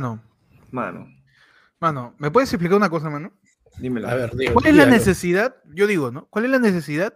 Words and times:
Mano, 0.00 0.22
Mano, 0.70 1.06
mano, 1.80 2.14
¿me 2.18 2.30
puedes 2.30 2.52
explicar 2.52 2.76
una 2.76 2.88
cosa, 2.90 3.10
mano? 3.10 3.32
dímelo. 3.78 4.08
A 4.08 4.14
ver, 4.14 4.34
digo, 4.36 4.54
¿Cuál 4.54 4.66
es 4.66 4.74
la 4.76 4.86
necesidad? 4.86 5.56
Yo 5.74 5.86
digo, 5.86 6.10
¿no? 6.10 6.26
¿Cuál 6.30 6.44
es 6.46 6.50
la 6.50 6.58
necesidad 6.58 7.14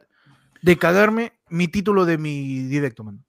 de 0.62 0.77
cagarme 0.77 1.32
mi 1.48 1.68
título 1.68 2.04
de 2.04 2.18
mi 2.18 2.62
directo, 2.64 3.04
mano? 3.04 3.20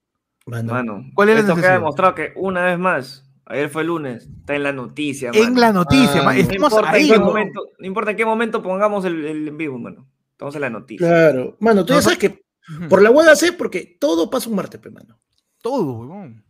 Mano, 0.46 0.72
Mano, 0.72 1.04
¿Cuál 1.14 1.28
es 1.30 1.34
la 1.36 1.40
esto 1.40 1.52
queda 1.54 1.60
necesidad? 1.62 1.78
demostrado 1.80 2.14
que 2.14 2.32
una 2.36 2.64
vez 2.64 2.78
más, 2.78 3.24
ayer 3.46 3.68
fue 3.68 3.84
lunes, 3.84 4.28
está 4.40 4.54
en 4.54 4.62
la 4.62 4.72
noticia, 4.72 5.30
mano. 5.32 5.44
En 5.44 5.60
la 5.60 5.72
noticia, 5.72 6.20
Ah, 6.20 6.24
no 6.24 6.32
no 6.32 6.38
estamos 6.38 6.72
importa, 6.72 6.90
ahí, 6.90 7.10
¿no? 7.10 7.20
momento, 7.24 7.60
no 7.78 7.86
importa 7.86 8.10
en 8.12 8.16
qué 8.16 8.24
momento 8.24 8.62
pongamos 8.62 9.04
el, 9.04 9.24
el 9.24 9.48
en 9.48 9.56
vivo, 9.58 9.78
mano. 9.78 10.06
Estamos 10.32 10.54
en 10.54 10.60
la 10.62 10.70
noticia. 10.70 11.06
Claro. 11.06 11.56
Mano, 11.60 11.84
tú 11.84 11.90
ya 11.92 11.96
No, 11.96 12.02
sabes 12.02 12.18
que 12.18 12.42
por 12.88 13.02
la 13.02 13.10
hueá 13.10 13.34
sé 13.36 13.52
porque 13.52 13.96
todo 14.00 14.28
pasa 14.30 14.48
un 14.48 14.56
martes, 14.56 14.80
mano. 14.92 15.18
Todo, 15.60 15.92
huevón. 15.98 16.44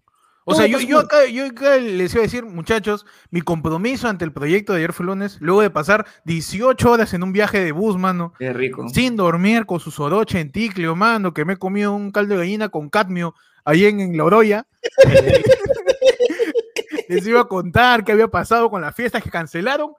O 0.51 0.55
sea, 0.55 0.67
yo, 0.67 0.79
pasa 0.79 0.89
yo, 0.89 0.97
mal. 0.97 1.05
acá, 1.05 1.27
yo 1.27 1.47
acá 1.47 1.77
les 1.77 2.15
iba 2.15 2.23
a 2.23 2.23
decir, 2.23 2.45
muchachos, 2.45 3.05
mi 3.31 3.43
compromiso 3.43 4.09
ante 4.09 4.25
el 4.25 4.33
proyecto 4.33 4.73
de 4.73 4.79
ayer 4.79 4.95
fue 4.95 5.05
lunes, 5.05 5.37
luego 5.41 5.61
de 5.61 5.69
pasar 5.69 6.07
18 6.25 6.91
horas 6.91 7.13
en 7.13 7.23
un 7.23 7.33
viaje 7.33 7.63
de 7.63 7.73
bus, 7.73 7.99
mano, 7.99 8.33
Qué 8.39 8.55
rico. 8.55 8.89
sin 8.89 9.17
dormir, 9.17 9.67
con 9.67 9.79
su 9.79 9.91
soroche 9.91 10.41
en 10.41 10.51
ticlio, 10.51 10.97
mano, 10.97 11.35
que 11.35 11.45
me 11.45 11.53
he 11.53 11.57
comido 11.59 11.93
un 11.93 12.13
caldo 12.13 12.35
de 12.35 12.41
gallina 12.41 12.71
con 12.71 12.89
cadmio 12.89 13.35
ahí 13.65 13.85
en, 13.85 14.01
en 14.01 14.17
La 14.17 14.25
Oroya. 14.25 14.67
les 17.09 17.27
iba 17.27 17.41
a 17.41 17.49
contar 17.49 18.05
qué 18.05 18.13
había 18.13 18.29
pasado 18.29 18.71
con 18.71 18.81
las 18.81 18.95
fiestas 18.95 19.23
que 19.23 19.31
cancelaron, 19.31 19.93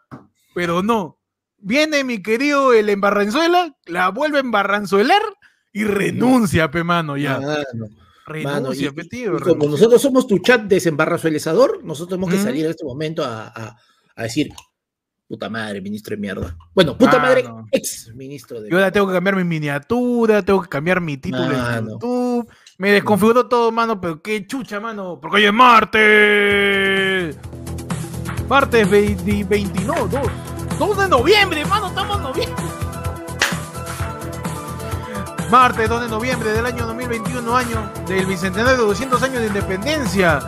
pero 0.56 0.82
no. 0.82 1.18
Viene 1.58 2.04
mi 2.04 2.24
querido 2.24 2.74
el 2.74 2.90
Embarranzuela, 2.90 3.76
la 3.86 4.10
vuelve 4.10 4.38
a 4.38 4.42
embarranzuelar 4.42 5.22
y 5.74 5.84
renuncia, 5.84 6.72
pe 6.72 6.84
mano, 6.84 7.18
ya. 7.18 7.40
Renuncia, 8.30 8.88
y- 8.88 8.92
pe, 8.92 9.02
y- 9.04 9.10
tío, 9.10 9.36
y 9.38 9.40
como 9.42 9.66
nosotros 9.68 10.02
somos 10.02 10.26
tu 10.28 10.38
chat 10.40 10.62
desembarrazuelizador, 10.62 11.84
nosotros 11.84 12.10
tenemos 12.18 12.30
que 12.34 12.40
salir 12.42 12.66
en 12.66 12.72
este 12.72 12.86
momento 12.86 13.24
a, 13.24 13.48
a- 13.48 13.76
a 14.16 14.24
decir, 14.24 14.50
puta 15.28 15.50
madre, 15.50 15.82
ministro 15.82 16.16
de 16.16 16.22
mierda. 16.22 16.58
Bueno, 16.74 16.98
puta 16.98 17.20
madre, 17.20 17.46
ex 17.72 18.12
ministro 18.16 18.62
de 18.62 18.70
Yo 18.70 18.78
ahora 18.78 18.92
tengo 18.92 19.08
que 19.08 19.14
cambiar 19.14 19.36
mi 19.36 19.44
miniatura, 19.44 20.42
tengo 20.44 20.62
que 20.62 20.70
cambiar 20.70 21.02
mi 21.02 21.18
título 21.18 21.44
en 21.46 21.52
Mano. 21.52 21.92
YouTube. 21.92 22.50
Me 22.78 22.92
desconfiguró 22.92 23.48
todo, 23.48 23.72
mano, 23.72 24.00
pero 24.02 24.22
qué 24.22 24.48
chucha, 24.48 24.80
mano. 24.80 25.20
Porque 25.22 25.38
hoy 25.38 25.46
es 25.46 25.54
martes. 25.54 27.38
Martes 28.48 28.90
20, 28.90 29.44
20, 29.44 29.84
no, 29.84 30.08
2. 30.08 30.12
2 30.80 30.98
de 30.98 31.10
noviembre, 31.10 31.66
mano, 31.66 31.88
estamos 31.90 32.18
en 32.18 32.24
noviembre. 32.24 32.64
Martes 35.50 35.90
2 35.90 36.02
de 36.02 36.10
noviembre 36.10 36.52
del 36.52 36.64
año 36.64 36.86
2021, 36.86 37.58
año 37.58 37.92
del 38.08 38.28
bicentenario 38.28 38.78
de 38.78 38.86
200 38.86 39.24
años 39.24 39.42
de 39.42 39.48
independencia. 39.48 40.40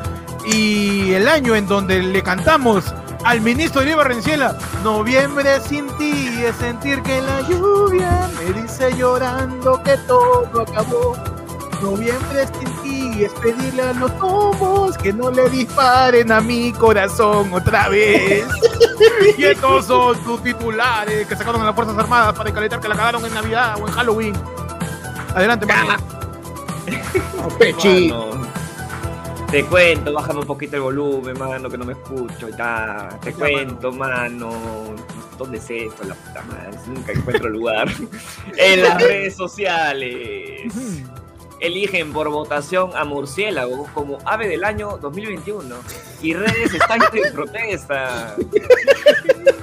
Y 0.45 1.13
el 1.13 1.27
año 1.27 1.55
en 1.55 1.65
donde 1.65 2.03
le 2.03 2.21
cantamos 2.21 2.93
al 3.23 3.41
ministro 3.41 3.81
Oliva 3.81 4.03
Renciela, 4.03 4.55
noviembre 4.83 5.59
sin 5.61 5.87
ti 5.97 6.29
es 6.43 6.55
sentir 6.57 7.01
que 7.01 7.19
la 7.19 7.41
lluvia 7.41 8.29
me 8.37 8.61
dice 8.61 8.95
llorando 8.95 9.81
que 9.81 9.97
todo 10.07 10.61
acabó. 10.61 11.17
Noviembre 11.81 12.45
sin 12.59 12.81
ti 12.83 13.23
es 13.23 13.33
pedirle 13.33 13.81
a 13.81 13.93
los 13.93 14.15
tomos 14.19 14.95
que 14.99 15.11
no 15.11 15.31
le 15.31 15.49
disparen 15.49 16.31
a 16.31 16.41
mi 16.41 16.73
corazón 16.73 17.51
otra 17.51 17.89
vez. 17.89 18.45
y 19.37 19.45
estos 19.45 19.85
son 19.87 20.15
tus 20.23 20.43
titulares 20.43 21.25
que 21.25 21.35
sacaron 21.35 21.59
a 21.61 21.65
las 21.65 21.75
Fuerzas 21.75 21.97
Armadas 21.97 22.35
para 22.35 22.53
calentar 22.53 22.79
que 22.79 22.87
la 22.87 22.95
cagaron 22.95 23.25
en 23.25 23.33
Navidad 23.33 23.77
o 23.81 23.87
en 23.87 23.93
Halloween. 23.93 24.60
Adelante, 25.35 25.65
mano. 25.65 25.97
No, 27.35 27.47
pechi. 27.59 28.09
Mano, 28.09 28.47
Te 29.49 29.63
cuento, 29.65 30.13
bájame 30.13 30.39
un 30.39 30.45
poquito 30.47 30.75
el 30.77 30.81
volumen, 30.81 31.37
mano, 31.37 31.69
que 31.69 31.77
no 31.77 31.85
me 31.85 31.93
escucho 31.93 32.49
y 32.49 32.53
tal. 32.53 33.19
Te 33.19 33.31
Ya, 33.31 33.37
cuento, 33.37 33.91
mano. 33.91 34.51
¿Dónde 35.37 35.57
es 35.57 35.69
esto, 35.69 36.03
la 36.03 36.15
puta 36.15 36.41
madre? 36.43 36.77
Nunca 36.87 37.11
encuentro 37.11 37.49
lugar. 37.49 37.89
en 38.57 38.81
las 38.81 39.01
redes 39.01 39.35
sociales. 39.35 40.71
Eligen 41.61 42.11
por 42.11 42.27
votación 42.29 42.89
a 42.95 43.05
murciélago 43.05 43.87
como 43.93 44.17
ave 44.25 44.47
del 44.47 44.63
año 44.63 44.97
2021. 44.99 45.75
Y 46.23 46.33
redes 46.33 46.73
están 46.73 46.99
en 47.13 47.33
protesta. 47.33 48.35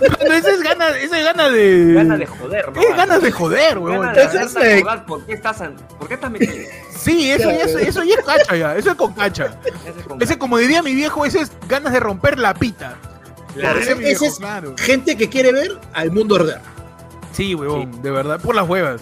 Mano, 0.01 0.35
esa 0.35 0.51
es 0.53 0.63
gana, 0.63 0.89
esa 0.97 1.19
es 1.19 1.25
gana 1.25 1.49
de. 1.51 1.93
Gana 1.95 2.17
de 2.17 2.27
joder, 2.27 2.73
¿no? 2.73 2.81
Es 2.81 2.97
ganas 2.97 3.21
de 3.23 3.33
joder, 3.33 3.79
weón. 3.79 4.17
Es 4.17 4.55
de- 4.55 4.75
acordar 4.79 5.07
por 5.07 5.27
qué 5.27 5.33
estás, 5.33 5.61
an- 5.61 5.77
por 5.99 6.07
qué 6.09 6.15
estás 6.15 6.31
metido. 6.31 6.53
Sí, 6.97 7.31
eso, 7.33 7.51
ya 7.51 7.63
es- 7.63 7.75
eso 7.75 8.03
ya 8.05 8.15
es 8.15 8.25
cacha 8.25 8.57
ya. 8.57 8.77
Eso 8.77 8.91
es 8.91 8.97
con 8.97 9.13
cacha. 9.15 9.59
Ese 9.65 10.01
es 10.01 10.07
con 10.07 10.23
Ese, 10.23 10.39
como 10.39 10.59
diría 10.59 10.83
mi 10.83 10.95
viejo, 10.95 11.25
ese 11.27 11.41
es 11.41 11.53
ganas 11.69 11.93
de 11.93 12.01
romper 12.01 12.39
la 12.39 12.55
pita. 12.55 12.95
Claro. 13.55 13.81
Ese 13.81 13.93
es 13.93 13.97
mi 13.99 14.05
Ese 14.05 14.11
viejo, 14.11 14.25
es- 14.27 14.39
claro. 14.39 14.75
Gente 14.79 15.17
que 15.17 15.29
quiere 15.29 15.53
ver 15.53 15.79
al 15.95 16.13
mundo 16.13 16.37
arder. 16.37 16.61
Sí, 17.33 17.55
huevón, 17.57 18.03
de 18.03 18.11
verdad. 18.11 18.41
Por 18.41 18.55
las 18.55 18.69
huevas. 18.69 19.01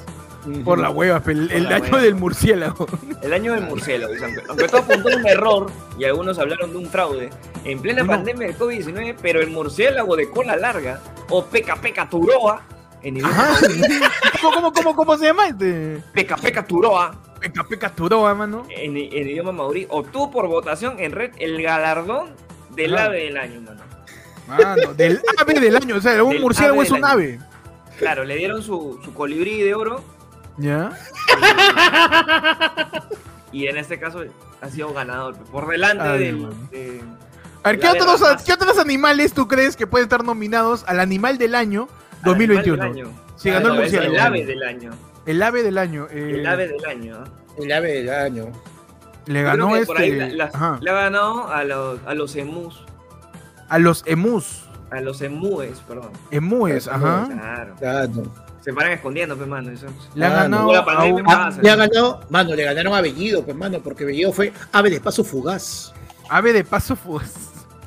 Por 0.65 0.79
las 0.79 0.93
huevas, 0.95 1.23
pe, 1.23 1.33
el, 1.33 1.51
el 1.51 1.65
la 1.65 1.77
año 1.77 1.85
hueva. 1.87 2.01
del 2.03 2.15
murciélago. 2.15 2.87
El 3.23 3.33
año 3.33 3.53
del 3.55 3.63
murciélago, 3.65 4.13
aunque, 4.49 4.69
todo 4.69 4.79
apuntó 4.83 5.09
a 5.11 5.17
un 5.17 5.27
error 5.27 5.71
y 5.99 6.05
algunos 6.05 6.39
hablaron 6.39 6.71
de 6.73 6.79
un 6.79 6.87
fraude, 6.87 7.31
en 7.65 7.81
plena 7.81 8.03
No. 8.03 8.09
pandemia 8.13 8.47
del 8.49 8.57
COVID-19, 8.59 9.17
pero 9.21 9.41
el 9.41 9.51
murciélago 9.51 10.15
de 10.17 10.31
cola 10.31 10.57
larga, 10.57 11.01
o 11.31 11.45
Peca 11.45 11.77
Peca 11.77 12.09
Turoa, 12.09 12.63
en 13.03 13.17
idioma 13.17 13.33
Ajá. 13.51 13.67
¿Cómo, 14.43 14.55
cómo, 14.55 14.73
cómo, 14.73 14.97
cómo 14.97 15.19
se 15.19 15.27
llama 15.27 15.49
este? 15.49 16.03
Peca 16.13 16.37
Peca 16.37 16.65
Turoa, 16.65 17.15
Peca 17.41 17.65
Peca 17.65 17.91
Turoa, 17.91 18.35
mano. 18.35 18.65
en, 18.71 18.97
en 18.97 19.29
idioma 19.29 19.53
maorí, 19.53 19.87
obtuvo 19.91 20.31
por 20.31 20.47
votación 20.49 20.97
en 20.99 21.13
red 21.13 21.33
el 21.39 21.61
galardón 21.63 22.31
del 22.71 22.97
ave 22.97 23.25
del 23.25 23.37
año, 23.37 23.61
mano. 23.63 23.83
Mano, 24.47 24.95
del 24.95 25.21
ave 25.39 25.55
del 25.61 25.75
año. 25.77 25.97
O 25.97 26.01
sea, 26.01 26.23
un 26.23 26.33
Del 26.35 26.41
murciélago 26.43 26.83
es 26.83 26.91
un 26.91 26.99
año. 27.05 27.07
ave. 27.15 27.39
Claro, 27.99 28.25
le 28.25 28.37
dieron 28.37 28.63
su, 28.63 29.01
su 29.05 29.13
colibrí 29.15 29.63
de 29.63 29.75
oro 29.75 30.05
¿Ya? 30.59 30.91
y 33.53 33.67
en 33.67 33.77
este 33.77 33.99
caso 33.99 34.23
ha 34.61 34.69
sido 34.69 34.93
ganador, 34.93 35.37
por 35.53 35.69
delante 35.69 36.05
Ay, 36.05 36.19
del... 36.19 36.49
de- 36.71 37.03
A 37.63 37.71
ver, 37.71 37.81
¿qué 37.81 37.89
otros, 37.89 38.21
ramas. 38.21 38.43
¿qué 38.43 38.53
otros 38.53 38.79
animales 38.79 39.33
tú 39.33 39.47
crees 39.49 39.77
que 39.77 39.87
pueden 39.87 40.05
estar 40.07 40.25
nominados 40.25 40.85
al 40.87 41.01
animal 41.01 41.39
del 41.39 41.55
año 41.55 41.89
al 42.23 42.35
animal 42.35 42.65
2021? 42.65 42.83
del 42.83 42.93
año. 42.93 43.23
Sí, 43.37 43.51
ganó 43.51 43.69
el 43.69 43.75
No, 43.75 43.81
murciélago. 43.81 44.15
El 44.15 44.21
ave 44.21 44.47
del 44.47 44.63
año. 44.63 44.91
El 45.27 45.43
ave 45.43 45.63
del 45.63 45.79
año. 45.79 46.07
eh, 46.11 46.31
El 46.37 46.47
ave 46.47 46.69
del 46.69 46.85
año. 46.87 47.25
El 47.59 47.73
ave 47.73 47.93
del 47.93 48.11
año. 48.11 48.53
Le 49.27 49.43
ganó 49.43 49.71
por 49.87 49.99
ahí 49.99 50.11
este. 50.13 50.33
la- 50.37 50.79
le 50.81 50.91
ha 50.91 50.95
ganado 50.95 51.49
a 51.49 51.65
los, 51.65 52.01
a 52.07 52.15
los 52.15 52.37
emus. 52.37 52.85
a 53.69 53.79
los 53.79 54.05
emus. 54.07 54.63
A 54.91 55.01
los 55.01 55.21
emúes, 55.21 55.81
perdón. 55.89 56.11
Emúes, 56.31 56.87
ajá. 56.87 57.27
Claro. 57.29 57.75
Claro. 57.77 58.46
Se 58.67 58.73
paran 58.73 58.93
escondiendo, 58.93 59.37
pues, 59.37 59.49
mano. 59.49 59.71
Eso, 59.71 59.87
Le 60.15 60.27
han 60.27 60.33
Ah, 60.33 60.43
ganado 60.43 60.65
no. 60.67 60.73
La 60.73 60.79
a 60.81 60.85
pandemia 60.85 61.15
un 61.15 61.23
pasa. 61.25 61.49
Ah, 61.57 61.61
le 61.63 61.71
ha 61.71 61.77
ganado, 61.77 62.21
mano, 62.31 62.55
le 62.55 62.65
ganaron 62.65 62.93
a 62.95 63.01
Bellido, 63.01 63.45
pues, 63.45 63.57
mano, 63.57 63.79
porque 63.79 64.05
Bellido 64.05 64.33
fue 64.33 64.53
ave 64.73 64.91
de 64.91 65.01
paso 65.01 65.23
fugaz. 65.23 65.95
ave 66.29 66.53
de 66.53 66.65
paso 66.65 66.97
fugaz. 66.97 67.33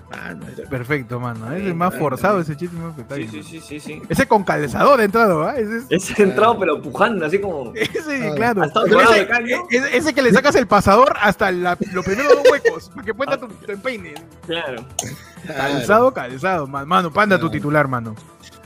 Mano, 0.10 0.44
ese- 0.52 0.64
Perfecto, 0.66 1.20
mano. 1.20 1.54
Es 1.54 1.64
el 1.66 1.76
más 1.76 1.94
forzado 1.96 2.40
ese 2.40 2.58
chiste. 2.58 2.76
más 2.78 2.96
sí, 3.16 3.28
sí, 3.30 3.44
sí, 3.44 3.60
sí, 3.62 3.80
sí. 3.80 4.02
Ese 4.10 4.26
con 4.28 4.44
calzador 4.44 5.02
entrado, 5.02 5.44
¿ah? 5.48 5.56
Ese, 5.56 5.78
es- 5.78 6.10
Ese 6.12 6.24
entrado, 6.24 6.58
pero 6.58 6.82
pujando, 6.82 7.26
así 7.28 7.40
como. 7.40 7.74
ese 7.76 8.30
Ah, 8.30 8.34
claro. 8.36 8.64
ese, 8.64 9.26
de 9.26 9.54
ese- 9.70 9.98
ese 9.98 10.14
que 10.14 10.22
le 10.24 10.32
sacas 10.34 10.56
el 10.56 10.66
pasador 10.66 11.14
hasta 11.22 11.52
la- 11.52 11.78
los 11.94 12.04
primeros 12.06 12.32
dos 12.42 12.44
huecos 12.52 12.90
para 12.90 13.06
que 13.06 13.14
pueda 13.14 13.38
tu, 13.38 13.48
tu 13.50 13.72
empeine. 13.72 14.16
Claro. 14.48 14.84
Calzado, 15.46 16.12
calzado. 16.14 16.66
man- 16.68 16.88
Mano, 16.88 17.12
panda 17.12 17.38
tu 17.40 17.50
titular, 17.52 17.88
mano. 17.88 18.16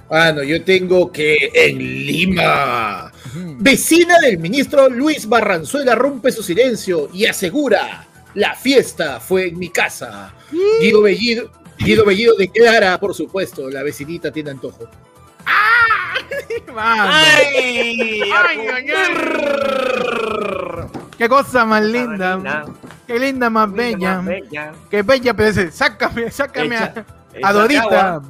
Mano, 0.09 0.43
yo 0.43 0.63
tengo 0.63 1.11
que 1.11 1.51
en 1.53 1.77
Lima. 1.79 3.11
Vecina 3.57 4.19
del 4.19 4.37
ministro 4.37 4.87
Luis 4.89 5.27
Barranzuela 5.27 5.95
rompe 5.95 6.31
su 6.31 6.43
silencio 6.43 7.09
y 7.13 7.25
asegura: 7.25 8.05
la 8.35 8.53
fiesta 8.55 9.19
fue 9.19 9.47
en 9.47 9.57
mi 9.57 9.69
casa. 9.69 10.33
Guido 10.79 11.01
Bellido, 11.01 11.49
Guido 11.79 12.05
Bellido 12.05 12.35
declara, 12.37 12.99
por 12.99 13.15
supuesto, 13.15 13.69
la 13.69 13.81
vecinita 13.81 14.31
tiene 14.31 14.51
antojo. 14.51 14.87
Mano. 16.73 17.03
¡Ay! 17.11 18.21
Ay, 18.31 18.59
ay, 18.73 18.85
Qué 21.17 21.29
cosa 21.29 21.65
más 21.65 21.83
linda. 21.83 22.65
Qué 23.07 23.19
linda, 23.19 23.49
más 23.49 23.71
bella. 23.71 24.17
más 24.17 24.25
bella. 24.25 24.71
Qué 24.89 25.01
bella, 25.03 25.33
pero 25.33 25.71
sácame, 25.71 26.31
sácame 26.31 26.75
a, 26.77 26.93
Echa- 26.93 27.05
a 27.33 27.37
échate 27.37 27.53
Dorita. 27.53 28.13
agua. 28.15 28.23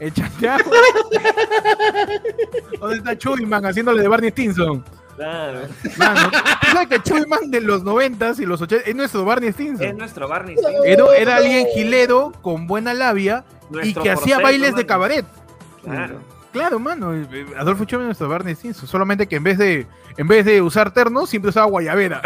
Échate 0.00 0.48
agua. 0.48 0.76
¿Dónde 2.80 2.96
está 2.98 3.18
Chubbyman 3.18 3.66
haciéndole 3.66 4.02
de 4.02 4.08
Barney 4.08 4.30
Stinson? 4.30 4.84
Claro. 5.16 5.60
Mano, 5.96 6.30
¿tú 6.30 6.66
sabes 6.72 6.88
que 6.88 7.02
Chubbyman 7.02 7.50
de 7.50 7.60
los 7.60 7.82
90s 7.82 8.38
y 8.40 8.46
los 8.46 8.62
80 8.62 8.88
es 8.88 8.94
nuestro 8.94 9.24
Barney 9.24 9.48
Es 9.48 9.54
Stinson? 9.56 9.96
nuestro 9.98 10.28
Barney. 10.28 10.54
Era, 10.84 11.04
era 11.16 11.36
alguien 11.36 11.66
gilero, 11.74 12.32
con 12.42 12.66
buena 12.68 12.94
labia 12.94 13.44
y 13.82 13.94
que 13.94 14.10
hacía 14.10 14.38
bailes 14.38 14.76
de 14.76 14.86
cabaret. 14.86 15.26
Claro. 15.82 16.20
Claro, 16.52 16.78
mano. 16.78 17.14
eh, 17.14 17.26
eh, 17.32 17.46
Adolfo 17.58 17.84
Chome 17.84 18.04
es 18.04 18.06
nuestro 18.06 18.28
Barney 18.28 18.54
Stinson. 18.54 18.86
Solamente 18.88 19.26
que 19.26 19.36
en 19.36 19.42
vez 19.44 19.58
de 19.58 19.86
en 20.16 20.26
vez 20.26 20.44
de 20.44 20.62
usar 20.62 20.92
terno, 20.92 21.26
siempre 21.26 21.50
usaba 21.50 21.66
guayabera. 21.66 22.22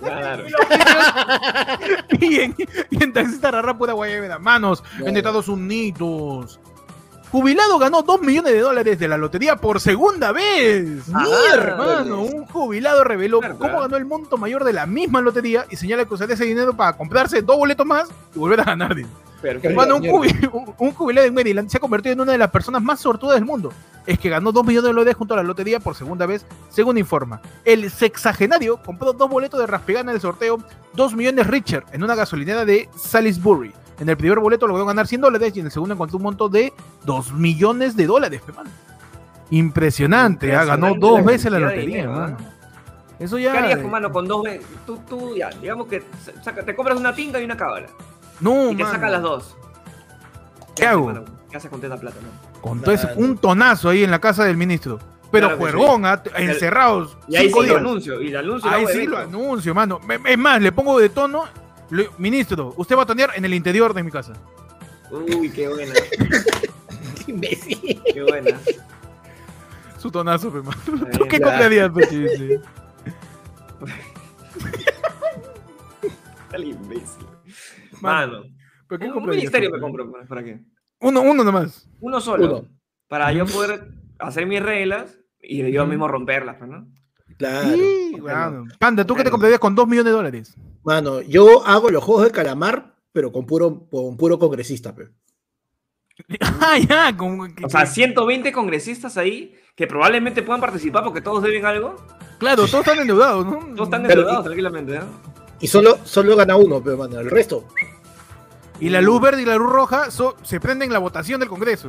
Claro. 0.00 0.44
y, 2.20 2.40
en, 2.40 2.54
y 2.90 3.02
en 3.02 3.12
Taxista 3.12 3.50
Rara 3.50 3.76
pura 3.76 3.92
guayabera. 3.94 4.38
Manos, 4.38 4.82
en. 5.04 5.16
Estados 5.16 5.48
Unidos. 5.48 6.60
Jubilado 7.34 7.80
ganó 7.80 8.02
2 8.02 8.20
millones 8.22 8.52
de 8.52 8.60
dólares 8.60 8.96
de 8.96 9.08
la 9.08 9.16
lotería 9.18 9.56
por 9.56 9.80
segunda 9.80 10.30
vez. 10.30 10.84
Mierda. 11.08 11.52
Hermano, 11.52 12.20
un 12.22 12.46
jubilado 12.46 13.02
reveló 13.02 13.40
cómo 13.58 13.80
ganó 13.80 13.96
el 13.96 14.04
monto 14.04 14.36
mayor 14.36 14.62
de 14.62 14.72
la 14.72 14.86
misma 14.86 15.20
lotería 15.20 15.66
y 15.68 15.74
señala 15.74 16.04
que 16.04 16.14
usaría 16.14 16.36
ese 16.36 16.44
dinero 16.44 16.76
para 16.76 16.96
comprarse 16.96 17.42
dos 17.42 17.56
boletos 17.56 17.84
más 17.84 18.08
y 18.36 18.38
volver 18.38 18.60
a 18.60 18.64
ganar. 18.64 18.94
Perfecto. 19.42 19.68
Hermano, 19.68 19.96
un, 19.96 20.02
mierda. 20.02 20.16
jubi- 20.48 20.74
un- 20.78 20.92
jubilado 20.92 21.26
en 21.26 21.34
Maryland 21.34 21.68
se 21.68 21.78
ha 21.78 21.80
convertido 21.80 22.12
en 22.12 22.20
una 22.20 22.30
de 22.30 22.38
las 22.38 22.52
personas 22.52 22.80
más 22.80 23.00
sortudas 23.00 23.34
del 23.34 23.44
mundo. 23.44 23.72
Es 24.06 24.16
que 24.16 24.28
ganó 24.30 24.52
2 24.52 24.64
millones 24.64 24.84
de 24.84 24.92
dólares 24.92 25.16
junto 25.16 25.34
a 25.34 25.38
la 25.38 25.42
lotería 25.42 25.80
por 25.80 25.96
segunda 25.96 26.26
vez, 26.26 26.46
según 26.70 26.98
informa. 26.98 27.40
El 27.64 27.90
sexagenario 27.90 28.76
compró 28.80 29.12
dos 29.12 29.28
boletos 29.28 29.58
de 29.58 29.66
Raspigana 29.66 30.12
del 30.12 30.20
sorteo 30.20 30.58
2 30.92 31.14
millones 31.16 31.48
Richard 31.48 31.82
en 31.90 32.04
una 32.04 32.14
gasolinera 32.14 32.64
de 32.64 32.88
Salisbury. 32.96 33.72
En 34.00 34.08
el 34.08 34.16
primer 34.16 34.40
boleto 34.40 34.66
logró 34.66 34.84
ganar 34.86 35.06
100 35.06 35.20
dólares 35.20 35.52
y 35.56 35.60
en 35.60 35.66
el 35.66 35.72
segundo 35.72 35.94
encontró 35.94 36.16
un 36.16 36.24
monto 36.24 36.48
de 36.48 36.72
2 37.04 37.32
millones 37.34 37.96
de 37.96 38.06
dólares, 38.06 38.40
pe, 38.44 38.52
mano. 38.52 38.70
Impresionante, 39.50 40.54
ah, 40.54 40.64
ganó 40.64 40.88
Impresionante 40.88 41.00
dos 41.00 41.18
la 41.20 41.24
veces 41.32 41.52
la 41.52 41.58
lotería, 41.60 41.86
dinero. 41.86 42.14
¿ah? 42.14 42.36
Eso 43.18 43.38
ya. 43.38 43.52
¿Qué 43.52 43.58
harías, 43.58 43.84
mano, 43.84 44.10
con 44.10 44.26
dos 44.26 44.42
veces? 44.42 44.66
Tú, 44.86 44.98
tú, 45.08 45.36
ya, 45.36 45.50
digamos 45.50 45.86
que 45.86 46.02
saca- 46.42 46.64
te 46.64 46.74
compras 46.74 46.98
una 46.98 47.14
tinga 47.14 47.40
y 47.40 47.44
una 47.44 47.56
cábala. 47.56 47.86
No, 48.40 48.70
y 48.72 48.76
te 48.76 48.84
sacas 48.84 49.10
las 49.12 49.22
dos. 49.22 49.56
¿Qué 50.74 50.82
haces, 50.84 50.88
hago? 50.96 51.06
mano? 51.06 51.24
¿Qué 51.50 51.56
haces 51.56 51.70
con 51.70 51.80
tanta 51.80 51.96
plata, 51.98 52.16
no? 52.20 52.60
Con 52.60 52.80
todo 52.80 52.92
ese, 52.92 53.06
Claro. 53.06 53.20
un 53.20 53.38
tonazo 53.38 53.90
ahí 53.90 54.02
en 54.02 54.10
la 54.10 54.18
casa 54.20 54.44
del 54.44 54.56
ministro. 54.56 54.98
Pero 55.30 55.48
Claro 55.48 55.56
que 55.64 55.72
juergón, 55.72 56.06
ah, 56.06 56.22
encerrados. 56.36 57.16
Y 57.28 57.36
ahí 57.36 57.50
sí 57.52 57.66
lo 57.66 57.76
anuncio. 57.76 58.20
Y 58.20 58.28
lo 58.30 58.38
anuncio. 58.40 58.70
Ahí 58.70 58.86
sí 58.86 58.92
evento. 58.98 59.10
lo 59.12 59.18
anuncio, 59.18 59.74
mano. 59.74 60.00
Es 60.26 60.38
más, 60.38 60.60
le 60.60 60.72
pongo 60.72 60.98
de 60.98 61.08
tono. 61.10 61.44
Ministro, 62.18 62.74
usted 62.76 62.96
va 62.96 63.02
a 63.02 63.06
tonear 63.06 63.30
en 63.36 63.44
el 63.44 63.54
interior 63.54 63.92
de 63.94 64.02
mi 64.02 64.10
casa. 64.10 64.32
Uy, 65.10 65.50
qué 65.50 65.68
buena. 65.68 65.92
Qué 67.24 67.30
imbécil. 67.32 68.02
Qué 68.12 68.22
buena. 68.22 68.58
Su 69.98 70.10
tonazo, 70.10 70.52
pe, 70.52 70.58
mano. 70.60 70.70
Está 70.76 70.94
¿Tú 70.94 71.00
bien, 71.24 71.28
qué 71.28 71.40
comprarías, 71.40 71.90
pe, 71.90 72.08
chiste? 72.08 72.60
Tal 76.50 76.64
imbécil. 76.64 77.26
Mano. 78.00 78.42
¿pero 78.88 78.98
qué 78.98 79.04
Un, 79.06 79.10
un 79.10 79.14
comprarías, 79.14 79.42
ministerio 79.42 79.70
me 79.70 79.80
compro. 79.80 80.10
¿para- 80.12 80.26
¿Para 80.26 80.44
qué? 80.44 80.60
Uno, 81.00 81.22
uno 81.22 81.42
nomás. 81.44 81.88
Uno 82.00 82.20
solo. 82.20 82.58
Uno. 82.58 82.68
Para 83.08 83.32
yo 83.32 83.46
poder 83.46 83.88
hacer 84.18 84.46
mis 84.46 84.62
reglas 84.62 85.18
y 85.40 85.70
yo 85.70 85.86
mismo 85.86 86.08
romperlas, 86.08 86.56
pues, 86.56 86.70
¿no? 86.70 86.86
Claro. 87.38 87.68
Sí, 87.76 88.08
¿por 88.12 88.20
qué 88.20 88.34
mano. 88.34 88.64
Panda, 88.78 89.04
¿tú 89.04 89.14
qué 89.14 89.18
te 89.18 89.22
Claro. 89.24 89.30
comprarías 89.32 89.60
con 89.60 89.74
dos 89.74 89.86
millones 89.88 90.06
de 90.12 90.16
dólares? 90.16 90.54
Mano, 90.84 91.20
yo 91.22 91.66
hago 91.66 91.90
los 91.90 92.02
juegos 92.04 92.24
de 92.24 92.30
calamar, 92.30 92.94
pero 93.12 93.32
con 93.32 93.46
puro, 93.46 93.86
con 93.90 94.16
puro 94.16 94.38
congresista, 94.38 94.94
pe. 94.94 95.08
ah, 96.40 96.78
ya. 96.78 97.16
Con, 97.16 97.54
que- 97.54 97.64
O 97.64 97.68
sea, 97.68 97.80
que- 97.80 97.86
120 97.88 98.52
congresistas 98.52 99.16
ahí 99.16 99.54
que 99.74 99.86
probablemente 99.86 100.42
puedan 100.42 100.60
participar 100.60 101.02
porque 101.04 101.20
todos 101.20 101.42
deben 101.42 101.64
algo. 101.66 101.96
claro, 102.38 102.66
todos 102.66 102.86
están 102.86 102.98
endeudados, 103.00 103.44
¿no? 103.44 103.52
Todos 103.74 103.88
están 103.88 104.02
Pero- 104.02 104.20
endeudados 104.20 104.44
tranquilamente, 104.44 104.98
¿no? 104.98 105.06
Y 105.60 105.66
solo, 105.66 105.98
solo 106.04 106.36
gana 106.36 106.56
uno, 106.56 106.82
pero 106.82 106.96
mano, 106.98 107.18
el 107.20 107.30
resto. 107.30 107.66
Y 108.80 108.90
la 108.90 109.00
luz 109.00 109.20
verde 109.20 109.42
y 109.42 109.44
la 109.44 109.56
luz 109.56 109.70
roja 109.70 110.10
so- 110.10 110.36
se 110.42 110.60
prenden 110.60 110.88
en 110.88 110.92
la 110.92 110.98
votación 110.98 111.40
del 111.40 111.48
Congreso. 111.48 111.88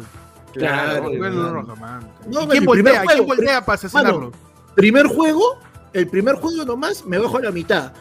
Claro, 0.54 1.00
Luz 1.02 1.08
obvio, 1.10 1.22
verde 1.22 1.36
y 1.36 1.38
luz 1.40 1.52
mano. 1.52 1.62
roja, 1.62 1.76
man. 1.76 2.00
No, 2.28 2.30
¿Y 2.30 2.34
mano, 2.36 2.50
quién 2.52 2.66
voltea? 2.66 3.04
¿Quién 3.04 3.26
voltea 3.26 3.66
para 3.66 3.76
asesinarlo? 3.76 4.32
Primer 4.76 5.08
juego, 5.08 5.60
el 5.94 6.08
primer 6.08 6.36
juego 6.36 6.66
nomás, 6.66 7.06
me 7.06 7.18
bajo 7.18 7.38
a 7.38 7.42
la 7.42 7.52
mitad. 7.52 7.94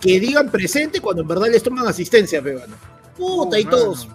Que 0.00 0.18
digan 0.20 0.50
presente 0.50 1.00
cuando 1.00 1.22
en 1.22 1.28
verdad 1.28 1.46
les 1.50 1.62
toman 1.62 1.86
asistencia, 1.86 2.42
pe, 2.42 2.54
mano. 2.54 2.74
Puta, 3.16 3.58
y 3.58 3.64
mano. 3.64 3.76
todos. 3.76 4.08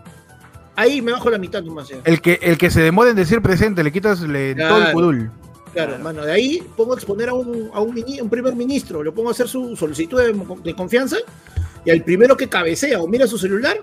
Ahí 0.75 1.01
me 1.01 1.11
bajo 1.11 1.27
a 1.29 1.31
la 1.31 1.37
mitad 1.37 1.61
nomás. 1.63 1.87
ya. 1.89 1.97
El 2.03 2.21
que, 2.21 2.39
el 2.41 2.57
que 2.57 2.69
se 2.69 2.81
demora 2.81 3.09
en 3.09 3.15
decir 3.15 3.41
presente, 3.41 3.83
le 3.83 3.91
quitas 3.91 4.21
le- 4.21 4.53
todo 4.55 4.77
el 4.77 4.83
Claro. 4.83 4.93
curul. 4.93 5.31
Claro, 5.73 5.89
Claro. 5.91 6.03
mano, 6.03 6.25
de 6.25 6.31
ahí 6.31 6.63
pongo 6.75 6.93
a 6.93 6.95
exponer 6.95 7.29
a 7.29 7.33
un, 7.33 7.69
a 7.73 7.81
un, 7.81 7.93
mini- 7.93 8.19
un 8.21 8.29
primer 8.29 8.55
ministro, 8.55 9.03
le 9.03 9.11
pongo 9.11 9.29
a 9.29 9.31
hacer 9.31 9.47
su 9.47 9.75
solicitud 9.75 10.19
de, 10.19 10.33
de 10.63 10.75
confianza 10.75 11.17
y 11.85 11.91
al 11.91 12.03
primero 12.03 12.35
que 12.35 12.47
cabecea 12.49 12.99
o 13.01 13.07
mira 13.07 13.27
su 13.27 13.37
celular, 13.37 13.77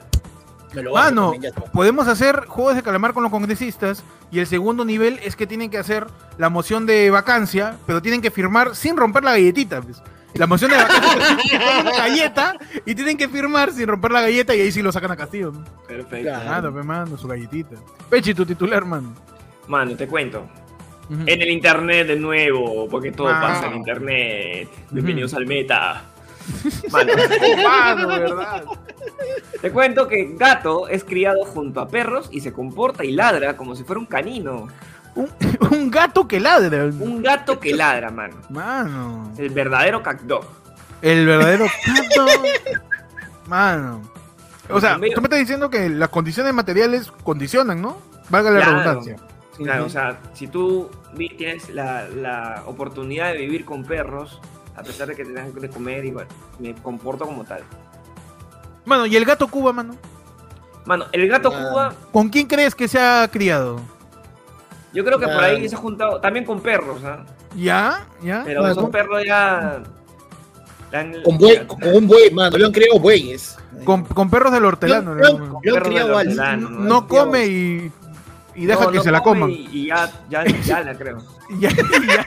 me 0.74 0.82
lo 0.82 0.92
bajo 0.92 1.04
Mano, 1.06 1.30
también, 1.32 1.52
podemos 1.72 2.08
hacer 2.08 2.44
juegos 2.46 2.76
de 2.76 2.82
calamar 2.82 3.12
con 3.14 3.22
los 3.22 3.30
congresistas 3.32 4.02
y 4.30 4.38
el 4.40 4.46
segundo 4.46 4.84
nivel 4.84 5.20
es 5.22 5.36
que 5.36 5.46
tienen 5.46 5.70
que 5.70 5.78
hacer 5.78 6.06
la 6.38 6.48
moción 6.50 6.86
de 6.86 7.10
vacancia, 7.10 7.76
pero 7.86 8.02
tienen 8.02 8.20
que 8.20 8.30
firmar 8.30 8.74
sin 8.74 8.96
romper 8.96 9.22
la 9.24 9.32
galletita. 9.32 9.80
pues. 9.80 10.02
La 10.34 10.46
moción 10.48 10.70
de 10.72 10.76
vacancia 10.76 11.38
es 11.44 11.80
una 11.82 11.92
galleta 11.96 12.56
y 12.84 12.94
tienen 12.96 13.16
que 13.16 13.28
firmar 13.28 13.70
sin 13.72 13.86
romper 13.86 14.10
la 14.10 14.20
galleta 14.22 14.54
y 14.54 14.62
ahí 14.62 14.72
sí 14.72 14.82
lo 14.82 14.90
sacan 14.90 15.12
a 15.12 15.16
Castillo. 15.16 15.52
¿no? 15.52 15.64
Perfecto. 15.86 16.28
Claro. 16.42 16.74
Pe, 16.74 16.82
mano, 16.82 17.16
su 17.16 17.28
galletita. 17.28 17.76
Pechi, 18.10 18.34
tu 18.34 18.44
titular, 18.44 18.84
mano. 18.84 19.14
Mano, 19.68 19.96
te 19.96 20.06
cuento. 20.08 20.44
En 21.10 21.28
el 21.42 21.50
internet 21.50 22.06
de 22.08 22.16
nuevo, 22.16 22.88
porque 22.88 23.12
todo 23.12 23.28
Ah. 23.28 23.38
pasa 23.40 23.66
en 23.68 23.74
internet. 23.76 24.68
Bienvenidos 24.90 25.34
al 25.34 25.46
meta. 25.46 26.02
Mano, 26.90 27.12
Mano, 27.64 28.08
¿verdad? 28.08 28.64
te 29.60 29.70
cuento 29.70 30.06
que 30.08 30.34
gato 30.36 30.88
es 30.88 31.04
criado 31.04 31.44
junto 31.44 31.80
a 31.80 31.88
perros 31.88 32.28
y 32.30 32.40
se 32.40 32.52
comporta 32.52 33.04
y 33.04 33.12
ladra 33.12 33.56
como 33.56 33.74
si 33.76 33.84
fuera 33.84 34.00
un 34.00 34.06
canino. 34.06 34.68
Un, 35.14 35.30
un 35.70 35.90
gato 35.90 36.26
que 36.26 36.40
ladra. 36.40 36.84
Un 36.84 37.22
gato 37.22 37.60
que 37.60 37.72
ladra, 37.74 38.10
mano. 38.10 38.36
Mano. 38.50 39.32
El 39.38 39.50
verdadero 39.50 40.02
cat 40.02 40.20
dog. 40.22 40.44
El 41.02 41.26
verdadero 41.26 41.66
gato. 41.86 42.26
Mano. 43.46 44.02
O 44.70 44.80
sea, 44.80 44.94
tú 44.94 45.00
me 45.20 45.26
estás 45.26 45.38
diciendo 45.38 45.68
que 45.70 45.88
las 45.88 46.08
condiciones 46.08 46.54
materiales 46.54 47.12
condicionan, 47.22 47.80
¿no? 47.82 47.98
Valga 48.30 48.50
la 48.50 48.60
Claro. 48.60 48.78
redundancia. 48.78 49.16
Claro, 49.56 49.84
o 49.84 49.88
sea, 49.88 50.18
si 50.32 50.48
tú 50.48 50.90
tienes 51.38 51.68
la, 51.70 52.08
la 52.08 52.62
oportunidad 52.66 53.32
de 53.32 53.38
vivir 53.38 53.64
con 53.64 53.84
perros, 53.84 54.40
a 54.76 54.82
pesar 54.82 55.08
de 55.08 55.14
que 55.14 55.24
te 55.24 55.32
dan 55.32 55.52
de 55.54 55.68
comer, 55.68 56.04
igual, 56.04 56.26
me 56.58 56.74
comporto 56.74 57.24
como 57.24 57.44
tal. 57.44 57.62
Mano, 58.84 59.06
¿y 59.06 59.16
el 59.16 59.24
gato 59.24 59.48
Cuba, 59.48 59.72
mano? 59.72 59.96
Mano, 60.84 61.06
el 61.12 61.26
gato. 61.28 61.50
Cuba, 61.50 61.94
¿Con 62.12 62.28
quién 62.28 62.46
crees 62.46 62.74
que 62.74 62.88
se 62.88 63.00
ha 63.00 63.26
criado? 63.28 63.80
yo 64.92 65.04
creo 65.04 65.18
que 65.18 65.26
por 65.26 65.42
ahí 65.42 65.68
se 65.68 65.74
ha 65.74 65.78
juntado, 65.78 66.20
también 66.20 66.44
con 66.44 66.60
perros, 66.60 67.02
¿ah? 67.04 67.24
¿Ya? 67.56 68.06
¿Ya? 68.22 68.42
Pero 68.44 68.60
Bueno. 68.60 68.72
esos 68.74 68.90
perros 68.90 69.22
ya... 69.26 69.82
Con, 71.24 71.38
buey, 71.38 71.66
con 71.66 71.82
un 71.82 72.06
buey, 72.06 72.30
mano, 72.30 72.56
lo 72.56 72.66
han 72.66 72.72
criado 72.72 73.00
bueyes. 73.00 73.56
Con, 73.84 74.04
con 74.04 74.30
perros 74.30 74.52
del 74.52 74.64
hortelano. 74.64 75.14
Lo 75.14 75.26
han 75.26 75.60
perro 75.60 75.82
criado 75.82 76.08
del 76.08 76.16
al- 76.16 76.26
hortelano, 76.28 76.70
no, 76.70 76.80
¿no? 76.84 77.08
come 77.08 77.46
y, 77.46 77.92
y 78.54 78.66
deja 78.66 78.84
No, 78.84 78.90
que 78.92 78.98
no 78.98 79.02
se 79.02 79.10
la 79.10 79.20
coman. 79.20 79.50
Y, 79.50 79.68
y 79.72 79.86
ya, 79.88 80.08
ya, 80.30 80.44
ya 80.44 80.80
la 80.82 80.94
creo. 80.94 81.18
Ya, 81.58 81.70
ya. 81.70 82.24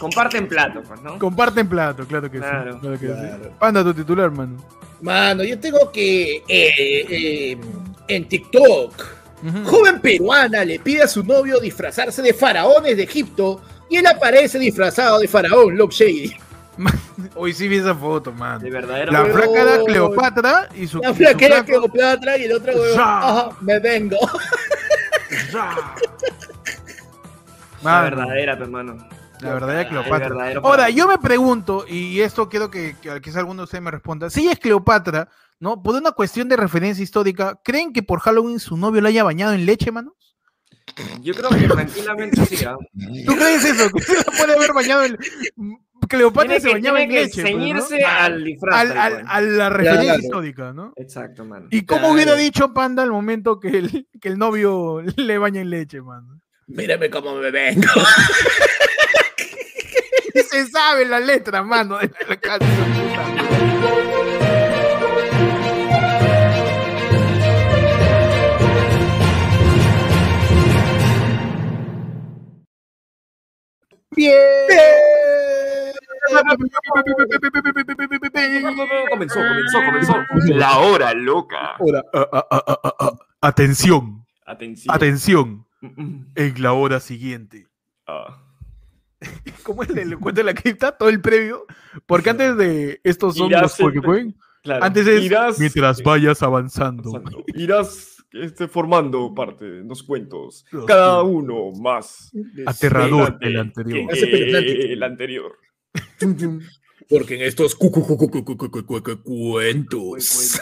Comparten 0.00 0.48
plato, 0.48 0.82
pues, 0.82 1.00
¿no? 1.02 1.18
Comparten 1.18 1.68
plato, 1.68 2.06
claro 2.06 2.30
que 2.30 2.38
Claro. 2.38 2.74
sí. 2.74 2.78
Claro 2.80 2.98
que 2.98 3.06
Claro. 3.06 3.38
sí. 3.44 3.50
Panda, 3.58 3.84
tu 3.84 3.94
titular, 3.94 4.30
mano. 4.30 4.56
Mano, 5.00 5.44
yo 5.44 5.58
tengo 5.58 5.90
que 5.92 6.36
eh, 6.48 6.72
eh, 7.08 7.58
en 8.08 8.28
TikTok, 8.28 9.04
joven 9.64 10.00
peruana 10.00 10.64
le 10.64 10.78
pide 10.78 11.02
a 11.02 11.08
su 11.08 11.22
novio 11.22 11.60
disfrazarse 11.60 12.22
de 12.22 12.32
faraones 12.32 12.96
de 12.96 13.02
Egipto 13.02 13.60
y 13.90 13.96
él 13.96 14.06
aparece 14.06 14.58
disfrazado 14.58 15.18
de 15.18 15.28
faraón, 15.28 15.76
Lock 15.76 15.92
Shady. 15.92 16.32
Hoy 17.34 17.52
sí 17.54 17.68
vi 17.68 17.76
esa 17.76 17.94
foto, 17.94 18.32
mano. 18.32 18.58
De 18.58 18.70
verdadero. 18.70 19.10
La 19.12 19.24
flaca 19.24 19.62
era 19.62 19.84
Cleopatra 19.84 20.68
y 20.74 20.86
su. 20.86 20.98
La 21.00 21.14
flaco- 21.14 21.38
que 21.38 21.64
Cleopatra 21.64 22.36
y 22.38 22.44
el 22.44 22.52
otro 22.52 22.72
huevón, 22.74 22.96
Ya. 22.96 23.18
ajá, 23.18 23.50
me 23.62 23.78
vengo. 23.78 24.16
La 27.82 27.92
Mano. 27.92 28.02
verdadera, 28.04 28.56
pues, 28.56 28.66
hermano. 28.68 29.08
La 29.40 29.52
verdad 29.54 29.74
es 29.80 29.86
El 29.86 29.88
Cleopatra. 29.90 30.52
Ahora, 30.62 30.90
yo 30.90 31.06
me 31.06 31.18
pregunto, 31.18 31.84
y 31.88 32.20
esto 32.20 32.48
quiero 32.48 32.70
que, 32.70 32.96
que 33.00 33.20
quizá 33.20 33.40
alguno 33.40 33.62
de 33.62 33.64
ustedes 33.64 33.82
me 33.82 33.90
responda, 33.90 34.30
si 34.30 34.48
es 34.48 34.58
Cleopatra, 34.58 35.28
¿no? 35.60 35.82
Por 35.82 35.94
una 35.94 36.12
cuestión 36.12 36.48
de 36.48 36.56
referencia 36.56 37.02
histórica, 37.02 37.58
¿creen 37.64 37.92
que 37.92 38.02
por 38.02 38.20
Halloween 38.20 38.58
su 38.60 38.76
novio 38.76 39.00
la 39.00 39.08
haya 39.10 39.24
bañado 39.24 39.52
en 39.52 39.66
leche, 39.66 39.90
manos? 39.92 40.14
Yo 41.20 41.34
creo 41.34 41.50
que 41.50 41.66
tranquilamente 41.68 42.46
sí, 42.46 42.64
¿ah? 42.64 42.76
¿Tú 43.26 43.34
crees 43.34 43.64
eso? 43.64 43.90
¿Que 43.90 44.00
se 44.02 44.16
la 44.16 44.22
puede 44.24 44.54
haber 44.54 44.72
bañado 44.72 45.04
en 45.04 45.18
Cleopatra 46.08 46.48
Tiene 46.58 46.60
se 46.60 46.72
bañaba 46.72 46.98
tiene 46.98 47.02
en 47.02 47.10
que 47.10 47.24
leche. 47.26 47.42
pues, 47.42 47.54
¿no? 47.54 47.58
ceñirse 47.60 48.04
al 48.04 48.44
disfraz. 48.44 48.80
Al- 48.80 48.92
cual. 48.92 49.24
a 49.26 49.40
la 49.40 49.68
referencia 49.68 50.04
Claro. 50.04 50.20
histórica, 50.22 50.72
¿no? 50.72 50.92
Exacto, 50.96 51.44
mano. 51.44 51.66
¿Y 51.70 51.84
cómo 51.84 52.00
Claro. 52.00 52.14
hubiera 52.14 52.34
dicho 52.36 52.72
Panda 52.72 53.02
al 53.02 53.10
momento 53.10 53.58
que 53.58 53.68
el, 53.68 54.08
que 54.20 54.28
el 54.28 54.38
novio 54.38 55.02
le 55.16 55.38
baña 55.38 55.60
en 55.60 55.70
leche, 55.70 56.00
mano? 56.00 56.40
Mírame 56.68 57.10
cómo 57.10 57.34
me 57.36 57.50
vengo. 57.50 57.82
se 60.42 60.66
sabe 60.66 61.04
la 61.04 61.20
letra, 61.20 61.62
mano, 61.62 61.98
de 61.98 62.10
la 62.28 62.36
canción. 62.36 63.06
Bien. 74.16 74.34
Comenzó, 79.10 79.40
comenzó, 79.40 79.78
comenzó. 79.86 80.54
La 80.54 80.78
hora 80.78 81.14
loca. 81.14 81.76
Ah, 82.12 82.36
ah, 82.40 82.94
ah, 82.98 83.12
Atención. 83.40 84.24
Atención. 84.46 84.94
Atención. 84.94 85.66
Mm, 85.80 86.02
mm. 86.02 86.32
En 86.34 86.62
la 86.62 86.72
hora 86.72 87.00
siguiente. 87.00 87.66
Ah 88.06 88.45
como 89.62 89.82
el 89.82 90.18
cuento 90.18 90.40
de 90.40 90.44
la 90.44 90.54
cripta, 90.54 90.92
todo 90.92 91.08
el 91.08 91.20
previo, 91.20 91.66
porque 92.06 92.30
antes 92.30 92.56
de 92.56 93.00
estos 93.04 93.36
son 93.36 93.48
irás 93.48 93.78
los 93.78 93.90
antes 94.82 95.06
es 95.06 95.58
mientras 95.58 96.02
vayas 96.02 96.42
avanzando. 96.42 97.22
Irás 97.54 98.16
este, 98.32 98.68
formando 98.68 99.34
parte 99.34 99.64
de 99.64 99.84
los 99.84 100.02
cuentos, 100.02 100.64
cada 100.86 101.22
uno 101.22 101.72
más 101.72 102.30
aterrador 102.66 103.38
que 103.38 103.48
el 103.48 103.58
anterior. 103.58 104.10
Que, 104.12 104.20
que 104.20 104.92
el 104.92 105.02
anterior. 105.02 105.52
porque 107.08 107.36
en 107.36 107.42
estos 107.42 107.74
cu 107.74 107.90
cu 107.90 108.04
cu 108.04 108.16
cuentos. 109.22 110.60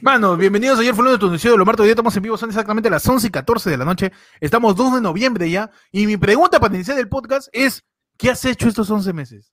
Manos, 0.00 0.38
bienvenidos 0.38 0.78
ayer 0.78 0.94
fue 0.94 1.04
lunes 1.04 1.18
de 1.18 1.20
tu 1.20 1.26
noticiero 1.28 1.54
de 1.54 1.58
lo 1.58 1.64
martes. 1.64 1.82
Hoy 1.82 1.86
día 1.88 1.92
estamos 1.92 2.16
en 2.16 2.22
vivo, 2.22 2.36
son 2.36 2.50
exactamente 2.50 2.90
las 2.90 3.06
11 3.08 3.26
y 3.26 3.30
14 3.30 3.70
de 3.70 3.76
la 3.78 3.84
noche. 3.84 4.12
Estamos 4.40 4.76
2 4.76 4.94
de 4.96 5.00
noviembre 5.00 5.50
ya. 5.50 5.70
Y 5.92 6.06
mi 6.06 6.16
pregunta 6.16 6.60
para 6.60 6.74
iniciar 6.74 6.98
el 6.98 7.08
podcast 7.08 7.48
es: 7.52 7.84
¿qué 8.16 8.30
has 8.30 8.44
hecho 8.44 8.68
estos 8.68 8.90
11 8.90 9.12
meses? 9.12 9.52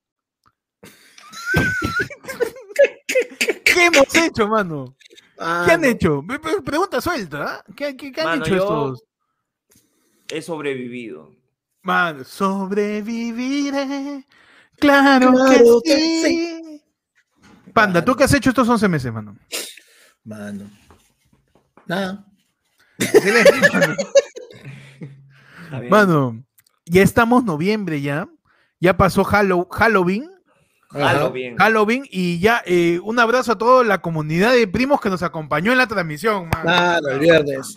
¿Qué 3.64 3.86
hemos 3.86 4.14
hecho, 4.16 4.48
mano? 4.48 4.96
¿Qué 5.38 5.72
han 5.72 5.86
hecho? 5.86 6.24
Pre- 6.28 6.40
pre- 6.40 6.62
Pregunta 6.62 7.00
suelta, 7.02 7.44
¿ah? 7.44 7.64
¿Qué, 7.76 7.96
qué- 7.96 8.12
qué 8.12 8.22
han 8.22 8.28
Mano, 8.40 8.46
hecho 8.46 8.56
estos? 8.56 9.04
He 10.30 10.42
sobrevivido. 10.42 11.32
Man, 11.84 12.24
sobreviviré. 12.26 14.26
Claro, 14.78 15.32
Claro 15.34 15.82
que, 15.84 15.96
que 15.96 16.24
sí. 16.26 16.61
Panda, 17.74 18.04
¿tú 18.04 18.16
qué 18.16 18.24
has 18.26 18.34
hecho 18.34 18.50
estos 18.50 18.68
11 18.68 18.88
meses, 18.88 19.14
mano? 19.14 19.38
Mano. 20.24 20.70
Nada. 21.88 22.26
Mano, 25.90 26.44
ya 26.86 27.02
estamos 27.02 27.44
noviembre 27.44 28.02
ya. 28.02 28.28
Ya 28.80 28.98
pasó 28.98 29.24
Hallow- 29.24 29.68
Halloween. 29.72 30.30
Hazlo 30.90 31.32
bien. 31.32 31.56
Halloween 31.56 32.04
y 32.10 32.40
ya 32.40 32.62
eh, 32.66 33.00
un 33.04 33.18
abrazo 33.20 33.54
a 33.54 33.58
toda 33.58 33.84
la 33.86 34.02
comunidad 34.02 34.52
de 34.52 34.68
primos 34.68 35.00
que 35.00 35.10
nos 35.10 35.24
acompañó 35.24 35.72
en 35.72 35.78
la 35.78 35.88
transmisión, 35.88 36.50
mano. 36.50 36.66
Mano, 36.66 37.08
el 37.10 37.20
viernes. 37.20 37.74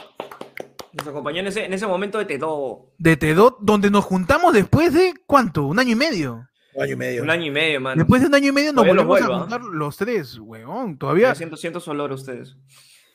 Nos 0.92 1.06
acompañó 1.06 1.40
en 1.40 1.46
ese, 1.46 1.64
en 1.64 1.72
ese 1.72 1.86
momento 1.86 2.18
de 2.18 2.24
Tedo. 2.24 2.92
De 2.98 3.16
Tedot, 3.16 3.58
donde 3.60 3.90
nos 3.90 4.04
juntamos 4.04 4.52
después 4.52 4.92
de 4.92 5.14
¿cuánto? 5.26 5.64
Un 5.66 5.78
año 5.78 5.92
y 5.92 5.96
medio. 5.96 6.48
Un 6.74 6.82
año 6.82 6.92
y 6.92 6.96
medio. 6.96 7.22
Un 7.22 7.30
año 7.30 7.44
y 7.46 7.50
medio, 7.50 7.80
mano. 7.80 7.98
Después 7.98 8.20
de 8.22 8.28
un 8.28 8.34
año 8.34 8.48
y 8.48 8.52
medio 8.52 8.72
nos 8.72 8.86
volvemos 8.86 9.04
a 9.04 9.06
vuelvo, 9.26 9.34
¿ah? 9.34 9.40
juntar 9.40 9.60
los 9.62 9.96
tres, 9.96 10.38
weón. 10.38 10.98
Todavía 10.98 11.34
siento, 11.34 11.56
siento 11.56 11.80
su 11.80 11.90
olor 11.90 12.10
a 12.10 12.14
ustedes. 12.14 12.56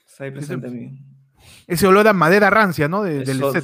Está 0.08 0.24
ahí 0.26 0.32
presente 0.32 0.68
en 0.68 0.76
mí. 0.76 1.00
ese 1.68 1.88
olor 1.88 2.08
a 2.08 2.14
madera 2.14 2.50
rancia, 2.50 2.88
¿no? 2.88 3.04
De- 3.04 3.20
del 3.24 3.38
Eso- 3.38 3.52
set. 3.52 3.64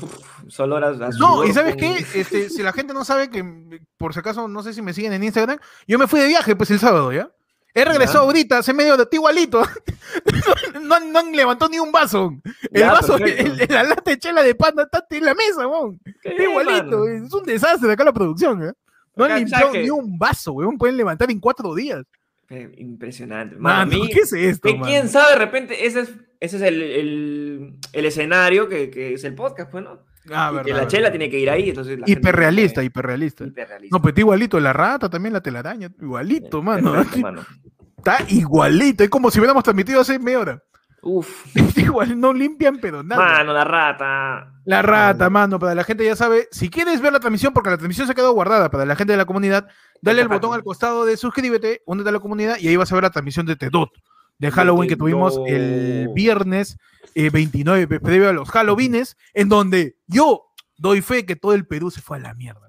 olor 0.60 0.84
a- 0.84 0.90
a 0.90 1.10
No, 1.20 1.44
y 1.46 1.52
¿sabes 1.54 1.76
qué? 1.76 2.06
Este, 2.14 2.50
si 2.50 2.62
la 2.64 2.72
gente 2.74 2.94
no 2.94 3.04
sabe 3.06 3.30
que, 3.30 3.80
por 3.98 4.14
si 4.14 4.20
acaso, 4.20 4.48
no 4.48 4.64
sé 4.64 4.74
si 4.74 4.82
me 4.82 4.94
siguen 4.94 5.14
en 5.14 5.24
Instagram, 5.24 5.58
yo 5.88 5.98
me 6.00 6.08
fui 6.08 6.20
de 6.20 6.28
viaje 6.28 6.56
pues 6.56 6.70
el 6.72 6.80
sábado, 6.80 7.12
¿ya? 7.12 7.30
He 7.74 7.84
regresado 7.84 8.20
Ya. 8.24 8.28
ahorita, 8.28 8.58
hace 8.60 8.74
medio 8.74 8.96
de 8.96 9.04
está 9.04 9.16
igualito. 9.18 9.62
no, 10.82 11.00
no 11.00 11.20
han 11.20 11.32
levantado 11.36 11.70
ni 11.70 11.78
un 11.80 11.92
vaso. 11.92 12.34
El 12.72 12.82
Ya, 12.82 12.92
vaso, 12.94 13.18
perfecto. 13.18 13.64
el- 13.64 13.74
la 13.74 13.84
lata 13.84 14.12
de 14.12 14.20
chela 14.20 14.44
de 14.44 14.56
panda 14.56 14.84
está 14.84 15.06
en 15.10 15.26
la 15.26 15.34
mesa, 15.34 15.68
weón. 15.68 16.00
¿Qué, 16.22 16.30
Está 16.30 16.44
igualito, 16.44 17.00
mano? 17.00 17.08
es 17.08 17.34
un 17.34 17.44
desastre 17.44 17.92
acá 17.92 18.04
la 18.06 18.14
producción, 18.14 18.64
¿eh? 18.64 18.72
No 19.16 19.26
han 19.26 19.40
limpiado 19.40 19.74
ni 19.74 19.90
un 19.90 20.18
vaso, 20.18 20.54
weón. 20.54 20.78
Pueden 20.78 20.98
levantar 20.98 21.30
en 21.32 21.40
cuatro 21.40 21.74
días. 21.76 22.04
Eh, 22.50 22.72
Impresionante. 22.78 23.56
Mano, 23.56 23.92
Mano, 23.92 24.06
¿qué 24.14 24.20
es 24.20 24.34
esto, 24.34 24.68
que 24.70 24.76
mano? 24.76 24.86
quién 24.86 25.10
sabe, 25.10 25.32
de 25.34 25.40
repente, 25.40 25.86
ese 25.88 26.02
es, 26.02 26.14
ese 26.40 26.58
es 26.58 26.62
el, 26.62 26.82
el, 26.82 27.80
el 27.92 28.06
escenario 28.06 28.70
que, 28.70 28.90
que 28.92 29.14
es 29.16 29.24
el 29.24 29.34
podcast, 29.34 29.72
pues, 29.72 29.84
¿no? 29.84 30.00
Ah, 30.32 30.50
Y 30.54 30.58
que 30.58 30.64
verdad, 30.72 30.82
la 30.84 30.88
chela 30.88 31.10
tiene 31.12 31.30
que 31.30 31.40
ir 31.40 31.50
ahí, 31.50 31.70
entonces 31.70 31.98
la 32.00 32.10
Hiperrealista, 32.10 32.84
hiperrealista. 32.84 33.46
hiperrealista. 33.46 33.96
No, 33.96 34.02
pues 34.02 34.12
está 34.12 34.22
igualito, 34.22 34.60
la 34.60 34.74
rata 34.74 35.10
también, 35.10 35.34
la 35.34 35.42
telaraña, 35.42 35.90
igualito, 36.00 36.62
mano. 36.62 36.94
Perfecto, 36.94 37.20
mano. 37.20 37.46
Está 37.98 38.18
igualito, 38.30 39.04
es 39.04 39.10
como 39.10 39.32
si 39.32 39.40
hubiéramos 39.40 39.64
transmitido 39.64 40.02
hace 40.02 40.20
media 40.20 40.40
hora. 40.40 40.64
Uf, 41.08 41.56
Igual 41.78 42.20
no 42.20 42.34
limpian, 42.34 42.80
pero 42.82 43.04
nada. 43.04 43.24
mano, 43.24 43.54
la 43.54 43.64
rata. 43.64 44.52
La 44.66 44.82
rata, 44.82 45.30
mano, 45.30 45.60
para 45.60 45.76
la 45.76 45.84
gente 45.84 46.04
ya 46.04 46.16
sabe, 46.16 46.48
si 46.52 46.70
quieres 46.72 47.00
ver 47.00 47.14
la 47.14 47.20
transmisión, 47.20 47.54
porque 47.54 47.70
la 47.70 47.78
transmisión 47.78 48.08
se 48.08 48.14
ha 48.14 48.16
quedado 48.16 48.34
guardada 48.34 48.72
para 48.72 48.86
la 48.86 48.96
gente 48.96 49.14
de 49.14 49.18
la 49.18 49.26
comunidad, 49.26 49.68
dale 50.02 50.22
el 50.22 50.28
botón 50.28 50.56
al 50.56 50.64
costado 50.64 51.06
de 51.06 51.16
suscríbete, 51.16 51.84
únete 51.86 52.10
a 52.10 52.12
la 52.12 52.20
comunidad 52.20 52.58
y 52.60 52.68
ahí 52.70 52.76
vas 52.76 52.92
a 52.92 52.96
ver 52.96 53.04
la 53.04 53.12
transmisión 53.12 53.46
de 53.46 53.56
Tedot, 53.56 53.92
de 54.40 54.50
Halloween 54.50 54.90
que 54.90 54.96
tuvimos 54.98 55.40
el 55.48 56.10
viernes 56.16 56.78
eh, 57.14 57.30
29, 57.30 57.88
pre- 57.88 58.00
previo 58.00 58.28
a 58.30 58.34
los 58.34 58.50
Halloweenes, 58.50 59.16
en 59.36 59.48
donde 59.50 59.98
yo 60.08 60.42
doy 60.78 61.02
fe 61.02 61.26
que 61.28 61.36
todo 61.36 61.54
el 61.54 61.68
Perú 61.68 61.92
se 61.92 62.02
fue 62.02 62.18
a 62.18 62.22
la 62.22 62.34
mierda. 62.34 62.65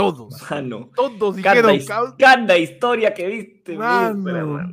Todos, 0.00 0.50
Mano. 0.50 0.90
todos 0.94 1.36
Cada, 1.36 1.54
dijeron, 1.54 1.74
his- 1.74 1.88
"Cau- 1.88 2.14
cada 2.18 2.56
historia 2.58 3.12
que 3.14 3.26
viste, 3.26 3.76
Mano. 3.76 4.72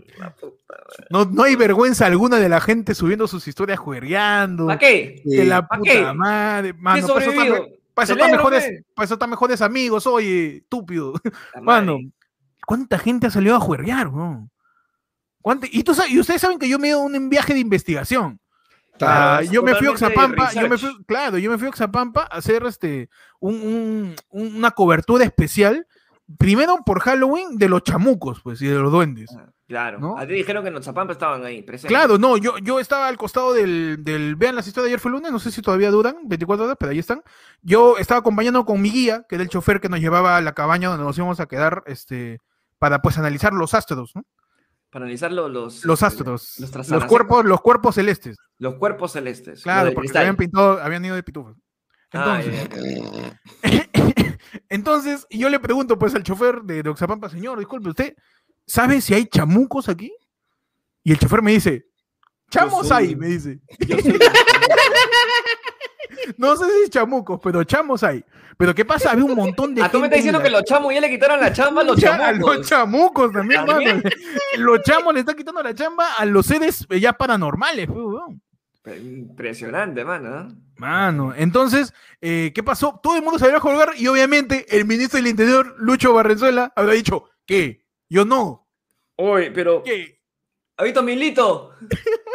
no, 1.09 1.25
no 1.25 1.43
hay 1.43 1.55
vergüenza 1.55 2.05
alguna 2.05 2.37
de 2.37 2.49
la 2.49 2.61
gente 2.61 2.95
subiendo 2.95 3.27
sus 3.27 3.47
historias 3.47 3.79
juergueando. 3.79 4.67
¿Para 4.67 4.79
qué? 4.79 5.21
De 5.25 5.45
la 5.45 5.67
¿Pa' 5.67 5.77
puta 5.77 5.91
qué? 5.91 6.13
madre, 6.13 6.73
¿Qué 6.73 6.79
mano, 6.79 7.07
para 7.07 7.19
eso 7.19 7.29
están- 7.31 7.47
sobrevivido? 7.47 7.77
para 7.93 8.03
eso 8.03 8.13
están 8.13 8.29
Celebro, 8.29 8.49
mejores, 8.49 8.83
para 8.95 9.05
eso 9.05 9.13
están 9.15 9.29
mejores 9.29 9.61
amigos, 9.61 10.07
oye, 10.07 10.57
estúpido. 10.57 11.13
Mano. 11.61 11.97
¿cuánta 12.65 12.97
gente 12.99 13.27
ha 13.27 13.29
salido 13.31 13.55
a 13.55 13.59
juerguear, 13.61 14.11
no? 14.11 14.49
¿Cuánta- 15.41 15.67
Y, 15.71 15.83
tú 15.83 15.93
sabes- 15.95 16.11
y 16.11 16.19
ustedes 16.19 16.41
saben 16.41 16.59
que 16.59 16.67
yo 16.67 16.77
me 16.79 16.89
he 16.89 16.91
a 16.91 16.97
un 16.97 17.29
viaje 17.29 17.53
de 17.53 17.59
investigación. 17.61 18.39
Ah, 19.01 19.39
es 19.41 19.51
yo 19.51 19.61
me 19.63 19.75
fui 19.75 19.87
a 19.87 19.91
Oxapampa, 19.91 20.51
yo 20.53 20.61
me 20.63 20.69
research. 20.69 20.95
fui, 20.95 21.05
claro, 21.05 21.37
yo 21.37 21.51
me 21.51 21.57
fui 21.57 21.67
a 21.67 21.69
Oxapampa 21.69 22.21
a 22.31 22.37
hacer 22.37 22.65
este, 22.65 23.09
un- 23.39 23.55
un- 23.55 24.15
un- 24.29 24.55
una 24.57 24.71
cobertura 24.71 25.23
especial, 25.25 25.85
primero 26.37 26.77
por 26.85 26.99
Halloween 27.01 27.57
de 27.57 27.69
los 27.69 27.83
chamucos, 27.83 28.41
pues, 28.41 28.61
y 28.61 28.67
de 28.67 28.75
los 28.75 28.91
duendes. 28.91 29.29
Ah, 29.37 29.49
Claro. 29.67 29.99
¿no? 29.99 30.17
A 30.17 30.25
ti 30.25 30.31
dijeron 30.33 30.63
que 30.63 30.69
en 30.69 30.77
Otzapampa 30.77 31.11
estaban 31.11 31.43
ahí, 31.43 31.61
presentes. 31.61 31.89
Claro, 31.89 32.17
no, 32.17 32.37
yo, 32.37 32.57
yo 32.59 32.79
estaba 32.79 33.09
al 33.09 33.17
costado 33.17 33.53
del, 33.53 33.97
del. 34.01 34.37
Vean 34.37 34.55
las 34.55 34.65
historias 34.65 34.85
de 34.85 34.89
ayer 34.91 34.99
fue 35.01 35.11
lunes, 35.11 35.29
no 35.29 35.39
sé 35.39 35.51
si 35.51 35.61
todavía 35.61 35.91
duran, 35.91 36.15
24 36.23 36.63
horas, 36.63 36.77
pero 36.79 36.93
ahí 36.93 36.99
están. 36.99 37.21
Yo 37.61 37.97
estaba 37.97 38.21
acompañando 38.21 38.63
con 38.65 38.81
mi 38.81 38.89
guía, 38.89 39.25
que 39.27 39.35
era 39.35 39.43
el 39.43 39.49
chofer 39.49 39.81
que 39.81 39.89
nos 39.89 39.99
llevaba 39.99 40.37
a 40.37 40.41
la 40.41 40.53
cabaña 40.53 40.87
donde 40.87 41.03
nos 41.03 41.17
íbamos 41.17 41.41
a 41.41 41.47
quedar, 41.47 41.83
este, 41.85 42.39
para 42.79 43.01
pues 43.01 43.17
analizar 43.17 43.51
los 43.51 43.73
astros, 43.73 44.15
¿no? 44.15 44.23
Para 44.89 45.03
analizar 45.05 45.31
lo- 45.31 45.49
los, 45.49 45.83
Los 45.83 46.01
astros, 46.01 46.55
Los, 46.59 46.89
los, 46.89 47.05
cuerpos, 47.05 47.43
los 47.45 47.61
cuerpos 47.61 47.95
celestes. 47.95 48.37
Los 48.57 48.75
cuerpos 48.75 49.11
celestes. 49.11 49.61
Claro, 49.61 49.93
porque 49.93 50.17
habían 50.17 50.37
pintado, 50.37 50.81
habían 50.81 51.03
ido 51.03 51.15
de 51.15 51.23
pitufos. 51.23 51.55
Ah, 52.13 52.41
entonces, 54.69 55.27
yo 55.29 55.49
le 55.49 55.59
pregunto 55.59 55.99
pues 55.99 56.15
al 56.15 56.23
chofer 56.23 56.61
de, 56.63 56.81
de 56.83 56.89
Oxapampa, 56.89 57.29
señor, 57.29 57.59
disculpe, 57.59 57.89
¿usted 57.89 58.15
sabe 58.65 59.01
si 59.01 59.13
hay 59.13 59.25
chamucos 59.27 59.89
aquí? 59.89 60.13
Y 61.03 61.11
el 61.11 61.19
chofer 61.19 61.41
me 61.41 61.51
dice, 61.51 61.85
chamos 62.49 62.87
soy- 62.87 63.07
hay, 63.09 63.15
me 63.17 63.27
dice. 63.27 63.59
Yo 63.79 63.97
soy- 63.99 64.17
No 66.37 66.55
sé 66.55 66.65
si 66.83 66.89
chamucos, 66.89 67.39
pero 67.43 67.63
chamos 67.63 68.03
hay. 68.03 68.23
Pero 68.57 68.73
¿qué 68.73 68.83
pasa? 68.85 69.11
Había 69.11 69.25
un 69.25 69.35
montón 69.35 69.75
de 69.75 69.81
Ah, 69.83 69.89
tú 69.91 69.99
me 69.99 70.05
estás 70.05 70.17
diciendo 70.17 70.39
en 70.39 70.45
que 70.45 70.49
los 70.49 70.63
chamos 70.63 70.93
ya 70.93 70.99
le 71.01 71.09
quitaron 71.09 71.39
la 71.39 71.53
chamba 71.53 71.81
a 71.81 71.83
los 71.83 71.95
Ya, 72.01 72.15
a 72.15 72.17
chamucos. 72.17 72.57
los 72.57 72.67
chamucos 72.67 73.31
también, 73.31 73.65
¿También? 73.65 73.97
mano. 73.97 74.09
Los 74.57 74.81
chamos 74.81 75.13
le 75.13 75.19
están 75.19 75.35
quitando 75.35 75.61
la 75.61 75.75
chamba 75.75 76.13
a 76.17 76.25
los 76.25 76.45
seres 76.45 76.85
eh, 76.89 76.99
ya 76.99 77.13
paranormales, 77.13 77.87
pues, 77.87 77.99
weón. 77.99 78.41
Impresionante, 78.95 80.03
mano. 80.05 80.55
Mano, 80.77 81.33
entonces, 81.35 81.93
eh, 82.21 82.51
¿qué 82.55 82.63
pasó? 82.63 82.99
Todo 83.01 83.15
el 83.17 83.21
mundo 83.23 83.37
salió 83.39 83.57
a 83.57 83.61
colgar 83.61 83.89
y 83.97 84.07
obviamente 84.07 84.65
el 84.69 84.85
ministro 84.85 85.17
del 85.17 85.27
Interior, 85.27 85.75
Lucho 85.77 86.13
Barrenzuela, 86.13 86.71
habrá 86.75 86.93
dicho, 86.93 87.25
¿qué? 87.45 87.85
Yo 88.09 88.25
no. 88.25 88.67
Oye, 89.17 89.51
pero. 89.51 89.83
¿Qué? 89.83 90.21
¿Has 90.77 90.83
visto 90.85 90.99
a 90.99 91.03
Milito? 91.03 91.71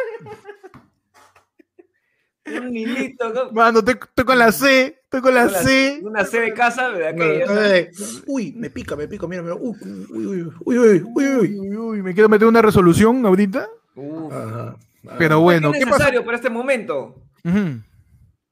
Un 2.45 2.71
Milito. 2.71 3.33
¿no? 3.33 3.51
Mano, 3.51 3.79
estoy, 3.79 3.95
estoy 4.01 4.25
con 4.25 4.37
la 4.37 4.51
C, 4.51 4.99
estoy 5.03 5.21
con 5.21 5.33
la 5.33 5.49
C. 5.49 5.99
Una 6.03 6.25
C 6.25 6.41
de 6.41 6.53
casa 6.53 6.89
de 6.89 7.07
aquella. 7.07 7.45
¿no? 7.45 7.89
Uy, 8.27 8.53
me 8.57 8.69
pica, 8.69 8.95
me 8.95 9.07
pica, 9.07 9.27
mira, 9.27 9.41
mira. 9.41 9.55
Uy, 9.55 9.75
uy, 9.81 10.05
uy, 10.09 10.51
uy, 10.65 10.77
uy, 10.77 11.03
uy, 11.15 11.25
uy. 11.25 11.59
Uy, 11.59 11.77
uy, 11.77 12.01
me 12.01 12.13
quiero 12.13 12.27
meter 12.29 12.47
una 12.47 12.61
resolución 12.61 13.25
ahorita. 13.25 13.67
Uf. 13.95 14.33
Ajá. 14.33 14.75
Pero 15.17 15.37
¿Qué 15.37 15.43
bueno, 15.43 15.71
es 15.73 15.79
¿qué 15.79 15.85
pasó? 15.85 15.97
necesario 15.97 16.25
para 16.25 16.37
este 16.37 16.49
momento? 16.49 17.21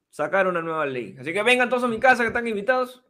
Sacar 0.10 0.48
una 0.48 0.62
nueva 0.62 0.86
ley. 0.86 1.16
Así 1.20 1.32
que 1.34 1.44
vengan 1.44 1.70
todos 1.70 1.84
a 1.84 1.88
mi 1.88 2.00
casa 2.00 2.24
que 2.24 2.28
están 2.28 2.48
invitados. 2.48 3.02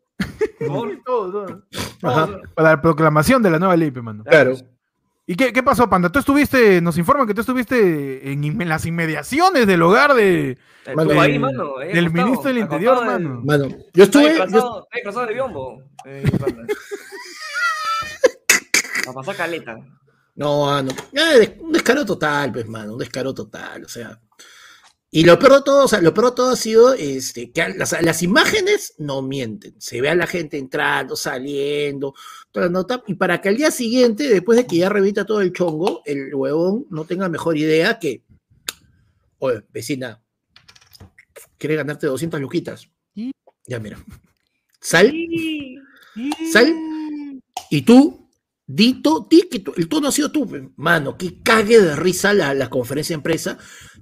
Por 0.60 0.68
favor. 0.68 1.00
Todo, 1.06 1.32
todo. 1.32 1.64
Ajá. 2.04 2.28
Todos. 2.28 2.42
Para 2.56 2.70
la 2.72 2.82
proclamación 2.82 3.42
de 3.42 3.50
la 3.50 3.60
nueva 3.60 3.76
ley, 3.76 3.92
pe, 3.92 4.02
mano. 4.02 4.24
Claro. 4.24 4.56
¿Y 5.28 5.36
qué, 5.36 5.54
qué 5.54 5.64
pasó, 5.64 5.90
Panda? 5.90 6.12
Tú 6.12 6.20
estuviste, 6.20 6.82
nos 6.82 6.98
informan 6.98 7.28
que 7.28 7.34
tú 7.34 7.42
estuviste 7.42 8.32
en, 8.32 8.44
en 8.44 8.68
las 8.70 8.86
inmediaciones 8.86 9.66
del 9.68 9.82
hogar 9.84 10.14
de, 10.14 10.58
Estuvo 10.86 11.06
de- 11.06 11.20
ahí, 11.20 11.40
mano. 11.40 11.78
ahí 11.80 11.94
del 11.94 12.06
acostado, 12.08 12.26
ministro 12.28 12.48
del 12.50 12.58
Interior, 12.58 13.06
mano. 13.06 13.42
Mano, 13.46 13.68
yo 13.94 14.04
estuve. 14.04 14.36
yo- 14.52 14.88
de 15.28 15.34
biombo. 15.34 15.84
eh, 16.06 16.24
panda. 16.40 16.64
A 19.08 19.14
pasar 19.14 19.36
caleta. 19.36 19.78
No, 20.36 20.66
mano. 20.66 20.92
eh, 21.14 21.58
un 21.60 21.72
descaro 21.72 22.06
total, 22.06 22.52
pues, 22.52 22.68
mano. 22.68 22.94
Un 22.94 23.00
descaro 23.00 23.34
total. 23.34 23.84
O 23.86 23.90
sea. 23.90 24.20
Y 25.14 25.26
lo 25.26 25.38
peor 25.38 25.56
de 25.56 25.62
todo, 25.64 25.84
o 25.86 25.88
sea, 25.90 26.00
lo 26.00 26.14
peor 26.14 26.30
de 26.30 26.36
todo 26.38 26.52
ha 26.52 26.56
sido 26.56 26.94
este, 26.94 27.52
que 27.52 27.68
las, 27.76 28.02
las 28.02 28.24
imágenes 28.24 28.94
no 28.98 29.22
mienten. 29.22 29.76
Se 29.82 30.00
ve 30.00 30.10
a 30.10 30.16
la 30.16 30.26
gente 30.26 30.58
entrando, 30.58 31.18
saliendo, 31.18 32.14
la 32.60 32.70
nota. 32.70 33.04
Y 33.08 33.14
para 33.16 33.40
que 33.42 33.50
al 33.50 33.58
día 33.58 33.72
siguiente, 33.72 34.28
después 34.28 34.58
de 34.58 34.68
que 34.68 34.78
ya 34.78 34.90
revita 34.90 35.26
todo 35.26 35.42
el 35.42 35.54
chongo, 35.54 36.02
el 36.06 36.34
huevón 36.36 36.86
no 36.90 37.06
tenga 37.06 37.30
mejor 37.30 37.58
idea 37.58 37.98
que. 38.00 38.24
Oye, 39.40 39.64
vecina, 39.72 40.22
¿quieres 41.58 41.78
ganarte 41.78 42.08
200 42.08 42.40
luquitas? 42.42 42.88
Ya, 43.68 43.80
mira. 43.80 43.98
Sal 44.80 45.14
Sal. 46.52 46.74
Y 47.70 47.82
tú, 47.84 48.18
Dito, 48.74 49.28
di 49.30 49.50
que 49.52 49.60
tú- 49.60 49.74
el 49.76 49.90
tono 49.90 50.08
ha 50.08 50.12
sido 50.14 50.32
tú, 50.32 50.48
mano, 50.78 51.18
que 51.18 51.42
cague 51.44 51.82
de 51.82 51.94
risa 51.94 52.34
la, 52.34 52.54
la 52.54 52.70
conferencia 52.70 53.14
de 53.14 53.18
empresa 53.18 53.58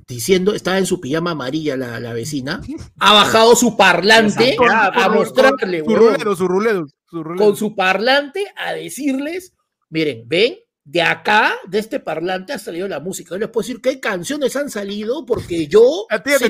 diciendo, 0.10 0.54
estaba 0.54 0.78
en 0.78 0.86
su 0.86 1.00
pijama 1.00 1.32
amarilla 1.32 1.78
la, 1.78 2.00
la 2.00 2.13
vecina, 2.13 2.60
ha 3.00 3.13
bajado 3.13 3.56
su 3.56 3.78
parlante 3.78 4.58
a, 4.70 5.10
mostrarle, 5.10 5.84
Su 5.86 5.96
rulero, 5.96 6.36
su 6.36 6.48
rulero, 6.48 6.86
su 7.10 7.24
rulero. 7.24 7.46
con 7.46 7.56
su 7.56 7.75
parlante 7.75 8.46
a 8.58 8.74
decirles, 8.74 9.54
miren, 9.89 10.24
ven, 10.28 10.56
de 10.84 11.01
acá, 11.04 11.54
de 11.68 11.78
este 11.80 12.00
parlante 12.00 12.51
ha 12.51 12.58
salido 12.58 12.88
la 12.88 13.00
música. 13.00 13.36
Yo 13.36 13.38
les 13.39 13.50
puedo 13.50 13.62
decir 13.66 13.80
qué 13.80 14.00
canciones 14.00 14.56
han 14.56 14.72
salido 14.72 15.24
porque 15.24 15.68
yo 15.68 16.08
A 16.10 16.24
ti 16.24 16.32
ya 16.32 16.39
sé 16.39 16.46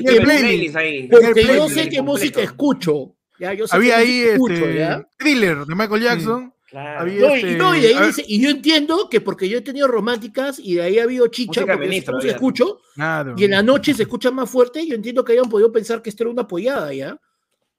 ahí. 0.78 1.08
porque 1.10 1.44
yo 1.44 1.68
sé 1.68 1.88
qué 1.90 1.98
completo. 1.98 2.02
música 2.04 2.40
escucho. 2.40 3.16
Ya, 3.38 3.52
yo 3.52 3.66
sé 3.66 3.76
Había 3.76 3.98
ahí 3.98 4.20
escucho, 4.20 4.54
este, 4.54 4.78
¿ya? 4.78 5.06
thriller 5.18 5.66
de 5.66 5.74
Michael 5.74 6.02
Jackson. 6.02 6.54
Claro. 6.70 7.00
Había- 7.00 7.20
No, 7.28 7.36
y, 7.36 7.38
este, 7.40 7.56
no, 7.56 7.74
y 7.76 7.84
ahí 7.86 8.06
dice, 8.06 8.24
yo 8.28 8.48
entiendo 8.50 9.08
que 9.10 9.20
porque 9.20 9.48
yo 9.48 9.58
he 9.58 9.60
tenido 9.60 9.88
románticas 9.88 10.58
y 10.60 10.74
de 10.76 10.82
ahí 10.82 10.98
ha 11.00 11.02
habido 11.02 11.26
chicha, 11.26 11.62
Música 11.62 11.72
porque 11.72 11.88
ministro, 11.88 12.14
no 12.14 12.20
se 12.20 12.30
escucho, 12.30 12.80
Claro. 12.94 13.34
y 13.36 13.44
en 13.44 13.50
la 13.50 13.62
noche 13.62 13.92
se 13.92 14.02
escucha 14.02 14.30
más 14.30 14.48
fuerte, 14.48 14.86
yo 14.86 14.94
entiendo 14.94 15.24
que 15.24 15.32
hayan 15.32 15.48
podido 15.48 15.72
pensar 15.72 16.00
que 16.00 16.10
esto 16.10 16.22
era 16.22 16.30
una 16.30 16.42
apoyada, 16.42 16.94
¿ya? 16.94 17.14
O 17.14 17.18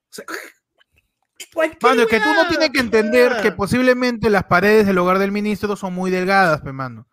sea, 0.10 0.26
cualquier 1.54 1.80
Mano, 1.82 2.02
es 2.02 2.08
que 2.10 2.20
tú 2.20 2.34
no 2.36 2.48
tienes 2.50 2.70
que 2.70 2.80
entender 2.82 3.42
que 3.42 3.52
posiblemente 3.54 4.30
las 4.30 4.44
paredes 4.44 4.86
del 4.86 4.98
hogar 4.98 5.20
del 5.20 5.32
ministro 5.32 5.76
son 5.76 5.94
muy 5.94 6.12
delgadas, 6.12 6.62
pe 6.62 6.74
mano. 6.74 7.08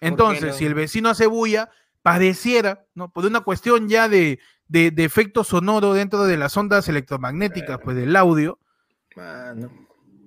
Entonces, 0.00 0.48
no? 0.48 0.52
si 0.54 0.64
el 0.66 0.74
vecino 0.74 1.10
hace 1.10 1.26
bulla, 1.26 1.70
pareciera, 2.02 2.86
¿no? 2.94 3.12
Por 3.12 3.24
una 3.26 3.40
cuestión 3.40 3.88
ya 3.88 4.08
de, 4.08 4.38
de, 4.66 4.90
de 4.90 5.04
efecto 5.04 5.44
sonoro 5.44 5.92
dentro 5.92 6.24
de 6.24 6.36
las 6.36 6.56
ondas 6.56 6.88
electromagnéticas, 6.88 7.78
pues 7.84 7.96
del 7.96 8.16
audio, 8.16 8.58
Mano. 9.16 9.70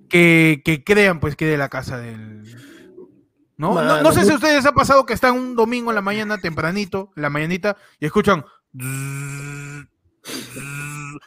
Que, 0.08 0.62
que 0.64 0.84
crean, 0.84 1.20
pues, 1.20 1.36
que 1.36 1.46
de 1.46 1.56
la 1.56 1.68
casa 1.68 1.98
del. 1.98 2.42
¿No? 3.56 3.68
No, 3.68 3.74
Mano, 3.74 4.02
no 4.02 4.12
sé 4.12 4.24
si 4.24 4.30
a 4.32 4.34
ustedes 4.34 4.56
les 4.56 4.66
ha 4.66 4.72
pasado 4.72 5.06
que 5.06 5.12
están 5.14 5.34
un 5.34 5.54
domingo 5.54 5.90
en 5.90 5.94
la 5.94 6.00
mañana, 6.02 6.38
tempranito, 6.38 7.12
en 7.16 7.22
la 7.22 7.30
mañanita, 7.30 7.76
y 8.00 8.06
escuchan. 8.06 8.44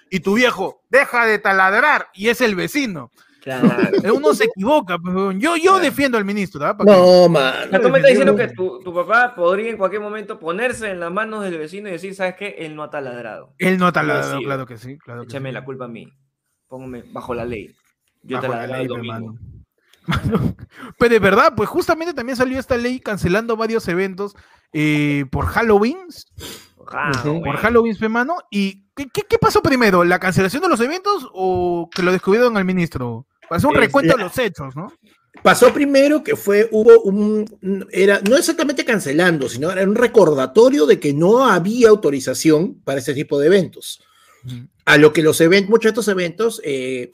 Y 0.10 0.20
tu 0.22 0.34
viejo 0.36 0.84
deja 0.90 1.26
de 1.26 1.40
taladrar 1.40 2.08
y 2.14 2.30
es 2.30 2.42
el 2.42 2.56
vecino. 2.56 3.12
Claro. 3.42 3.70
Uno 4.14 4.34
se 4.34 4.46
equivoca. 4.46 4.98
pues. 4.98 5.14
Yo, 5.40 5.56
yo 5.56 5.62
Claro. 5.74 5.80
defiendo 5.80 6.18
al 6.18 6.26
ministro. 6.26 6.60
que- 6.60 6.84
No, 6.84 7.30
sea, 7.30 7.80
tú 7.82 7.90
me 7.90 8.00
estás 8.00 8.10
diciendo 8.12 8.36
que 8.36 8.50
tu, 8.50 8.80
tu 8.82 8.94
papá 8.94 9.34
podría 9.36 9.70
en 9.70 9.78
cualquier 9.78 10.02
momento 10.02 10.38
ponerse 10.38 10.90
en 10.92 11.00
las 11.00 11.12
manos 11.12 11.44
del 11.44 11.58
vecino 11.58 11.88
y 11.88 11.94
decir, 11.94 12.14
¿sabes 12.14 12.36
qué? 12.36 12.56
Él 12.60 12.76
no 12.76 12.84
ha 12.84 12.90
taladrado. 12.90 13.54
Él 13.58 13.78
no 13.78 13.88
ha 13.88 13.92
taladrado, 13.94 14.40
claro 14.42 14.66
que 14.66 14.78
sí. 14.78 14.98
Claro 14.98 15.22
que 15.22 15.28
Échame 15.28 15.50
sí. 15.50 15.54
la 15.54 15.64
culpa 15.64 15.86
a 15.86 15.88
mí. 15.88 16.12
Póngame 16.68 17.04
bajo 17.14 17.34
la 17.34 17.46
ley. 17.46 17.74
Yo 18.24 18.38
Bajo 18.38 18.48
la 18.48 18.54
taladrado 18.68 18.74
ley, 18.74 18.82
el 18.84 18.88
pe, 18.88 18.96
domingo. 18.96 19.14
mano. 19.14 19.40
Mano, 20.08 20.56
Pero 20.98 21.14
de 21.14 21.20
verdad, 21.20 21.54
pues 21.56 21.68
justamente 21.70 22.14
también 22.14 22.38
salió 22.38 22.60
esta 22.60 22.78
ley 22.78 23.00
cancelando 23.02 23.58
varios 23.58 23.88
eventos 23.90 24.36
eh, 24.72 25.26
por 25.32 25.46
Halloween. 25.48 25.98
Por 26.78 27.58
Halloween, 27.58 27.98
pe, 27.98 28.08
mano. 28.10 28.38
¿Y 28.50 28.86
qué, 28.96 29.08
qué- 29.14 29.24
qué 29.30 29.38
pasó 29.38 29.62
primero? 29.62 30.04
¿La 30.06 30.20
cancelación 30.20 30.62
de 30.62 30.70
los 30.70 30.80
eventos 30.80 31.28
o 31.34 31.90
que 31.94 32.04
lo 32.04 32.12
descubrieron 32.12 32.56
al 32.58 32.64
ministro? 32.66 33.28
Para 33.50 33.58
hacer 33.58 33.70
un 33.70 33.76
Es 33.76 33.82
recuento 33.82 34.16
de 34.18 34.24
los 34.24 34.38
hechos, 34.38 34.76
¿no? 34.76 34.92
Pasó 35.44 35.72
primero 35.74 36.24
que 36.24 36.36
fue, 36.36 36.68
hubo 36.72 37.02
un, 37.02 37.46
un- 37.62 37.88
era, 37.92 38.20
no 38.28 38.38
exactamente 38.38 38.86
cancelando, 38.86 39.48
sino 39.50 39.70
era 39.70 39.84
un 39.84 39.96
recordatorio 39.96 40.86
de 40.86 41.00
que 41.00 41.14
no 41.14 41.46
había 41.46 41.90
autorización 41.90 42.82
para 42.84 43.00
ese 43.00 43.14
tipo 43.14 43.38
de 43.40 43.48
eventos. 43.48 44.02
A 44.86 44.98
lo 44.98 45.12
que 45.12 45.22
los 45.22 45.42
eventos, 45.42 45.70
muchos 45.70 45.84
de 45.84 45.90
estos 45.90 46.08
eventos 46.08 46.62
eh, 46.64 47.12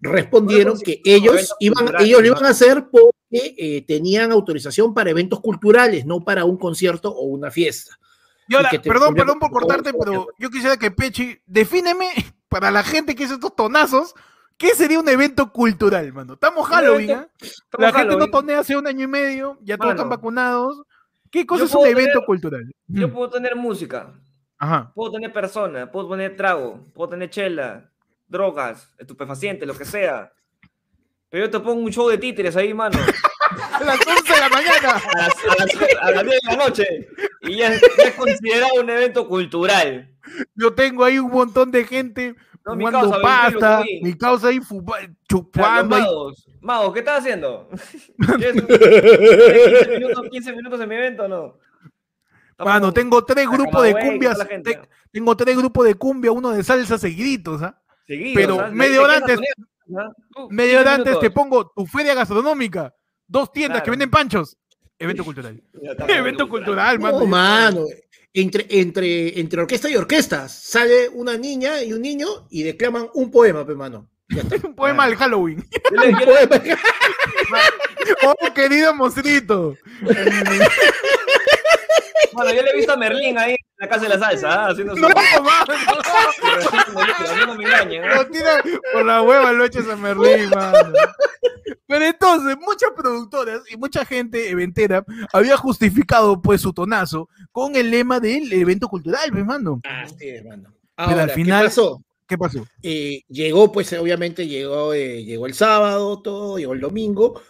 respondieron 0.00 0.74
Bueno, 0.74 0.84
que 0.84 1.00
ellos 1.04 1.54
iban, 1.60 1.94
ellos 2.00 2.20
lo 2.20 2.26
iban 2.26 2.44
a 2.44 2.48
hacer 2.50 2.88
porque 2.90 3.54
eh, 3.58 3.82
tenían 3.86 4.32
autorización 4.32 4.94
para 4.94 5.10
eventos 5.10 5.40
culturales, 5.40 6.06
no 6.06 6.20
para 6.20 6.44
un 6.44 6.56
concierto 6.56 7.10
o 7.10 7.22
una 7.26 7.50
fiesta. 7.50 7.98
Y 8.48 8.54
ahora, 8.56 8.70
que 8.70 8.78
te 8.80 8.88
perdón, 8.88 9.14
perdón 9.14 9.38
por 9.38 9.50
cortarte, 9.52 9.92
pero 9.92 10.26
yo 10.38 10.50
quisiera 10.50 10.76
que 10.76 10.90
Pechi, 10.90 11.38
defíneme 11.46 12.08
para 12.48 12.70
la 12.70 12.82
gente 12.82 13.14
que 13.14 13.24
hizo 13.24 13.34
estos 13.34 13.54
tonazos, 13.54 14.14
¿qué 14.56 14.70
sería 14.74 14.98
un 14.98 15.08
evento 15.08 15.52
cultural, 15.52 16.12
mano? 16.12 16.32
Estamos 16.34 16.66
Halloween. 16.66 17.26
Estamos 17.40 17.78
La 17.78 17.92
gente 17.92 18.16
no 18.16 18.28
tonea 18.28 18.60
hace 18.60 18.76
un 18.76 18.86
año 18.86 19.04
y 19.04 19.08
medio, 19.08 19.58
ya 19.62 19.76
todos 19.76 19.88
Mano. 19.90 20.00
están 20.00 20.08
vacunados. 20.10 20.82
¿Qué 21.30 21.46
cosa 21.46 21.60
Yo 21.60 21.66
es 21.66 21.74
un 21.74 21.80
puedo 21.82 21.92
evento 21.92 22.12
tener- 22.14 22.26
cultural? 22.26 22.74
Yo 22.88 23.06
Mm, 23.08 23.12
puedo 23.12 23.30
tener 23.30 23.54
música, 23.54 24.12
Ajá. 24.58 24.90
puedo 24.96 25.12
tener 25.12 25.32
personas, 25.32 25.88
puedo 25.90 26.10
tener 26.10 26.36
trago, 26.36 26.84
puedo 26.92 27.08
tener 27.10 27.30
chela, 27.30 27.89
drogas, 28.30 28.90
estupefacientes, 28.98 29.66
lo 29.68 29.76
que 29.76 29.84
sea. 29.84 30.32
Pero 31.28 31.44
yo 31.46 31.50
te 31.50 31.60
pongo 31.60 31.82
un 31.82 31.92
show 31.92 32.08
de 32.08 32.16
títeres 32.18 32.56
ahí, 32.56 32.72
mano. 32.72 32.98
A 33.72 33.82
las 33.82 33.98
11 34.06 34.32
de 34.32 34.40
la 34.40 34.48
mañana. 34.48 34.90
A 34.92 35.18
las, 35.18 35.34
a 35.44 35.56
las- 35.58 36.02
a 36.02 36.10
las 36.12 36.24
10 36.24 36.40
de 36.40 36.56
la 36.56 36.56
noche. 36.56 36.84
Y 37.42 37.56
ya, 37.56 37.70
ya 37.72 38.04
es 38.04 38.14
considerado 38.14 38.80
un 38.80 38.88
evento 38.90 39.26
cultural. 39.26 40.14
Yo 40.54 40.72
tengo 40.72 41.04
ahí 41.04 41.18
un 41.18 41.30
montón 41.32 41.70
de 41.72 41.84
gente 41.84 42.36
No, 42.64 42.76
mi 42.76 42.84
causa, 42.86 43.20
pasta, 43.20 43.82
mi 44.02 44.14
causa 44.16 44.48
ahí 44.48 44.60
chupando. 45.28 45.96
ahí. 45.96 46.02
magos, 46.02 46.46
magos, 46.60 46.92
¿qué 46.92 46.98
estás 47.00 47.20
haciendo? 47.20 47.68
¿Quieres 48.38 48.56
un- 48.62 48.66
15 48.68 49.88
minutos, 49.98 50.24
15 50.30 50.52
minutos 50.52 50.80
en 50.80 50.88
mi 50.88 50.94
evento 50.94 51.24
o 51.24 51.28
no? 51.28 51.58
Mano, 52.64 52.92
tengo 52.92 53.24
tres 53.24 53.48
grupos 53.48 53.82
de 53.82 53.94
cumbias. 53.98 54.38
te- 54.62 54.80
tengo 55.10 55.36
tres 55.36 55.56
grupos 55.56 55.86
de 55.86 55.94
cumbia, 55.94 56.30
uno 56.30 56.50
de 56.50 56.62
salsa 56.62 56.98
seguiditos, 56.98 57.62
¿ah? 57.62 57.79
Seguido, 58.10 58.34
pero 58.34 58.56
¿sabes? 58.56 58.72
media 58.72 58.92
¿De 58.92 58.98
hora 58.98 59.14
antes- 59.18 59.38
Media 60.50 60.78
15 60.78 60.78
hora 60.78 60.94
antes 60.94 61.20
te 61.20 61.30
pongo 61.30 61.70
tu 61.70 61.86
feria 61.86 62.12
gastronómica, 62.14 62.92
dos 63.26 63.52
tiendas 63.52 63.82
que 63.82 63.90
venden 63.90 64.10
panchos. 64.10 64.56
Evento 64.98 65.24
cultural. 65.24 65.62
Evento 66.08 66.48
cultural, 66.48 66.98
mano. 66.98 67.20
No, 67.20 67.26
mano. 67.26 67.84
Entre, 68.32 68.66
entre, 68.68 69.38
entre 69.40 69.60
orquesta 69.62 69.88
y 69.88 69.94
orquestas 69.96 70.52
sale 70.52 71.08
una 71.08 71.36
niña 71.36 71.82
y 71.84 71.92
un 71.92 72.02
niño 72.02 72.26
y 72.50 72.64
declaman 72.64 73.08
un 73.14 73.30
poema, 73.30 73.64
pe, 73.64 73.74
mano. 73.76 74.08
Ya 74.28 74.42
está. 74.42 74.56
Un 74.66 74.74
poema 74.74 75.06
del 75.06 75.16
Halloween. 75.16 75.58
Un 75.90 76.18
poema. 76.18 76.62
Oh, 78.26 78.54
querido 78.54 78.92
monstruito. 78.94 79.76
Bueno, 82.32 82.54
yo 82.54 82.62
le 82.62 82.70
he 82.70 82.76
visto 82.76 82.92
a 82.92 82.96
Merlín 82.96 83.38
ahí 83.38 83.56
la 83.80 83.88
casa 83.88 84.02
de 84.02 84.08
la 84.10 84.18
salsa, 84.18 84.52
¿ah? 84.52 84.68
haciendo 84.68 84.94
su. 84.94 85.00
No, 85.00 85.08
mí 85.08 85.14
no 87.46 87.54
me 87.54 87.64
engañan. 87.64 88.14
Lo 88.14 88.26
tira 88.26 88.62
por 88.92 89.06
la 89.06 89.22
hueva, 89.22 89.52
lo 89.52 89.64
echas 89.64 89.88
a 89.88 89.96
Merlín, 89.96 90.50
mano. 90.50 90.92
Pero 91.86 92.04
entonces, 92.04 92.56
muchas 92.60 92.90
productoras 92.94 93.62
y 93.70 93.78
mucha 93.78 94.04
gente 94.04 94.50
eventera 94.50 95.02
había 95.32 95.56
justificado 95.56 96.42
pues 96.42 96.60
su 96.60 96.74
tonazo 96.74 97.30
con 97.52 97.74
el 97.74 97.90
lema 97.90 98.20
del 98.20 98.52
evento 98.52 98.86
cultural, 98.86 99.30
pues, 99.32 99.46
mano. 99.46 99.80
Así 99.84 100.28
es, 100.28 100.44
mano. 100.44 100.68
al 100.96 101.10
Ahora, 101.10 101.28
final- 101.28 101.62
¿qué 101.62 101.68
pasó? 101.68 102.02
¿Qué 102.28 102.36
pasó? 102.38 102.66
Eh, 102.82 103.22
llegó, 103.28 103.72
pues 103.72 103.90
obviamente 103.94 104.46
llegó, 104.46 104.92
eh, 104.92 105.24
llegó 105.24 105.46
el 105.46 105.54
sábado, 105.54 106.20
todo, 106.20 106.58
llegó 106.58 106.74
el 106.74 106.80
domingo, 106.80 107.40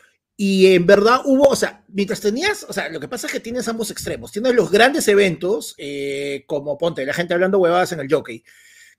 y 0.42 0.74
en 0.74 0.87
verdad 0.87 1.20
hubo, 1.26 1.48
o 1.48 1.55
sea, 1.57 1.85
mientras 1.88 2.18
tenías, 2.20 2.64
o 2.66 2.72
sea, 2.72 2.88
lo 2.88 2.98
que 2.98 3.09
pasa 3.09 3.26
es 3.26 3.33
que 3.35 3.40
tienes 3.40 3.68
ambos 3.68 3.90
extremos. 3.90 4.33
Tienes 4.33 4.55
los 4.55 4.70
grandes 4.70 5.07
eventos, 5.09 5.74
eh, 5.76 6.44
como 6.46 6.79
ponte, 6.79 7.05
la 7.05 7.12
gente 7.12 7.35
hablando 7.35 7.59
huevadas 7.59 7.92
en 7.92 8.00
el 8.00 8.09
jockey, 8.11 8.42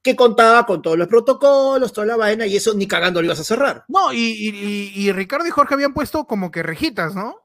que 0.03 0.15
contaba 0.15 0.67
con 0.67 0.83
todos 0.83 0.99
los 0.99 1.07
protocolos, 1.07 1.93
toda 1.93 2.05
la 2.05 2.15
vaina, 2.15 2.45
y 2.45 2.57
eso 2.57 2.75
ni 2.75 2.87
cagando 2.87 3.21
lo 3.21 3.25
ibas 3.25 3.39
a 3.39 3.43
cerrar. 3.43 3.85
No, 3.87 4.13
y, 4.13 4.17
y- 4.19 4.49
y- 4.49 4.91
y 5.07 5.11
Ricardo 5.13 5.47
y 5.47 5.51
Jorge 5.51 5.73
habían 5.73 5.95
puesto 5.95 6.25
como 6.25 6.51
que 6.51 6.61
rejitas, 6.61 7.15
¿no? 7.15 7.35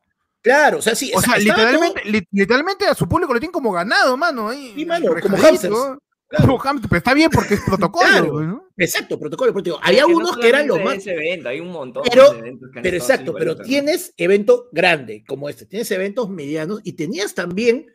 Claro, 0.42 0.78
o 0.78 0.82
sea, 0.82 0.94
sí, 0.94 1.11
O 1.14 1.20
sea, 1.22 1.35
todo- 1.37 1.42
literalmente, 1.44 2.02
li- 2.04 2.28
literalmente 2.32 2.87
a 2.87 2.94
su 2.94 3.09
público 3.09 3.32
lo 3.32 3.40
tienen 3.40 3.52
como 3.52 3.72
ganado, 3.72 4.14
mano. 4.18 4.50
Ahí, 4.50 4.74
Sí, 4.76 4.85
mano, 4.85 5.14
como 5.22 5.37
rejadito. 5.37 5.98
Pero 6.28 6.58
está 6.96 7.14
bien 7.14 7.30
porque 7.30 7.54
es 7.54 7.60
protocolo, 7.60 8.06
Claro. 8.08 8.40
¿no? 8.42 8.68
Exacto, 8.76 9.18
protocolo 9.18 9.50
deportivo. 9.50 9.78
Había 9.82 10.04
Que 10.04 10.10
no 10.12 10.18
unos 10.18 10.36
que 10.36 10.48
eran 10.48 10.66
los 10.66 10.82
más. 10.82 10.96
ese 10.98 11.12
evento, 11.12 11.48
hay 11.48 11.60
un 11.60 11.68
montón 11.70 12.02
Pero- 12.10 12.32
de 12.32 12.38
eventos 12.40 12.70
que 12.72 12.78
han 12.78 12.82
Pero 12.82 12.96
exacto, 12.96 13.34
pero 13.34 13.56
tienes 13.56 14.12
evento 14.16 14.68
grande 14.72 15.24
como 15.26 15.48
este, 15.48 15.66
tienes 15.66 15.90
eventos 15.92 16.28
medianos 16.28 16.80
y 16.82 16.92
tenías 16.94 17.34
también 17.34 17.86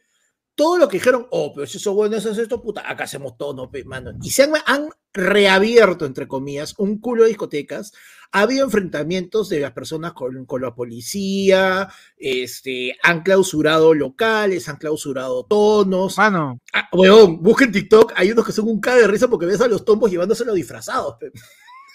todo 0.56 0.78
lo 0.78 0.88
que 0.88 0.98
dijeron, 0.98 1.28
oh, 1.32 1.54
pero 1.54 1.66
si 1.68 1.78
eso 1.78 1.94
bueno, 1.94 2.16
eso 2.18 2.30
es 2.32 2.38
esto, 2.38 2.62
puta, 2.62 2.90
acá 2.90 3.06
hacemos 3.06 3.38
todo, 3.38 3.54
no, 3.54 3.72
mano. 3.86 4.12
Y 4.22 4.30
se 4.32 4.44
han, 4.44 4.52
han 4.66 4.90
reabierto, 5.14 6.06
entre 6.06 6.28
comillas, 6.28 6.76
un 6.78 7.00
culo 7.00 7.24
de 7.24 7.30
discotecas. 7.30 7.92
Ha 8.34 8.42
habido 8.42 8.64
enfrentamientos 8.66 9.50
de 9.50 9.60
las 9.60 9.72
personas 9.74 10.14
con, 10.14 10.46
con 10.46 10.62
la 10.62 10.74
policía, 10.74 11.90
este, 12.18 12.96
han 13.04 13.24
clausurado 13.24 13.94
locales, 13.94 14.70
han 14.70 14.78
clausurado 14.78 15.46
tonos. 15.46 16.18
Mano, 16.18 16.60
Ah, 16.74 16.88
weón, 16.94 17.42
busquen 17.42 17.72
TikTok, 17.72 18.14
hay 18.16 18.32
unos 18.32 18.46
que 18.46 18.52
son 18.54 18.68
un 18.70 18.80
cague 18.80 19.02
de 19.02 19.08
risa 19.08 19.28
porque 19.30 19.46
ves 19.46 19.60
a 19.62 19.68
los 19.68 19.84
tombos 19.84 20.12
llevándoselo 20.12 20.54
disfrazados. 20.54 21.16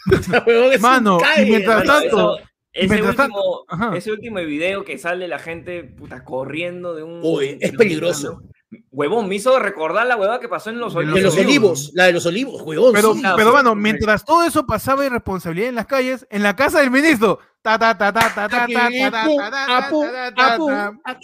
O 0.09 0.23
sea, 0.23 0.45
weón, 0.47 0.81
Mano, 0.81 1.19
y 1.37 1.47
mientras 1.47 1.83
tanto- 1.85 2.37
eso- 2.37 2.49
ese, 2.77 3.03
último, 3.03 3.65
ajá. 3.69 3.97
ese 3.97 4.13
último 4.13 4.39
video 4.41 4.85
que 4.85 4.99
sale 4.99 5.27
la 5.29 5.39
gente 5.39 5.85
puta, 5.85 6.25
corriendo 6.25 6.95
de 6.95 7.03
un. 7.03 7.21
Uy, 7.23 7.59
es 7.61 7.73
peligroso. 7.73 8.43
Huevón, 8.91 9.29
me 9.29 9.37
hizo 9.37 9.59
recordar 9.59 10.07
la 10.07 10.17
huevada 10.17 10.41
que 10.41 10.49
pasó 10.49 10.71
en 10.71 10.79
los 10.79 10.93
De 10.95 11.05
De 11.05 11.13
olivos. 11.13 11.23
los 11.25 11.37
olivos. 11.37 11.47
olivos, 11.47 11.91
la 11.95 12.05
de 12.07 12.13
los 12.13 12.27
olivos, 12.27 12.63
weón. 12.63 12.93
pero, 12.93 13.15
sí. 13.15 13.23
pero 13.37 13.57
sí. 13.59 13.65
mientras 13.77 14.25
todo 14.25 14.43
eso 14.45 14.67
pasaba 14.67 15.07
irresponsabilidad 15.07 15.69
en 15.69 15.75
las 15.77 15.87
calles, 15.87 16.27
en 16.31 16.43
la 16.43 16.57
casa 16.57 16.81
del 16.81 16.91
ministro, 16.91 17.39
ta 17.63 17.79
ta 17.79 17.97
ta 17.97 18.13
ta 18.13 18.35
ta 18.35 18.49
ta 18.49 18.49
ta 18.49 18.67
ta 18.67 19.11
ta 19.11 19.51
ta 19.51 20.35
ta 20.35 20.59
ta 21.05 21.19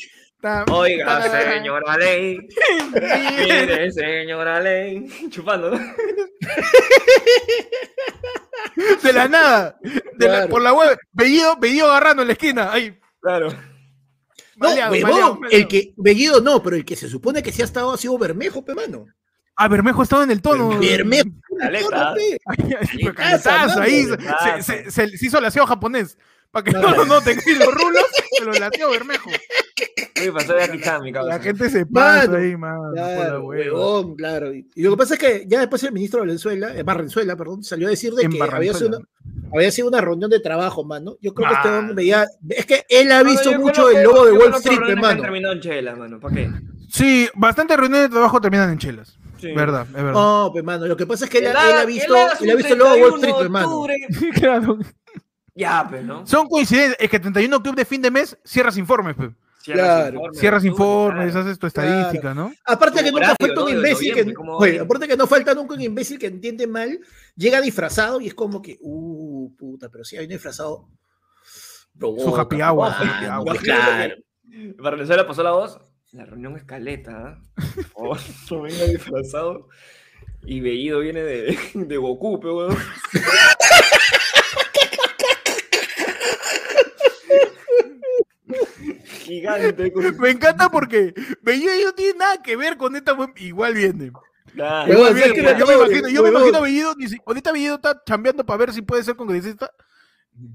Oiga, 0.70 1.22
señora 1.22 1.96
Ley. 1.96 2.38
Mire, 2.92 3.92
señora 3.92 4.60
Ley. 4.60 5.06
Chupando, 5.30 5.70
¿no? 5.70 5.78
De 9.02 9.12
la 9.12 9.28
nada, 9.28 9.78
de 9.82 10.26
la- 10.26 10.32
Claro. 10.34 10.48
por 10.48 10.62
la 10.62 10.72
web, 10.72 10.98
Bellido, 11.12 11.56
Bellido 11.56 11.90
agarrando 11.90 12.22
en 12.22 12.28
la 12.28 12.32
esquina, 12.32 12.72
ahí, 12.72 12.98
Claro. 13.20 13.48
No, 14.56 14.68
maleado, 14.68 14.92
huevón, 14.92 15.10
maleado, 15.10 15.38
el 15.50 15.68
que, 15.68 15.94
Bellido 15.96 16.40
no, 16.40 16.62
pero 16.62 16.76
el 16.76 16.84
que 16.84 16.96
se 16.96 17.08
supone 17.08 17.42
que 17.42 17.52
sí 17.52 17.62
ha 17.62 17.64
estado 17.64 17.92
ha 17.92 17.98
sido 17.98 18.18
Bermejo, 18.18 18.64
pe 18.64 18.74
mano. 18.74 19.06
Ah, 19.56 19.68
Bermejo 19.68 20.02
estaba 20.02 20.24
en 20.24 20.30
el 20.30 20.40
tono. 20.42 20.78
Bermejo. 20.78 21.28
Ahí, 23.80 24.06
se, 24.62 25.06
hizo 25.20 25.38
el 25.38 25.44
aseo 25.44 25.66
japonés, 25.66 26.16
para 26.50 26.64
que 26.64 26.70
no 26.72 26.90
lo 26.90 27.04
noten, 27.04 27.38
y 27.44 27.54
los 27.54 27.72
rulos, 27.72 28.04
se 28.38 28.44
los 28.44 28.58
lateó 28.58 28.90
Bermejo. 28.90 29.30
Uy, 30.20 30.30
pasó 30.30 30.52
de 30.54 30.62
aquí, 30.64 30.78
mi 31.02 31.12
La 31.12 31.38
gente 31.38 31.70
se 31.70 31.86
pasa 31.86 32.26
Mano, 32.28 32.38
ahí, 32.38 32.56
mano. 32.56 32.90
Claro, 32.92 33.44
huevón, 33.46 34.14
claro. 34.16 34.52
Y, 34.52 34.66
lo 34.76 34.90
que 34.90 34.96
pasa 34.96 35.14
es 35.14 35.20
que 35.20 35.44
ya 35.48 35.60
después 35.60 35.82
el 35.84 35.92
ministro 35.92 36.18
de 36.20 36.26
Valenzuela, 36.26 36.76
eh, 36.76 36.82
Barrenzuela, 36.82 37.36
perdón, 37.36 37.62
salió 37.62 37.86
a 37.86 37.90
decir 37.90 38.12
de 38.14 38.24
En 38.24 38.30
que 38.32 38.42
había 38.42 38.74
sido, 38.74 38.88
una, 38.98 38.98
había 39.54 39.70
sido 39.70 39.88
una 39.88 40.00
reunión 40.00 40.30
de 40.30 40.40
trabajo, 40.40 40.84
mano. 40.84 41.16
Yo 41.20 41.32
creo 41.34 41.48
que 41.48 41.54
este 41.54 41.68
Ah. 41.68 41.78
hombre 41.78 41.94
veía, 41.94 42.26
es 42.50 42.66
que 42.66 42.84
él 42.88 43.10
ha 43.12 43.22
visto 43.22 43.58
mucho 43.58 43.88
el 43.90 44.02
lobo 44.04 44.26
de 44.26 44.32
Wall 44.32 44.54
Street, 44.54 44.78
hermano. 44.88 45.22
terminado 45.22 45.54
en 45.54 45.60
chela, 45.60 45.96
mano. 45.96 46.20
¿Para 46.20 46.34
qué? 46.34 46.50
Sí, 46.88 47.28
bastantes 47.34 47.76
reuniones 47.76 48.08
de 48.08 48.14
trabajo 48.14 48.40
terminan 48.40 48.70
en 48.70 48.78
chelas. 48.78 49.18
Sí. 49.40 49.50
Verdad, 49.52 49.86
es 49.88 49.92
verdad. 49.94 50.12
No, 50.12 50.50
pues, 50.52 50.62
mano, 50.62 50.86
lo 50.86 50.96
que 50.96 51.04
pasa 51.06 51.24
es 51.24 51.30
que 51.30 51.38
él, 51.38 51.44
Él 51.46 51.50
él 51.50 51.56
haga- 51.56 51.80
ha 51.80 51.84
visto, 51.84 52.14
él 52.14 52.50
ha 52.50 52.54
visto 52.54 52.72
el 52.74 52.78
lobo 52.78 52.94
de 52.94 53.02
Wall 53.02 53.10
31 53.12 53.16
Street, 53.18 53.34
de 53.38 53.42
hermano. 53.44 53.68
octubre. 53.70 53.96
claro. 54.34 54.78
Ya, 55.54 55.86
pues, 55.88 56.04
¿no? 56.04 56.26
Son 56.26 56.48
coincidencias. 56.48 56.96
Es 57.00 57.10
que 57.10 57.18
31 57.18 57.62
club 57.62 57.74
de 57.74 57.84
fin 57.84 58.00
de 58.00 58.10
mes 58.10 58.38
cierras 58.44 58.76
informes, 58.78 59.16
pe. 59.16 59.30
Claro. 59.64 60.14
informes, 60.16 60.38
Cierras 60.38 60.64
informes, 60.64 61.32
claro. 61.32 61.46
haces 61.46 61.58
tu 61.58 61.66
estadística, 61.66 62.34
¿no? 62.34 62.52
Aparte 62.64 63.00
Como 63.00 63.04
que 63.04 63.12
nunca 63.12 63.36
falta 63.40 63.64
un 63.64 63.70
imbécil 63.70 64.14
que, 64.14 64.34
oye, 64.48 64.80
aparte 64.80 65.08
que 65.08 65.16
no 65.16 65.26
falta 65.26 65.54
nunca 65.54 65.74
un 65.74 65.80
imbécil 65.80 66.18
que 66.18 66.26
entiende 66.26 66.66
mal, 66.66 66.98
llega 67.36 67.60
disfrazado 67.60 68.20
y 68.20 68.26
es 68.28 68.34
como 68.34 68.60
que, 68.60 68.78
uh, 68.80 69.54
puta, 69.56 69.88
pero 69.88 70.04
si 70.04 70.16
hay 70.16 70.24
un 70.24 70.30
disfrazado. 70.30 70.88
Su 71.98 72.36
happy 72.36 72.62
hour, 72.62 72.92
su 72.94 73.02
happy 73.02 73.26
hour. 73.26 73.58
claro. 73.58 74.14
Para 74.82 74.96
Venezuela 74.96 75.26
pasó 75.26 75.42
la 75.42 75.52
voz. 75.52 75.78
La 76.12 76.26
reunión 76.26 76.56
escaleta, 76.56 77.12
¿ah? 77.12 77.42
Oh, 77.94 78.14
no 78.50 78.62
venga 78.62 78.84
disfrazado. 78.84 79.68
Y 80.44 80.60
Bellido 80.60 81.00
viene 81.00 81.22
de, 81.22 81.56
de 81.74 81.96
Goku, 81.96 82.38
pe, 82.40 82.48
Gigante. 89.34 89.92
Con... 89.92 90.16
Me 90.18 90.30
encanta 90.30 90.68
porque 90.70 91.14
Bellido 91.42 91.72
no 91.86 91.92
tiene 91.94 92.18
nada 92.18 92.42
que 92.42 92.56
ver 92.56 92.76
con 92.76 92.94
esta. 92.96 93.16
Igual 93.36 93.74
viene. 93.74 94.12
Igual 94.54 95.16
es 95.18 95.32
que 95.32 95.40
viene. 95.42 95.58
Yo 95.58 95.66
me 95.66 95.74
imagino, 95.74 96.08
yo 96.08 96.22
me 96.22 96.28
imagino 96.30 96.58
a 96.58 96.60
Bellido. 96.60 96.94
ni 96.96 97.08
si- 97.08 97.18
Ahorita 97.26 97.52
Bellido 97.52 97.76
está 97.76 98.02
chambeando 98.04 98.44
para 98.44 98.58
ver 98.58 98.72
si 98.72 98.82
puede 98.82 99.02
ser 99.02 99.16
congresista. 99.16 99.70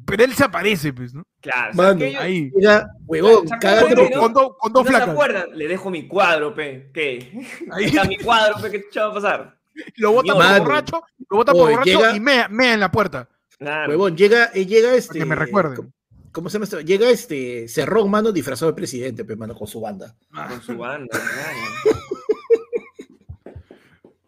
Pero 0.08 0.24
él 0.24 0.34
se 0.34 0.44
aparece, 0.44 0.92
pues, 0.92 1.14
¿no? 1.14 1.24
Claro. 1.40 1.72
Mano, 1.76 2.04
Ahí. 2.20 2.52
Mira, 2.56 2.88
huevón, 3.06 3.48
¿Se 3.48 3.54
acuerdan 3.54 3.60
cágate 3.60 3.90
de- 3.90 3.96
por- 3.96 4.16
no? 4.16 4.22
Con, 4.22 4.34
do- 4.34 4.58
con 4.58 4.74
dos 4.74 4.86
¿No 4.86 4.98
se 4.98 5.04
acuerdan? 5.04 5.50
Le 5.54 5.68
dejo 5.68 5.90
mi 5.92 6.08
cuadro, 6.08 6.56
pe. 6.56 6.90
¿Qué? 6.94 7.32
Ahí. 7.72 7.86
Está 7.86 8.04
mi 8.06 8.18
cuadro, 8.18 8.60
pe. 8.60 8.72
¿Qué 8.72 8.84
chucha 8.86 9.06
va 9.06 9.12
a 9.12 9.14
pasar? 9.14 9.58
Lo 9.98 10.12
bota 10.14 10.34
por 10.34 10.60
borracho. 10.60 11.04
Lo 11.30 11.38
bota 11.38 11.52
por 11.52 11.62
Oye, 11.62 11.72
borracho 11.74 12.00
llega- 12.00 12.16
y 12.16 12.20
mea, 12.20 12.48
mea 12.50 12.74
en 12.74 12.80
la 12.80 12.92
puerta. 12.92 13.30
Claro. 13.60 13.90
Huevón, 13.92 14.18
llega, 14.18 14.50
eh, 14.56 14.66
llega 14.66 14.94
este. 14.96 15.10
Para 15.10 15.20
que 15.20 15.26
me 15.30 15.36
recuerden. 15.36 15.94
¿Cómo 16.38 16.50
se 16.50 16.54
llama 16.54 16.66
esto? 16.66 16.80
Llega 16.82 17.10
este 17.10 17.68
Cerrón, 17.68 18.12
mano, 18.12 18.32
disfrazado 18.32 18.70
de 18.72 18.76
presidente, 18.76 19.26
pe, 19.26 19.36
mano, 19.36 19.56
con 19.56 19.68
su 19.68 19.82
banda. 19.82 20.14
Con 20.50 20.62
su 20.62 20.78
banda, 20.78 21.10
claro. 23.44 23.58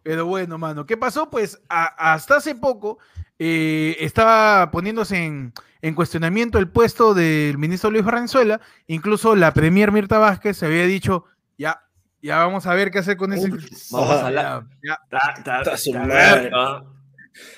Pero 0.02 0.26
bueno, 0.26 0.58
mano, 0.58 0.86
¿qué 0.86 0.96
pasó? 0.96 1.30
Pues 1.30 1.60
a- 1.68 2.14
hasta 2.14 2.38
hace 2.38 2.56
poco 2.56 2.98
eh, 3.38 3.96
estaba 4.00 4.72
poniéndose 4.72 5.24
en, 5.24 5.52
en 5.82 5.94
cuestionamiento 5.94 6.58
el 6.58 6.68
puesto 6.68 7.14
del 7.14 7.58
ministro 7.58 7.92
Luis 7.92 8.04
Barranzuela. 8.04 8.60
Incluso 8.88 9.36
la 9.36 9.54
premier 9.54 9.92
Mirta 9.92 10.18
Vázquez 10.18 10.56
se 10.56 10.66
había 10.66 10.86
dicho, 10.86 11.26
ya, 11.58 11.84
ya 12.22 12.38
vamos 12.38 12.66
a 12.66 12.74
ver 12.74 12.90
qué 12.90 12.98
hacer 12.98 13.16
con 13.16 13.32
ese. 13.32 13.50
Vamos 13.92 14.10
a 14.16 14.30
la. 14.32 14.66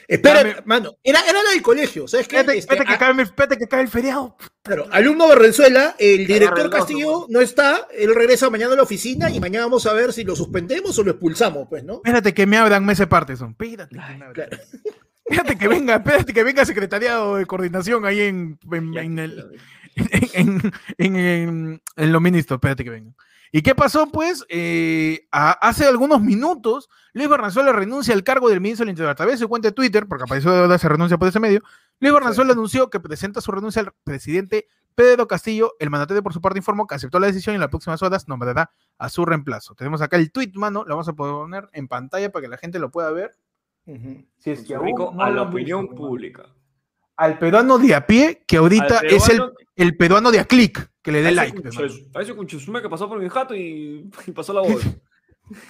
Espera, 0.06 0.42
Dame- 0.44 0.56
mano, 0.64 0.96
era, 1.02 1.20
era 1.28 1.42
la 1.42 1.50
del 1.50 1.62
colegio, 1.62 2.06
¿sabes 2.06 2.28
qué? 2.28 2.36
Espérate, 2.40 2.58
Este, 2.58 2.76
que 2.76 2.92
a- 2.92 2.94
acabe, 2.96 3.22
espérate 3.22 3.56
que 3.56 3.64
acabe 3.64 3.82
el 3.82 3.88
feriado. 3.88 4.36
Claro, 4.62 4.86
alumno 4.92 5.28
Barrenzuela, 5.28 5.96
el 5.98 6.26
director 6.26 6.70
Castillo 6.70 7.26
no 7.28 7.40
está, 7.40 7.88
él 7.96 8.14
regresa 8.14 8.48
mañana 8.50 8.74
a 8.74 8.76
la 8.76 8.82
oficina 8.82 9.30
y 9.30 9.40
mañana 9.40 9.64
vamos 9.66 9.86
a 9.86 9.92
ver 9.92 10.12
si 10.12 10.24
lo 10.24 10.36
suspendemos 10.36 10.98
o 10.98 11.02
lo 11.02 11.10
expulsamos, 11.12 11.66
pues, 11.68 11.82
¿no? 11.84 11.94
Espérate 11.96 12.32
que 12.34 12.46
me 12.46 12.56
abran 12.58 12.84
Mese 12.84 13.06
Parteson. 13.06 13.50
Espérate, 13.52 13.94
que 13.96 14.00
me 14.00 14.24
abran. 14.24 14.32
Claro. 14.34 14.58
espérate 15.24 15.56
que 15.58 15.68
venga, 15.68 15.94
espérate 15.96 16.32
que 16.32 16.44
venga 16.44 16.64
secretariado 16.64 17.36
de 17.36 17.46
coordinación 17.46 18.04
ahí 18.04 18.20
en, 18.20 18.58
en, 18.70 18.96
en 18.98 19.18
el, 19.18 19.60
en, 20.34 20.72
en, 20.98 21.16
en- 21.16 21.82
en 21.96 22.12
los 22.12 22.22
ministros, 22.22 22.58
espérate 22.58 22.84
que 22.84 22.90
vengan. 22.90 23.14
¿Y 23.54 23.60
qué 23.60 23.74
pasó? 23.74 24.06
Pues 24.10 24.44
eh, 24.48 25.28
a- 25.30 25.52
hace 25.52 25.84
algunos 25.86 26.22
minutos, 26.22 26.88
Luis 27.12 27.28
Barranzuela 27.28 27.72
renuncia 27.72 28.14
al 28.14 28.24
cargo 28.24 28.48
del 28.48 28.60
ministro 28.62 28.84
del 28.84 28.90
Interior. 28.92 29.10
A 29.10 29.14
través 29.14 29.34
de 29.34 29.44
su 29.44 29.48
cuenta 29.48 29.68
de 29.68 29.72
Twitter, 29.72 30.06
porque 30.08 30.24
apareció 30.24 30.66
de 30.66 30.78
se 30.78 30.88
renuncia 30.88 31.18
por 31.18 31.28
ese 31.28 31.38
medio, 31.38 31.60
Luis 32.00 32.12
Barranzuela 32.14 32.52
anunció 32.52 32.88
que 32.88 32.98
presenta 32.98 33.40
su 33.42 33.52
renuncia 33.52 33.82
al 33.82 33.92
presidente 34.04 34.66
Pedro 34.94 35.28
Castillo. 35.28 35.74
El 35.78 35.90
mandatario, 35.90 36.22
por 36.22 36.32
su 36.32 36.40
parte, 36.40 36.58
informó 36.60 36.86
que 36.86 36.94
aceptó 36.94 37.20
la 37.20 37.26
decisión 37.26 37.52
y 37.52 37.56
en 37.56 37.60
las 37.60 37.68
próximas 37.68 38.02
horas 38.02 38.26
nombrará 38.26 38.70
a 38.98 39.08
su 39.10 39.24
reemplazo. 39.26 39.74
Tenemos 39.74 40.00
acá 40.00 40.16
el 40.16 40.32
tweet, 40.32 40.52
mano, 40.54 40.84
lo 40.84 40.94
vamos 40.94 41.08
a 41.08 41.12
poner 41.12 41.68
en 41.72 41.88
pantalla 41.88 42.32
para 42.32 42.42
que 42.44 42.48
la 42.48 42.56
gente 42.56 42.78
lo 42.78 42.90
pueda 42.90 43.10
ver. 43.10 43.36
Si 44.38 44.50
es 44.50 44.62
que 44.62 44.74
aún 44.74 44.92
no 44.96 45.22
a 45.22 45.28
la 45.30 45.42
opinión 45.42 45.82
visto, 45.82 45.94
mano. 45.96 46.08
pública. 46.08 46.46
Al 47.16 47.38
peruano 47.38 47.78
de 47.78 47.94
a 47.94 48.06
pie, 48.06 48.44
que 48.46 48.56
ahorita 48.56 49.00
es 49.00 49.28
el, 49.28 49.36
peruano- 49.38 49.52
el 49.76 49.96
peruano 49.98 50.30
de 50.30 50.40
a 50.40 50.44
clic, 50.46 50.90
que 51.02 51.12
le 51.12 51.22
dé 51.22 51.28
a 51.28 51.32
like. 51.32 51.60
A 52.14 52.22
ese 52.22 52.34
conchesume 52.36 52.80
que 52.82 52.88
pasó 52.88 53.08
por 53.08 53.18
mi 53.18 53.28
jato 53.28 53.54
y, 53.54 54.08
y 54.26 54.30
pasó 54.32 54.52
la 54.52 54.60
voz. 54.62 54.82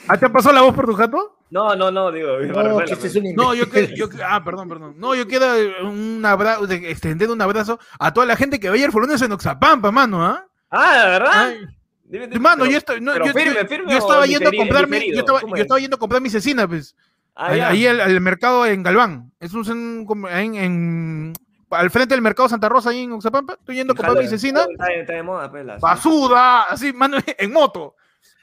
¿Ah, 0.06 0.16
te 0.18 0.28
pasó 0.28 0.52
la 0.52 0.62
voz 0.62 0.74
por 0.74 0.86
tu 0.86 0.94
jato? 0.94 1.38
No, 1.50 1.74
no, 1.74 1.90
no, 1.90 2.12
digo. 2.12 2.38
No, 2.38 2.54
Barranzuela, 2.54 2.86
que 2.86 2.92
este 2.92 3.06
es 3.08 3.16
un 3.16 3.34
No, 3.34 3.54
yo, 3.54 3.64
imbécil. 3.64 3.90
que- 3.90 3.96
yo 3.96 4.08
ah, 4.26 4.42
perdón, 4.44 4.68
perdón. 4.68 4.94
No, 4.98 5.14
yo 5.14 5.26
quiero 5.26 5.54
eh, 5.56 5.82
un 5.82 6.24
abrazo, 6.24 6.70
extender 6.70 7.30
un 7.30 7.40
abrazo 7.42 7.78
a 7.98 8.12
toda 8.12 8.26
la 8.26 8.36
gente 8.36 8.60
que 8.60 8.70
veía 8.70 8.86
el 8.86 8.92
Forones 8.92 9.20
en 9.22 9.32
Oxapampa, 9.32 9.90
mano, 9.90 10.24
¿ah? 10.24 10.46
Ah, 10.70 11.02
¿de 11.04 11.10
verdad? 11.10 11.30
Ay, 11.48 11.66
Dime, 12.04 12.26
dime, 12.28 12.40
Mano, 12.40 12.60
pero- 12.64 12.70
yo, 12.72 12.78
estoy, 12.78 13.00
no, 13.00 13.16
yo, 13.16 13.32
firme, 13.32 13.54
yo- 13.54 13.66
firme 13.66 13.90
yo 13.92 13.96
o 13.96 14.00
estaba 14.00 14.26
yendo 14.26 14.48
a 14.48 14.52
diferi- 14.52 14.56
comprar 14.58 14.86
mi, 14.86 14.96
diferido, 14.96 15.14
yo 15.14 15.20
estaba, 15.20 15.40
¿cómo 15.40 15.56
yo 15.56 15.56
es? 15.56 15.62
estaba 15.62 15.80
yendo 15.80 15.96
a 15.96 15.98
comprar 15.98 16.22
mi 16.22 16.30
cecina, 16.30 16.68
pues. 16.68 16.94
Ah, 17.34 17.46
ahí 17.68 17.86
al, 17.86 18.20
mercado 18.20 18.66
en 18.66 18.82
Galván. 18.82 19.32
Es 19.40 19.54
un 19.54 20.06
en, 20.30 20.54
en- 20.54 21.32
al 21.72 21.90
frente 21.90 22.14
del 22.14 22.22
mercado 22.22 22.48
Santa 22.48 22.68
Rosa, 22.68 22.90
ahí 22.90 23.02
en 23.02 23.12
Oxapampa. 23.12 23.54
Estoy 23.54 23.76
yendo 23.76 23.94
comprar 23.94 24.12
mi 24.16 24.24
Jala. 24.24 24.30
cecina. 24.30 24.66
Está, 24.70 24.86
de- 24.86 25.00
está 25.00 25.12
de 25.14 25.22
moda, 25.22 25.50
pues, 25.50 25.64
la- 25.64 25.78
Basura, 25.78 26.62
así, 26.64 26.92
mano, 26.92 27.16
en 27.26 27.52
moto. 27.52 27.94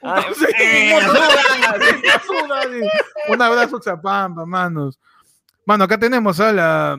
Ah, 0.02 0.16
Entonces, 0.26 0.48
en 0.58 0.90
moto, 0.94 1.06
basura. 1.20 1.78
basura, 2.14 2.62
sí. 2.62 3.32
Un 3.32 3.42
abrazo, 3.42 3.76
Oxapampa, 3.76 4.44
manos. 4.46 4.98
Mano, 5.66 5.84
acá 5.84 5.98
tenemos 5.98 6.40
a 6.40 6.52
la, 6.52 6.96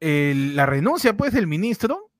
el- 0.00 0.56
la 0.56 0.66
renuncia, 0.66 1.14
pues, 1.16 1.32
del 1.32 1.46
ministro. 1.46 2.10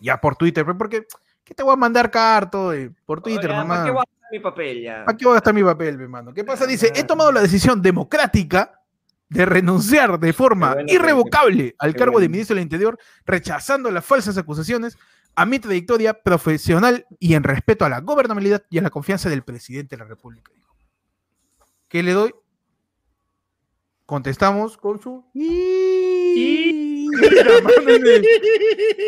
Ya 0.00 0.20
por 0.20 0.36
Twitter, 0.36 0.64
pues, 0.64 0.76
porque 0.76 1.06
¿qué 1.44 1.54
te 1.54 1.62
voy 1.62 1.72
a 1.72 1.76
mandar 1.76 2.10
carto? 2.10 2.72
eh, 2.72 2.90
por 3.06 3.20
Twitter 3.22 3.50
Oiga, 3.50 3.62
nomás. 3.62 3.78
¿para 3.78 3.84
qué 3.86 3.90
voy 3.92 4.00
a 4.00 4.02
hacer 4.02 4.28
mi 4.32 4.38
papel 4.40 4.82
ya. 4.82 5.04
Aquí 5.06 5.24
voy 5.24 5.32
a 5.32 5.34
gastar 5.34 5.54
mi 5.54 5.62
papel, 5.62 5.96
mi 5.96 6.04
hermano. 6.04 6.32
¿Qué 6.34 6.42
pasa? 6.44 6.66
Dice, 6.66 6.92
he 6.94 7.04
tomado 7.04 7.30
la 7.32 7.40
decisión 7.40 7.80
democrática 7.82 8.80
de 9.32 9.46
renunciar 9.46 10.18
de 10.20 10.32
forma 10.32 10.74
bueno, 10.74 10.92
irrevocable 10.92 11.74
al 11.78 11.94
cargo 11.94 12.20
de 12.20 12.28
ministro 12.28 12.54
del 12.54 12.64
Interior, 12.64 12.98
rechazando 13.24 13.90
las 13.90 14.04
falsas 14.04 14.36
acusaciones 14.36 14.98
a 15.34 15.46
mi 15.46 15.58
trayectoria 15.58 16.14
profesional 16.22 17.06
y 17.18 17.34
en 17.34 17.42
respeto 17.42 17.84
a 17.84 17.88
la 17.88 18.00
gobernabilidad 18.00 18.64
y 18.68 18.78
a 18.78 18.82
la 18.82 18.90
confianza 18.90 19.30
del 19.30 19.42
presidente 19.42 19.96
de 19.96 20.02
la 20.02 20.08
República. 20.08 20.50
¿Qué 21.88 22.02
le 22.02 22.12
doy? 22.12 22.34
Contestamos 24.12 24.76
con 24.76 25.00
su... 25.00 25.24
Mano, 27.64 27.82
le- 27.86 28.22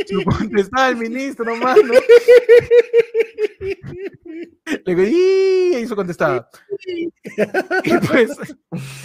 su 0.09 0.25
contestaba 0.25 0.89
el 0.89 0.97
ministro, 0.97 1.55
mano. 1.57 1.93
Le 4.87 4.95
digo, 4.95 5.03
"Y", 5.03 5.77
y 5.77 5.87
su 5.87 5.95
contestaba. 5.95 6.49
Y 7.85 7.93
pues, 8.09 8.31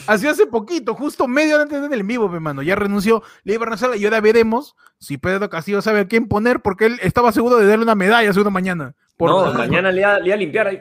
así 0.07 0.25
hace 0.25 0.45
poquito, 0.47 0.95
justo 0.95 1.27
medio 1.27 1.59
antes 1.61 1.81
del 1.89 1.99
en 1.99 2.07
vivo, 2.07 2.29
mi 2.29 2.39
mano, 2.39 2.61
ya 2.61 2.75
renunció, 2.77 3.21
le 3.43 3.55
iba 3.55 3.63
a 3.63 3.65
renunciar 3.65 3.97
y 3.97 4.05
ahora 4.05 4.21
veremos 4.21 4.77
si 4.99 5.17
Pedro 5.17 5.49
Castillo 5.49 5.81
sabe 5.81 5.99
a 5.99 6.07
quién 6.07 6.29
poner, 6.29 6.61
porque 6.61 6.85
él 6.85 6.97
estaba 7.01 7.33
seguro 7.33 7.57
de 7.57 7.67
darle 7.67 7.83
una 7.83 7.95
medalla 7.95 8.31
seguro 8.31 8.51
mañana. 8.51 8.95
Por- 9.17 9.31
No, 9.31 9.53
mañana 9.53 9.91
le 9.91 9.99
iba, 9.99 10.17
le 10.19 10.25
iba 10.27 10.35
a 10.35 10.37
limpiar 10.37 10.67
ahí. 10.67 10.79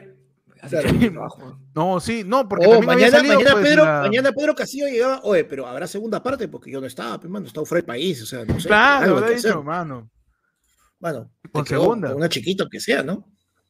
No, 1.75 1.99
sí, 1.99 2.23
no, 2.25 2.47
porque 2.47 2.65
Oh, 2.67 2.71
también 2.71 2.91
había 2.91 3.05
mañana, 3.07 3.17
salido, 3.17 3.35
mañana, 3.35 3.51
pues, 3.53 3.65
Pedro, 3.65 3.85
la- 3.85 4.01
mañana 4.01 4.31
Pedro 4.31 4.55
Castillo 4.55 4.85
llegaba, 4.87 5.19
oye, 5.23 5.43
pero 5.45 5.65
habrá 5.67 5.87
segunda 5.87 6.21
parte 6.21 6.47
porque 6.47 6.71
yo 6.71 6.81
no 6.81 6.87
estaba, 6.87 7.19
pues, 7.19 7.29
mano, 7.31 7.45
estaba 7.47 7.65
fuera 7.65 7.79
del 7.79 7.85
país, 7.87 8.21
o 8.21 8.25
sea, 8.25 8.43
no 8.45 8.59
sé. 8.59 8.67
Claro, 8.67 9.19
lo 9.19 9.27
dicho, 9.27 9.49
hacer. 9.49 9.57
mano. 9.63 10.09
Bueno, 10.99 11.31
Con 11.51 11.63
quedó 11.63 11.81
segunda. 11.81 12.07
con 12.09 12.17
Una 12.17 12.29
chiquita 12.29 12.65
que 12.69 12.79
sea, 12.79 13.03
¿no? 13.03 13.25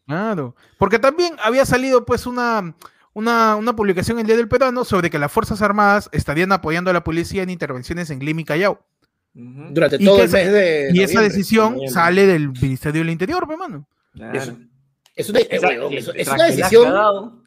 Claro, 0.08 0.56
porque 0.80 0.98
también 0.98 1.36
había 1.44 1.66
salido 1.68 2.04
pues 2.04 2.26
una, 2.26 2.76
una, 3.14 3.56
una 3.56 3.76
publicación 3.76 4.18
el 4.20 4.26
Día 4.26 4.36
del 4.36 4.48
Peruano 4.48 4.84
sobre 4.84 5.12
que 5.12 5.20
las 5.20 5.32
Fuerzas 5.32 5.62
Armadas 5.62 6.10
estarían 6.12 6.52
apoyando 6.52 6.90
a 6.90 6.94
la 6.94 7.04
policía 7.04 7.44
en 7.44 7.52
intervenciones 7.52 8.10
en 8.10 8.20
Lima 8.20 8.42
y 8.42 8.46
Callao. 8.46 8.84
Durante 9.34 9.98
Y 10.00 10.06
todo 10.06 10.18
el 10.18 10.26
esa- 10.26 10.38
mes 10.38 10.52
de. 10.52 10.90
Y 10.92 11.04
esa 11.04 11.22
decisión 11.22 11.78
sale 11.88 12.26
del 12.26 12.50
Ministerio 12.50 13.02
del 13.02 13.12
Interior, 13.12 13.48
pe, 13.48 13.56
mano. 13.56 13.88
Claro. 14.14 14.38
Eso. 14.40 14.58
Es 15.20 15.30
una, 15.30 15.40
eh, 15.40 15.48
Esa- 15.52 15.68
weón, 15.68 15.94
eso- 15.94 16.14
es 16.14 16.28
una 16.30 16.46
decisión. 16.46 17.44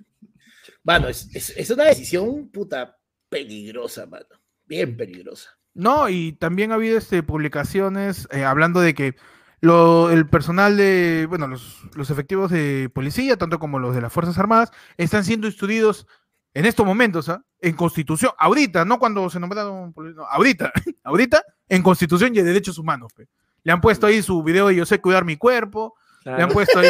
Mano, 0.84 1.08
es, 1.08 1.28
es, 1.34 1.50
es 1.56 1.70
una 1.70 1.84
decisión 1.84 2.48
puta 2.50 2.98
peligrosa, 3.28 4.06
mano. 4.06 4.26
Bien 4.66 4.96
peligrosa. 4.96 5.50
No, 5.74 6.08
y 6.08 6.32
también 6.32 6.70
ha 6.70 6.74
habido 6.74 6.98
este, 6.98 7.22
publicaciones 7.22 8.28
eh, 8.30 8.44
hablando 8.44 8.80
de 8.80 8.94
que 8.94 9.14
lo- 9.60 10.10
el 10.10 10.28
personal 10.28 10.76
de, 10.76 11.26
bueno, 11.28 11.46
los, 11.46 11.80
los 11.94 12.10
efectivos 12.10 12.50
de 12.50 12.90
policía, 12.92 13.36
tanto 13.36 13.58
como 13.58 13.78
los 13.78 13.94
de 13.94 14.02
las 14.02 14.12
Fuerzas 14.12 14.36
Armadas, 14.38 14.70
están 14.98 15.24
siendo 15.24 15.46
instruidos 15.46 16.06
en 16.54 16.66
estos 16.66 16.84
momentos, 16.84 17.30
¿ah? 17.30 17.42
En 17.60 17.74
Constitución, 17.74 18.32
ahorita, 18.38 18.84
no 18.84 18.98
cuando 18.98 19.30
se 19.30 19.40
nombraron, 19.40 19.94
no, 19.96 20.26
ahorita, 20.26 20.72
ahorita, 21.04 21.42
en 21.68 21.82
Constitución 21.82 22.34
y 22.34 22.40
en 22.40 22.44
Derechos 22.44 22.76
Humanos. 22.76 23.12
pe. 23.16 23.28
Le 23.62 23.72
han 23.72 23.80
puesto 23.80 24.06
ahí 24.06 24.20
su 24.20 24.42
video 24.42 24.66
de 24.68 24.74
Yo 24.76 24.84
sé 24.84 25.00
cuidar 25.00 25.24
mi 25.24 25.36
cuerpo, 25.36 25.94
le 26.24 26.42
han 26.42 26.50
puesto 26.50 26.78
ahí. 26.78 26.88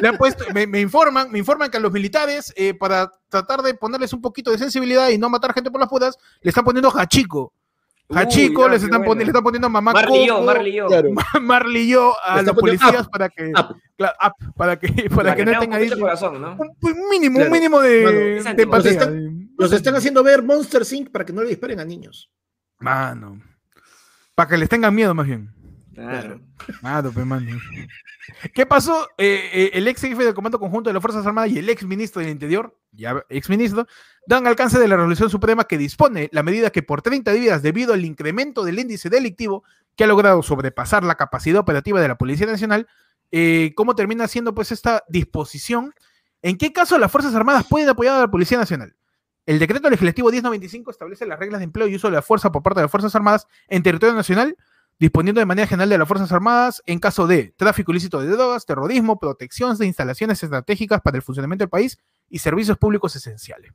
le 0.00 0.08
han 0.08 0.16
puesto, 0.16 0.44
me, 0.54 0.66
me 0.66 0.80
informan, 0.80 1.30
me 1.30 1.38
informan 1.38 1.70
que 1.70 1.76
a 1.76 1.80
los 1.80 1.92
militares, 1.92 2.52
eh, 2.56 2.74
para 2.74 3.10
tratar 3.28 3.62
de 3.62 3.74
ponerles 3.74 4.12
un 4.12 4.20
poquito 4.20 4.50
de 4.50 4.58
sensibilidad 4.58 5.08
y 5.10 5.18
no 5.18 5.28
matar 5.28 5.52
gente 5.54 5.70
por 5.70 5.80
las 5.80 5.88
putas, 5.88 6.16
le 6.40 6.48
están 6.48 6.64
poniendo 6.64 6.90
hachico. 6.96 7.52
Uy, 8.08 8.16
Hachico, 8.18 8.66
ya, 8.66 8.72
les 8.72 8.82
están, 8.82 9.02
bueno. 9.04 9.20
le 9.22 9.26
están 9.26 9.42
poniendo 9.44 9.70
mamá 9.70 9.92
Marley 9.92 10.26
yo, 10.26 10.42
Marley 10.42 10.72
yo. 10.72 10.86
Claro. 10.88 11.10
Marley 11.40 11.88
yo 11.88 12.12
a 12.24 12.42
los 12.42 12.56
policías 12.56 13.06
up, 13.06 13.10
para 13.12 13.28
que, 13.28 13.52
Ah, 13.54 13.72
claro, 13.96 14.14
up, 14.26 14.54
para 14.56 14.76
que, 14.80 15.08
para 15.14 15.36
que 15.36 15.44
no 15.44 15.52
tenga 15.60 15.76
un 15.76 15.82
estén 15.84 16.02
ahí. 16.04 16.32
Un, 16.58 16.70
un 16.80 17.08
mínimo, 17.08 17.36
Claro. 17.36 17.46
un 17.50 17.52
mínimo 17.52 17.80
de, 17.80 18.42
de 18.42 18.90
están- 18.90 19.50
Los 19.56 19.70
están 19.72 19.94
haciendo 19.94 20.24
ver 20.24 20.42
Monster 20.42 20.82
Inc. 20.90 21.10
para 21.12 21.24
que 21.24 21.32
no 21.32 21.42
le 21.42 21.50
disparen 21.50 21.78
a 21.78 21.84
niños. 21.84 22.28
Mano. 22.80 23.40
Para 24.34 24.48
que 24.48 24.56
les 24.56 24.68
tengan 24.68 24.92
miedo, 24.92 25.14
más 25.14 25.26
bien. 25.28 25.52
Claro. 26.00 26.40
Claro, 26.80 27.12
mano. 27.26 27.58
¿Qué 28.54 28.64
pasó? 28.64 29.08
Eh, 29.18 29.50
eh, 29.52 29.70
el 29.74 29.86
ex 29.86 30.00
jefe 30.00 30.24
del 30.24 30.34
Comando 30.34 30.58
Conjunto 30.58 30.88
de 30.88 30.94
las 30.94 31.02
Fuerzas 31.02 31.26
Armadas 31.26 31.50
y 31.50 31.58
el 31.58 31.68
ex 31.68 31.84
ministro 31.84 32.22
del 32.22 32.30
Interior, 32.30 32.76
ya 32.92 33.22
ex 33.28 33.50
ministro, 33.50 33.86
dan 34.26 34.46
alcance 34.46 34.78
de 34.78 34.88
la 34.88 34.96
resolución 34.96 35.28
suprema 35.28 35.64
que 35.64 35.76
dispone 35.76 36.30
la 36.32 36.42
medida 36.42 36.70
que 36.70 36.82
por 36.82 37.02
30 37.02 37.32
días, 37.32 37.62
debido 37.62 37.92
al 37.92 38.04
incremento 38.04 38.64
del 38.64 38.78
índice 38.78 39.10
delictivo 39.10 39.62
que 39.94 40.04
ha 40.04 40.06
logrado 40.06 40.42
sobrepasar 40.42 41.04
la 41.04 41.16
capacidad 41.16 41.60
operativa 41.60 42.00
de 42.00 42.08
la 42.08 42.16
Policía 42.16 42.46
Nacional, 42.46 42.86
eh, 43.30 43.72
¿cómo 43.76 43.94
termina 43.94 44.26
siendo 44.26 44.54
pues 44.54 44.72
esta 44.72 45.04
disposición? 45.08 45.92
¿En 46.42 46.56
qué 46.56 46.72
caso 46.72 46.98
las 46.98 47.12
Fuerzas 47.12 47.34
Armadas 47.34 47.66
pueden 47.68 47.88
apoyar 47.88 48.16
a 48.16 48.20
la 48.20 48.30
Policía 48.30 48.56
Nacional? 48.56 48.96
El 49.44 49.58
decreto 49.58 49.90
legislativo 49.90 50.30
1095 50.30 50.90
establece 50.90 51.26
las 51.26 51.38
reglas 51.38 51.60
de 51.60 51.64
empleo 51.64 51.88
y 51.88 51.96
uso 51.96 52.08
de 52.08 52.14
la 52.14 52.22
fuerza 52.22 52.52
por 52.52 52.62
parte 52.62 52.80
de 52.80 52.84
las 52.84 52.90
Fuerzas 52.90 53.14
Armadas 53.14 53.46
en 53.68 53.82
territorio 53.82 54.14
nacional 54.14 54.56
disponiendo 55.00 55.40
de 55.40 55.46
manera 55.46 55.66
general 55.66 55.88
de 55.88 55.98
las 55.98 56.06
Fuerzas 56.06 56.30
Armadas 56.30 56.82
en 56.86 57.00
caso 57.00 57.26
de 57.26 57.54
tráfico 57.56 57.90
ilícito 57.90 58.20
de 58.20 58.28
drogas, 58.28 58.66
terrorismo, 58.66 59.18
protección 59.18 59.76
de 59.76 59.86
instalaciones 59.86 60.42
estratégicas 60.42 61.00
para 61.00 61.16
el 61.16 61.22
funcionamiento 61.22 61.64
del 61.64 61.70
país 61.70 61.98
y 62.28 62.38
servicios 62.38 62.76
públicos 62.76 63.16
esenciales. 63.16 63.72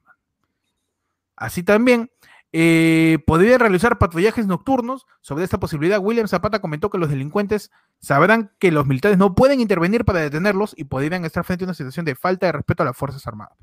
Así 1.36 1.64
también, 1.64 2.12
eh, 2.54 3.20
podrían 3.26 3.60
realizar 3.60 3.98
patrullajes 3.98 4.48
nocturnos. 4.48 5.06
Sobre 5.20 5.44
esta 5.44 5.60
posibilidad, 5.60 6.00
William 6.00 6.28
Zapata 6.28 6.60
comentó 6.60 6.90
que 6.90 6.98
los 7.00 7.10
delincuentes 7.10 7.72
sabrán 8.00 8.54
que 8.60 8.72
los 8.72 8.86
militares 8.86 9.18
no 9.18 9.36
pueden 9.36 9.60
intervenir 9.60 10.06
para 10.06 10.20
detenerlos 10.20 10.74
y 10.78 10.86
podrían 10.86 11.26
estar 11.26 11.44
frente 11.44 11.66
a 11.66 11.68
una 11.68 11.74
situación 11.74 12.06
de 12.06 12.16
falta 12.16 12.46
de 12.46 12.54
respeto 12.54 12.84
a 12.84 12.86
las 12.86 12.96
Fuerzas 12.96 13.26
Armadas. 13.28 13.58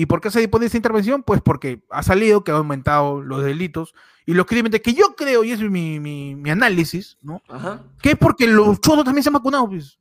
¿Y 0.00 0.06
por 0.06 0.20
qué 0.20 0.30
se 0.30 0.38
dispone 0.38 0.66
esta 0.66 0.76
intervención? 0.78 1.24
Pues 1.24 1.40
porque 1.42 1.82
ha 1.90 2.04
salido 2.04 2.44
que 2.44 2.52
ha 2.52 2.54
aumentado 2.56 3.20
los 3.20 3.42
delitos 3.42 3.94
y 4.26 4.34
los 4.34 4.46
crímenes, 4.46 4.80
que 4.80 4.94
yo 4.94 5.16
creo, 5.16 5.42
y 5.42 5.50
es 5.50 5.60
mi, 5.60 5.98
mi- 5.98 6.36
mi 6.36 6.50
análisis, 6.50 7.16
¿no? 7.20 7.42
Ajá. 7.48 7.82
Que 8.00 8.10
es 8.10 8.16
porque 8.16 8.46
los 8.46 8.80
cholos 8.80 9.04
también 9.04 9.24
se 9.24 9.30
han 9.30 9.32
vacunado, 9.34 9.66
pues. 9.68 9.98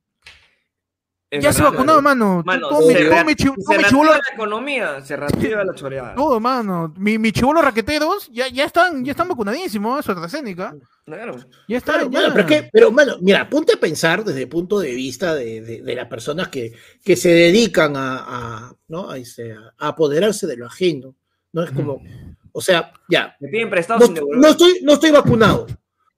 Es 1.30 1.44
ya 1.44 1.52
se 1.52 1.62
verdad, 1.62 1.84
claro. 1.84 2.02
mano. 2.02 2.42
Mano, 2.46 2.70
todo 2.70 2.88
mi, 2.88 2.94
todo 2.94 3.26
mi 3.26 3.36
chi- 3.36 3.44
Se 3.44 3.50
todo 3.50 3.56
mi 3.68 3.76
reactiva 3.76 3.90
chibolo, 3.90 4.12
la 4.14 4.22
economía, 4.34 5.02
se 5.02 5.18
reactiva 5.18 5.64
la 5.66 5.74
choreada. 5.76 6.16
todo, 6.16 6.40
mano. 6.40 6.94
Mi, 6.98 7.18
mi 7.18 7.34
chibolo 7.34 7.62
raqueteros 7.62 8.30
ya, 8.32 8.48
ya 8.48 8.64
están, 8.64 9.04
ya 9.04 9.12
están 9.12 9.28
vacunadísimos, 9.28 10.00
¿eh? 10.00 10.04
su 10.04 10.12
AstraZeneca. 10.14 10.74
Claro. 11.06 11.36
Ya 11.68 11.78
están, 11.78 11.96
Claro, 11.96 12.12
ya. 12.12 12.20
mano, 12.22 12.34
pero, 12.34 12.48
es 12.48 12.62
que- 12.64 12.70
pero, 12.72 12.92
mano, 12.92 13.16
mira, 13.20 13.50
ponte 13.50 13.74
a 13.74 13.78
pensar 13.80 14.24
desde 14.24 14.44
el 14.44 14.48
punto 14.48 14.80
de 14.80 14.96
vista 14.96 15.36
de, 15.36 15.60
de- 15.60 15.82
de 15.82 15.96
las 15.96 16.08
personas 16.08 16.48
que, 16.48 16.72
que 17.04 17.18
se 17.18 17.30
dedican 17.30 17.98
a, 17.98 18.20
a, 18.68 18.74
¿no? 18.88 19.10
a, 19.10 19.18
este, 19.18 19.52
a 19.54 19.88
apoderarse 19.88 20.48
de 20.48 20.56
lo 20.56 20.66
ajeno. 20.68 21.14
No 21.52 21.64
es 21.64 21.72
como, 21.72 22.02
o 22.54 22.62
sea, 22.62 22.94
ya, 23.10 23.36
Me 23.42 23.50
piden 23.50 23.70
prestado 23.70 24.00
no, 24.00 24.06
sin 24.06 24.16
devolver. 24.16 24.40
no 24.40 24.48
estoy, 24.48 24.80
no 24.82 24.94
estoy 24.94 25.12
vacunado. 25.12 25.68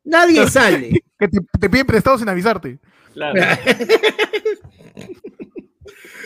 Nadie 0.04 0.48
sale. 0.50 1.02
Que 1.18 1.28
te, 1.28 1.40
te 1.60 1.70
piden 1.70 1.88
prestado 1.88 2.18
sin 2.20 2.30
avisarte. 2.30 2.80
Claro. 3.20 3.40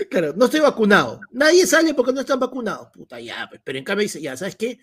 Claro, 0.10 0.34
no 0.36 0.46
estoy 0.46 0.60
vacunado. 0.60 1.20
Nadie 1.32 1.66
sale 1.66 1.94
porque 1.94 2.14
no 2.14 2.20
están 2.22 2.40
vacunados. 2.40 2.90
Puta, 2.94 3.20
ya, 3.20 3.48
pues, 3.50 3.62
pero 3.64 3.78
en 3.80 3.84
cambio 3.84 4.04
dice, 4.04 4.22
ya, 4.22 4.36
¿sabes 4.38 4.56
qué? 4.56 4.80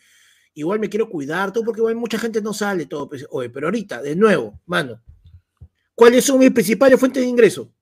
Igual 0.54 0.80
me 0.80 0.88
quiero 0.88 1.08
cuidar, 1.08 1.52
todo, 1.52 1.64
porque 1.64 1.80
igual 1.80 1.94
mucha 1.96 2.18
gente 2.18 2.40
no 2.42 2.52
sale, 2.52 2.86
todo. 2.86 3.08
pues, 3.08 3.26
oye, 3.30 3.50
pero 3.50 3.66
ahorita, 3.68 4.02
de 4.02 4.16
nuevo, 4.16 4.60
mano, 4.66 5.00
¿cuáles 5.94 6.24
son 6.24 6.38
mis 6.38 6.50
principales 6.50 6.98
fuentes 6.98 7.22
de 7.22 7.28
ingreso? 7.28 7.72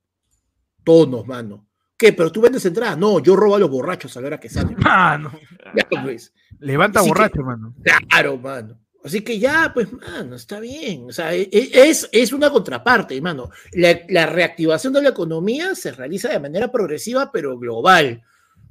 Tonos, 0.85 1.27
mano. 1.27 1.67
¿Qué? 1.97 2.13
¿Pero 2.13 2.31
tú 2.31 2.41
vendes 2.41 2.65
entradas? 2.67 2.97
No, 2.99 3.19
yo 3.21 3.35
robo 3.35 3.57
a 3.57 3.59
los 3.59 3.71
borrachos 3.71 4.17
a 4.17 4.21
la 4.21 4.27
hora 4.29 4.41
que 4.41 4.49
salen. 4.49 4.77
Mano. 4.79 5.33
Ya, 5.75 5.89
pues. 6.03 6.33
Levanta 6.61 7.01
Así 7.01 7.09
que- 7.09 7.15
borracho, 7.15 7.43
mano. 7.43 7.75
Claro, 8.09 8.37
mano. 8.39 8.81
Así 9.09 9.23
que 9.23 9.39
ya, 9.39 9.73
pues, 9.75 9.93
mano, 9.93 10.37
está 10.37 10.61
bien. 10.61 11.07
O 11.09 11.13
sea, 11.13 11.35
e- 11.35 11.49
e- 11.51 11.71
es, 11.89 12.09
es 12.13 12.33
una 12.33 12.51
contraparte, 12.51 13.17
hermano. 13.17 13.51
La, 13.73 14.01
la 14.09 14.27
reactivación 14.27 14.93
de 14.93 15.03
la 15.03 15.09
economía 15.09 15.75
se 15.75 15.93
realiza 15.93 16.29
de 16.29 16.39
manera 16.39 16.71
progresiva, 16.71 17.33
pero 17.33 17.59
global. 17.59 18.23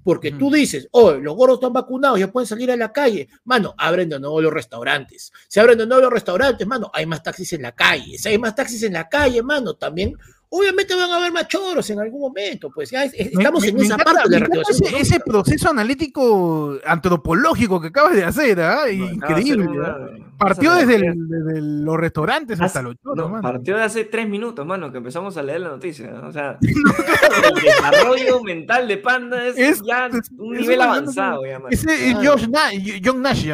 Porque 0.04 0.32
tú 0.32 0.50
dices, 0.50 0.88
oh, 0.92 1.12
los 1.12 1.36
gordos 1.36 1.58
están 1.58 1.74
vacunados, 1.74 2.18
ya 2.18 2.32
pueden 2.32 2.48
salir 2.48 2.72
a 2.72 2.78
la 2.78 2.94
calle. 2.94 3.28
Mano, 3.44 3.76
abren 3.78 4.08
de 4.08 4.18
nuevo 4.18 4.40
los 4.42 4.54
restaurantes. 4.54 5.34
Se 5.50 5.60
abren 5.60 5.78
de 5.78 5.86
nuevo 5.86 6.04
los 6.04 6.14
restaurantes, 6.14 6.66
mano. 6.66 6.90
Hay 6.94 7.06
más 7.06 7.22
taxis 7.22 7.52
en 7.52 7.64
la 7.64 7.74
calle. 7.74 8.18
Si 8.18 8.30
hay 8.30 8.38
más 8.38 8.56
taxis 8.56 8.84
en 8.84 8.94
la 8.94 9.10
calle, 9.10 9.44
mano, 9.44 9.74
también. 9.74 10.16
Obviamente 10.50 10.96
van 10.96 11.12
a 11.12 11.18
haber 11.18 11.34
más 11.34 11.48
choros 11.50 11.90
en 11.90 12.00
algún 12.00 12.22
momento. 12.22 12.70
Pues 12.74 12.90
ya 12.90 13.04
es- 13.04 13.14
es- 13.16 13.34
Me- 13.36 13.42
estamos 13.44 13.62
me- 13.64 13.68
en 13.70 13.76
me 13.76 13.82
esa 13.84 13.96
encanta- 13.96 14.14
parte 14.14 14.30
de 14.30 14.40
la 14.40 14.62
ese, 14.70 14.98
ese 14.98 15.20
proceso 15.20 15.70
analítico 15.70 16.78
antropológico 16.86 17.82
que 17.82 17.88
acabas 17.88 18.14
de 18.16 18.24
hacer, 18.24 18.62
¿ah? 18.62 18.86
De 18.86 18.94
Increíble. 18.94 19.68
¿ah? 19.86 19.98
Partió 20.38 20.74
desde, 20.76 20.96
el- 20.96 21.04
analogía. 21.04 21.38
desde 21.46 21.62
los 21.62 21.98
restaurantes 21.98 22.62
hasta 22.62 22.82
los 22.82 22.96
choros, 23.02 23.18
No, 23.18 23.30
mano. 23.30 23.42
partió 23.42 23.76
de 23.76 23.84
hace 23.84 24.06
tres 24.06 24.30
minutos, 24.30 24.66
mano, 24.66 24.92
que 24.92 25.00
empezamos 25.00 25.36
a 25.36 25.44
leer 25.44 25.62
la 25.62 25.70
noticia. 25.70 26.12
¿no? 26.12 26.28
O 26.30 26.32
sea, 26.32 26.58
el 26.62 27.62
desarrollo 27.64 28.42
mental 28.44 28.88
de 28.88 28.98
Panda 28.98 29.46
es, 29.48 29.58
Es- 29.58 29.82
ya 29.86 30.10
un 30.38 30.56
es 30.56 30.62
nivel 30.62 30.82
avanzado, 30.82 31.46
ya, 31.46 31.58
mano. 31.60 31.70
Ese 31.72 32.10
es 32.10 32.16
Claro. 32.16 32.32
Josh 32.32 32.48
Na- 32.50 33.00
John 33.04 33.22
Nash, 33.22 33.48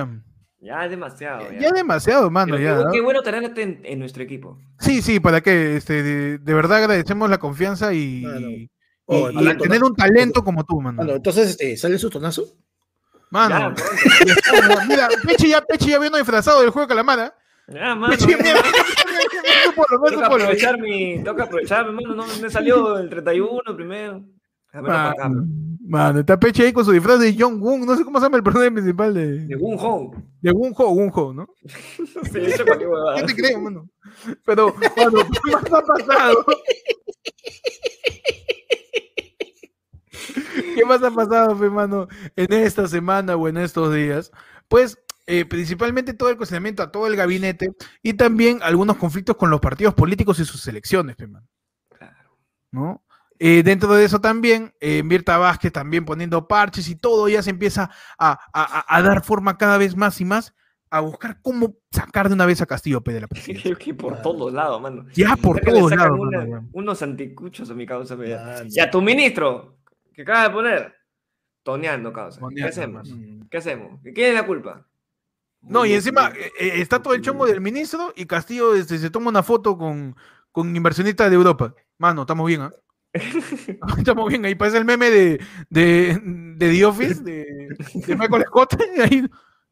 ya. 0.64 0.86
Es 0.86 0.90
demasiado. 0.92 1.52
Ya, 1.52 1.60
Ya 1.60 1.72
demasiado, 1.72 2.32
mano, 2.32 2.56
Pero 2.56 2.64
ya. 2.64 2.78
qué, 2.78 2.84
¿no? 2.86 2.92
qué 2.92 3.02
bueno 3.02 3.22
tenerte 3.22 3.62
en, 3.62 3.82
en 3.84 4.00
nuestro 4.00 4.24
equipo. 4.24 4.58
Sí, 4.80 5.02
sí, 5.02 5.20
para 5.20 5.42
que 5.42 5.76
este, 5.78 6.02
de, 6.04 6.38
de 6.40 6.54
verdad 6.54 6.78
agradecemos 6.80 7.30
la 7.30 7.38
confianza 7.38 7.94
y, 7.94 8.22
Claro. 8.24 8.40
Y, 8.50 8.70
Oh, 9.06 9.30
tener 9.62 9.84
un 9.84 9.94
talento 9.94 10.46
como 10.46 10.64
tú, 10.64 10.80
mano. 10.80 11.04
Entonces, 11.04 11.50
este, 11.50 11.76
¿sale 11.76 11.98
su 12.00 12.10
tonazo? 12.10 12.46
Mano, 13.32 13.76
Ya, 14.26 14.86
mira, 14.88 15.10
Peche 15.28 15.50
ya, 15.50 15.62
Peche 15.62 15.90
ya 15.90 16.00
vino 16.00 16.16
disfrazado 16.18 16.62
del 16.62 16.70
juego 16.70 16.86
de 16.88 16.90
calamara. 16.90 17.36
Ya, 17.68 17.96
mano. 17.96 18.14
Peche, 18.14 18.28
mira, 18.28 18.38
mira, 18.38 18.62
mira, 18.64 19.42
mira, 19.44 19.54
su 19.66 19.74
polo, 19.76 20.00
mira 20.00 20.10
su 20.10 20.16
Toca 20.16 20.30
polo. 20.30 20.44
aprovechar 20.46 20.80
mi. 20.80 21.22
Toca 21.24 21.44
aprovechar, 21.44 21.86
hermano. 21.86 22.16
No 22.16 22.26
me 22.42 22.50
salió 22.50 22.98
el 22.98 23.10
31 23.10 23.76
primero. 23.76 24.24
Mano, 25.86 26.20
está 26.22 26.40
Peche 26.40 26.64
ahí 26.66 26.74
con 26.74 26.84
su 26.86 26.92
disfraz 26.92 27.20
de 27.20 27.36
John 27.38 27.62
Woo, 27.62 27.78
no 27.86 27.96
sé 27.96 28.04
cómo 28.04 28.20
se 28.20 28.26
llama 28.26 28.38
el 28.38 28.44
personaje 28.44 28.72
principal 28.72 29.14
de, 29.14 29.46
De 29.46 29.56
Ho. 29.56 30.12
de 30.42 30.52
Wun 30.52 30.74
Ho, 30.76 30.90
Wun 30.92 31.12
Ho, 31.14 31.34
¿no? 31.34 31.48
Sí, 32.32 32.40
eso 32.40 32.66
cualquier 32.66 32.90
huevada. 32.90 33.18
¿Qué 33.18 33.24
te 33.28 33.36
crees, 33.36 33.60
mano? 33.60 33.88
Pero, 34.46 34.74
¿qué 34.76 34.90
más 35.52 35.72
ha 35.72 35.82
pasado? 35.86 36.46
¿Qué 40.76 40.86
más 40.86 41.04
ha 41.04 41.12
pasado, 41.12 41.56
fe, 41.58 41.70
mano, 41.70 42.08
en 42.36 42.54
esta 42.54 42.88
semana 42.88 43.36
o 43.36 43.48
en 43.48 43.58
estos 43.58 43.94
días? 43.94 44.32
Pues, 44.68 44.98
eh, 45.28 45.46
principalmente 45.46 46.14
todo 46.14 46.30
el 46.30 46.38
cuestionamiento 46.38 46.82
a 46.84 46.92
todo 46.92 47.08
el 47.08 47.16
gabinete 47.16 47.70
y 48.02 48.14
también 48.14 48.60
algunos 48.64 48.98
conflictos 48.98 49.36
con 49.38 49.50
los 49.50 49.60
partidos 49.62 49.94
políticos 49.94 50.40
y 50.40 50.46
sus 50.46 50.68
elecciones, 50.68 51.16
fe, 51.18 51.28
mano, 51.28 51.48
Claro. 51.98 52.38
¿no? 52.72 53.03
Eh, 53.46 53.62
dentro 53.62 53.94
de 53.94 54.06
eso 54.06 54.22
también, 54.22 54.74
eh, 54.80 55.04
Mirta 55.04 55.38
Vázquez 55.38 55.74
también 55.74 56.06
poniendo 56.06 56.48
parches 56.48 56.88
y 56.88 56.96
todo 56.96 57.28
ya 57.28 57.44
se 57.44 57.50
empieza 57.50 57.90
a, 58.18 58.40
a- 58.54 58.86
a- 58.88 59.02
dar 59.02 59.22
forma 59.22 59.58
cada 59.58 59.78
vez 59.78 59.98
más 59.98 60.22
y 60.22 60.24
más 60.26 60.54
a 60.90 61.02
buscar 61.02 61.42
cómo 61.42 61.76
sacar 61.92 62.30
de 62.30 62.36
una 62.36 62.46
vez 62.46 62.62
a 62.62 62.66
Castillo 62.66 63.02
P 63.02 63.12
de 63.12 63.20
la 63.20 63.28
presidencia. 63.28 63.64
Creo 63.76 63.78
que 63.78 63.94
por 63.94 64.22
todos 64.22 64.54
lados, 64.54 64.80
mano. 64.82 65.06
Ya 65.14 65.36
por 65.36 65.60
todos 65.60 65.92
lados. 65.92 66.18
una- 66.20 66.38
mano, 66.38 66.50
weón. 66.52 66.70
unos 66.72 67.02
anticuchos 67.02 67.70
a 67.70 67.74
mi 67.74 67.86
causa. 67.86 68.16
ya. 68.70 68.90
Tu 68.90 69.02
ministro, 69.02 69.76
que 70.14 70.22
acaba 70.22 70.44
de 70.44 70.50
poner, 70.52 70.94
toneando, 71.64 72.14
causa. 72.14 72.38
¿Qué 72.40 72.46
Toneando, 72.46 72.70
hacemos? 72.70 73.10
Mm. 73.12 73.42
¿Qué 73.52 73.58
hacemos? 73.58 74.00
¿Quién 74.04 74.30
es 74.30 74.36
la 74.36 74.46
culpa? 74.46 74.88
No, 75.64 75.86
y 75.86 75.94
encima 75.94 76.30
eh, 76.30 76.52
eh, 76.60 76.72
está 76.76 77.02
todo 77.02 77.14
el 77.14 77.22
chongo 77.22 77.46
del 77.46 77.60
ministro 77.60 78.14
y 78.16 78.26
Castillo 78.26 78.74
este, 78.76 78.98
se 79.00 79.10
toma 79.10 79.30
una 79.30 79.44
foto 79.44 79.78
con, 79.78 80.16
con 80.52 80.74
inversionistas 80.76 81.30
de 81.30 81.36
Europa. 81.36 81.74
Mano, 81.98 82.22
estamos 82.22 82.48
bien, 82.48 82.62
¿ah? 82.62 82.74
estamos 83.98 84.28
bien, 84.30 84.44
ahí 84.46 84.56
parece 84.56 84.78
el 84.78 84.86
meme 84.86 85.10
de, 85.10 85.40
de, 85.70 86.20
de 86.24 86.70
The 86.72 86.86
Office, 86.86 87.22
de, 87.24 87.46
de 87.94 88.16
Michael 88.18 88.44
Scott, 88.48 88.76
ahí 89.04 89.24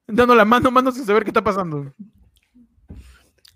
dando 0.08 0.36
la 0.36 0.46
mano, 0.46 0.70
mano, 0.72 0.92
sin 0.92 1.06
saber 1.06 1.24
qué 1.24 1.30
está 1.30 1.44
pasando. 1.44 1.94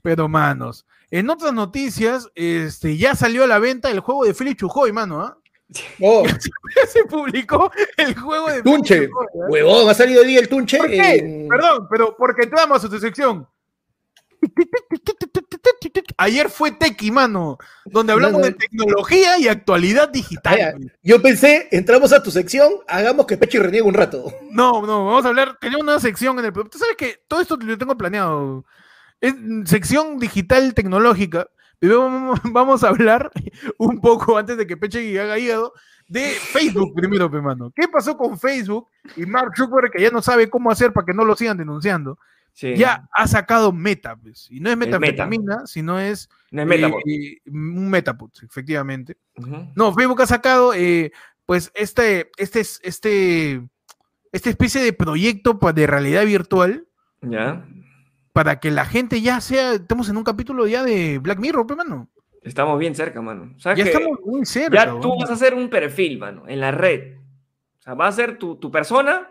Pero, 0.01 0.27
manos, 0.27 0.85
en 1.11 1.29
otras 1.29 1.53
noticias, 1.53 2.29
este, 2.35 2.97
ya 2.97 3.15
salió 3.15 3.43
a 3.43 3.47
la 3.47 3.59
venta 3.59 3.89
el 3.89 3.99
juego 3.99 4.25
de 4.25 4.33
Félix 4.33 4.57
Chujoy, 4.57 4.91
mano, 4.91 5.21
¿ah? 5.21 5.37
Oh, 5.99 6.23
Ya 6.27 6.85
se 6.87 7.03
publicó 7.05 7.71
el 7.97 8.15
juego 8.15 8.49
de 8.51 8.61
Tunche. 8.61 9.07
Chujoy, 9.07 9.25
¿ah? 9.33 9.45
huevón, 9.49 9.89
ha 9.89 9.93
salido 9.95 10.21
hoy 10.21 10.27
día 10.27 10.39
el 10.39 10.47
Tunche. 10.47 10.77
¿Por 10.77 10.87
qué? 10.87 11.15
en- 11.15 11.47
Perdón, 11.47 11.87
pero 11.89 12.15
porque 12.17 12.43
entramos 12.43 12.83
a 12.83 12.89
tu 12.89 12.99
sección. 12.99 13.47
Ayer 16.17 16.49
fue 16.49 16.71
Tequi, 16.71 17.11
mano, 17.11 17.57
donde 17.85 18.13
hablamos 18.13 18.39
No, 18.39 18.39
no. 18.39 18.45
de 18.45 18.53
tecnología 18.53 19.39
y 19.39 19.47
actualidad 19.47 20.09
digital. 20.09 20.91
Yo 21.03 21.21
pensé, 21.21 21.67
entramos 21.71 22.13
a 22.13 22.23
tu 22.23 22.31
sección, 22.31 22.71
hagamos 22.87 23.25
que 23.25 23.37
Pecho 23.37 23.57
y 23.57 23.61
reniegue 23.61 23.83
un 23.83 23.93
rato. 23.93 24.33
No, 24.51 24.85
no, 24.85 25.05
vamos 25.05 25.25
a 25.25 25.29
hablar, 25.29 25.57
tenemos 25.59 25.83
una 25.83 25.99
sección 25.99 26.39
en 26.39 26.45
el... 26.45 26.53
Tú 26.53 26.77
sabes 26.77 26.95
que 26.97 27.23
todo 27.27 27.41
esto 27.41 27.57
lo 27.57 27.77
tengo 27.77 27.97
planeado. 27.97 28.65
Es 29.21 29.33
sección 29.65 30.19
digital 30.19 30.73
tecnológica. 30.73 31.47
Vamos, 32.43 32.83
a 32.83 32.89
hablar 32.89 33.31
un 33.77 33.99
poco 34.01 34.37
antes 34.37 34.57
de 34.57 34.65
que 34.65 34.77
Peche 34.77 35.19
haga 35.19 35.37
hígado 35.37 35.73
de 36.07 36.31
Facebook 36.31 36.93
primero, 36.95 37.29
pe, 37.29 37.41
mano. 37.41 37.71
¿Qué 37.75 37.87
pasó 37.87 38.15
con 38.15 38.39
Facebook 38.39 38.87
y 39.15 39.25
Mark 39.25 39.53
Zuckerberg 39.55 39.91
que 39.91 40.01
ya 40.01 40.09
no 40.09 40.21
sabe 40.21 40.49
cómo 40.49 40.71
hacer 40.71 40.93
para 40.93 41.05
que 41.05 41.13
no 41.13 41.25
lo 41.25 41.35
sigan 41.35 41.57
denunciando? 41.57 42.17
Sí. 42.57 42.73
ya 42.77 43.05
ha 43.11 43.27
sacado 43.27 43.73
Meta, 43.73 44.15
pues, 44.15 44.47
y 44.49 44.61
no 44.61 44.69
es 44.69 44.77
meta. 44.77 44.97
metanfetamina, 44.97 45.67
sino 45.67 45.99
es 45.99 46.29
No 46.51 46.61
es 46.61 46.67
Metapod. 46.69 46.99
eh, 47.05 47.33
eh, 47.33 47.41
un 47.47 47.89
Metapod, 47.89 48.31
efectivamente. 48.43 49.17
Ujú. 49.35 49.71
No, 49.75 49.93
Facebook 49.93 50.21
ha 50.21 50.25
sacado, 50.25 50.73
eh, 50.73 51.11
pues, 51.45 51.69
este, 51.75 52.31
este, 52.37 52.61
es- 52.61 52.79
este, 52.81 53.61
esta 54.31 54.49
especie 54.49 54.81
de 54.81 54.93
proyecto 54.93 55.59
de 55.75 55.85
realidad 55.85 56.25
virtual 56.25 56.87
Ya. 57.21 57.65
para 58.31 58.61
que 58.61 58.71
la 58.71 58.85
gente 58.85 59.19
ya 59.19 59.41
sea, 59.41 59.73
estamos 59.73 60.07
en 60.07 60.15
un 60.15 60.23
capítulo 60.23 60.65
ya 60.65 60.81
de 60.81 61.19
Black 61.19 61.39
Mirror, 61.39 61.67
pe, 61.67 61.75
mano. 61.75 62.09
Estamos 62.41 62.79
bien 62.79 62.95
cerca, 62.95 63.21
mano. 63.21 63.53
¿Sabes 63.59 63.79
Ya 63.79 63.83
que 63.83 63.89
estamos 63.91 64.17
muy 64.23 64.45
cerca. 64.45 64.85
ya 64.85 64.99
tú 65.01 65.17
vas 65.19 65.29
a 65.29 65.33
hacer 65.33 65.55
un 65.55 65.69
perfil, 65.69 66.19
mano, 66.19 66.43
en 66.47 66.61
la 66.61 66.71
red. 66.71 67.17
O 67.79 67.81
sea, 67.81 67.95
va 67.95 68.07
a 68.07 68.11
ser 68.13 68.37
tu, 68.37 68.55
tu 68.55 68.71
persona, 68.71 69.27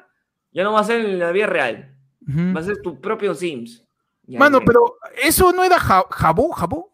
ya 0.53 0.63
no 0.63 0.73
va 0.75 0.81
a 0.81 0.85
ser 0.85 1.01
en 1.05 1.19
la 1.19 1.33
vida 1.33 1.47
real. 1.47 1.94
Va 2.27 2.61
a 2.61 2.63
ser 2.63 2.81
tu 2.83 3.01
propio 3.01 3.35
Sims. 3.35 3.83
Ya, 4.27 4.39
Mano, 4.39 4.61
pero 4.65 4.97
eso 5.23 5.53
no 5.53 5.63
era 5.65 5.79
Ja- 5.79 6.07
Jabú, 6.11 6.51
Jabú. 6.51 6.91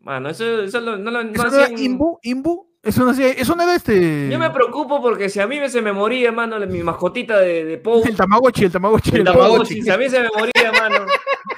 Mano, 0.00 0.28
eso, 0.30 0.62
eso 0.62 0.80
lo- 0.80 0.98
no 0.98 1.10
lo 1.10 1.20
Eso 1.20 1.44
no 1.44 1.54
era 1.54 1.64
hacían- 1.66 1.78
Imbu, 1.78 2.18
Imbu. 2.22 2.66
Eso 2.82 3.02
no, 3.02 3.12
hacía- 3.12 3.30
eso 3.30 3.56
no 3.56 3.62
era 3.62 3.74
este. 3.76 4.28
Yo 4.30 4.38
me 4.38 4.50
preocupo 4.50 5.00
porque 5.00 5.30
si 5.30 5.40
a 5.40 5.46
mí 5.46 5.56
se 5.70 5.80
me 5.80 5.90
moría, 5.92 6.30
mano, 6.32 6.58
mi 6.66 6.82
mascotita 6.82 7.38
de, 7.40 7.64
de 7.64 7.78
Pou, 7.78 8.02
El 8.06 8.14
Tamagotchi, 8.14 8.64
el 8.66 8.72
Tamagotchi. 8.72 9.16
el 9.16 9.24
Tamagotchi, 9.24 9.80
si 9.80 9.88
a 9.88 9.96
mí 9.96 10.06
se 10.10 10.20
me 10.20 10.28
moría, 10.36 10.70
mano, 10.78 11.06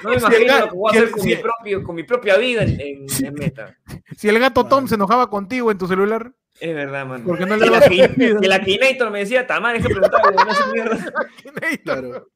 no 0.03 0.09
me 0.09 0.19
Si 0.19 0.25
imagino 0.25 0.53
ga- 0.53 0.59
lo 0.61 0.69
que 0.69 0.75
voy 0.77 0.89
a 0.89 0.91
si 0.93 0.97
hacer 0.99 1.11
con, 1.11 1.21
si 1.23 1.27
mi, 1.27 1.35
propio, 1.35 1.83
con 1.83 1.95
mi 1.95 2.03
propia 2.03 2.37
vida 2.37 2.63
en, 2.63 2.79
en- 2.79 3.05
en 3.25 3.33
meta. 3.33 3.75
Si 4.15 4.29
el 4.29 4.39
gato 4.39 4.65
Tom 4.67 4.87
se 4.87 4.95
enojaba 4.95 5.29
contigo 5.29 5.69
en 5.69 5.77
tu 5.77 5.85
celular, 5.87 6.31
Es 6.59 6.73
verdad, 6.75 7.05
mano. 7.05 7.23
porque 7.25 7.45
no 7.45 7.55
le 7.55 7.65
y 7.95 8.45
el 8.45 8.51
Akinator 8.51 9.11
me 9.11 9.19
decía, 9.19 9.45
Tamar, 9.45 9.75
es 9.75 9.85
que 9.85 9.93
preguntaba, 9.93 10.31
no 10.31 10.53
sé 10.53 10.63
mierda. 10.73 10.97
Claro. 11.83 12.27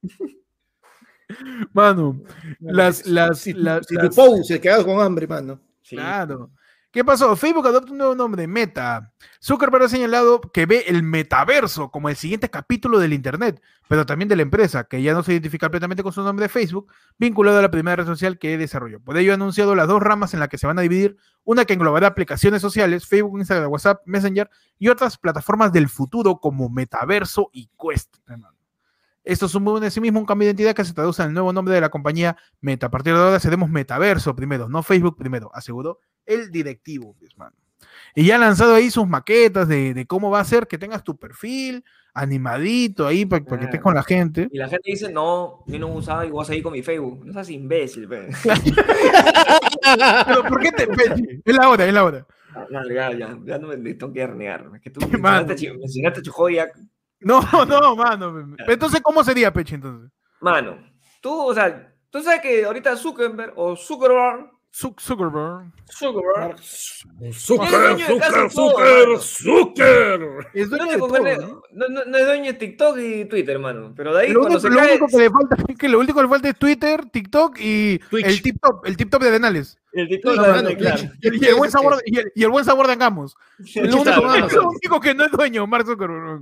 Mano, 1.74 2.22
las, 2.60 3.06
las, 3.06 3.40
Si, 3.40 3.54
las- 3.54 3.86
si 3.88 3.96
las- 3.96 4.10
tu 4.10 4.16
Pou 4.16 4.44
se 4.44 4.60
quedaba 4.60 4.84
con 4.84 5.00
hambre, 5.02 5.28
mano. 5.28 5.60
Sí. 5.82 5.96
claro. 5.96 6.52
¿Qué 6.92 7.06
pasó? 7.06 7.38
Facebook 7.38 7.66
adopta 7.66 7.94
un 7.94 8.00
nuevo 8.00 8.16
nombre, 8.16 8.48
Meta. 8.48 9.14
Zuckerberg 9.42 9.86
ha 9.86 9.88
señalado 9.88 10.42
que 10.42 10.66
ve 10.66 10.84
el 10.88 11.04
metaverso 11.04 11.90
como 11.90 12.10
el 12.10 12.18
siguiente 12.18 12.50
capítulo 12.50 13.00
del 13.00 13.14
Internet, 13.14 13.62
pero 13.88 14.06
también 14.06 14.28
de 14.28 14.36
la 14.36 14.42
empresa, 14.42 14.84
que 14.84 15.02
ya 15.02 15.14
no 15.14 15.24
se 15.24 15.32
identifica 15.32 15.68
completamente 15.68 16.04
con 16.04 16.12
su 16.12 16.22
nombre 16.22 16.44
de 16.44 16.50
Facebook, 16.50 16.92
vinculado 17.18 17.60
a 17.60 17.62
la 17.62 17.72
primera 17.72 17.96
red 17.96 18.06
social 18.06 18.38
que 18.38 18.58
desarrolló. 18.58 19.00
Por 19.00 19.16
ello 19.16 19.32
ha 19.32 19.36
anunciado 19.36 19.74
las 19.74 19.88
dos 19.88 20.02
ramas 20.02 20.34
en 20.34 20.42
las 20.42 20.50
que 20.50 20.58
se 20.58 20.68
van 20.68 20.80
a 20.80 20.82
dividir, 20.82 21.16
una 21.46 21.64
que 21.64 21.76
englobará 21.76 22.08
aplicaciones 22.08 22.62
sociales, 22.62 23.08
Facebook, 23.08 23.40
Instagram, 23.40 23.72
WhatsApp, 23.72 24.02
Messenger, 24.06 24.50
y 24.78 24.90
otras 24.90 25.18
plataformas 25.18 25.72
del 25.72 25.88
futuro 25.88 26.40
como 26.42 26.68
Metaverso 26.68 27.52
y 27.54 27.70
Quest. 27.80 28.18
Esto 29.24 29.48
supone 29.48 29.86
en 29.86 29.92
sí 29.92 30.02
mismo 30.02 30.20
un 30.20 30.26
cambio 30.26 30.48
de 30.48 30.50
identidad 30.50 30.76
que 30.76 30.84
se 30.84 30.94
traduce 30.94 31.22
en 31.22 31.30
el 31.30 31.34
nuevo 31.36 31.54
nombre 31.54 31.74
de 31.74 31.80
la 31.80 31.88
compañía 31.88 32.36
Meta. 32.60 32.88
A 32.88 32.92
partir 32.92 33.14
de 33.14 33.20
ahora 33.20 33.40
seremos 33.40 33.70
Metaverso 33.70 34.36
primero, 34.36 34.68
no 34.68 34.84
Facebook 34.84 35.16
primero, 35.16 35.52
aseguró 35.54 36.02
el 36.26 36.52
directivo. 36.52 37.16
pues, 37.20 37.38
mano. 37.38 37.56
Y 38.16 38.26
ya 38.26 38.36
ha 38.36 38.40
lanzado 38.40 38.76
ahí 38.76 38.92
sus 38.92 39.08
maquetas 39.08 39.68
de, 39.68 39.94
de 39.94 40.06
cómo 40.06 40.30
va 40.30 40.40
a 40.40 40.46
ser 40.46 40.68
que 40.68 40.78
tengas 40.78 41.04
tu 41.04 41.18
perfil 41.18 41.84
animadito 42.14 43.08
ahí 43.08 43.26
para, 43.26 43.44
que 43.46 43.64
estés 43.66 43.80
con 43.82 43.96
la 43.96 44.04
gente. 44.04 44.50
Y 44.52 44.58
la 44.58 44.68
gente 44.68 44.92
dice, 44.92 45.12
no, 45.12 45.64
yo 45.66 45.80
no 45.80 45.88
usaba 45.88 46.26
y 46.26 46.30
voy 46.30 46.44
a 46.44 46.46
seguir 46.46 46.62
con 46.64 46.74
mi 46.74 46.84
Facebook. 46.84 47.26
No 47.26 47.32
seas 47.34 47.50
imbécil, 47.50 48.08
pe. 48.08 48.28
Pero 50.28 50.44
¿por 50.44 50.60
qué 50.60 50.72
te? 50.72 50.88
Es 51.46 51.56
la 51.56 51.70
hora, 51.70 51.86
es 51.86 51.94
la 51.94 52.04
hora. 52.04 52.26
No, 52.70 52.90
ya, 52.90 53.12
ya, 53.14 53.38
ya 53.46 53.58
no 53.58 53.68
me 53.70 53.78
tengo 53.94 54.12
que 54.14 54.28
renegar. 54.28 54.70
Es 54.76 54.82
que 54.82 54.90
tú 54.90 55.00
mencionaste. 55.10 55.56
No, 57.22 57.42
no, 57.66 57.96
mano. 57.96 58.56
Entonces, 58.68 59.02
¿cómo 59.02 59.24
sería 59.24 59.54
Pechi 59.54 59.76
entonces? 59.76 60.12
Mano, 60.42 60.78
tú, 61.22 61.32
o 61.40 61.54
sea, 61.54 61.94
tú 62.10 62.22
sabes 62.22 62.42
que 62.42 62.66
ahorita 62.66 62.96
Zuckerberg 62.98 63.54
o 63.56 63.76
Zuckerberg, 63.76 64.40
Zuc- 64.40 64.52
Zuckerberg. 64.74 65.72
Zuckerberg, 65.92 66.58
Zucker, 67.34 67.98
de 67.98 68.50
Zucker, 68.50 69.20
Zucker. 69.20 70.22
Es 70.54 70.70
de 70.70 70.78
¿no? 70.78 71.62
no, 71.72 71.88
no- 71.90 72.06
no 72.06 72.18
es 72.18 72.26
dueño 72.26 72.46
de 72.46 72.54
TikTok 72.54 72.98
y 73.00 73.26
Twitter, 73.26 73.60
mano. 73.60 73.94
Pero 73.96 74.14
de 74.16 74.22
ahí 74.22 74.30
Lo, 74.32 74.40
cuando 74.40 74.58
único, 74.58 74.70
se 74.70 74.74
lo 74.74 74.80
cae, 74.82 74.92
único 74.92 75.08
que 75.08 75.18
le 75.18 75.30
falta 75.30 75.56
es 75.68 75.78
que 75.78 75.90
lo 75.90 76.00
único 76.00 76.16
que 76.16 76.24
le 76.24 76.30
falta 76.30 76.50
es 76.50 76.58
Twitter, 76.58 77.06
TikTok 77.12 77.58
y 77.60 78.00
Twitch. 78.10 78.26
el 78.26 78.42
tip 78.42 78.56
top, 78.62 78.86
el 78.86 78.98
tip 78.98 79.10
top 79.10 79.22
de 79.24 79.28
Arenales. 79.30 79.78
el 79.92 80.08
TikTok, 80.08 80.34
claro. 80.36 80.62
Twitch. 80.70 81.10
Y 81.22 81.46
el 81.48 81.56
buen 81.56 81.70
sabor, 81.72 81.98
de- 81.98 82.04
y 82.06 82.18
el, 82.20 82.32
y 82.34 82.44
el 82.44 82.50
buen 82.50 82.64
sabor 82.66 82.88
de 82.88 82.94
Angamos. 82.94 83.36
Es 83.60 83.76
lo 83.76 83.84
único, 84.02 84.04
claro. 84.22 84.46
es 84.48 84.54
lo 84.56 84.70
único 84.70 85.00
que 85.02 85.14
no 85.14 85.26
es 85.26 85.32
dueño, 85.32 85.68
Mark 85.68 85.86
Zuckerberg. 85.86 86.42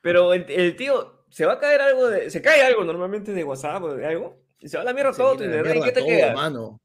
Pero 0.00 0.32
el, 0.32 0.46
el 0.48 0.76
tío, 0.76 1.24
se 1.28 1.44
va 1.44 1.52
a 1.54 1.58
caer 1.58 1.82
algo 1.82 2.08
de, 2.08 2.30
se 2.30 2.40
cae 2.40 2.62
algo 2.62 2.84
normalmente 2.84 3.32
de 3.34 3.44
WhatsApp 3.44 3.82
o 3.82 3.94
de 3.94 4.06
algo, 4.06 4.38
y 4.58 4.68
se 4.68 4.78
va 4.78 4.82
a 4.82 4.86
la 4.86 4.94
mierda 4.94 5.12
todo 5.12 5.36
tu 5.36 5.44
internet, 5.44 5.76
¿y 5.76 5.82
qué 5.82 5.92
te 5.92 6.04
queda? 6.04 6.32
mano. 6.34 6.80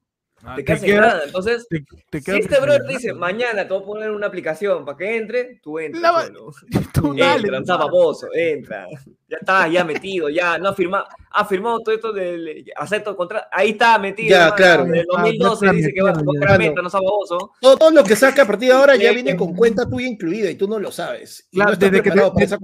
Ah, 0.47 0.55
Te 0.55 0.61
te 0.61 0.65
quedas 0.65 0.79
sin 0.81 0.89
queda- 0.89 1.01
nada. 1.01 1.23
Entonces, 1.25 1.67
te- 1.69 1.83
te 2.09 2.21
si 2.21 2.31
este 2.39 2.59
brother 2.61 2.83
dice, 2.87 3.13
mañana 3.13 3.67
te 3.67 3.73
voy 3.73 3.81
a 3.81 3.85
poner 3.85 4.11
una 4.11 4.27
aplicación 4.27 4.85
para 4.85 4.97
que 4.97 5.17
entre, 5.17 5.59
tú 5.63 5.79
entras. 5.79 6.01
La 6.01 6.21
solo. 6.25 6.51
Tú 6.93 7.15
dale, 7.15 7.41
entra, 7.41 7.59
un 7.59 7.65
zapaposo, 7.65 8.27
entra. 8.33 8.87
Ya 9.35 9.39
Ya 9.39 9.39
estaba 9.39 9.67
ya 9.67 9.83
metido, 9.83 10.29
ya 10.29 10.57
no 10.57 10.69
ha 10.69 10.73
firmado, 10.75 11.05
ha 11.31 11.45
firmado 11.45 11.79
todo 11.79 11.93
esto 11.95 12.13
del 12.13 12.65
acepto 12.75 13.15
contra, 13.15 13.47
ahí 13.51 13.71
está 13.71 13.97
metido. 13.99 14.29
Ya, 14.29 14.53
claro. 14.55 14.85
En 14.85 14.95
el 14.95 15.05
2012 15.05 15.67
Ah, 15.67 15.71
dice 15.71 15.91
que 15.93 16.01
va 16.01 16.11
a 16.11 16.13
comprar 16.23 16.57
meta, 16.57 16.81
no 16.81 16.89
sea 16.89 16.99
baboso. 17.01 17.51
Todo, 17.59 17.77
todo 17.77 17.91
lo 17.91 18.03
que 18.03 18.15
saca 18.15 18.43
a 18.43 18.45
partir 18.45 18.69
de 18.69 18.75
ahora 18.75 18.95
ya 18.95 19.11
viene 19.11 19.35
con 19.35 19.53
cuenta 19.55 19.87
tuya 19.89 20.07
incluida 20.07 20.49
y 20.49 20.55
tú 20.55 20.67
no 20.67 20.79
lo 20.79 20.91
sabes. 20.91 21.47
Claro, 21.51 21.71
no 21.71 21.77
desde, 21.77 22.01
que, 22.01 22.11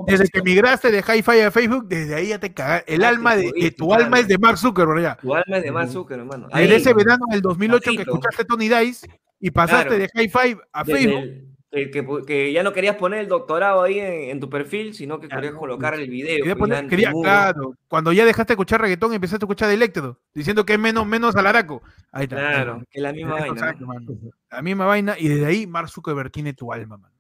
desde 0.08 0.28
que 0.30 0.42
migraste 0.42 0.92
de 0.92 1.00
Hi-Fi 1.00 1.40
a 1.42 1.52
Facebook, 1.52 1.88
desde 1.88 2.16
ahí 2.16 2.28
ya 2.30 2.40
te 2.40 2.54
cagaste. 2.54 2.94
El 2.94 3.04
Ah, 3.04 3.10
alma 3.10 3.36
de, 3.36 3.74
tu 3.78 3.94
alma 3.94 4.20
es 4.20 4.28
de 4.28 4.38
Mark 4.38 4.58
Zuckerberg 4.58 5.02
ya. 5.02 5.18
Tu 5.22 5.34
alma 5.34 5.58
es 5.58 5.64
de 5.64 5.72
Mark 5.72 5.90
Zuckerberg, 5.90 6.22
hermano. 6.32 6.48
Desde 6.54 6.76
ese 6.76 6.94
verano 6.94 7.26
del 7.30 7.42
2008 7.42 7.92
que 7.96 8.02
escuchaste 8.04 8.46
Tony 8.46 8.70
Dice 8.70 9.08
y 9.40 9.52
pasaste 9.52 9.88
Claro. 9.98 10.04
de 10.04 10.10
Hi-Fi 10.24 10.58
a 10.72 10.84
Desde 10.84 11.00
Facebook. 11.00 11.24
el- 11.24 11.51
que, 11.72 11.90
que- 11.90 12.06
que 12.28 12.52
ya 12.52 12.64
no 12.64 12.74
querías 12.74 12.98
poner 12.98 13.20
el 13.22 13.28
doctorado 13.28 13.82
ahí 13.84 14.00
en, 14.00 14.30
en 14.32 14.40
tu 14.40 14.50
perfil, 14.50 14.94
sino 14.94 15.20
que 15.20 15.30
querías 15.30 15.54
colocar 15.54 15.94
el 15.94 16.10
video. 16.10 16.40
Quería 16.40 16.56
poner- 16.56 16.88
quería- 16.88 17.12
claro, 17.14 17.76
cuando 17.88 18.12
ya 18.12 18.26
dejaste 18.26 18.52
de 18.52 18.56
escuchar 18.56 18.82
reggaetón 18.82 19.14
empezaste 19.14 19.44
a 19.44 19.48
escuchar 19.48 19.72
Electro, 19.72 20.20
diciendo 20.34 20.66
que 20.66 20.74
es 20.74 20.80
menos, 20.80 21.08
menos 21.08 21.36
alaraco. 21.36 21.82
Ahí 22.12 22.24
está. 22.24 22.36
Claro, 22.36 22.84
que 22.90 23.00
es 23.00 23.02
la 23.04 23.14
misma 23.14 23.32
vaina. 23.36 23.48
Exacto, 23.54 23.82
¿no? 23.82 23.88
mano. 23.88 24.08
La 24.52 24.62
misma 24.62 24.86
vaina, 24.86 25.16
y 25.18 25.30
desde 25.30 25.46
ahí 25.46 25.66
Mark 25.66 25.90
Zuckerberg 25.90 26.30
tiene 26.32 26.54
tu 26.54 26.74
alma, 26.74 26.98
mano. 26.98 27.16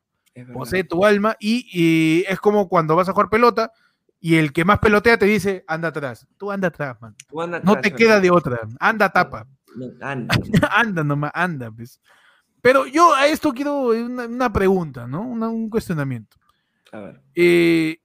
Posee 0.53 0.83
tu 0.83 1.05
alma 1.05 1.35
y, 1.39 1.67
y 1.71 2.25
es 2.27 2.39
como 2.39 2.67
cuando 2.69 2.95
vas 2.95 3.07
a 3.09 3.13
jugar 3.13 3.29
pelota 3.29 3.71
y 4.19 4.35
el 4.35 4.53
que 4.53 4.63
más 4.65 4.79
pelotea 4.79 5.17
te 5.17 5.25
dice, 5.25 5.63
anda 5.67 5.87
atrás. 5.89 6.27
Tú 6.37 6.51
anda 6.51 6.67
atrás, 6.69 6.95
man. 7.01 7.15
Anda 7.37 7.59
No 7.63 7.79
te 7.79 7.91
queda 7.93 8.19
de 8.19 8.31
otra. 8.31 8.59
Anda 8.79 9.09
tapa. 9.11 9.47
No, 9.75 9.87
anda. 10.05 10.35
anda 10.75 11.03
nomás, 11.03 11.31
anda, 11.33 11.71
pues. 11.71 11.99
Pero 12.61 12.85
yo 12.85 13.13
a 13.15 13.27
esto 13.27 13.51
quiero 13.53 13.87
una, 13.89 14.25
una 14.25 14.53
pregunta, 14.53 15.07
¿no? 15.07 15.21
Una- 15.23 15.49
un 15.49 15.69
cuestionamiento. 15.69 16.37
A 16.91 16.99
ver. 16.99 17.21
Eh, 17.35 17.97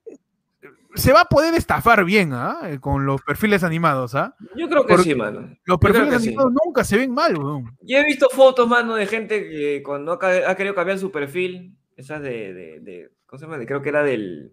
se 0.95 1.13
va 1.13 1.21
a 1.21 1.25
poder 1.25 1.53
estafar 1.53 2.03
bien, 2.05 2.31
¿ah? 2.33 2.59
Eh, 2.63 2.79
Con 2.79 3.05
los 3.05 3.21
perfiles 3.21 3.63
animados, 3.63 4.15
¿ah? 4.15 4.35
Yo 4.55 4.67
creo 4.67 4.83
que 4.85 4.93
Porque- 4.95 5.09
sí, 5.11 5.15
mano. 5.15 5.55
Los 5.65 5.77
perfiles 5.77 6.21
sí. 6.21 6.29
animados 6.29 6.53
nunca 6.65 6.83
se 6.83 6.97
ven 6.97 7.13
mal, 7.13 7.37
weón. 7.37 7.77
Yo 7.81 7.97
he 7.97 8.03
visto 8.03 8.27
fotos, 8.31 8.67
mano, 8.67 8.95
de 8.95 9.05
gente 9.05 9.47
que 9.47 9.83
cuando 9.83 10.13
ha, 10.19 10.49
ha 10.51 10.55
querido 10.55 10.73
cambiar 10.73 10.97
su 10.97 11.11
perfil, 11.11 11.75
esas 11.95 12.21
de, 12.21 12.53
de, 12.53 12.79
de- 12.79 13.11
¿cómo 13.27 13.39
se 13.39 13.45
llama? 13.45 13.63
Creo 13.65 13.81
que 13.81 13.89
era 13.89 14.01
del 14.03 14.51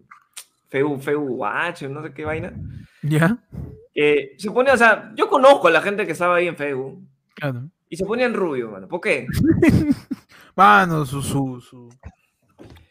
Feu, 0.69 0.99
Feu 0.99 1.21
Watch, 1.21 1.83
no 1.83 2.03
sé 2.03 2.13
qué 2.13 2.25
vaina. 2.25 2.53
¿Ya? 3.01 3.37
que 3.93 4.33
se 4.37 4.51
pone, 4.51 4.71
o 4.71 4.77
sea, 4.77 5.13
yo 5.15 5.29
conozco 5.29 5.69
a 5.69 5.71
la 5.71 5.81
gente 5.81 6.05
que 6.05 6.11
estaba 6.11 6.35
ahí 6.35 6.47
en 6.49 6.57
Facebook 6.57 7.01
Claro. 7.35 7.69
Y 7.89 7.97
se 7.97 8.05
ponían 8.05 8.33
rubio, 8.33 8.71
mano. 8.71 8.87
¿Por 8.87 9.01
qué? 9.01 9.27
Mano, 10.55 11.05
su, 11.05 11.21
su, 11.21 11.59
su, 11.61 11.89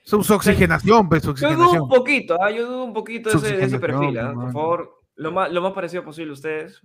su, 0.05 0.23
su 0.23 0.35
oxigenación, 0.35 1.09
pues, 1.09 1.23
su 1.23 1.35
Yo 1.35 1.49
dudo 1.49 1.65
oxigenación. 1.65 1.83
un 1.83 1.89
poquito, 1.89 2.43
¿ah? 2.43 2.51
yo 2.51 2.67
dudo 2.67 2.85
un 2.85 2.93
poquito 2.93 3.31
de 3.31 3.37
ese, 3.37 3.57
de 3.57 3.65
ese 3.65 3.77
oxigenación, 3.77 3.81
perfil, 4.01 4.19
¿ah? 4.19 4.33
Por 4.35 4.53
favor, 4.53 5.01
lo 5.17 5.33
más, 5.33 5.51
lo 5.51 5.63
más 5.63 5.73
parecido 5.73 6.05
posible 6.05 6.33
ustedes. 6.33 6.81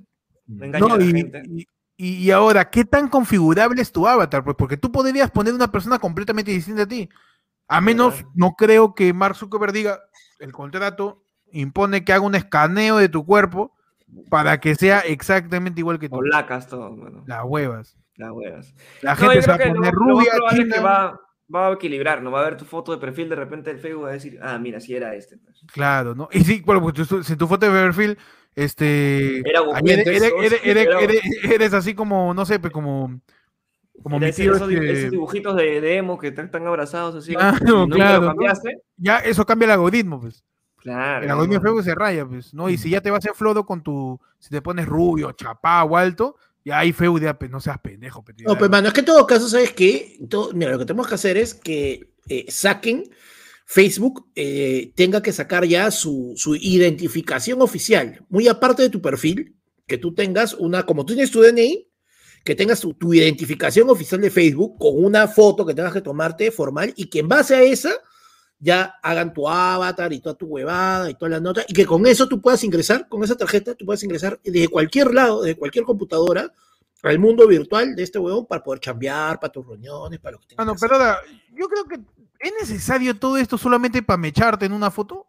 No 0.47 0.65
engañen 0.65 0.87
No, 0.87 0.93
a 0.93 0.97
la 0.97 1.03
y, 1.03 1.11
gente. 1.11 1.43
y- 1.47 1.67
y 1.97 2.31
ahora, 2.31 2.69
¿qué 2.69 2.85
tan 2.85 3.09
configurable 3.09 3.81
es 3.81 3.91
tu 3.91 4.07
avatar? 4.07 4.41
Pues 4.41 4.55
porque 4.57 4.77
tú 4.77 4.89
podrías 4.89 5.29
poner 5.31 5.53
una 5.53 5.69
persona 5.69 5.99
completamente 5.99 6.49
distinta 6.49 6.83
a 6.83 6.87
ti. 6.87 7.09
A 7.67 7.81
menos, 7.81 8.23
no 8.35 8.53
creo 8.57 8.95
que 8.95 9.11
Mark 9.13 9.35
Zuckerberg 9.35 9.73
diga, 9.73 9.99
el 10.39 10.53
contrato 10.53 11.21
impone 11.51 12.05
que 12.05 12.13
haga 12.13 12.25
un 12.25 12.35
escaneo 12.35 12.95
de 12.95 13.09
tu 13.09 13.25
cuerpo 13.25 13.75
para 14.29 14.61
que 14.61 14.75
sea 14.75 15.01
exactamente 15.01 15.81
igual 15.81 15.99
que 15.99 16.07
tú. 16.07 16.15
O 16.15 16.21
lacas 16.21 16.67
todo, 16.67 16.95
mano. 16.95 17.25
Las 17.27 17.43
huevas. 17.43 17.97
Las 18.19 18.31
huevas. 18.31 18.75
La 19.01 19.15
gente 19.15 19.41
se 19.41 19.47
va 19.49 19.55
a 19.55 19.65
lo, 19.65 19.73
poner 19.75 19.93
lo 19.93 19.99
rubia, 19.99 20.33
es 20.51 20.73
que 20.73 20.79
va, 20.81 21.21
va 21.53 21.67
a 21.67 21.71
equilibrar, 21.71 22.21
¿no? 22.21 22.31
Va 22.31 22.41
a 22.41 22.43
ver 22.43 22.57
tu 22.57 22.65
foto 22.65 22.91
de 22.91 22.97
perfil 22.97 23.29
de 23.29 23.35
repente 23.37 23.71
el 23.71 23.79
Facebook 23.79 24.03
va 24.03 24.09
a 24.09 24.13
decir, 24.13 24.37
ah, 24.41 24.59
mira, 24.59 24.81
si 24.81 24.93
era 24.93 25.15
este. 25.15 25.37
pues. 25.37 25.63
Claro, 25.71 26.13
¿no? 26.15 26.27
Y 26.33 26.41
sí, 26.41 26.61
bueno, 26.65 26.81
pues 26.81 27.07
si 27.25 27.37
tu 27.37 27.47
foto 27.47 27.65
de 27.65 27.71
perfil, 27.71 28.17
este... 28.55 29.39
Era 29.49 29.61
Goku, 29.61 29.77
eres, 31.43 31.73
así 31.73 31.95
como, 31.95 32.33
no 32.33 32.45
sé, 32.45 32.59
pues 32.59 32.73
como... 32.73 33.21
Como 34.03 34.19
mi 34.19 34.31
tío 34.33 34.53
esos, 34.53 34.69
este- 34.69 34.91
esos 34.91 35.11
dibujitos 35.11 35.55
de, 35.55 35.79
de 35.79 35.95
emo 35.97 36.17
que 36.17 36.27
están, 36.27 36.45
están 36.45 36.67
abrazados 36.67 37.15
así. 37.15 37.33
Cambiaste. 37.65 38.81
Ya 38.97 39.19
eso 39.19 39.45
cambia 39.45 39.65
el 39.65 39.71
algoritmo, 39.71 40.19
pues. 40.19 40.43
Claro. 40.77 41.23
El 41.23 41.31
algoritmo 41.31 41.55
de. 41.55 41.61
Facebook 41.61 41.83
se 41.83 41.95
raya, 41.95 42.25
pues, 42.25 42.53
¿no? 42.53 42.69
Y 42.69 42.77
si 42.77 42.89
ya 42.89 42.99
te 42.99 43.11
vas 43.11 43.25
a 43.25 43.33
flodo 43.33 43.65
con 43.65 43.81
tu... 43.81 44.19
Si 44.39 44.49
te 44.49 44.61
pones 44.61 44.85
rubio, 44.85 45.31
chapá 45.33 45.83
o 45.83 45.95
alto, 45.97 46.35
ya 46.65 46.79
ahí 46.79 46.93
ya, 47.21 47.37
pues, 47.37 47.49
no 47.51 47.59
seas 47.59 47.79
pendejo, 47.79 48.23
pues, 48.23 48.37
No, 48.45 48.57
pues, 48.57 48.69
mano, 48.69 48.87
es 48.87 48.93
que 48.93 48.99
en 49.01 49.05
todo 49.05 49.25
caso, 49.25 49.47
¿sabes 49.49 49.71
qué? 49.73 50.17
Todo- 50.29 50.51
mira, 50.53 50.71
lo 50.71 50.79
que 50.79 50.85
tenemos 50.85 51.07
que 51.07 51.15
hacer 51.15 51.37
es 51.37 51.53
que 51.53 52.11
eh, 52.27 52.45
saquen, 52.49 53.09
Facebook 53.65 54.29
eh, 54.35 54.93
tenga 54.95 55.21
que 55.21 55.31
sacar 55.31 55.65
ya 55.65 55.91
su, 55.91 56.33
su 56.35 56.55
identificación 56.55 57.61
oficial, 57.61 58.25
muy 58.29 58.47
aparte 58.47 58.83
de 58.83 58.89
tu 58.89 59.01
perfil, 59.01 59.55
que 59.87 59.97
tú 59.97 60.13
tengas 60.13 60.53
una, 60.53 60.85
como 60.85 61.05
tú 61.05 61.13
tienes 61.13 61.31
tu 61.31 61.41
DNI, 61.41 61.87
que 62.43 62.55
tengas 62.55 62.79
tu, 62.79 62.93
tu 62.93 63.13
identificación 63.13 63.89
oficial 63.89 64.21
de 64.21 64.29
Facebook 64.31 64.77
con 64.79 65.03
una 65.03 65.27
foto 65.27 65.65
que 65.65 65.73
tengas 65.73 65.93
que 65.93 66.01
tomarte 66.01 66.51
formal 66.51 66.93
y 66.95 67.09
que 67.09 67.19
en 67.19 67.27
base 67.27 67.55
a 67.55 67.63
esa 67.63 67.91
ya 68.59 68.95
hagan 69.01 69.33
tu 69.33 69.47
avatar 69.47 70.11
y 70.11 70.19
toda 70.19 70.35
tu 70.35 70.45
huevada 70.47 71.09
y 71.09 71.13
toda 71.15 71.29
la 71.29 71.39
nota 71.39 71.63
y 71.67 71.73
que 71.73 71.85
con 71.85 72.05
eso 72.05 72.27
tú 72.27 72.41
puedas 72.41 72.63
ingresar, 72.63 73.07
con 73.07 73.23
esa 73.23 73.35
tarjeta, 73.37 73.73
tú 73.75 73.85
puedas 73.85 74.03
ingresar 74.03 74.39
desde 74.43 74.67
cualquier 74.67 75.13
lado, 75.13 75.41
desde 75.43 75.57
cualquier 75.57 75.85
computadora 75.85 76.51
al 77.03 77.17
mundo 77.19 77.47
virtual 77.47 77.95
de 77.95 78.03
este 78.03 78.19
huevón 78.19 78.45
para 78.45 78.61
poder 78.61 78.81
chambear, 78.81 79.39
para 79.39 79.51
tus 79.53 79.65
reuniones, 79.65 80.19
para 80.19 80.33
lo 80.33 80.39
que 80.39 80.47
tengas 80.47 80.61
Ah, 80.61 80.65
no, 80.65 80.73
que 80.73 80.75
hacer. 80.77 80.89
pero 80.89 81.01
ahora, 81.01 81.19
yo 81.55 81.67
creo 81.69 81.85
que 81.85 81.99
¿es 82.39 82.53
necesario 82.59 83.15
todo 83.17 83.37
esto 83.37 83.57
solamente 83.57 84.03
para 84.03 84.17
mecharte 84.17 84.65
en 84.65 84.73
una 84.73 84.91
foto? 84.91 85.25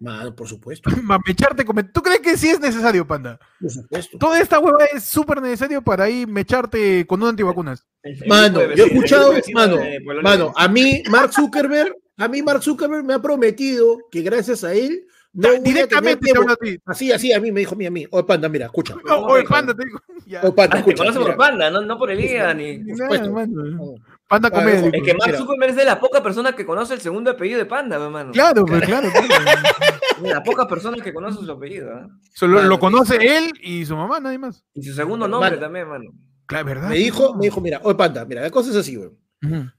Mano, 0.00 0.34
por 0.34 0.48
supuesto, 0.48 0.90
Para 1.06 1.20
mecharte, 1.26 1.64
como- 1.66 1.84
¿tú 1.84 2.00
crees 2.02 2.20
que 2.20 2.36
sí 2.38 2.48
es 2.48 2.58
necesario, 2.58 3.06
panda? 3.06 3.38
por 3.60 3.70
supuesto. 3.70 4.16
Toda 4.18 4.40
esta 4.40 4.58
hueva 4.58 4.84
es 4.86 5.04
súper 5.04 5.40
necesario 5.42 5.82
para 5.82 6.08
ir 6.08 6.26
mecharte 6.26 7.06
con 7.06 7.22
un 7.22 7.28
antivacunas. 7.28 7.86
Mano, 8.26 8.62
yo 8.74 8.84
he 8.84 8.88
escuchado, 8.88 9.32
mano, 9.52 9.76
mano, 10.22 10.52
a 10.56 10.66
mí 10.66 11.02
Mark 11.10 11.32
Zuckerberg, 11.34 11.94
a 12.18 12.28
mí 12.28 12.42
Mark 12.42 12.62
Zuckerberg 12.62 13.04
me 13.04 13.14
ha 13.14 13.22
prometido 13.22 13.98
que 14.10 14.22
gracias 14.22 14.64
a 14.64 14.74
él 14.74 15.06
no 15.34 15.48
voy 15.48 15.56
a 15.56 15.62
tener 15.62 15.74
Directamente 15.74 16.30
te 16.30 16.38
hablo 16.38 16.52
a 16.52 16.56
ti. 16.56 16.78
Así, 16.84 17.10
así, 17.10 17.32
a 17.32 17.40
mí 17.40 17.50
me 17.50 17.60
dijo, 17.60 17.74
mí, 17.74 17.86
a 17.86 17.90
mí. 17.90 18.06
Oye, 18.10 18.24
panda, 18.24 18.50
mira, 18.50 18.66
escucha. 18.66 18.92
¿Cómo 19.02 19.28
te 19.28 19.32
Oye, 19.32 19.44
panda, 19.44 19.74
te 19.74 19.84
digo. 19.86 19.98
Ya. 20.26 20.40
Oye, 20.42 20.52
panda, 20.52 20.78
Ah, 20.78 20.84
te 20.84 20.94
conoce 20.94 21.18
por. 21.18 21.36
Panda, 21.36 21.70
no, 21.70 21.80
no 21.80 21.98
por 21.98 22.10
el 22.10 22.20
IGA 22.20 22.52
ni. 22.54 22.78
Nada, 22.78 23.30
mano. 23.30 23.94
Panda 24.28 24.50
Claro, 24.50 24.64
comedia. 24.66 24.90
es 24.92 25.02
que 25.02 25.14
Mark 25.14 25.26
Mira. 25.26 25.38
Zuckerberg 25.38 25.70
es 25.70 25.76
de 25.76 25.84
las 25.86 25.98
pocas 25.98 26.20
personas 26.20 26.54
que 26.54 26.66
conoce 26.66 26.92
el 26.94 27.00
segundo 27.00 27.30
apellido 27.30 27.58
de 27.58 27.64
Panda, 27.66 27.96
hermano. 27.96 28.30
Claro, 28.32 28.66
pues, 28.66 28.82
claro. 28.84 29.08
claro. 29.10 29.28
De 30.22 30.28
las 30.28 30.42
pocas 30.42 30.66
personas 30.66 31.00
que 31.02 31.12
conocen 31.14 31.44
su 31.46 31.50
apellido. 31.50 31.90
¿ah? 31.94 32.06
Solo 32.34 32.62
lo 32.62 32.78
conoce 32.78 33.16
él 33.16 33.52
y 33.62 33.84
su 33.86 33.96
mamá, 33.96 34.20
nadie 34.20 34.38
más. 34.38 34.64
Y 34.74 34.82
su 34.82 34.92
segundo 34.94 35.26
nombre 35.26 35.50
Mano. 35.50 35.60
también, 35.62 35.88
mano. 35.88 36.10
Claro, 36.46 36.66
¿verdad? 36.66 36.88
Me 36.90 36.96
dijo, 36.96 37.34
me 37.34 37.46
dijo, 37.46 37.60
mira, 37.62 37.80
oye, 37.82 37.94
panda, 37.94 38.24
mira, 38.26 38.42
la 38.42 38.50
cosa 38.50 38.70
es 38.70 38.76
así, 38.76 38.96
güey. 38.96 39.08
Ujú. 39.08 39.54
Tú, 39.54 39.70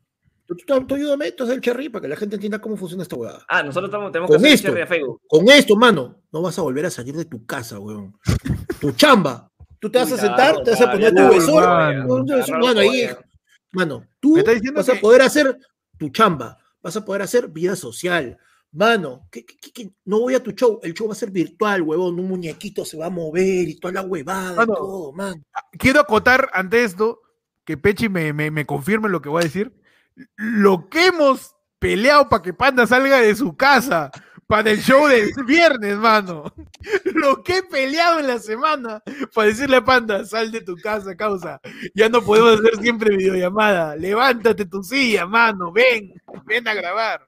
tú- 0.55 0.85
tú 0.87 0.95
ayúdame, 0.95 1.31
tú 1.31 1.43
haces 1.43 1.55
el 1.55 1.61
cherry 1.61 1.89
para 1.89 2.01
que 2.03 2.07
la 2.09 2.15
gente 2.15 2.35
entienda 2.35 2.59
cómo 2.59 2.75
funciona 2.77 3.03
esta 3.03 3.15
huevada. 3.15 3.45
Ah, 3.47 3.63
nosotros 3.63 3.89
estamos, 3.89 4.11
tenemos 4.11 4.29
Con 4.29 4.37
que 4.41 4.47
hacer 4.47 4.55
esto. 4.55 4.67
cherry 4.69 4.81
a 4.81 4.87
Facebook. 4.87 5.21
Con 5.27 5.49
esto, 5.49 5.75
mano, 5.75 6.21
no 6.31 6.41
vas 6.41 6.57
a 6.59 6.61
volver 6.61 6.85
a 6.85 6.89
salir 6.89 7.15
de 7.15 7.25
tu 7.25 7.45
casa, 7.45 7.79
weón. 7.79 8.15
Tu 8.79 8.91
chamba. 8.91 9.49
Tú 9.79 9.89
te 9.91 9.99
vas 9.99 10.11
a 10.13 10.17
sentar, 10.17 10.51
claro, 10.51 10.63
te 10.63 10.71
vas 10.71 10.81
a 10.81 10.91
poner 10.91 11.13
tu 11.13 11.29
besor. 11.29 11.63
mano. 12.61 12.79
ahí, 12.79 13.09
mano, 13.71 14.05
tú 14.19 14.37
vas 14.73 14.89
a 14.89 14.95
poder 14.95 15.21
hacer 15.21 15.57
tu 15.97 16.09
chamba, 16.09 16.57
vas 16.81 16.95
a 16.95 17.03
poder 17.03 17.21
hacer 17.21 17.49
vida 17.49 17.75
social. 17.75 18.37
Mano, 18.71 19.27
¿qué, 19.29 19.45
qué- 19.45 19.55
qué- 19.61 19.71
qué? 19.71 19.91
no 20.05 20.19
voy 20.21 20.33
a 20.33 20.41
tu 20.41 20.51
show, 20.51 20.79
el 20.81 20.93
show 20.95 21.07
va 21.07 21.11
a 21.13 21.15
ser 21.15 21.29
virtual, 21.29 21.83
huevón, 21.83 22.19
un 22.19 22.27
muñequito 22.27 22.83
se 22.85 22.97
va 22.97 23.05
a 23.05 23.09
mover 23.11 23.67
y 23.69 23.79
toda 23.79 23.93
la 23.93 24.01
huevada 24.01 24.55
Mano. 24.55 24.73
y 24.73 24.75
todo, 24.77 25.11
man. 25.13 25.43
Quiero 25.77 25.99
acotar 25.99 26.49
ante 26.53 26.83
esto 26.83 27.21
que 27.65 27.77
Pechi 27.77 28.09
me, 28.09 28.33
me, 28.33 28.49
me 28.49 28.65
confirme 28.65 29.09
lo 29.09 29.21
que 29.21 29.29
voy 29.29 29.41
a 29.41 29.45
decir. 29.45 29.71
Lo 30.35 30.89
que 30.89 31.07
hemos 31.07 31.55
peleado 31.79 32.29
para 32.29 32.41
que 32.41 32.53
Panda 32.53 32.87
salga 32.87 33.19
de 33.19 33.35
su 33.35 33.55
casa 33.55 34.11
para 34.47 34.71
el 34.71 34.79
show 34.81 35.07
del 35.07 35.31
viernes, 35.45 35.97
mano. 35.97 36.53
Lo 37.05 37.43
que 37.43 37.57
he 37.57 37.63
peleado 37.63 38.19
en 38.19 38.27
la 38.27 38.39
semana 38.39 39.01
para 39.33 39.47
decirle 39.47 39.77
a 39.77 39.83
Panda, 39.83 40.25
sal 40.25 40.51
de 40.51 40.61
tu 40.61 40.75
casa, 40.75 41.15
causa. 41.15 41.59
Ya 41.95 42.09
no 42.09 42.21
podemos 42.21 42.59
hacer 42.59 42.77
siempre 42.81 43.15
videollamada. 43.15 43.95
Levántate 43.95 44.65
tu 44.65 44.83
silla, 44.83 45.25
mano. 45.25 45.71
Ven, 45.71 46.13
ven 46.45 46.67
a 46.67 46.73
grabar, 46.73 47.27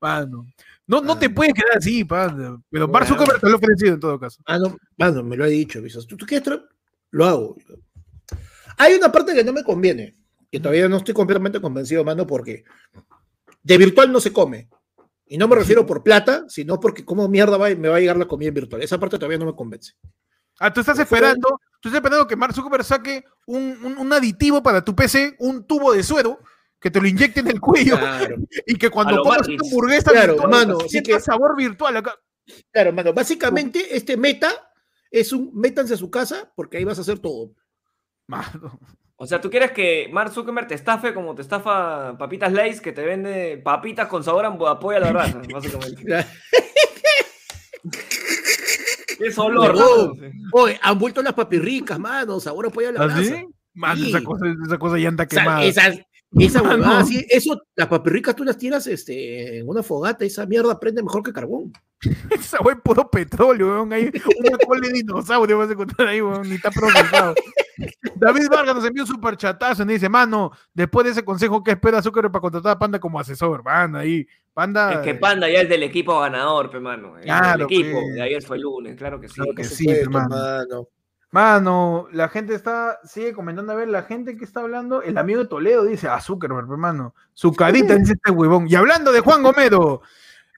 mano. 0.00 0.46
No, 0.86 1.00
no 1.00 1.18
te 1.18 1.26
Mano. 1.28 1.34
puedes 1.34 1.54
quedar 1.54 1.78
así, 1.78 2.04
Panda. 2.04 2.60
Pero 2.70 2.86
Mark. 2.88 3.06
Zuckerberg 3.06 3.40
te 3.40 3.46
lo 3.48 3.54
ha 3.54 3.56
ofrecido 3.56 3.94
en 3.94 4.00
todo 4.00 4.20
caso. 4.20 4.40
Mano, 4.46 4.76
mano, 4.96 5.22
me 5.24 5.36
lo 5.36 5.44
ha 5.44 5.48
dicho. 5.48 5.80
¿Tú, 6.06 6.16
tú 6.16 6.26
quieres 6.26 6.60
Lo 7.10 7.24
hago. 7.24 7.56
Hay 8.76 8.94
una 8.94 9.10
parte 9.10 9.34
que 9.34 9.42
no 9.42 9.52
me 9.52 9.64
conviene, 9.64 10.14
que 10.56 10.60
todavía 10.62 10.88
no 10.88 10.96
estoy 10.96 11.14
completamente 11.14 11.60
convencido, 11.60 12.04
mano, 12.04 12.26
porque 12.26 12.64
de 13.62 13.78
virtual 13.78 14.10
no 14.12 14.20
se 14.20 14.32
come. 14.32 14.68
Y 15.26 15.38
no 15.38 15.48
me 15.48 15.56
refiero 15.56 15.84
por 15.84 16.02
plata, 16.02 16.44
sino 16.48 16.78
porque 16.78 17.04
cómo 17.04 17.28
mierda 17.28 17.56
va- 17.56 17.74
me 17.74 17.88
va 17.88 17.96
a 17.96 18.00
llegar 18.00 18.16
la 18.16 18.26
comida 18.26 18.48
en 18.48 18.54
virtual. 18.54 18.82
Esa 18.82 18.98
parte 18.98 19.18
todavía 19.18 19.38
no 19.38 19.46
me 19.46 19.54
convence. 19.56 19.92
Ah, 20.60 20.72
tú 20.72 20.80
estás 20.80 20.98
esperando, 20.98 21.60
tú 21.80 21.88
estás 21.88 21.94
esperando 21.94 22.26
que 22.26 22.36
Mark 22.36 22.54
Zuckerberg 22.54 22.84
saque 22.84 23.24
un, 23.46 23.76
un- 23.84 23.98
un 23.98 24.12
aditivo 24.12 24.62
para 24.62 24.84
tu 24.84 24.94
PC, 24.94 25.34
un 25.40 25.66
tubo 25.66 25.92
de 25.92 26.02
suero, 26.02 26.38
que 26.80 26.90
te 26.90 27.00
lo 27.00 27.08
inyecte 27.08 27.40
en 27.40 27.48
el 27.48 27.60
cuello 27.60 27.98
Claro. 27.98 28.36
y 28.66 28.76
que 28.76 28.88
cuando 28.88 29.20
comas 29.22 29.48
una 29.48 29.56
hamburguesa 29.64 30.12
Claro, 30.12 30.34
virtual, 30.34 30.50
mano, 30.50 30.78
así 30.84 31.02
que- 31.02 31.18
sabor 31.20 31.56
virtual 31.56 31.96
acá. 31.96 32.14
Claro, 32.72 32.92
mano. 32.92 33.12
Básicamente, 33.12 33.96
este 33.96 34.16
meta 34.16 34.52
es 35.10 35.32
un 35.32 35.50
métanse 35.54 35.94
a 35.94 35.96
su 35.96 36.08
casa 36.10 36.52
porque 36.54 36.76
ahí 36.78 36.84
vas 36.84 36.98
a 36.98 37.00
hacer 37.02 37.18
todo. 37.18 37.52
Mano. 38.28 38.78
O 39.18 39.26
sea, 39.26 39.40
¿tú 39.40 39.48
quieres 39.50 39.72
que 39.72 40.08
Mark 40.12 40.30
Zuckerberg 40.30 40.68
te 40.68 40.74
estafe 40.74 41.14
como 41.14 41.34
te 41.34 41.40
estafa 41.40 42.16
Papitas 42.18 42.52
Lays, 42.52 42.82
que 42.82 42.92
te 42.92 43.02
vende 43.04 43.56
papitas 43.64 44.08
con 44.08 44.22
sabor 44.22 44.44
a 44.44 44.78
pollo 44.78 44.96
a 44.98 45.00
la 45.00 45.12
brasa, 45.12 45.40
básicamente? 45.52 46.26
es 49.20 49.38
olor, 49.38 49.74
Huevón. 49.74 50.32
Oye, 50.52 50.78
han 50.82 50.98
vuelto 50.98 51.22
las 51.22 51.32
papirricas, 51.32 51.98
mano. 51.98 52.38
Sabor 52.40 52.66
a 52.66 52.68
a 52.68 52.92
la 52.92 53.00
¿Ah, 53.02 53.06
brasa. 53.06 53.22
sí? 53.24 53.46
Esa 54.08 54.22
cosa, 54.22 54.44
esa 54.66 54.78
cosa 54.78 54.98
ya 54.98 55.08
anda 55.08 55.24
O 55.24 55.28
sea, 55.30 55.42
quemada. 55.42 55.64
esas, 55.64 55.98
esa 56.38 57.04
sí, 57.04 57.26
eso, 57.30 57.58
las 57.74 57.88
papirricas 57.88 58.36
tú 58.36 58.44
las 58.44 58.58
tiras 58.58 58.86
este, 58.86 59.58
en 59.58 59.68
una 59.68 59.82
fogata, 59.82 60.24
esa 60.24 60.44
mierda 60.44 60.78
prende 60.78 61.02
mejor 61.02 61.22
que 61.22 61.32
carbón. 61.32 61.72
Esa 62.30 62.60
wey 62.60 62.76
puro 62.84 63.10
petróleo, 63.10 63.68
weón. 63.68 63.92
Hay 63.94 64.10
una 64.38 64.58
cola 64.58 64.86
de 64.86 64.92
dinosaurio 64.92 65.56
vas 65.56 65.70
a 65.70 65.72
encontrar 65.72 66.08
ahí, 66.08 66.20
weón. 66.20 66.46
Ni 66.46 66.56
está 66.56 66.70
procesado. 66.70 67.34
David 68.16 68.48
Vargas 68.50 68.74
nos 68.74 68.84
envió 68.84 69.02
un 69.02 69.08
super 69.08 69.36
chatazo 69.36 69.82
y 69.82 69.86
dice, 69.86 70.08
mano, 70.08 70.52
después 70.72 71.04
de 71.04 71.12
ese 71.12 71.24
consejo, 71.24 71.62
¿qué 71.62 71.72
espera 71.72 72.02
Zuckerberg 72.02 72.32
para 72.32 72.40
contratar 72.40 72.72
a 72.72 72.78
Panda 72.78 72.98
como 72.98 73.20
asesor? 73.20 73.62
Mano, 73.62 73.98
ahí. 73.98 74.26
Panda. 74.54 74.94
Es 74.94 74.98
que 75.00 75.14
Panda 75.14 75.48
ya 75.48 75.60
es 75.60 75.68
del 75.68 75.82
equipo 75.82 76.18
ganador, 76.18 76.70
pe, 76.70 76.80
mano. 76.80 77.14
Claro, 77.22 77.66
del 77.66 77.76
equipo. 77.78 77.98
De 78.14 78.22
ayer 78.22 78.42
fue 78.42 78.56
el 78.56 78.62
lunes, 78.62 78.96
claro 78.96 79.20
que 79.20 79.28
sí. 79.28 79.34
Claro 79.34 79.54
que 79.54 79.64
sí, 79.64 79.84
supuesto, 79.84 80.04
hermano. 80.04 80.28
mano. 80.28 80.88
Mano, 81.32 82.08
la 82.12 82.28
gente 82.28 82.54
está, 82.54 82.98
sigue 83.04 83.34
comentando, 83.34 83.72
a 83.72 83.76
ver, 83.76 83.88
la 83.88 84.04
gente 84.04 84.38
que 84.38 84.44
está 84.44 84.60
hablando, 84.60 85.02
el 85.02 85.18
amigo 85.18 85.40
de 85.40 85.48
Toledo 85.48 85.84
dice, 85.84 86.08
a 86.08 86.20
Zuckerberg, 86.20 86.70
hermano, 86.70 87.14
su 87.34 87.52
carita 87.52 87.94
dice 87.96 88.14
este 88.14 88.30
huevón. 88.30 88.66
Y 88.68 88.74
hablando 88.74 89.12
de 89.12 89.20
Juan 89.20 89.42
Gomero. 89.42 90.00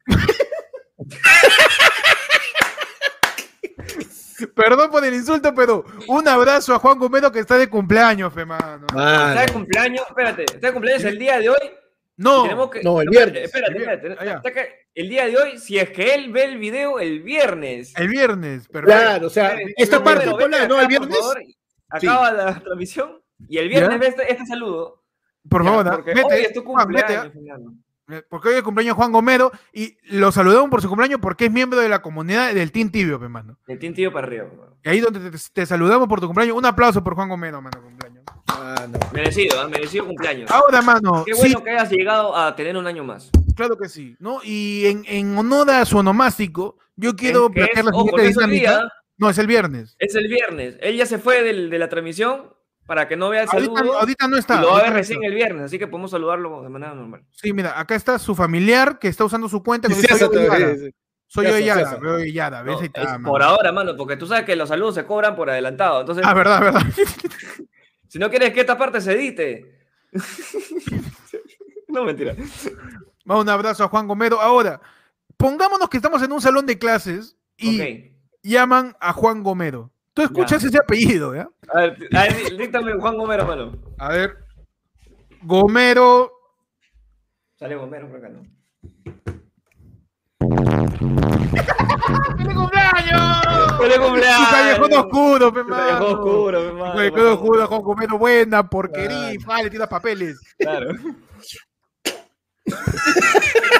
Perdón 4.54 4.90
por 4.90 5.04
el 5.04 5.14
insulto, 5.14 5.54
pero 5.54 5.84
un 6.06 6.28
abrazo 6.28 6.74
a 6.74 6.78
Juan 6.78 6.98
Gomero 6.98 7.30
que 7.32 7.40
está 7.40 7.56
de 7.56 7.68
cumpleaños, 7.68 8.32
fe, 8.32 8.44
mano. 8.44 8.86
Mano. 8.94 9.28
Está 9.30 9.46
de 9.46 9.52
cumpleaños, 9.52 10.04
espérate, 10.08 10.44
está 10.44 10.66
de 10.68 10.72
cumpleaños 10.72 11.04
el 11.04 11.18
día 11.18 11.38
de 11.38 11.48
hoy. 11.50 11.70
No, 12.16 12.42
Tenemos 12.42 12.70
que- 12.70 12.82
no, 12.82 13.00
el 13.00 13.08
espérate, 13.08 13.30
viernes. 13.32 13.44
Espérate, 13.54 13.76
El 13.76 14.10
espérate. 14.12 14.54
ya. 14.54 14.66
el 14.94 15.08
día 15.08 15.26
de 15.26 15.36
hoy, 15.36 15.58
si 15.58 15.78
es 15.78 15.90
que 15.90 16.14
él 16.14 16.32
ve 16.32 16.44
el 16.44 16.58
video 16.58 16.98
el 16.98 17.22
viernes. 17.22 17.92
el 17.96 18.08
viernes, 18.08 18.66
perfecto. 18.68 19.00
Claro, 19.00 19.26
o 19.26 19.30
sea, 19.30 19.56
esta 19.76 20.02
parte, 20.02 20.28
ponla, 20.30 20.56
acá, 20.58 20.68
¿no? 20.68 20.80
El 20.80 20.88
viernes. 20.88 21.16
favor, 21.16 21.42
Acaba 21.90 22.32
la 22.32 22.60
transmisión 22.64 23.20
y 23.48 23.58
el 23.58 23.68
viernes 23.68 23.92
¿Ya? 23.92 23.98
ve 23.98 24.06
este, 24.08 24.32
este 24.32 24.46
saludo. 24.46 25.02
Por 25.48 25.62
Ya, 25.64 25.70
favor, 25.70 25.90
porque 25.94 26.14
vete, 26.14 26.34
hoy 26.34 26.40
es 26.42 26.52
tu 26.52 26.64
cumpleaños, 26.64 27.32
porque 28.28 28.48
hoy 28.48 28.54
es 28.54 28.58
el 28.58 28.64
cumpleaños 28.64 28.94
de 28.96 28.96
Juan 28.96 29.12
Gomero 29.12 29.52
y 29.72 29.96
lo 30.04 30.32
saludamos 30.32 30.70
por 30.70 30.80
su 30.82 30.88
cumpleaños 30.88 31.20
porque 31.20 31.46
es 31.46 31.52
miembro 31.52 31.78
de 31.80 31.88
la 31.88 32.00
comunidad 32.02 32.54
del 32.54 32.72
Team 32.72 32.90
Tibio, 32.90 33.18
fe, 33.20 33.28
mano. 33.28 33.58
De 33.66 33.76
tintillo 33.76 34.12
para 34.12 34.26
arriba. 34.26 34.44
hermano. 34.46 34.76
Y 34.82 34.88
ahí 34.88 35.00
donde 35.00 35.30
te, 35.30 35.38
te 35.52 35.66
saludamos 35.66 36.08
por 36.08 36.20
tu 36.20 36.26
cumpleaños, 36.26 36.56
un 36.56 36.64
aplauso 36.66 37.02
por 37.04 37.14
Juan 37.14 37.28
Gomero, 37.28 37.60
mano, 37.60 37.80
cumpleaños. 37.82 38.24
Mano. 38.48 38.98
Merecido, 39.12 39.60
¿ah? 39.60 39.68
merecido 39.68 40.06
cumpleaños. 40.06 40.50
Ahora, 40.50 40.80
mano, 40.82 41.24
Qué 41.26 41.34
sí, 41.34 41.40
bueno 41.40 41.62
que 41.62 41.70
hayas 41.70 41.90
llegado 41.90 42.34
a 42.36 42.54
tener 42.56 42.76
un 42.76 42.86
año 42.86 43.04
más. 43.04 43.30
Claro 43.56 43.76
que 43.76 43.88
sí, 43.88 44.16
¿no? 44.20 44.40
Y 44.44 44.86
en, 44.86 45.04
en 45.06 45.36
honor 45.36 45.70
a 45.70 45.84
su 45.84 45.98
onomástico, 45.98 46.78
yo 46.96 47.14
quiero 47.16 47.50
plantear 47.50 47.84
la 47.84 47.90
siguiente 47.92 48.12
no 48.16 48.22
es 48.22 48.36
hoy 48.36 48.44
dinámica. 48.44 48.70
día, 48.78 48.92
No, 49.18 49.28
es 49.30 49.38
el 49.38 49.46
viernes. 49.46 49.96
es 49.98 50.14
el 50.14 50.28
viernes. 50.28 50.76
Él 50.80 50.96
ya 50.96 51.06
se 51.06 51.18
fue 51.18 51.42
del- 51.42 51.68
de 51.70 51.78
la 51.78 51.88
transmisión 51.88 52.52
para 52.88 53.06
que 53.06 53.16
no 53.16 53.28
vea 53.28 53.42
el 53.42 53.48
Ahorita, 53.52 53.74
saludo. 53.76 53.98
ahorita 53.98 54.28
no 54.28 54.36
está. 54.38 54.56
y 54.56 54.60
lo 54.62 54.72
va 54.72 54.78
a 54.78 54.82
ver 54.84 54.92
recién 54.94 55.18
está. 55.18 55.28
el 55.28 55.34
viernes, 55.34 55.62
así 55.66 55.78
que 55.78 55.86
podemos 55.86 56.10
saludarlo 56.10 56.62
de 56.62 56.70
manera 56.70 56.94
normal. 56.94 57.22
Sí, 57.30 57.52
mira, 57.52 57.78
acá 57.78 57.94
está 57.94 58.18
su 58.18 58.34
familiar 58.34 58.98
que 58.98 59.08
está 59.08 59.24
usando 59.26 59.46
su 59.48 59.62
cuenta. 59.62 59.88
Sí, 59.88 59.94
soy 60.06 60.18
yo, 60.18 60.32
Yara. 60.42 60.74
sí. 60.76 60.90
Soy 61.26 61.44
yo, 61.46 61.56
Eso, 61.56 61.66
Yara. 61.66 61.80
eso. 61.82 62.00
Veo 62.00 62.24
Yara. 62.24 62.64
por 63.22 63.42
ahora, 63.42 63.70
mano, 63.72 63.94
porque 63.94 64.16
tú 64.16 64.26
sabes 64.26 64.44
que 64.46 64.56
los 64.56 64.70
saludos 64.70 64.94
se 64.94 65.04
cobran 65.04 65.36
por 65.36 65.50
adelantado. 65.50 66.00
Entonces, 66.00 66.24
Ah, 66.26 66.32
verdad, 66.32 66.60
verdad. 66.62 66.80
si 68.08 68.18
no 68.18 68.30
quieres 68.30 68.54
que 68.54 68.60
esta 68.60 68.78
parte 68.78 69.02
se 69.02 69.12
edite. 69.12 69.78
no, 71.88 72.04
mentira. 72.04 72.34
Va, 73.30 73.38
un 73.38 73.48
abrazo 73.48 73.84
a 73.84 73.88
Juan 73.88 74.06
Gomero. 74.08 74.40
Ahora, 74.40 74.80
pongámonos 75.36 75.88
que 75.88 75.98
estamos 75.98 76.22
en 76.22 76.32
un 76.32 76.40
salón 76.40 76.64
de 76.66 76.78
clases 76.78 77.36
y 77.58 78.12
llaman 78.42 78.96
a 79.00 79.12
Juan 79.12 79.42
Gomero. 79.42 79.90
Tú 80.18 80.24
escuchas 80.24 80.64
ese 80.64 80.76
apellido, 80.78 81.32
¿ya? 81.32 81.48
A 81.72 81.78
ver, 81.82 81.96
a 82.12 82.22
ver, 82.24 82.56
díctame 82.56 82.92
Juan 82.94 83.16
Gomero, 83.16 83.46
mano. 83.46 83.70
A 83.98 84.08
ver. 84.08 84.36
Gomero. 85.42 86.32
Sale 87.56 87.76
Gomero 87.76 88.08
por 88.08 88.16
acá, 88.16 88.28
¿no? 88.28 88.42
¡Feliz 92.36 92.54
cumpleaños! 92.56 93.78
¡Feliz 93.78 93.94
Su 93.94 94.02
cumpleaños! 94.02 94.48
callejón 94.50 94.92
oscuro, 94.92 95.52
pe, 95.52 95.60
Su 95.60 95.66
callejón 95.68 96.00
mano. 96.00 96.06
oscuro, 96.08 96.58
pe, 96.66 96.72
mano, 96.72 96.94
callejón 96.96 97.26
oscuro, 97.28 97.66
Juan 97.68 97.82
Gomero, 97.82 98.18
buena, 98.18 98.68
porquería, 98.68 99.08
Claro. 99.36 99.46
vale, 99.46 99.70
tira 99.70 99.88
papeles. 99.88 100.40
Claro. 100.58 100.88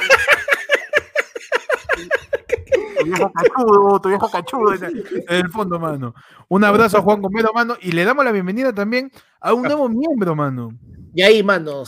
Tu 2.99 3.05
viejo 3.05 3.33
cachudo, 3.33 4.01
tu 4.01 4.09
viejo 4.09 4.31
cachudo 4.31 4.75
en 4.75 4.85
el, 4.85 5.25
en 5.29 5.37
el 5.37 5.51
fondo, 5.51 5.79
mano. 5.79 6.15
Un 6.49 6.65
abrazo 6.65 6.99
a 6.99 7.03
Juan 7.03 7.21
Gomero, 7.23 7.53
mano, 7.55 7.77
y 7.81 7.93
le 7.93 8.05
damos 8.05 8.25
la 8.25 8.33
bienvenida 8.33 8.73
también 8.73 9.11
a 9.41 9.53
un 9.53 9.63
nuevo 9.63 9.89
miembro, 9.89 10.35
mano. 10.35 10.71
Y 11.15 11.23
ahí, 11.23 11.43
mano. 11.43 11.83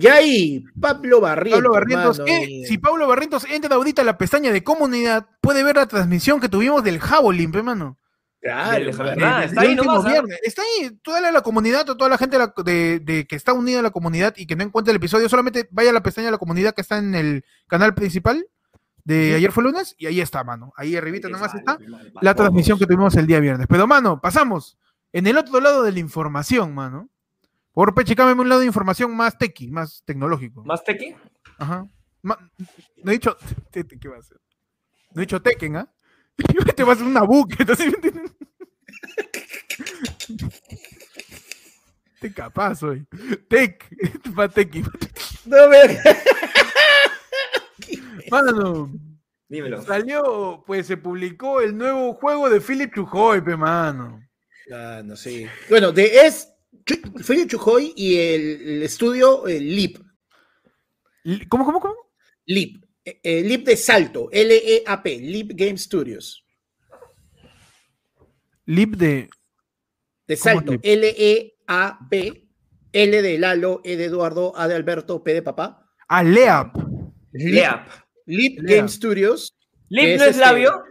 Y 0.00 0.06
ahí, 0.06 0.64
Pablo 0.80 1.20
Barrientos. 1.20 1.58
Pablo 1.62 1.72
Barrientos, 1.74 2.18
mano, 2.18 2.30
si 2.66 2.78
Pablo 2.78 3.06
Barrientos 3.06 3.44
entra 3.50 3.74
ahorita 3.76 4.02
a 4.02 4.04
la 4.04 4.18
pestaña 4.18 4.50
de 4.52 4.64
comunidad, 4.64 5.26
puede 5.40 5.62
ver 5.62 5.76
la 5.76 5.86
transmisión 5.86 6.40
que 6.40 6.48
tuvimos 6.48 6.82
del 6.82 6.98
Javelin, 6.98 7.50
mano. 7.64 7.98
Claro, 8.40 8.84
Del- 8.84 8.96
mano. 8.96 9.26
Ah, 9.26 9.42
El- 9.42 9.48
está 9.50 9.60
el 9.62 9.66
ahí 9.68 9.74
último 9.74 9.92
nomás, 9.94 10.06
¿ah? 10.06 10.12
viernes. 10.12 10.38
Está 10.44 10.62
ahí, 10.62 10.90
toda 11.02 11.20
la, 11.20 11.32
la 11.32 11.40
comunidad, 11.42 11.84
toda 11.84 12.08
la 12.08 12.18
gente 12.18 12.38
de, 12.38 12.44
la- 12.46 12.62
de- 12.64 13.00
de 13.00 13.26
que 13.26 13.34
está 13.36 13.52
unida 13.52 13.80
a 13.80 13.82
la 13.82 13.90
comunidad 13.90 14.34
y 14.36 14.46
que 14.46 14.54
no 14.56 14.62
encuentra 14.64 14.90
el 14.92 14.96
episodio, 14.96 15.28
solamente 15.28 15.68
vaya 15.70 15.90
a 15.90 15.92
la 15.92 16.02
pestaña 16.02 16.26
de 16.28 16.32
la 16.32 16.38
comunidad 16.38 16.72
que 16.74 16.80
está 16.82 16.98
en 16.98 17.14
el 17.14 17.44
canal 17.66 17.94
principal 17.94 18.46
de 19.06 19.34
ayer 19.36 19.52
fue 19.52 19.62
lunes 19.62 19.94
y 19.98 20.06
ahí 20.06 20.20
está, 20.20 20.42
mano. 20.44 20.72
Ahí 20.76 20.96
arribita 20.96 21.28
nomás 21.28 21.54
está 21.54 21.78
la 22.20 22.34
transmisión 22.34 22.78
que 22.78 22.86
tuvimos 22.86 23.14
el 23.16 23.26
día 23.26 23.38
viernes. 23.40 23.66
Pero, 23.68 23.86
mano, 23.86 24.20
pasamos. 24.20 24.76
En 25.12 25.26
el 25.28 25.38
otro 25.38 25.60
lado 25.60 25.82
de 25.84 25.92
la 25.92 26.00
información, 26.00 26.74
mano. 26.74 27.08
Por 27.72 27.94
Peche, 27.94 28.16
cámbiame 28.16 28.40
un 28.42 28.48
lado 28.48 28.60
de 28.62 28.66
información 28.66 29.14
más 29.16 29.38
tequi, 29.38 29.70
más 29.70 30.02
tecnológico. 30.04 30.64
¿Más 30.64 30.82
tequi? 30.82 31.14
Ajá. 31.58 31.86
Ma- 32.22 32.38
no 33.04 33.10
he 33.10 33.14
dicho. 33.14 33.36
¿Qué 33.70 34.08
va 34.08 34.16
a 34.16 34.18
hacer? 34.18 34.40
No 35.14 35.22
he 35.22 35.24
dicho 35.26 35.40
Tekken, 35.40 35.76
¿ah? 35.76 35.88
Te 36.76 36.82
va 36.84 36.92
a 36.92 36.94
hacer 36.94 37.06
una 37.06 37.22
buque. 37.22 37.64
Te 42.20 42.32
capaz 42.32 42.82
hoy. 42.82 43.06
Tec. 43.48 43.88
Pa 44.34 44.48
tequi. 44.48 44.82
No 45.44 45.68
me- 45.68 46.00
Mano, 48.30 48.90
Dímelo. 49.48 49.82
salió, 49.82 50.62
pues 50.66 50.86
se 50.86 50.96
publicó 50.96 51.60
el 51.60 51.76
nuevo 51.76 52.14
juego 52.14 52.48
de 52.50 52.60
Philip 52.60 52.92
Chujoy, 52.94 53.40
pe, 53.42 53.56
mano. 53.56 54.20
Ah, 54.72 55.02
no 55.04 55.14
sé. 55.16 55.48
Bueno, 55.70 55.92
de 55.92 56.26
es 56.26 56.52
Félix 57.22 57.48
Chujoy 57.52 57.92
y 57.96 58.16
el, 58.18 58.42
el 58.68 58.82
estudio 58.82 59.46
eh, 59.46 59.60
LIP. 59.60 59.98
Li- 61.24 61.46
¿Cómo, 61.46 61.64
cómo, 61.64 61.80
cómo? 61.80 61.94
LIP. 62.46 62.84
Eh, 63.04 63.20
eh, 63.22 63.42
LIP 63.42 63.66
de 63.66 63.76
Salto. 63.76 64.28
L-E-A-P. 64.32 65.18
LIP 65.20 65.52
Game 65.54 65.76
Studios. 65.78 66.44
Lip 68.66 68.96
de. 68.96 69.28
De 70.26 70.36
¿Cómo 70.36 70.54
Salto. 70.56 70.72
L-E-A-P. 70.82 72.42
L 72.92 73.22
de 73.22 73.38
Lalo, 73.38 73.82
E 73.84 73.96
de 73.96 74.04
Eduardo, 74.06 74.52
A 74.56 74.66
de 74.68 74.74
Alberto, 74.74 75.22
P 75.22 75.34
de 75.34 75.42
papá. 75.42 75.86
Ah, 76.08 76.22
Leap. 76.22 76.74
Leap. 77.32 77.88
LIP 78.26 78.60
Leap. 78.60 78.76
Game 78.76 78.88
Studios. 78.88 79.56
¿Lip 79.88 80.18
no 80.18 80.24
es 80.24 80.30
este- 80.30 80.40
labio? 80.40 80.84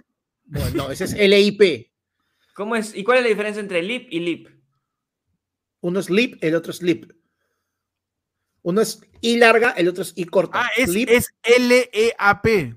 No, 0.46 0.70
no, 0.72 0.92
ese 0.92 1.06
es 1.06 1.14
L-I-P. 1.14 1.92
¿Cómo 2.54 2.76
es? 2.76 2.96
¿Y 2.96 3.04
cuál 3.04 3.18
es 3.18 3.24
la 3.24 3.30
diferencia 3.30 3.60
entre 3.60 3.82
lip 3.82 4.08
y 4.12 4.20
lip? 4.20 4.48
Uno 5.82 6.00
es 6.00 6.10
LIP, 6.10 6.42
el 6.42 6.56
otro 6.56 6.72
es 6.72 6.82
LIP. 6.82 7.12
Uno 8.62 8.82
es 8.82 9.02
I 9.22 9.38
larga, 9.38 9.72
el 9.72 9.88
otro 9.90 10.04
es 10.04 10.14
I 10.16 10.26
corta. 10.26 10.62
Ah, 10.64 10.70
es, 10.78 10.90
Lip, 10.90 11.10
es 11.10 11.30
L-E-A-P. 11.44 12.76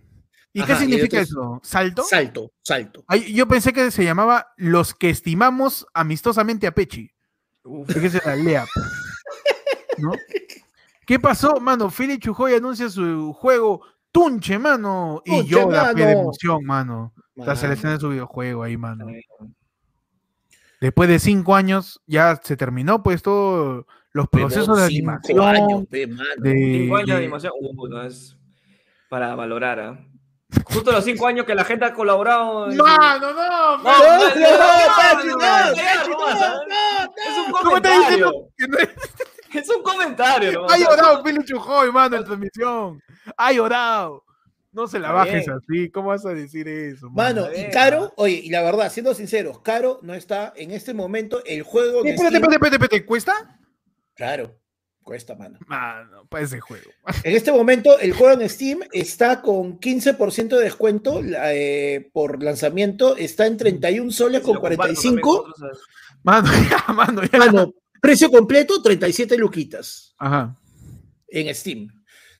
¿Y 0.52 0.62
qué 0.64 0.72
Ajá, 0.72 0.80
significa 0.80 1.20
eso? 1.20 1.60
¿Salto? 1.62 2.02
salto, 2.02 2.52
salto. 2.62 3.04
Ay, 3.06 3.32
yo 3.32 3.46
pensé 3.46 3.72
que 3.72 3.90
se 3.90 4.02
llamaba 4.04 4.52
Los 4.56 4.94
que 4.94 5.10
estimamos 5.10 5.86
amistosamente 5.94 6.66
a 6.66 6.74
Pechi. 6.74 7.10
Esa 7.88 8.18
era 8.18 8.36
Leap. 8.36 8.68
¿No? 9.98 10.12
¿Qué 11.06 11.18
pasó, 11.18 11.60
mano? 11.60 11.90
Philly 11.90 12.18
Chujoy 12.18 12.54
anuncia 12.54 12.88
su 12.88 13.32
juego 13.32 13.82
Tunche, 14.12 14.58
mano. 14.58 15.22
Y 15.24 15.30
Tunche, 15.38 15.48
yo 15.50 15.70
la 15.70 15.86
fe 15.86 15.94
de 15.94 16.04
mano. 16.06 16.20
emoción, 16.20 16.64
mano. 16.64 17.12
La 17.34 17.44
Mano. 17.46 17.56
selección 17.60 17.92
de 17.94 18.00
su 18.00 18.08
videojuego 18.08 18.62
ahí, 18.64 18.76
mano. 18.76 19.06
Después 20.80 21.08
de 21.08 21.18
cinco 21.18 21.54
años 21.54 22.00
ya 22.06 22.40
se 22.42 22.56
terminó, 22.56 23.02
pues, 23.02 23.22
todos 23.22 23.84
los 24.12 24.28
procesos 24.28 24.80
de 24.80 24.88
Cinco 24.88 25.10
animación. 25.12 25.40
años, 25.40 25.84
pe, 25.90 26.06
mano. 26.06 26.24
de- 26.38 26.52
Cinco 26.82 26.96
años 26.96 27.06
de 27.08 27.12
de- 27.14 27.18
animación. 27.20 27.52
Uh, 27.60 27.88
no 27.88 28.02
es 28.02 28.36
para 29.08 29.34
valorar, 29.34 29.80
¿ah? 29.80 30.04
Justo 30.64 30.92
los 30.92 31.04
cinco 31.04 31.26
años 31.26 31.44
que 31.46 31.54
la 31.54 31.64
gente 31.64 31.84
ha 31.84 31.92
colaborado. 31.92 32.70
en 32.70 32.76
su- 32.76 32.82
Mano, 32.82 33.32
no, 33.32 33.76
No, 33.76 33.82
mano. 33.82 33.98
no, 33.98 34.18
no, 34.18 34.18
no, 34.18 34.28
no, 34.28 34.34
Pachi, 34.34 34.38
no, 34.40 34.50
no, 34.50 34.58
no, 34.58 34.96
Pachi, 34.96 35.78
ya, 35.78 36.02
no, 36.04 36.08
no 36.10 36.18
vas 36.18 36.42
a- 36.42 36.48
no, 36.54 37.12
Es 37.14 37.46
un 37.46 37.52
¿Cómo 37.52 37.76
estás 37.76 37.98
diciendo 37.98 38.32
comentario. 38.32 38.48
que 38.56 38.68
no 38.68 38.78
es- 38.78 38.88
Es 39.54 39.68
un 39.70 39.82
comentario, 39.82 40.52
¿no? 40.52 40.66
Ha 40.68 40.78
llorado 40.78 41.22
Pili 41.22 41.44
Chujoy, 41.44 41.90
mano, 41.92 42.16
en 42.16 42.24
transmisión. 42.24 43.02
Ha 43.36 43.52
llorado. 43.52 44.24
No 44.72 44.86
se 44.86 44.98
la 44.98 45.10
bajes 45.12 45.46
bien. 45.46 45.56
así. 45.56 45.90
¿Cómo 45.90 46.08
vas 46.08 46.24
a 46.26 46.34
decir 46.34 46.68
eso? 46.68 47.08
Mano, 47.10 47.46
y 47.52 47.70
Caro, 47.70 48.12
oye, 48.16 48.40
y 48.44 48.50
la 48.50 48.62
verdad, 48.62 48.92
siendo 48.92 49.14
sinceros, 49.14 49.60
Caro 49.60 49.98
no 50.02 50.14
está 50.14 50.52
en 50.56 50.70
este 50.70 50.94
momento 50.94 51.42
el 51.46 51.62
juego 51.62 52.02
de 52.02 52.10
Espérate, 52.10 52.36
espérate, 52.36 52.54
espérate, 52.56 52.76
espérate. 52.84 53.06
¿Cuesta? 53.06 53.58
Claro, 54.14 54.58
cuesta, 55.02 55.34
mano. 55.34 55.58
Mano, 55.66 56.26
para 56.28 56.44
ese 56.44 56.60
juego. 56.60 56.90
En 57.24 57.34
este 57.34 57.50
momento, 57.50 57.98
el 57.98 58.12
juego 58.12 58.40
en 58.40 58.48
Steam 58.48 58.80
está 58.92 59.40
con 59.40 59.80
15% 59.80 60.48
de 60.48 60.62
descuento 60.62 61.22
eh, 61.24 62.10
por 62.12 62.42
lanzamiento. 62.42 63.16
Está 63.16 63.46
en 63.46 63.56
31 63.56 64.10
soles 64.12 64.40
Si 64.40 64.44
con 64.46 64.56
lo 64.56 64.60
comparto 64.60 64.82
también 64.82 65.20
45. 65.20 65.42
con 65.42 65.50
otros, 65.50 65.80
Mano, 66.22 66.48
ya, 66.70 66.92
mano, 66.92 67.22
ya. 67.24 67.38
Mano, 67.38 67.72
precio 68.00 68.30
completo, 68.30 68.80
37 68.82 69.36
luquitas 69.38 70.14
Ajá. 70.18 70.56
en 71.28 71.54
Steam. 71.54 71.88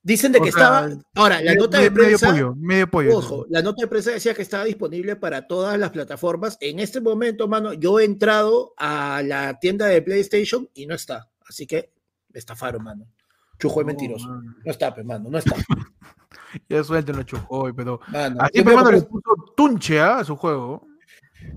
Dicen 0.03 0.33
de 0.33 0.39
O 0.39 0.43
que 0.43 0.53
sea, 0.53 0.63
estaba. 0.87 1.03
Ahora, 1.17 1.37
la 1.43 1.51
Medio- 1.51 1.61
nota 1.65 1.79
de 1.81 1.91
medio 1.91 2.05
prensa. 2.07 2.31
pollo, 2.31 2.55
medio 2.57 2.89
pollo. 2.89 3.19
Ojo, 3.19 3.47
la 3.51 3.63
nota 3.63 3.83
de 3.83 3.89
prensa 3.89 4.13
decía 4.13 4.33
que 4.33 4.43
estaba 4.43 4.65
disponible 4.65 5.17
para 5.17 5.47
todas 5.47 5.79
las 5.79 5.91
plataformas. 5.91 6.57
En 6.61 6.79
este 6.79 7.01
momento, 7.01 7.49
mano, 7.49 7.73
yo 7.75 7.99
he 8.01 8.05
entrado 8.05 8.73
a 8.79 9.23
la 9.25 9.59
tienda 9.59 9.87
de 9.87 10.01
PlayStation 10.01 10.69
y 10.73 10.87
no 10.87 10.95
está. 10.95 11.29
Así 11.49 11.67
que 11.67 11.93
me 12.33 12.39
estafaron, 12.39 12.85
mano. 12.85 13.07
Chujo 13.59 13.81
es 13.81 13.87
No, 13.87 13.89
mentiroso. 13.89 14.29
No 14.29 14.71
está, 14.71 14.95
pues, 14.95 15.05
mano, 15.05 15.29
no 15.29 15.39
está. 15.39 15.55
Ya 16.69 16.83
suéltenlo, 16.83 17.23
Chujoy, 17.25 17.75
pero. 17.75 18.01
Mano, 18.09 18.41
Así, 18.41 18.63
pero, 18.63 18.77
mano, 18.77 18.91
le 18.93 19.03
puso 19.03 19.35
tunche 19.55 20.01
¿ah? 20.01 20.19
a 20.21 20.25
su 20.25 20.35
juego. 20.37 20.88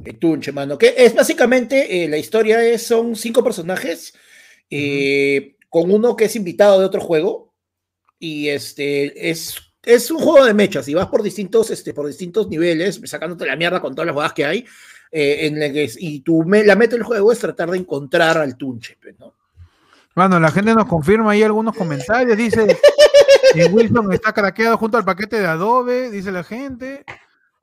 El 0.06 0.18
Tunche, 0.20 0.52
mano. 0.52 0.78
Que 0.78 0.94
es 0.98 1.14
básicamente, 1.16 2.04
eh, 2.04 2.08
la 2.10 2.18
historia 2.18 2.64
es, 2.64 2.86
son 2.86 3.16
cinco 3.16 3.44
personajes, 3.44 4.14
eh, 4.70 5.56
con 5.70 5.92
uno 5.92 6.16
que 6.16 6.26
es 6.26 6.36
invitado 6.36 6.80
de 6.80 6.86
otro 6.86 7.02
juego. 7.02 7.54
Y 8.20 8.50
este 8.50 9.30
es, 9.32 9.56
es 9.84 10.12
un 10.12 10.20
juego 10.20 10.46
de 10.46 10.54
mechas. 10.54 10.88
Y 10.88 10.94
vas 10.94 11.08
por 11.08 11.24
distintos, 11.24 11.72
este, 11.72 11.94
por 11.94 12.06
distintos 12.08 12.48
niveles, 12.50 13.02
sacándote 13.06 13.46
la 13.46 13.56
mierda 13.56 13.82
con 13.82 13.94
todas 13.96 14.06
las 14.08 14.14
jugadas 14.14 14.34
que 14.34 14.46
hay. 14.46 14.66
eh, 15.14 15.48
en 15.48 15.62
el 15.62 15.74
que 15.74 15.90
y 15.98 16.22
tu 16.22 16.44
me- 16.44 16.64
la 16.64 16.76
meta 16.78 16.96
del 16.96 17.04
juego 17.04 17.32
es 17.34 17.40
tratar 17.40 17.70
de 17.70 17.78
encontrar 17.78 18.38
al 18.38 18.56
Tunche, 18.56 18.98
pues, 19.02 19.20
¿no? 19.20 19.34
Mano, 20.16 20.40
la 20.40 20.52
gente 20.52 20.74
nos 20.74 20.86
confirma 20.86 21.32
ahí 21.32 21.44
algunos 21.44 21.76
comentarios. 21.76 22.38
Dice: 22.38 22.78
Wilson 23.72 24.14
está 24.14 24.34
craqueado 24.34 24.78
junto 24.78 24.98
al 24.98 25.04
paquete 25.06 25.40
de 25.40 25.48
Adobe, 25.48 26.10
dice 26.12 26.32
la 26.32 26.44
gente. 26.44 27.04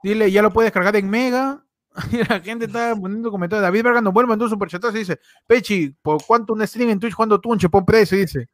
Dile, 0.03 0.31
ya 0.31 0.43
lo 0.43 0.53
puedes 0.53 0.73
cargar 0.73 0.95
en 0.97 1.09
Mega. 1.09 1.65
La 2.29 2.41
gente 2.41 2.67
está 2.67 2.95
poniendo 2.95 3.31
comentarios. 3.31 3.63
David 3.63 3.83
Verga 3.83 4.01
nos 4.01 4.13
vuelve 4.13 4.29
a 4.29 4.31
mandar 4.31 4.45
un 4.45 4.51
superchatazo 4.51 4.97
y 4.97 5.01
dice: 5.01 5.21
Pechi, 5.47 5.91
¿por 6.03 6.25
cuánto 6.25 6.53
un 6.53 6.67
stream 6.67 6.91
en 6.91 7.01
Twitch 7.01 7.15
jugando 7.15 7.41
Tunche? 7.41 7.69
Pon 7.69 7.85
precio. 7.85 8.17
Dice: 8.17 8.49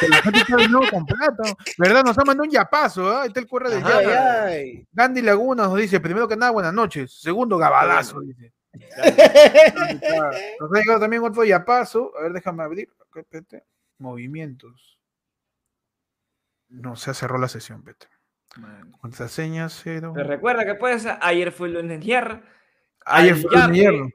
Que 0.00 0.08
la 0.08 0.22
gente 0.22 0.40
está 0.40 0.56
de 0.56 0.68
nuevo 0.68 0.86
con 0.90 1.04
plata. 1.04 1.54
¿Verdad? 1.78 2.04
Nos 2.04 2.16
ha 2.18 2.24
mandado 2.24 2.44
un 2.44 2.50
yapazo. 2.50 3.10
¿ah? 3.10 3.22
Ahí 3.22 3.28
está 3.28 3.40
el 3.40 3.48
correo 3.48 3.70
de 3.70 3.82
Ay, 3.82 4.06
ay. 4.06 4.88
Gandhi 4.92 5.22
Laguna 5.22 5.64
nos 5.64 5.76
dice: 5.76 6.00
Primero 6.00 6.28
que 6.28 6.36
nada, 6.36 6.52
buenas 6.52 6.72
noches. 6.72 7.20
Segundo, 7.20 7.58
gabadazo. 7.58 8.20
Dice. 8.20 8.52
Nos 10.60 10.72
ha 10.72 10.78
llegado 10.78 11.00
también 11.00 11.22
otro 11.22 11.44
yapazo. 11.44 12.12
A 12.18 12.22
ver, 12.22 12.32
déjame 12.32 12.62
abrir. 12.62 12.88
Movimientos. 13.98 14.98
No, 16.68 16.96
se 16.96 17.14
cerró 17.14 17.38
la 17.38 17.48
sesión, 17.48 17.84
vete. 17.84 18.08
Contraseña 19.00 19.68
cero. 19.68 20.12
Pero 20.14 20.28
recuerda 20.28 20.64
que 20.64 20.74
puedes, 20.74 21.06
ayer 21.20 21.52
fue 21.52 21.68
el 21.68 21.74
lunes 21.74 22.00
hierro. 22.00 22.40
Ayer 23.04 23.32
al 23.34 23.40
fue 23.40 23.50
el 23.54 23.60
yape, 23.60 23.74
hierro. 23.74 24.08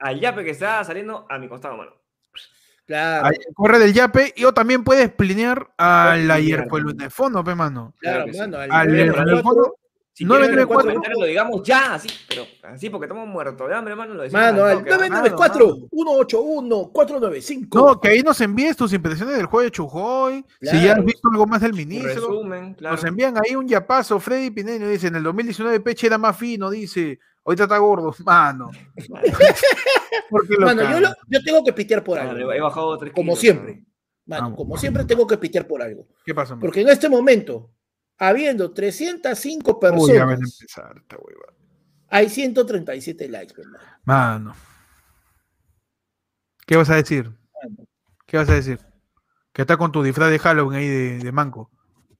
Al 0.00 0.20
yape 0.20 0.44
que 0.44 0.50
está 0.50 0.84
saliendo 0.84 1.26
a 1.28 1.38
mi 1.38 1.48
costado, 1.48 1.76
mano. 1.76 1.92
Claro, 2.86 3.26
Ahí 3.26 3.36
corre 3.54 3.78
del 3.78 3.92
yape 3.92 4.32
y 4.34 4.44
o 4.44 4.54
también 4.54 4.82
puedes 4.82 5.10
plinear 5.12 5.68
al 5.76 6.30
ayer 6.30 6.66
fue 6.70 6.80
el 6.80 7.10
fondo, 7.10 7.44
pe 7.44 7.54
mano. 7.54 7.94
claro, 7.98 8.24
claro 8.24 8.32
sí. 8.32 8.38
mano. 8.38 8.58
al 8.58 8.70
Al 8.72 8.86
nivel 8.88 9.06
nivel 9.10 9.14
cuatro, 9.14 9.42
fondo, 9.42 9.74
Si 10.14 10.24
Nueve, 10.24 10.46
quieres 10.46 10.56
ver 10.56 10.66
nueve, 10.66 10.66
cuatro. 10.66 10.86
los 10.86 10.94
comentarios, 10.94 11.20
lo 11.20 11.26
digamos 11.26 11.62
ya, 11.64 11.94
así, 11.94 12.08
pero 12.26 12.46
así 12.62 12.88
porque 12.88 13.04
estamos 13.04 13.28
muertos 13.28 13.68
de 13.68 13.74
hambre, 13.74 13.94
mano. 13.94 14.14
Lo 14.14 14.22
decimos 14.22 14.40
Mano, 14.42 14.64
al 14.64 14.70
al 14.70 14.78
toque, 14.78 14.90
¿ah? 14.94 14.96
994 14.96 15.66
mano. 15.66 15.88
181 15.92 16.90
495. 16.90 17.78
No, 17.78 18.00
que 18.00 18.08
ahí 18.08 18.22
nos 18.22 18.40
envíes 18.40 18.74
tus 18.74 18.92
impresiones 18.94 19.36
del 19.36 19.44
juego 19.46 19.64
de 19.64 19.70
Chujoy. 19.70 20.44
Si 20.62 20.82
ya 20.82 20.92
has 20.94 21.04
visto 21.04 21.28
algo 21.30 21.46
más 21.46 21.60
del 21.60 21.74
ministro. 21.74 22.14
resumen, 22.14 22.72
claro. 22.72 22.96
Nos 22.96 23.04
envían 23.04 23.34
ahí 23.36 23.54
un 23.54 23.68
yapazo. 23.68 24.18
Freddy 24.18 24.50
Pineño 24.50 24.88
dice: 24.88 25.08
En 25.08 25.16
el 25.16 25.22
2019 25.24 25.80
Peche 25.80 26.06
era 26.06 26.16
más 26.16 26.34
fino, 26.38 26.70
dice. 26.70 27.18
Ahorita 27.48 27.62
está 27.64 27.78
gordo, 27.78 28.14
mano. 28.26 28.70
Porque 30.28 30.54
lo 30.58 30.66
Mano, 30.66 30.82
yo, 30.82 30.88
cagan? 30.88 31.02
lo- 31.02 31.14
yo 31.28 31.42
tengo 31.42 31.64
que 31.64 31.72
pitear 31.72 32.04
por 32.04 32.18
Mano, 32.18 32.30
algo. 32.32 32.52
he 32.52 32.60
bajado 32.60 32.98
tres 32.98 33.12
Como 33.14 33.28
kilos, 33.32 33.40
siempre. 33.40 33.72
mano. 34.26 34.42
Vamos. 34.42 34.56
como 34.58 34.76
siempre 34.76 35.04
tengo 35.06 35.26
que 35.26 35.38
pitear 35.38 35.66
por 35.66 35.80
algo. 35.80 36.06
¿Qué 36.26 36.34
pasa, 36.34 36.54
mano? 36.54 36.60
Porque 36.60 36.82
en 36.82 36.90
este 36.90 37.08
momento, 37.08 37.72
habiendo 38.18 38.70
305 38.72 39.80
Uy, 39.96 40.12
ya 40.12 40.24
van 40.26 40.34
a 40.34 40.36
personas, 40.36 40.60
empezar 40.60 40.96
esta 40.98 41.16
hueva. 41.16 41.54
hay 42.08 42.28
137 42.28 43.28
likes, 43.30 43.54
hermano. 43.58 43.84
Mano. 44.04 44.54
¿Qué 46.66 46.76
vas 46.76 46.90
a 46.90 46.96
decir? 46.96 47.32
¿Qué 48.26 48.36
vas 48.36 48.50
a 48.50 48.54
decir? 48.54 48.78
Que 49.54 49.62
está 49.62 49.78
con 49.78 49.90
tu 49.90 50.02
disfraz 50.02 50.30
de 50.30 50.38
Halloween 50.38 50.78
ahí 50.78 50.86
de, 50.88 51.18
de 51.18 51.32
manco. 51.32 51.70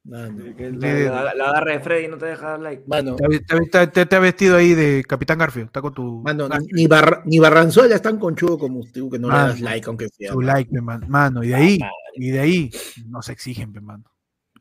Mano, 0.09 0.43
Que 0.57 0.71
De- 0.71 1.05
La, 1.05 1.23
la, 1.23 1.35
la 1.35 1.45
agarra 1.51 1.73
de 1.73 1.81
Freddy 1.81 2.09
no 2.09 2.17
te 2.17 2.27
deja 2.27 2.51
dar 2.51 2.61
like. 2.61 2.83
mano, 2.87 3.17
Te, 3.17 3.25
ha- 3.27 3.29
te 3.29 3.37
ha- 3.55 3.61
te 3.71 3.79
ha- 3.79 3.91
te- 3.93 4.07
te 4.07 4.17
ha 4.17 4.19
vestido 4.19 4.57
ahí 4.57 4.75
de 4.75 5.05
Capitán 5.07 5.39
Garfield. 5.39 5.67
Está 5.67 5.83
con 5.83 5.93
tu, 5.93 6.23
mano, 6.23 6.49
ah, 6.51 6.59
ni, 6.73 6.87
Barra- 6.87 7.23
ni 7.27 7.39
Barranzuela 7.39 7.95
es 7.95 8.01
tan 8.03 8.19
conchudo 8.19 8.59
como 8.59 8.79
usted, 8.81 9.03
que 9.11 9.19
no 9.19 9.29
le 9.29 9.35
Mano, 9.35 9.49
das 9.49 9.61
like, 9.61 9.87
aunque 9.87 10.09
sea. 10.09 10.33
tu 10.33 10.41
like, 10.41 10.71
pe, 10.73 10.81
man- 10.81 11.05
mano. 11.09 11.45
Y 11.45 11.49
de 11.49 11.55
ahí, 11.55 11.79
y 12.15 12.31
de 12.31 12.41
ahí 12.41 12.71
nos 13.07 13.29
exigen, 13.29 13.73
pe, 13.73 13.81
mano. 13.81 14.05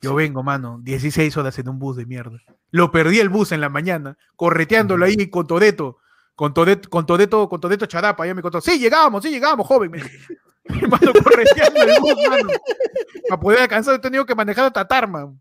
Yo 0.02 0.14
vengo, 0.16 0.44
mano, 0.44 0.80
16 0.84 1.36
horas 1.38 1.58
en 1.60 1.70
un 1.70 1.80
bus 1.80 1.96
de 1.96 2.06
mierda. 2.06 2.38
Lo 2.70 2.92
perdí 2.92 3.20
el 3.20 3.30
bus 3.30 3.52
en 3.54 3.62
la 3.62 3.70
mañana, 3.70 4.18
correteándolo 4.36 5.06
ahí 5.06 5.28
con 5.30 5.48
Toreto, 5.48 5.98
con 6.36 6.54
Toreto, 6.54 6.90
con 6.90 7.06
Toreto, 7.06 7.48
con 7.50 7.60
Toreto 7.62 7.86
Charapa. 7.88 8.28
Ya 8.28 8.36
me 8.36 8.42
contó, 8.44 8.60
sí, 8.62 8.78
llegamos, 8.78 9.24
sí, 9.24 9.30
llegamos, 9.32 9.66
joven. 9.66 9.92
Me 10.70 10.76
dijo. 10.76 10.88
Mano, 10.88 11.14
correteando 11.24 11.82
el 11.82 12.00
bus, 12.02 12.16
mano. 12.30 12.50
Para 13.30 13.40
poder 13.42 13.60
alcanzar, 13.62 13.96
he 13.96 14.00
tenido 14.00 14.26
que 14.26 14.36
manejar 14.36 14.66
a 14.66 14.72
Tatarma. 14.72 15.34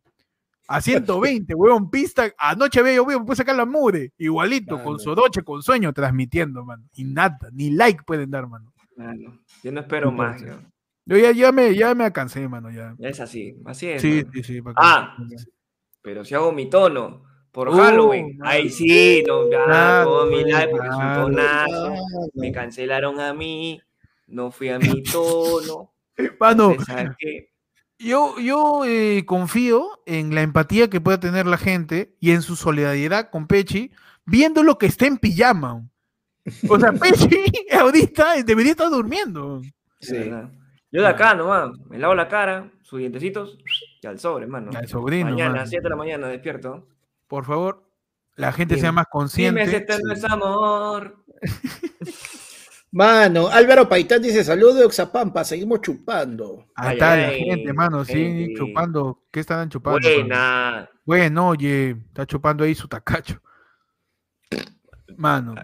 A 0.69 0.81
120, 0.81 1.55
huevón, 1.55 1.91
pista. 1.91 2.29
Anoche 2.39 2.81
llovido, 2.81 3.07
me 3.07 3.25
puse 3.25 3.37
sacar 3.37 3.55
la 3.55 3.65
mure. 3.65 4.13
Igualito, 4.19 4.77
con 4.77 4.95
Mano. 4.95 4.99
Sodoche, 4.99 5.43
con 5.43 5.63
sueño, 5.63 5.93
transmitiendo, 5.93 6.65
mano. 6.65 6.85
Y 6.95 7.05
nada, 7.05 7.39
ni 7.53 7.71
like 7.71 8.03
pueden 8.05 8.31
dar, 8.31 8.49
mano. 8.49 8.73
Mano, 8.97 9.39
yo 9.63 9.71
no 9.73 9.81
espero 9.81 10.11
más. 10.11 10.43
Yo. 10.43 10.55
Yo 11.05 11.17
ya, 11.19 11.31
ya, 11.31 11.53
me, 11.53 11.73
ya 11.73 11.95
me 11.95 12.05
alcancé, 12.05 12.49
mano, 12.49 12.69
ya. 12.73 12.97
Es 12.99 13.21
así, 13.21 13.55
así 13.65 13.91
es. 13.91 14.03
Sí, 14.03 14.23
mano. 14.25 14.31
sí, 14.33 14.43
sí. 14.43 14.61
Ah, 14.75 15.17
Pero 16.03 16.25
si 16.25 16.35
hago 16.35 16.51
mi 16.51 16.69
tono 16.69 17.23
por 17.53 17.69
Oh, 17.69 17.73
Halloween, 17.73 18.37
ahí 18.43 18.69
sí, 18.69 19.23
no, 19.27 19.49
ya 19.49 19.65
Claro, 19.65 20.05
todo 20.11 20.27
mi 20.27 20.43
live 20.45 20.69
porque 20.69 20.89
es 20.89 20.95
un 20.95 21.01
claro. 21.01 21.23
tonazo. 21.27 21.91
Mano, 21.91 22.01
Me 22.35 22.51
cancelaron 22.51 23.21
a 23.21 23.33
mí, 23.33 23.81
no 24.27 24.51
fui 24.51 24.69
a 24.69 24.79
mi 24.79 25.03
tono. 25.03 25.93
Mano, 26.41 26.75
yo, 27.99 28.39
yo 28.39 28.85
eh, 28.85 29.25
confío 29.27 30.03
en 30.07 30.35
la 30.35 30.43
empatía 30.43 30.89
que 30.91 31.01
pueda 31.01 31.19
tener 31.21 31.47
la 31.47 31.59
gente 31.59 32.15
y 32.21 32.33
en 32.33 32.43
su 32.43 32.57
solidaridad 32.57 33.31
con 33.31 33.47
Pechi, 33.47 33.91
viendo 34.25 34.63
lo 34.63 34.79
que 34.79 34.87
está 34.87 35.07
en 35.07 35.19
pijama. 35.19 35.87
O 36.69 36.79
sea, 36.79 36.93
Pechi 36.93 37.45
ahorita 37.79 38.43
debería 38.45 38.73
estar 38.73 38.91
durmiendo. 38.91 39.63
Sí. 40.01 40.31
Yo 40.93 41.03
de 41.03 41.09
acá 41.09 41.35
nomás, 41.35 41.71
me 41.89 41.99
lavo 41.99 42.15
la 42.15 42.29
cara, 42.29 42.71
sus 42.83 43.01
dientecitos 43.01 43.59
y 44.01 44.07
al 44.07 44.19
sobre, 44.19 44.45
hermano. 44.45 44.71
Al 44.75 44.89
sobrino, 44.89 45.31
Mañana, 45.31 45.51
mano. 45.51 45.63
a 45.63 45.67
7 45.67 45.83
de 45.83 45.91
la 45.91 45.97
mañana, 45.97 46.29
despierto. 46.29 46.87
Por 47.27 47.45
favor, 47.45 47.91
la 48.37 48.53
gente 48.53 48.75
Dime. 48.77 48.83
sea 48.83 48.93
más 48.93 49.07
Dime 49.07 49.11
consciente. 49.11 49.67
si 49.67 49.77
este 49.77 49.99
no 50.03 50.13
es 50.13 50.25
amor. 50.25 51.25
Mano, 52.97 53.49
Álvaro 53.49 53.87
Paitán 53.91 54.23
dice: 54.23 54.43
Saludos 54.43 54.77
de 54.79 54.85
Oxapampa, 54.87 55.45
seguimos 55.45 55.83
chupando. 55.83 56.65
Ahí 56.75 56.89
Ay, 56.89 56.95
está 56.95 57.17
la 57.17 57.29
ay, 57.29 57.41
gente, 57.45 57.73
mano, 57.75 58.05
sí, 58.07 58.13
gente. 58.15 58.55
chupando. 58.55 59.23
¿Qué 59.31 59.41
estarán 59.41 59.69
chupando? 59.69 60.01
mano? 60.01 60.15
Buena. 60.19 60.91
Bueno, 61.05 61.49
oye, 61.49 61.91
está 61.91 62.25
chupando 62.25 62.65
ahí 62.65 62.75
su 62.75 62.89
tacacho. 62.89 63.39
Mano. 65.19 65.55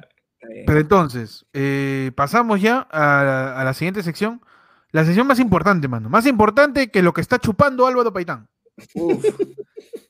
Eh, 0.42 0.64
Pero 0.66 0.78
entonces, 0.80 1.46
eh, 1.54 2.10
pasamos 2.14 2.60
ya 2.60 2.80
a, 2.90 3.24
la- 3.24 3.60
a 3.60 3.64
la 3.64 3.72
siguiente 3.72 4.02
sección. 4.02 4.42
La 4.90 5.04
sección 5.06 5.26
más 5.26 5.38
importante, 5.40 5.88
mano. 5.88 6.10
Más 6.10 6.26
importante 6.26 6.90
que 6.90 7.00
lo 7.00 7.14
que 7.14 7.22
está 7.22 7.38
chupando 7.38 7.86
Álvaro 7.86 8.12
Paitán. 8.12 8.46
uf. 8.94 9.24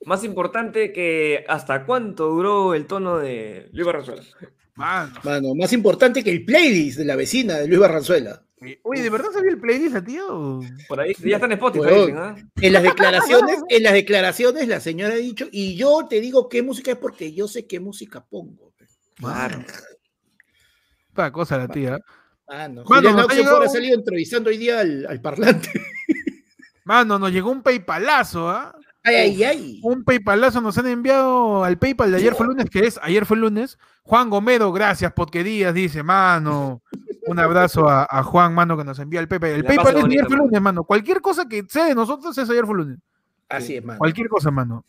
Más 0.07 0.25
importante 0.25 0.93
que 0.93 1.45
hasta 1.49 1.87
cuánto 1.87 2.27
duró 2.31 2.75
el 2.75 2.87
tono 2.87 3.19
de 3.19 3.69
Luis 3.73 3.87
Barrazuela. 3.87 4.23
Mano. 4.83 5.13
Mano, 5.23 5.55
más 5.55 5.73
importante 5.73 6.23
que 6.25 6.31
el 6.31 6.45
playlist 6.45 6.99
de 6.99 7.05
la 7.05 7.17
vecina 7.17 7.57
de 7.59 7.69
Luis 7.69 7.81
Barranzuela. 7.81 8.43
Oye, 8.83 9.03
¿de 9.03 9.11
verdad 9.11 9.31
sabía 9.33 9.51
el 9.51 9.59
playlist, 9.61 10.05
tío? 10.07 10.61
Por 10.89 11.01
ahí, 11.01 11.15
ya 11.19 11.37
está 11.37 11.47
en 11.47 11.53
Spotify, 11.53 11.85
dicen, 11.95 12.17
¿ah? 12.17 12.37
En 12.61 12.73
las 12.73 12.83
declaraciones, 12.83 13.57
en 13.69 13.83
las 13.83 13.93
declaraciones 13.93 14.69
la 14.69 14.79
señora 14.81 15.15
ha 15.15 15.17
dicho, 15.17 15.49
y 15.51 15.75
yo 15.75 16.07
te 16.09 16.21
digo 16.21 16.49
qué 16.49 16.63
música 16.63 16.93
es 16.93 16.97
porque 16.99 17.33
yo 17.33 17.49
sé 17.49 17.67
qué 17.67 17.81
música 17.81 18.25
pongo. 18.25 18.73
Claro. 19.17 19.65
Pa 21.13 21.31
cosa 21.33 21.59
la 21.59 21.69
tía. 21.69 21.99
Mano, 22.49 22.85
Mano, 22.89 23.13
nos 23.13 23.31
ha 23.31 23.35
llegado- 23.35 23.63
ha 23.63 23.69
salido 23.69 23.95
entrevistando 23.97 24.51
hoy 24.51 24.59
día 24.59 24.81
al, 24.81 25.07
al 25.07 25.21
parlante. 25.21 25.71
Mano, 26.85 27.19
nos 27.19 27.33
llegó 27.33 27.51
un 27.51 27.63
PayPalazo, 27.63 28.49
¿ah? 28.49 28.75
Ay, 29.05 29.15
ay, 29.17 29.45
ay. 29.45 29.81
Un 29.83 30.05
PayPalazo 30.05 30.61
nos 30.61 30.79
han 30.79 30.87
enviado 30.87 31.65
al 31.65 31.77
PayPal 31.79 32.11
de 32.13 32.19
ayer 32.19 32.35
fue 32.35 32.47
lunes, 32.47 32.71
que 32.71 32.87
es 32.87 33.01
ayer 33.03 33.27
fue 33.27 33.37
lunes. 33.37 33.79
Juan 34.05 34.31
Gomero, 34.31 34.73
gracias, 34.73 35.13
Podque 35.13 35.43
Díaz, 35.43 35.75
dice, 35.75 36.03
mano. 36.03 36.83
Un 37.27 37.39
abrazo 37.39 37.89
a, 37.89 38.07
a 38.09 38.23
Juan, 38.23 38.55
mano, 38.55 38.77
que 38.77 38.85
nos 38.85 38.99
envía 38.99 39.21
el 39.21 39.29
PayPal. 39.29 39.51
El 39.51 39.63
La 39.63 39.69
PayPal 39.69 39.87
es 39.89 39.93
de 39.95 39.99
ayer 39.99 40.05
bonito, 40.23 40.29
fue 40.29 40.37
lunes, 40.37 40.61
mano. 40.63 40.85
Cualquier 40.85 41.21
cosa 41.21 41.49
que 41.49 41.65
sea 41.69 41.87
de 41.87 41.95
nosotros 41.95 42.37
es 42.39 42.49
ayer 42.49 42.65
fue 42.65 42.77
lunes. 42.77 42.99
Así 43.49 43.77
es, 43.77 43.85
mano. 43.85 43.99
Cualquier 43.99 44.29
cosa, 44.29 44.51
mano. 44.51 44.85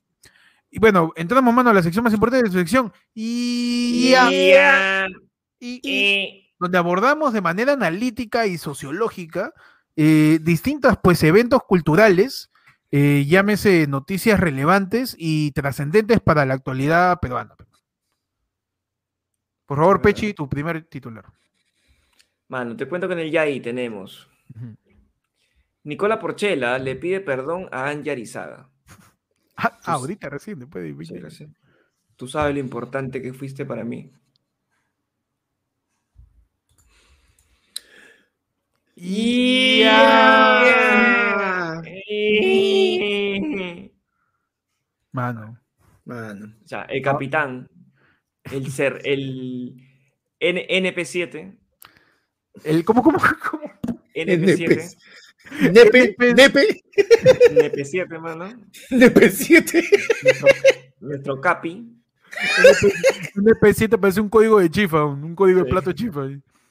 Y 0.70 0.80
bueno, 0.80 1.12
entramos, 1.16 1.54
mano, 1.54 1.70
a 1.70 1.74
la 1.74 1.84
sección 1.84 2.04
más 2.04 2.14
importante 2.14 2.44
de 2.46 2.52
su 2.52 2.58
sección. 2.58 2.92
Y, 3.14 4.10
Ya. 4.12 4.30
y- 4.32 5.12
y- 5.60 5.80
Y- 5.84 6.50
donde 6.60 6.78
abordamos 6.78 7.34
de 7.34 7.42
manera 7.42 7.74
analítica 7.74 8.46
y 8.48 8.58
sociológica 8.58 9.54
eh, 9.96 10.40
distintos 10.42 10.98
pues, 11.04 11.22
eventos 11.24 11.62
culturales, 11.68 12.50
eh, 12.96 13.26
llámese 13.26 13.88
noticias 13.88 14.40
relevantes 14.40 15.16
y 15.18 15.50
trascendentes 15.54 16.20
para 16.20 16.46
la 16.46 16.54
actualidad 16.54 17.20
peruana. 17.20 17.56
Por 19.66 19.80
favor. 19.80 20.00
Pechi, 20.00 20.36
tu 20.36 20.48
primer 20.48 20.84
titular. 20.84 21.26
Mano, 22.50 22.76
te 22.78 22.88
cuento 22.88 23.08
que 23.08 23.16
en 23.16 23.22
el 23.22 23.32
Yai 23.32 23.62
tenemos. 23.62 24.30
Nicola 25.84 26.20
Porchela 26.20 26.78
le 26.78 26.96
pide 26.96 27.20
perdón 27.20 27.68
a 27.72 27.90
Anja 27.90 28.12
Arizaga. 28.12 28.70
Ah, 29.56 29.80
ahorita 29.86 30.30
recién, 30.30 30.60
después 30.60 30.84
de 30.84 30.94
20 30.94 31.18
años. 31.18 31.44
Tú 32.16 32.28
sabes 32.28 32.54
lo 32.54 32.60
importante 32.60 33.24
que 33.24 33.34
fuiste 33.34 33.66
para 33.66 33.84
mí. 33.84 34.12
Ya. 38.96 40.62
Mano. 45.12 45.60
Mano. 46.06 46.54
O 46.64 46.68
sea, 46.68 46.82
el 46.84 47.02
capitán, 47.02 47.68
el 48.52 48.72
ser, 48.72 49.02
el 49.06 49.76
N- 50.40 50.68
NP7, 50.68 51.58
El, 52.64 52.84
¿Cómo, 52.84 53.02
cómo, 53.02 53.18
cómo? 53.50 53.64
NP7, 54.16 54.98
Nepe, 55.72 56.16
nepe, 56.34 56.84
NP7, 57.52 58.20
mano, 58.20 58.46
nepe7. 58.92 59.84
nuestro, 60.24 60.48
nuestro 61.00 61.42
capi, 61.42 61.90
Un 63.36 63.46
EP7 63.46 64.00
parece 64.00 64.22
un 64.22 64.30
código 64.30 64.60
de 64.60 64.70
chifa, 64.70 65.04
un, 65.06 65.36
código 65.36 65.64
de 65.64 65.70
plato 65.70 65.92
chifa. 65.92 66.28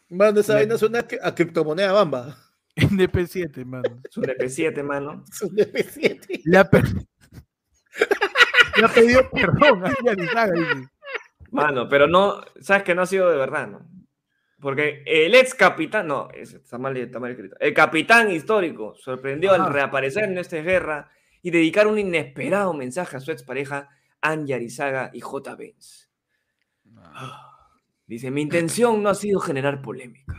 Mano, 0.09 0.40
esa 0.40 0.55
vaina 0.55 0.76
suena 0.78 1.05
a 1.22 1.34
criptomoneda 1.34 1.93
bamba. 1.93 2.36
NP7, 2.76 3.64
mano. 3.64 4.00
su 4.10 4.22
NP7, 4.22 4.82
mano. 4.82 5.24
Es 5.30 5.42
un 5.42 5.50
nepe7. 5.56 6.42
Le 6.44 6.58
ha, 6.58 6.68
per- 6.68 6.84
Le 8.76 8.84
ha 8.84 8.88
pedido 8.88 9.28
perdón 9.30 9.84
a 9.86 9.92
Yarizaga, 10.04 10.52
dice. 10.52 10.88
Mano, 11.50 11.86
pero 11.88 12.06
no, 12.06 12.40
sabes 12.60 12.82
que 12.82 12.94
no 12.94 13.02
ha 13.02 13.06
sido 13.06 13.30
de 13.30 13.36
verdad, 13.36 13.68
¿no? 13.68 13.86
Porque 14.58 15.02
el 15.06 15.34
ex 15.34 15.54
capitán, 15.54 16.06
no, 16.06 16.28
es- 16.32 16.54
está 16.54 16.78
mal, 16.78 16.96
está 16.96 17.18
mal 17.20 17.32
escrito. 17.32 17.56
El 17.60 17.74
capitán 17.74 18.30
histórico 18.30 18.94
sorprendió 18.96 19.52
Ajá. 19.52 19.64
al 19.66 19.72
reaparecer 19.72 20.24
en 20.24 20.38
esta 20.38 20.56
guerra 20.58 21.10
y 21.42 21.50
dedicar 21.50 21.86
un 21.88 21.98
inesperado 21.98 22.72
mensaje 22.72 23.16
a 23.16 23.20
su 23.20 23.32
expareja, 23.32 23.90
Anja 24.20 24.54
Arizaga 24.54 25.10
y 25.12 25.20
J. 25.20 25.54
Benz. 25.56 26.08
Dice, 28.06 28.30
mi 28.30 28.42
intención 28.42 29.02
no 29.02 29.08
ha 29.08 29.14
sido 29.14 29.40
generar 29.40 29.82
polémica. 29.82 30.32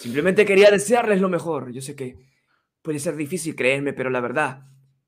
Simplemente 0.00 0.46
quería 0.46 0.70
desearles 0.70 1.20
lo 1.20 1.28
mejor. 1.28 1.72
Yo 1.72 1.82
sé 1.82 1.94
que 1.94 2.16
puede 2.80 2.98
ser 2.98 3.16
difícil 3.16 3.54
creerme, 3.54 3.92
pero 3.92 4.08
la 4.08 4.22
verdad, 4.22 4.62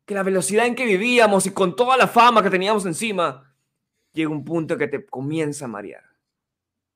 que 0.04 0.12
la 0.12 0.22
velocidad 0.22 0.66
en 0.66 0.74
que 0.74 0.84
vivíamos 0.84 1.46
y 1.46 1.50
con 1.52 1.74
toda 1.74 1.96
la 1.96 2.06
fama 2.06 2.42
que 2.42 2.50
teníamos 2.50 2.84
encima, 2.84 3.56
llega 4.12 4.28
un 4.28 4.44
punto 4.44 4.76
que 4.76 4.88
te 4.88 5.06
comienza 5.06 5.64
a 5.64 5.68
marear. 5.68 6.04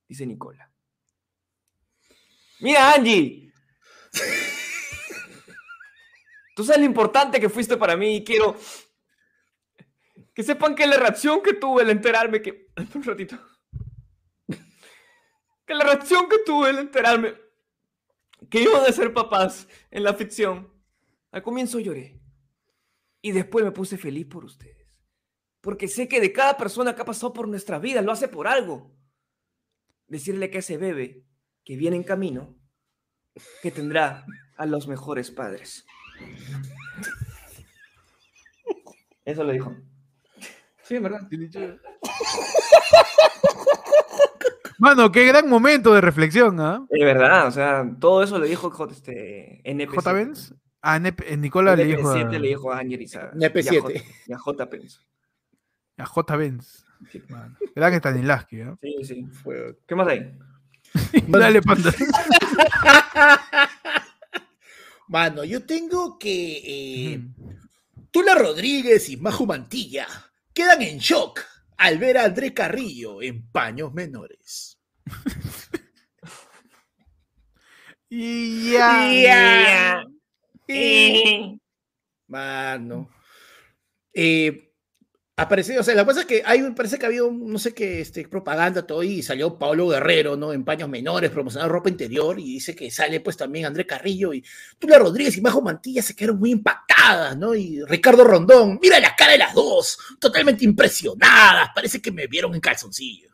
Dice 0.07 0.27
Nicola. 0.27 0.71
Mira, 2.61 2.93
Angie. 2.93 3.51
Tú 6.55 6.65
sabes 6.65 6.81
lo 6.81 6.87
importante 6.87 7.41
que 7.41 7.49
fuiste 7.49 7.79
para 7.79 7.97
mí 7.97 8.17
y 8.17 8.25
quiero 8.25 8.59
que 10.35 10.43
sepan 10.43 10.75
que 10.75 10.87
la 10.87 10.99
reacción 10.99 11.43
que 11.43 11.55
tuve 11.55 11.81
al 11.81 11.89
enterarme 11.89 12.43
que... 12.43 12.69
Un 12.95 13.03
ratito. 13.03 13.39
Que 15.65 15.75
la 15.75 15.85
reacción 15.85 16.29
que 16.29 16.41
tuve 16.45 16.69
al 16.69 16.81
enterarme 16.81 17.46
que 18.51 18.63
iban 18.63 18.85
a 18.85 18.93
ser 18.93 19.13
papás 19.13 19.69
en 19.91 20.05
la 20.05 20.15
ficción. 20.15 20.73
Al 21.31 21.43
comienzo 21.43 21.79
lloré. 21.79 22.21
Y 23.21 23.33
después 23.33 23.65
me 23.65 23.73
puse 23.73 23.99
feliz 23.99 24.27
por 24.27 24.45
ustedes. 24.45 24.87
Porque 25.61 25.89
sé 25.89 26.09
que 26.09 26.21
de 26.21 26.33
cada 26.33 26.57
persona 26.57 26.95
que 26.95 27.03
ha 27.03 27.07
pasado 27.07 27.33
por 27.33 27.49
nuestra 27.49 27.79
vida 27.79 28.03
lo 28.03 28.13
hace 28.13 28.29
por 28.29 28.47
algo. 28.47 28.95
Decirle 30.07 30.51
que 30.51 30.59
ese 30.59 30.77
bebé 30.77 31.25
que 31.65 31.77
viene 31.77 31.97
en 31.97 32.05
camino, 32.05 32.57
que 33.63 33.73
tendrá 33.73 34.25
a 34.57 34.67
los 34.67 34.87
mejores 34.87 35.31
padres. 35.31 35.85
Eso 39.25 39.43
lo 39.43 39.53
dijo. 39.53 39.77
Sí, 40.83 40.95
en 40.95 41.03
verdad. 41.03 41.29
Mano, 44.79 45.11
qué 45.11 45.25
gran 45.27 45.49
momento 45.49 45.95
de 45.95 46.01
reflexión, 46.01 46.61
¿ah? 46.61 46.85
Es 46.91 47.05
verdad, 47.05 47.47
o 47.47 47.51
sea, 47.51 47.85
todo 47.99 48.23
eso 48.23 48.39
le 48.39 48.47
dijo 48.49 48.71
J, 48.71 48.93
este, 48.93 49.63
NP7. 49.65 49.95
¿J. 49.95 50.13
Benz? 50.13 50.55
Ah, 50.83 50.99
Nep- 50.99 51.25
eh, 51.27 51.37
Nicola 51.37 51.75
le 51.75 51.85
dijo 51.87 52.11
a, 52.11 52.17
NP7 52.17 52.39
le 52.39 52.49
dijo 52.49 52.73
a 52.73 52.79
Ángel 52.79 53.03
Izaga. 53.03 53.33
NP7. 53.33 53.73
Y 53.73 53.77
a 53.79 53.81
J- 53.81 53.93
Y 54.29 54.33
a 54.33 54.39
J. 54.39 54.65
Benz. 54.67 55.01
a 55.99 56.07
J. 56.07 56.37
Benz. 56.37 56.85
Sí. 57.11 57.23
Mano, 57.29 57.57
Gran 57.75 57.95
Stanislavski, 57.95 58.61
¿ah? 58.63 58.77
Sí, 58.81 58.97
sí. 59.05 59.27
Fue- 59.43 59.79
¿Qué 59.87 59.95
más 59.95 60.09
hay? 60.09 60.33
Dale, 61.29 61.61
panda. 61.63 61.93
Mano, 65.09 65.45
yo 65.45 65.65
tengo 65.65 66.19
que. 66.19 66.63
eh. 67.15 67.21
Tula 68.11 68.35
Rodríguez 68.35 69.09
y 69.11 69.17
Majo 69.19 69.45
Mantilla 69.47 70.07
quedan 70.55 70.81
en 70.83 70.99
shock 70.99 71.41
al 71.77 71.99
ver 71.99 72.19
a 72.19 72.25
André 72.25 72.53
Carrillo 72.53 73.23
en 73.23 73.47
paños 73.51 73.93
menores. 73.93 74.79
Y 78.09 78.73
ya. 78.73 80.05
Ya. 80.69 81.59
Mano. 82.29 83.11
Eh, 84.15 84.73
apareció, 85.39 85.81
o 85.81 85.83
sea, 85.83 85.95
la 85.95 86.05
cosa 86.07 86.21
es 86.21 86.27
que 86.27 86.43
hay, 86.45 86.63
parece 86.71 86.99
que 86.99 87.07
había 87.07 87.23
un, 87.25 87.51
no 87.53 87.59
sé 87.59 87.75
qué, 87.75 88.01
este, 88.01 88.27
propaganda 88.27 88.87
todo 88.87 89.03
y 89.03 89.23
salió 89.23 89.59
Pablo 89.59 89.89
Guerrero, 89.89 90.37
¿no? 90.37 90.53
En 90.53 90.65
paños 90.65 90.89
menores, 90.89 91.31
promocionando 91.31 91.73
ropa 91.73 91.91
interior 91.91 92.39
y 92.41 92.45
dice 92.55 92.75
que 92.75 92.91
sale 92.91 93.21
pues 93.21 93.37
también 93.37 93.67
André 93.67 93.87
Carrillo 93.87 94.33
y 94.33 94.43
Tula 94.79 94.99
Rodríguez 94.99 95.37
y 95.37 95.41
Majo 95.43 95.61
Mantilla 95.61 96.03
se 96.03 96.17
quedaron 96.17 96.39
muy 96.39 96.53
impactadas, 96.53 97.37
¿no? 97.37 97.55
Y 97.55 97.85
Ricardo 97.85 98.25
Rondón, 98.25 98.79
mira 98.81 98.99
la 98.99 99.15
cara 99.15 99.33
de 99.33 99.39
las 99.39 99.55
dos, 99.55 99.99
totalmente 100.19 100.65
impresionadas, 100.65 101.69
parece 101.75 102.01
que 102.01 102.13
me 102.13 102.27
vieron 102.27 102.55
en 102.55 102.61
calzoncillo. 102.61 103.31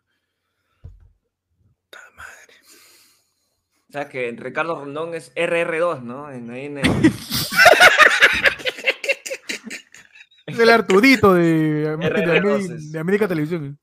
O 3.89 3.93
sea, 3.93 4.09
que 4.09 4.33
Ricardo 4.39 4.75
Rondón 4.75 5.15
es 5.15 5.35
RR2, 5.35 6.03
¿no? 6.03 6.31
En, 6.33 6.51
ahí 6.51 6.65
en 6.67 6.79
el- 6.79 7.13
Es 10.53 10.59
el 10.61 10.71
Arturito 10.71 11.35
de, 11.35 11.89
América- 11.95 12.21
de 12.33 12.41
RR2 12.41 12.55
América- 12.55 12.75
es. 12.75 12.93
de 12.93 12.99
América 12.99 13.29
Televisión. 13.29 13.79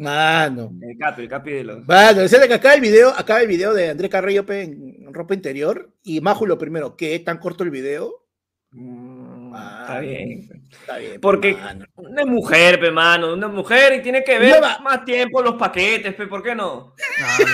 Mano. 0.00 0.70
el 0.80 0.96
capi, 0.96 1.22
el 1.22 1.28
capi 1.28 1.50
de 1.50 1.64
los... 1.64 1.84
Bueno, 1.84 2.20
es 2.20 2.30
que 2.46 2.54
acá 2.54 2.74
el 2.74 2.80
video, 2.80 3.10
acá 3.16 3.40
el 3.40 3.48
video 3.48 3.74
de 3.74 3.90
André 3.90 4.08
Carrillo 4.08 4.44
en 4.48 5.12
ropa 5.12 5.34
interior 5.34 5.90
y 6.04 6.20
Majo 6.20 6.46
lo 6.46 6.56
primero, 6.56 6.94
¿qué 6.96 7.18
tan 7.18 7.38
corto 7.38 7.64
el 7.64 7.70
video? 7.70 8.24
Mm, 8.70 9.17
Ah. 9.54 9.78
está 9.82 10.00
bien. 10.00 10.48
Está 10.70 10.96
bien, 10.98 11.20
Porque 11.20 11.54
mano. 11.54 11.84
una 11.96 12.24
mujer, 12.26 12.78
pe, 12.80 12.90
mano, 12.90 13.32
una 13.32 13.48
mujer 13.48 13.94
y 13.94 14.02
tiene 14.02 14.22
que 14.24 14.38
ver 14.38 14.54
Lleva- 14.54 14.78
más 14.80 15.04
tiempo 15.04 15.42
los 15.42 15.54
paquetes, 15.54 16.14
pe, 16.14 16.26
¿por 16.26 16.42
qué 16.42 16.54
no? 16.54 16.94
Claro, 17.16 17.44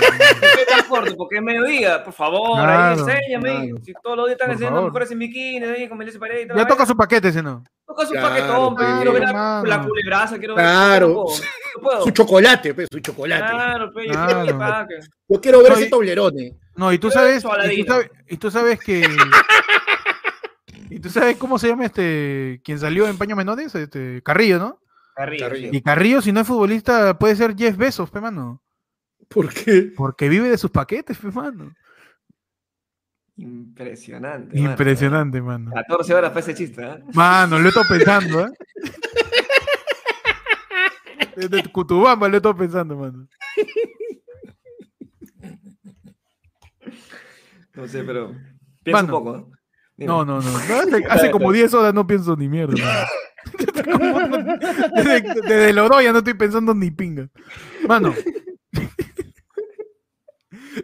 ¿Por 0.40 0.50
qué 0.58 0.64
tan 0.68 0.84
corto? 0.88 1.16
Porque 1.16 1.36
es 1.36 1.42
mediodía, 1.42 2.02
por 2.04 2.12
favor, 2.12 2.58
ahí 2.60 2.96
Claro, 2.96 3.00
enséñame. 3.00 3.50
claro. 3.68 3.84
Si 3.84 3.92
todos 4.02 4.16
los 4.16 4.26
días 4.26 4.36
están 4.38 4.50
enseñando 4.52 4.82
mujeres 4.82 5.10
en 5.12 5.18
bikini, 5.18 5.64
ahí 5.66 5.88
con 5.88 5.98
Melissa 5.98 6.18
Paredes 6.18 6.48
Ya 6.54 6.66
toca 6.66 6.84
su 6.86 6.96
paquete, 6.96 7.28
ese 7.28 7.42
no. 7.42 7.62
Toca 7.86 8.06
su 8.06 8.12
Claro, 8.12 8.28
paquetón, 8.28 8.74
pe, 8.76 8.84
quiero 8.96 9.12
ver 9.12 9.22
la, 9.22 9.62
la 9.64 9.82
culebraza, 9.82 10.38
quiero 10.38 10.54
ver 10.54 10.64
Claro. 10.64 11.08
no 11.08 11.24
no. 11.82 12.02
Su 12.02 12.10
chocolate, 12.10 12.74
pe, 12.74 12.86
su 12.90 13.00
chocolate. 13.00 13.50
Claro, 13.52 13.92
pe, 13.92 14.06
yo 14.06 14.12
Claro. 14.12 14.42
quiero 14.42 14.58
paque. 14.58 14.94
Yo 15.28 15.40
quiero 15.40 15.58
ver 15.58 15.70
No, 15.70 15.76
ese 15.76 15.86
y- 15.86 15.90
toblerone. 15.90 16.52
No, 16.76 16.92
y 16.92 16.98
tú 16.98 17.10
sabes, 17.10 17.44
y 17.70 17.84
tú 17.84 17.92
sabes, 17.92 18.10
y 18.28 18.36
tú 18.36 18.50
sabes 18.50 18.80
que. 18.80 19.02
tú 21.04 21.10
sabes 21.10 21.36
cómo 21.36 21.58
se 21.58 21.68
llama 21.68 21.84
este. 21.84 22.62
quien 22.64 22.78
salió 22.78 23.06
en 23.06 23.18
paños 23.18 23.36
menores, 23.36 23.74
este. 23.74 24.22
Carrillo, 24.22 24.58
¿no? 24.58 24.80
Carrillo. 25.14 25.44
Carrillo. 25.44 25.68
Y 25.70 25.82
Carrillo, 25.82 26.22
si 26.22 26.32
no 26.32 26.40
es 26.40 26.46
futbolista, 26.46 27.18
puede 27.18 27.36
ser 27.36 27.54
Jeff 27.54 27.76
Bezos, 27.76 28.10
pe 28.10 28.22
mano. 28.22 28.62
¿Por 29.28 29.52
qué? 29.52 29.92
Porque 29.94 30.30
vive 30.30 30.48
de 30.48 30.56
sus 30.56 30.70
paquetes, 30.70 31.18
pe 31.18 31.30
mano. 31.30 31.74
Impresionante. 33.36 34.56
mano. 34.56 34.70
Impresionante, 34.70 35.42
mano. 35.42 35.72
14 35.74 36.14
horas 36.14 36.30
para 36.30 36.40
ese 36.40 36.54
chiste, 36.54 36.82
¿eh? 36.82 37.04
Mano, 37.12 37.58
lo 37.58 37.66
he 37.66 37.68
estado 37.68 37.86
pensando, 37.86 38.46
¿eh? 38.46 38.50
Desde 41.36 41.70
Cutubamba 41.70 42.28
lo 42.28 42.34
he 42.34 42.38
estado 42.38 42.56
pensando, 42.56 42.96
mano. 42.96 43.28
No 47.74 47.88
sé, 47.88 48.04
pero. 48.04 48.34
Piensa 48.82 49.02
Mano. 49.02 49.18
un 49.18 49.24
poco, 49.24 49.36
¿no? 49.36 49.63
Dime. 49.96 50.08
No, 50.08 50.24
no, 50.24 50.40
no. 50.40 50.50
no, 50.50 50.58
Hace, 50.58 51.04
hace 51.10 51.30
como 51.30 51.52
10 51.52 51.72
horas 51.74 51.94
no 51.94 52.06
pienso 52.06 52.34
ni 52.36 52.48
mierda. 52.48 52.74
mano. 53.86 54.36
Desde, 54.94 55.20
desde 55.20 55.70
el 55.70 55.78
oro 55.78 56.00
ya 56.00 56.12
no 56.12 56.18
estoy 56.18 56.34
pensando 56.34 56.74
ni 56.74 56.90
pinga. 56.90 57.28
Mano. 57.86 58.14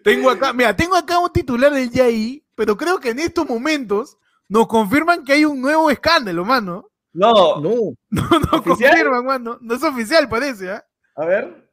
Tengo 0.05 0.31
acá, 0.31 0.53
mira, 0.53 0.75
tengo 0.77 0.95
acá 0.95 1.19
un 1.19 1.33
titular 1.33 1.73
del 1.73 1.91
YAI, 1.91 2.45
pero 2.55 2.77
creo 2.77 3.01
que 3.01 3.11
en 3.11 3.19
estos 3.19 3.49
momentos 3.49 4.19
nos 4.49 4.69
confirman 4.69 5.25
que 5.25 5.33
hay 5.33 5.45
un 5.45 5.61
nuevo 5.61 5.91
escándalo, 5.91 6.45
mano. 6.45 6.91
No, 7.13 7.61
No. 7.61 7.75
No 8.11 8.23
nos 8.31 8.53
¿Oficial? 8.53 8.93
confirman, 8.93 9.25
mano. 9.27 9.59
No 9.61 9.75
es 9.75 9.83
oficial, 9.83 10.29
parece, 10.29 10.71
¿ah? 10.71 10.85
a 11.17 11.25
ver. 11.25 11.70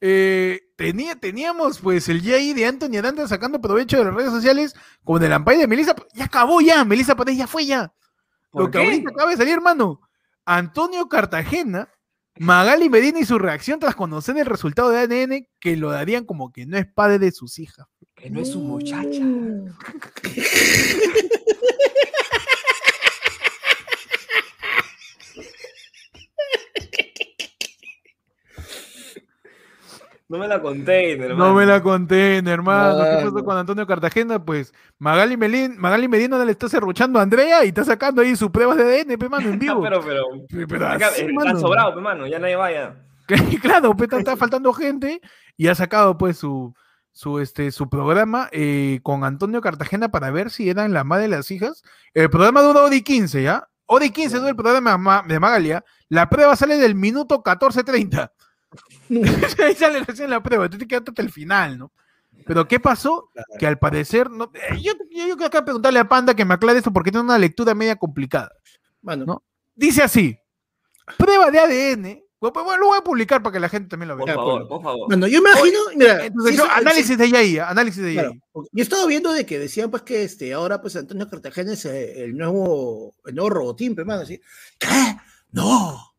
Eh, 0.00 0.60
tenía, 0.76 1.16
teníamos 1.16 1.80
pues 1.80 2.08
el 2.08 2.22
YAI 2.22 2.52
de 2.52 2.66
Anthony 2.66 2.98
Aranda 2.98 3.26
sacando 3.26 3.60
provecho 3.60 3.98
de 3.98 4.04
las 4.04 4.14
redes 4.14 4.30
sociales 4.30 4.74
con 5.02 5.22
el 5.22 5.32
ampay 5.32 5.58
de 5.58 5.66
Melissa. 5.66 5.94
Ya 6.14 6.26
acabó 6.26 6.60
ya, 6.60 6.84
Melissa 6.84 7.16
Paredes 7.16 7.38
ya 7.38 7.46
fue 7.46 7.66
ya. 7.66 7.92
Lo 8.52 8.64
¿Por 8.64 8.70
que 8.70 8.78
ahorita 8.78 9.10
acaba 9.10 9.30
de 9.30 9.36
salir, 9.36 9.54
hermano. 9.54 10.00
Antonio 10.44 11.08
Cartagena, 11.08 11.92
Magali 12.38 12.88
Medina 12.88 13.18
y 13.18 13.24
su 13.26 13.38
reacción 13.38 13.80
tras 13.80 13.94
conocer 13.94 14.38
el 14.38 14.46
resultado 14.46 14.90
de 14.90 15.00
ADN 15.00 15.46
que 15.60 15.76
lo 15.76 15.90
darían 15.90 16.24
como 16.24 16.52
que 16.52 16.64
no 16.64 16.78
es 16.78 16.86
padre 16.86 17.18
de 17.18 17.32
sus 17.32 17.58
hijas. 17.58 17.86
Que 18.14 18.30
no 18.30 18.40
es 18.40 18.52
su 18.52 18.60
muchacha. 18.60 19.20
No 30.28 30.38
me 30.38 30.46
la 30.46 30.60
conté, 30.60 31.12
hermano. 31.12 31.36
No 31.36 31.54
me 31.54 31.64
la 31.64 31.82
conté, 31.82 32.36
hermano. 32.38 32.98
¿Qué 33.02 33.24
pasó 33.24 33.44
con 33.44 33.56
Antonio 33.56 33.86
Cartagena? 33.86 34.44
Pues 34.44 34.74
Magali, 34.98 35.36
Melin, 35.38 35.78
Magali 35.78 36.06
Medina 36.06 36.44
le 36.44 36.52
está 36.52 36.68
cerruchando 36.68 37.18
a 37.18 37.22
Andrea 37.22 37.64
y 37.64 37.68
está 37.68 37.82
sacando 37.84 38.20
ahí 38.20 38.36
sus 38.36 38.50
pruebas 38.50 38.76
de 38.76 39.00
ADN, 39.00 39.16
pe, 39.18 39.28
mano, 39.28 39.48
en 39.48 39.58
vivo. 39.58 39.80
pero, 39.80 40.00
pero. 40.02 40.24
Pero 40.68 40.86
acá, 40.86 41.06
así, 41.08 41.22
eh, 41.22 41.32
mano. 41.32 42.26
Ya 42.26 42.38
nadie 42.38 42.56
vaya. 42.56 42.94
Claro, 43.62 43.94
pues, 43.96 44.06
está, 44.08 44.18
está 44.18 44.36
faltando 44.36 44.72
gente 44.72 45.20
y 45.56 45.68
ha 45.68 45.74
sacado 45.74 46.16
pues 46.18 46.36
su, 46.38 46.74
su, 47.12 47.38
este, 47.40 47.70
su 47.72 47.88
programa 47.88 48.48
eh, 48.52 49.00
con 49.02 49.24
Antonio 49.24 49.60
Cartagena 49.60 50.10
para 50.10 50.30
ver 50.30 50.50
si 50.50 50.68
eran 50.70 50.92
la 50.92 51.04
madre 51.04 51.22
de 51.24 51.28
las 51.36 51.50
hijas. 51.50 51.82
El 52.14 52.30
programa 52.30 52.60
dura 52.62 52.82
hora 52.82 52.94
y 52.94 53.02
15, 53.02 53.42
¿ya? 53.42 53.66
Hora 53.86 54.04
y 54.04 54.10
15 54.10 54.36
dura 54.38 54.50
el 54.50 54.56
programa 54.56 54.90
de 54.92 54.98
Ma- 54.98 55.24
de 55.26 55.40
Magalia. 55.40 55.84
La 56.10 56.28
prueba 56.28 56.54
sale 56.56 56.76
del 56.76 56.94
minuto 56.94 57.42
14.30. 57.42 58.30
Ahí 59.64 59.74
sale 59.74 60.00
recién 60.04 60.30
la 60.30 60.42
prueba, 60.42 60.68
tú 60.68 60.78
te 60.78 60.86
quedaste 60.86 61.10
hasta 61.10 61.22
el 61.22 61.30
final, 61.30 61.78
¿no? 61.78 61.92
Pero 62.46 62.66
¿qué 62.68 62.80
pasó? 62.80 63.30
Que 63.58 63.66
al 63.66 63.78
parecer, 63.78 64.30
no, 64.30 64.50
eh, 64.54 64.80
yo, 64.80 64.92
yo, 65.10 65.26
yo 65.28 65.36
quiero 65.36 65.46
acá 65.46 65.64
preguntarle 65.64 65.98
a 65.98 66.08
Panda 66.08 66.34
que 66.34 66.44
me 66.44 66.54
aclare 66.54 66.78
esto 66.78 66.92
porque 66.92 67.10
tiene 67.10 67.24
una 67.24 67.38
lectura 67.38 67.74
media 67.74 67.96
complicada. 67.96 68.50
Mano, 69.02 69.24
No. 69.26 69.42
Dice 69.74 70.02
así, 70.02 70.36
prueba 71.16 71.50
de 71.50 71.58
ADN, 71.60 72.02
bueno, 72.40 72.52
pues, 72.52 72.64
bueno, 72.64 72.80
lo 72.80 72.86
voy 72.88 72.98
a 72.98 73.04
publicar 73.04 73.42
para 73.42 73.52
que 73.52 73.60
la 73.60 73.68
gente 73.68 73.88
también 73.88 74.08
lo 74.08 74.16
Por 74.16 74.26
vea. 74.26 74.34
Ya, 74.34 74.40
favor, 74.40 74.58
pues. 74.60 74.68
por 74.68 74.82
favor. 74.82 75.08
Mano, 75.10 75.26
yo 75.26 75.38
imagino, 75.38 75.78
mira, 75.96 76.24
Entonces, 76.26 76.52
si 76.52 76.58
yo, 76.58 76.64
eso- 76.64 76.72
análisis 76.74 77.18
de 77.18 77.30
Yai, 77.30 77.58
análisis 77.58 78.02
de 78.02 78.12
Claro, 78.14 78.32
Yo 78.72 78.82
estaba 78.82 79.06
viendo 79.06 79.32
de 79.32 79.44
que 79.46 79.58
decían 79.58 79.90
pues 79.90 80.02
que 80.02 80.22
este 80.24 80.52
ahora 80.52 80.80
pues 80.80 80.96
Antonio 80.96 81.28
Cartagena 81.28 81.72
es 81.74 81.84
eh, 81.84 82.24
el 82.24 82.36
nuevo 82.36 83.14
el 83.26 83.34
nuevo 83.34 83.50
robotín, 83.50 83.94
pero 83.94 84.06
mano, 84.06 84.22
así. 84.22 84.40
¿Qué? 84.78 85.16
No. 85.52 86.14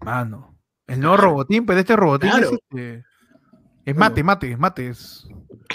Mano, 0.00 0.57
el 0.88 1.00
nuevo 1.00 1.16
robotín, 1.16 1.64
pero 1.66 1.78
este 1.80 1.94
robotín 1.96 2.30
Claro. 2.30 2.46
es, 2.48 2.52
este, 2.52 3.04
es 3.84 3.96
mate, 3.96 4.22
mate, 4.24 4.50
es 4.52 4.58
mate, 4.58 4.88
es 4.88 5.28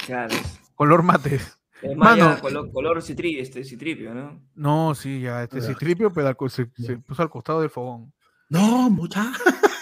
Claro. 0.06 0.36
color 0.76 1.04
mate. 1.04 1.36
Es 1.36 1.58
más, 1.98 2.18
Mano. 2.18 2.36
ya 2.36 2.42
color, 2.42 2.72
color 2.72 2.98
citri- 3.02 3.40
este, 3.40 3.64
citripio, 3.64 4.14
¿no? 4.14 4.42
No, 4.56 4.94
sí, 4.96 5.22
ya, 5.22 5.44
este 5.44 5.62
Ya. 5.62 5.68
citripio, 5.68 6.12
pero 6.12 6.28
al 6.28 6.36
co- 6.36 6.50
se, 6.50 6.70
se 6.78 6.98
puso 6.98 7.22
al 7.22 7.30
costado 7.30 7.62
del 7.62 7.70
fogón. 7.70 8.14
No, 8.50 8.90
mucha. 8.90 9.32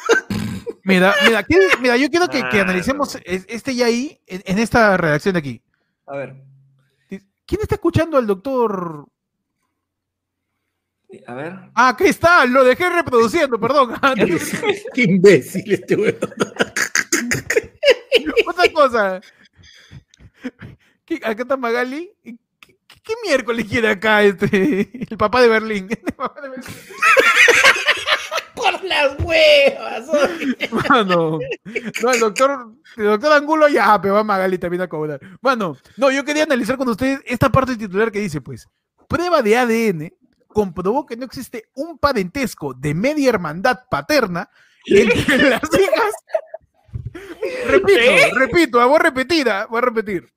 Mira, 0.84 1.14
mira, 1.28 1.44
¿qué- 1.44 1.60
mira, 1.80 1.96
yo 1.96 2.10
quiero 2.10 2.28
que, 2.28 2.40
analicemos 2.40 3.16
es- 3.24 3.46
este 3.48 3.76
Yai 3.76 4.20
en, 4.26 4.42
en 4.46 4.58
esta 4.60 4.98
redacción 4.98 5.34
de 5.34 5.40
aquí. 5.40 5.62
A 6.08 6.18
ver. 6.18 6.44
¿Quién 7.08 7.62
está 7.62 7.76
escuchando 7.76 8.18
al 8.18 8.26
doctor? 8.26 9.06
A 11.28 11.34
ver. 11.34 11.54
Ah, 11.76 11.90
aquí 11.90 12.06
está, 12.06 12.46
lo 12.46 12.64
dejé 12.64 12.90
reproduciendo, 12.90 13.60
perdón. 13.60 13.94
Qué 14.94 15.04
imbécil 15.04 15.72
este 15.72 15.96
weón. 15.96 16.18
Otra 18.48 18.72
cosa. 18.74 19.22
¿Qué- 21.06 21.22
Acá 21.24 21.44
está 21.44 21.58
Magali. 21.58 22.12
¿Qué, 22.24 22.36
qué- 22.60 22.78
qué 23.04 23.14
miércoles 23.26 23.66
quiere 23.70 23.90
acá 23.90 24.24
este, 24.24 24.90
el 25.10 25.18
papá 25.18 25.42
de 25.42 25.48
Berlín? 25.50 25.88
El 25.90 26.14
papá 26.14 26.42
de 26.42 26.50
Berlín. 26.50 26.70
Por 28.56 28.84
las 28.84 29.20
huevas. 29.20 30.08
oye. 30.10 30.70
Mano, 30.90 31.40
no, 32.04 32.12
el 32.12 32.20
doctor, 32.20 32.74
el 32.98 33.04
doctor 33.06 33.34
Angulo 33.34 33.68
ya, 33.68 34.00
pero 34.02 34.16
va 34.16 34.24
Magali 34.24 34.58
también 34.58 34.82
a 34.82 34.88
cobrar. 34.88 35.20
Mano, 35.42 35.78
no, 35.98 36.12
yo 36.12 36.24
quería 36.24 36.44
analizar 36.44 36.78
con 36.78 36.88
ustedes 36.90 37.20
esta 37.26 37.50
parte 37.50 37.76
titular 37.76 38.12
que 38.12 38.20
dice, 38.20 38.42
pues, 38.42 38.68
prueba 39.08 39.42
de 39.42 39.58
ADN 39.58 40.14
comprobó 40.52 41.06
que 41.06 41.18
no 41.18 41.26
existe 41.26 41.70
un 41.76 41.98
parentesco 41.98 42.74
de 42.74 42.94
media 42.94 43.30
hermandad 43.30 43.80
paterna 43.90 44.50
entre 44.86 45.38
las 45.50 45.62
hijas. 45.74 46.14
Repito, 47.68 48.00
¿Qué? 48.00 48.32
repito, 48.36 48.88
voy 48.88 48.96
a 48.96 49.04
repetir, 49.04 49.48
voy 49.70 49.78
a 49.78 49.82
repetir. 49.82 50.32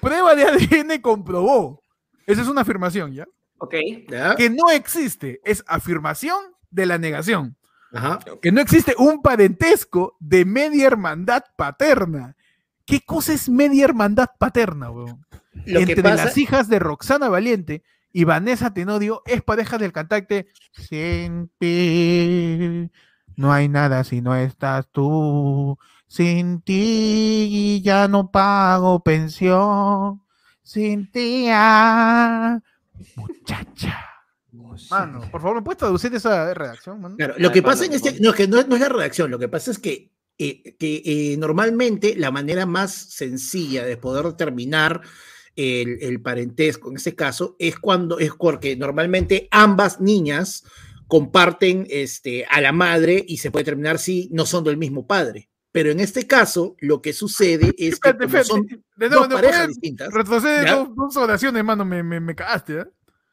Prueba 0.00 0.34
de 0.34 0.44
ADN 0.44 1.00
comprobó, 1.00 1.82
esa 2.26 2.42
es 2.42 2.48
una 2.48 2.60
afirmación, 2.60 3.12
¿ya? 3.12 3.26
Ok. 3.58 3.74
¿Ya? 4.08 4.36
Que 4.36 4.50
no 4.50 4.70
existe, 4.70 5.40
es 5.44 5.64
afirmación 5.66 6.38
de 6.70 6.86
la 6.86 6.98
negación 6.98 7.56
Ajá. 7.92 8.18
que 8.42 8.52
no 8.52 8.60
existe 8.60 8.94
un 8.98 9.22
parentesco 9.22 10.16
de 10.20 10.44
media 10.44 10.86
hermandad 10.86 11.44
paterna. 11.56 12.36
¿Qué 12.84 13.00
cosa 13.00 13.32
es 13.32 13.48
media 13.48 13.84
hermandad 13.84 14.28
paterna, 14.38 14.90
weón? 14.90 15.26
Lo 15.66 15.80
Entre 15.80 15.96
que 15.96 16.02
pasa, 16.02 16.24
las 16.26 16.38
hijas 16.38 16.68
de 16.68 16.78
Roxana 16.78 17.28
Valiente 17.28 17.82
y 18.18 18.24
Vanessa 18.24 18.74
Tenorio 18.74 19.22
es 19.26 19.44
pareja 19.44 19.78
del 19.78 19.92
cantante 19.92 20.48
Sin 20.72 21.52
ti 21.56 22.90
no 23.36 23.52
hay 23.52 23.68
nada 23.68 24.02
si 24.02 24.20
no 24.20 24.34
estás 24.34 24.88
tú. 24.90 25.78
Sin 26.08 26.60
ti 26.62 27.80
ya 27.84 28.08
no 28.08 28.32
pago 28.32 29.04
pensión. 29.04 30.20
Sin 30.64 31.08
ti, 31.12 31.46
ah, 31.48 32.60
muchacha. 33.14 34.04
Mano, 34.90 35.20
por 35.30 35.40
favor, 35.40 35.54
¿me 35.54 35.62
puedes 35.62 35.78
traducir 35.78 36.12
esa 36.12 36.52
redacción, 36.52 37.00
mano? 37.00 37.14
Claro, 37.16 37.34
lo 37.38 37.52
que 37.52 37.62
pasa 37.62 37.84
en 37.84 37.92
este, 37.92 38.18
no, 38.18 38.30
es 38.30 38.34
que 38.34 38.48
no, 38.48 38.60
no 38.64 38.74
es 38.74 38.80
la 38.80 38.88
redacción, 38.88 39.30
lo 39.30 39.38
que 39.38 39.48
pasa 39.48 39.70
es 39.70 39.78
que, 39.78 40.10
eh, 40.38 40.74
que 40.76 41.02
eh, 41.04 41.36
normalmente 41.36 42.16
la 42.16 42.32
manera 42.32 42.66
más 42.66 42.92
sencilla 42.92 43.84
de 43.84 43.96
poder 43.96 44.24
determinar 44.24 45.02
el, 45.58 45.98
el 46.02 46.22
parentesco, 46.22 46.88
en 46.88 46.96
este 46.96 47.16
caso, 47.16 47.56
es 47.58 47.76
cuando 47.80 48.20
es 48.20 48.30
porque 48.32 48.76
normalmente 48.76 49.48
ambas 49.50 50.00
niñas 50.00 50.62
comparten 51.08 51.84
este, 51.90 52.46
a 52.48 52.60
la 52.60 52.70
madre 52.70 53.24
y 53.26 53.38
se 53.38 53.50
puede 53.50 53.64
determinar 53.64 53.98
si 53.98 54.28
no 54.30 54.46
son 54.46 54.62
del 54.62 54.76
mismo 54.76 55.08
padre. 55.08 55.50
Pero 55.72 55.90
en 55.90 55.98
este 55.98 56.28
caso, 56.28 56.76
lo 56.78 57.02
que 57.02 57.12
sucede 57.12 57.74
es 57.76 57.98
que 57.98 58.10
Espérate, 58.10 58.26
como 58.26 58.44
son 58.44 58.60
espérate. 58.60 58.84
De 58.96 59.08
nuevo, 59.08 59.22
dos 59.22 59.28
¿no 59.28 59.34
parejas 59.34 59.56
puedes 59.58 59.68
distintas, 59.68 60.12
Retrocede 60.12 60.64
¿Ya? 60.64 60.76
dos, 60.76 60.94
dos 60.94 61.16
oraciones, 61.16 61.64
mano, 61.64 61.84
me, 61.84 62.04
me, 62.04 62.20
me 62.20 62.36
cagaste, 62.36 62.80
¿eh? 62.80 62.84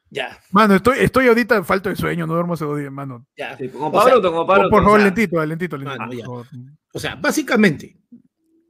ya, 0.09 0.39
Mano, 0.51 0.75
estoy, 0.75 0.97
estoy 1.01 1.27
ahorita 1.27 1.63
falto 1.63 1.89
de 1.89 1.95
sueño, 1.95 2.25
no 2.25 2.33
duermo 2.33 2.55
hace 2.55 2.65
dos 2.65 2.79
días, 2.79 2.91
mano. 2.91 3.27
ya. 3.37 3.55
Sí, 3.55 3.69
como 3.69 3.87
O 3.87 3.91
sea, 3.91 4.13
Pablo, 4.15 4.31
como 4.31 4.47
Pablo. 4.47 4.63
Por, 4.63 4.71
por 4.71 4.83
favor, 4.83 4.99
o 4.99 5.03
sea, 5.03 5.05
lentito, 5.05 5.45
lentito, 5.45 5.77
lentito. 5.77 6.33
Mano. 6.33 6.47
O 6.91 6.99
sea, 6.99 7.15
básicamente, 7.15 7.97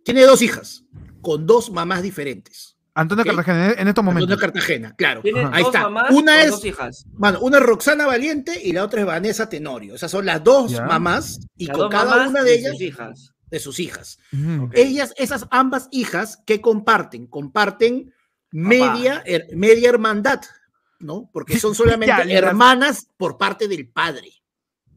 tiene 0.03 0.23
dos 0.23 0.41
hijas 0.41 0.83
con 1.21 1.47
dos 1.47 1.71
mamás 1.71 2.03
diferentes. 2.03 2.74
Antonio 2.95 3.23
Ok. 3.23 3.27
Cartagena, 3.27 3.65
en- 3.65 3.71
estos 3.71 3.79
Antonio 3.87 4.03
momentos. 4.13 4.39
Cartagena, 4.39 4.95
claro. 4.95 5.21
Tiene. 5.21 5.41
Ahí 5.51 5.63
dos 5.63 5.75
está. 5.75 5.81
mamás 5.89 6.11
Una 6.11 6.41
es- 6.43 6.51
dos 6.51 6.65
hijas. 6.65 7.05
Mano, 7.13 7.39
una 7.41 7.57
es 7.57 7.63
Roxana 7.63 8.05
Valiente 8.05 8.59
y 8.63 8.71
la 8.71 8.83
otra 8.85 9.01
es 9.01 9.05
Vanessa 9.05 9.49
Tenorio. 9.49 9.95
Esas 9.95 10.09
son 10.09 10.25
las 10.25 10.43
dos 10.43 10.71
Ya. 10.71 10.85
mamás 10.85 11.39
y 11.57 11.67
Las 11.67 11.77
con 11.77 11.89
cada 11.89 12.27
una 12.29 12.41
de 12.43 12.55
sus 12.55 12.59
ellas, 12.59 12.81
hijas. 12.81 13.33
de 13.51 13.59
sus 13.59 13.79
hijas. 13.79 14.17
Ellas, 14.73 15.13
esas 15.17 15.45
ambas 15.51 15.87
hijas, 15.91 16.41
¿qué 16.45 16.61
comparten? 16.61 17.27
Comparten 17.27 18.13
media, 18.51 19.21
her- 19.25 19.47
media 19.55 19.89
hermandad, 19.89 20.41
¿no? 20.99 21.29
Porque 21.33 21.59
son 21.59 21.75
solamente 21.75 22.07
Ya, 22.07 22.23
las- 22.25 22.29
hermanas 22.43 23.07
por 23.17 23.37
parte 23.37 23.67
del 23.67 23.89
padre, 23.89 24.29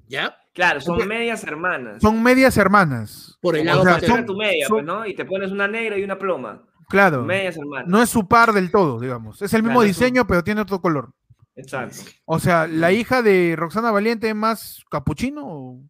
¿ya? 0.07 0.36
Claro, 0.55 0.80
son 0.80 1.07
medias 1.07 1.42
hermanas. 1.44 2.01
Son 2.03 2.20
medias 2.22 2.57
hermanas. 2.57 3.38
Por 3.40 3.57
el 3.57 3.66
lado 3.66 3.80
o 3.82 3.84
sea, 4.01 4.24
tu 4.24 4.36
media, 4.36 4.66
son- 4.66 4.76
pues, 4.78 4.84
¿no? 4.86 5.07
Y 5.07 5.14
te 5.14 5.24
pones 5.24 5.51
una 5.53 5.68
negra 5.68 5.99
y 5.99 6.03
una 6.05 6.18
ploma. 6.18 6.64
Claro. 6.89 7.24
Medias 7.24 7.57
hermanas. 7.57 7.89
No 7.89 8.03
es 8.03 8.09
su 8.09 8.26
par 8.26 8.53
del 8.53 8.70
todo, 8.70 8.99
digamos. 8.99 9.41
Es 9.43 9.53
el 9.55 9.62
mismo 9.62 9.80
Claro, 9.80 9.91
es 9.91 9.97
un- 9.97 10.01
diseño, 10.05 10.26
pero 10.26 10.43
tiene 10.43 10.61
otro 10.61 10.80
color. 10.80 11.12
Exacto. 11.55 11.97
O 12.24 12.39
sea, 12.39 12.66
la 12.66 12.93
hija 12.93 13.20
de 13.22 13.55
Roxana 13.57 13.91
Valiente 13.91 14.28
es 14.28 14.34
más 14.34 14.84
capuchino. 14.91 15.43
o- 15.45 15.82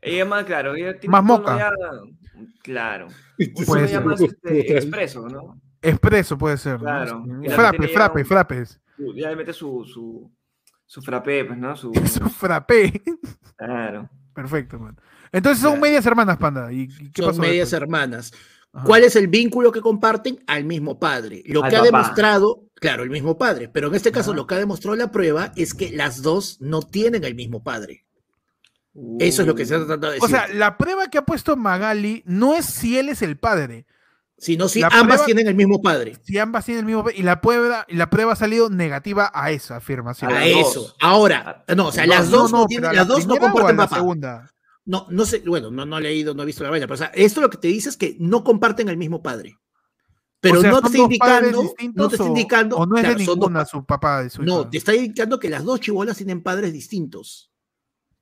Ella 0.00 0.24
más, 0.24 0.44
claro, 0.44 0.74
ella 0.76 0.98
tiene 0.98 1.10
Más 1.12 1.24
moca. 1.24 1.58
ya- 1.58 1.72
Claro. 2.62 3.08
Puede 3.66 3.88
ser. 3.88 4.04
más 4.04 4.20
este, 4.20 4.76
expreso, 4.76 5.28
¿no? 5.28 5.60
Expreso 5.82 6.38
puede 6.38 6.56
ser. 6.56 6.74
¿no? 6.74 6.78
Claro. 6.80 7.24
La 7.42 7.54
Frappe, 7.54 7.88
frappe, 7.88 8.20
un- 8.20 8.26
frappes. 8.26 8.80
Su- 8.96 9.14
Ya 9.14 9.30
le 9.30 9.36
mete 9.36 9.52
su, 9.52 9.84
su, 9.84 10.30
su 10.86 11.02
frappé, 11.02 11.44
pues, 11.44 11.58
¿no? 11.58 11.74
Su, 11.76 11.92
Su 12.06 12.28
frappé. 12.30 13.02
claro. 13.56 14.08
Perfecto, 14.34 14.78
man. 14.78 14.96
Entonces 15.32 15.60
son 15.60 15.72
Claro. 15.72 15.82
medias 15.82 16.06
hermanas, 16.06 16.36
panda. 16.38 16.72
¿Y, 16.72 16.82
y 17.00 17.10
qué 17.10 17.22
Son 17.22 17.30
pasó 17.32 17.40
medias 17.42 17.70
después? 17.70 17.82
hermanas. 17.82 18.32
Ajá. 18.72 18.84
¿Cuál 18.84 19.04
es 19.04 19.16
el 19.16 19.28
vínculo 19.28 19.72
que 19.72 19.80
comparten? 19.80 20.42
Al 20.46 20.64
mismo 20.64 20.98
padre. 20.98 21.42
Lo 21.46 21.64
Al 21.64 21.70
que 21.70 21.76
ha 21.76 21.82
demostrado, 21.82 22.64
claro, 22.74 23.02
el 23.02 23.10
mismo 23.10 23.38
padre, 23.38 23.68
pero 23.68 23.88
en 23.88 23.94
este 23.94 24.12
caso 24.12 24.30
Ajá. 24.32 24.36
lo 24.36 24.46
que 24.46 24.54
ha 24.54 24.58
demostrado 24.58 24.94
la 24.96 25.10
prueba 25.10 25.52
es 25.56 25.74
que 25.74 25.90
las 25.90 26.22
dos 26.22 26.58
no 26.60 26.82
tienen 26.82 27.24
el 27.24 27.34
mismo 27.34 27.62
padre. 27.62 28.04
Eso 29.20 29.42
es 29.42 29.48
lo 29.48 29.54
que 29.54 29.64
se 29.64 29.74
ha 29.74 29.78
tratado 29.78 30.08
de 30.12 30.18
decir. 30.20 30.24
O 30.24 30.28
sea, 30.28 30.48
la 30.48 30.76
prueba 30.76 31.06
que 31.08 31.18
ha 31.18 31.24
puesto 31.24 31.56
Magali 31.56 32.22
no 32.26 32.54
es 32.54 32.66
si 32.66 32.98
él 32.98 33.08
es 33.08 33.22
el 33.22 33.38
padre, 33.38 33.86
sino 34.36 34.68
si 34.68 34.80
la 34.80 34.88
ambas 34.88 35.18
prueba- 35.18 35.24
tienen 35.26 35.46
el 35.48 35.54
mismo 35.54 35.80
padre. 35.80 36.16
si 36.24 36.36
ambas 36.38 36.64
tienen 36.64 36.80
el 36.80 36.86
mismo 36.86 37.04
padre, 37.04 37.16
y 37.16 37.22
la 37.22 37.40
prueba, 37.40 37.86
la 37.88 38.10
prueba 38.10 38.32
ha 38.32 38.36
salido 38.36 38.70
negativa 38.70 39.30
a 39.32 39.50
esa 39.50 39.76
afirmación. 39.76 40.32
A 40.32 40.44
eso. 40.46 40.94
Ahora, 41.00 41.64
no, 41.76 41.88
o 41.88 41.92
sea, 41.92 42.06
No, 42.06 42.14
las 42.14 42.30
dos 42.30 42.50
no, 42.50 42.58
pero 42.58 42.66
tienen, 42.66 42.86
las 42.88 42.96
la 42.96 43.04
dos 43.04 43.26
no 43.26 43.36
comparten 43.36 43.76
la 43.76 43.84
papá. 43.84 43.96
segunda. 43.96 44.50
No, 44.90 45.06
no 45.10 45.26
sé, 45.26 45.42
bueno, 45.46 45.70
no, 45.70 45.84
no 45.84 45.98
he 45.98 46.00
leído, 46.00 46.32
no 46.32 46.42
he 46.42 46.46
visto 46.46 46.64
la 46.64 46.70
vaina, 46.70 46.86
pero 46.86 46.94
o 46.94 46.98
sea, 46.98 47.08
esto 47.14 47.42
lo 47.42 47.50
que 47.50 47.58
te 47.58 47.68
dice 47.68 47.90
es 47.90 47.96
que 47.98 48.16
no 48.18 48.42
comparten 48.42 48.88
el 48.88 48.96
mismo 48.96 49.22
padre. 49.22 49.58
Pero 50.40 50.60
O 50.60 50.62
sea, 50.62 50.70
no 50.70 50.76
te 50.80 50.82
¿son 50.86 50.92
está 50.92 51.02
indicando, 51.02 51.50
no 51.50 51.62
distintos 51.62 52.08
te 52.08 52.14
está 52.14 52.24
o- 52.24 52.28
indicando, 52.28 52.76
O 52.78 52.86
no 52.86 52.96
es 52.96 53.02
claro, 53.02 53.18
de 53.18 53.24
dos 53.26 53.36
ninguna 53.36 53.64
su 53.66 53.84
papá 53.84 54.22
de 54.22 54.30
su 54.30 54.42
no, 54.42 54.60
hija. 54.62 54.70
te 54.70 54.78
está 54.78 54.94
indicando 54.94 55.38
que 55.38 55.50
las 55.50 55.62
dos 55.64 55.80
chibolas 55.80 56.16
tienen 56.16 56.42
padres 56.42 56.72
distintos. 56.72 57.50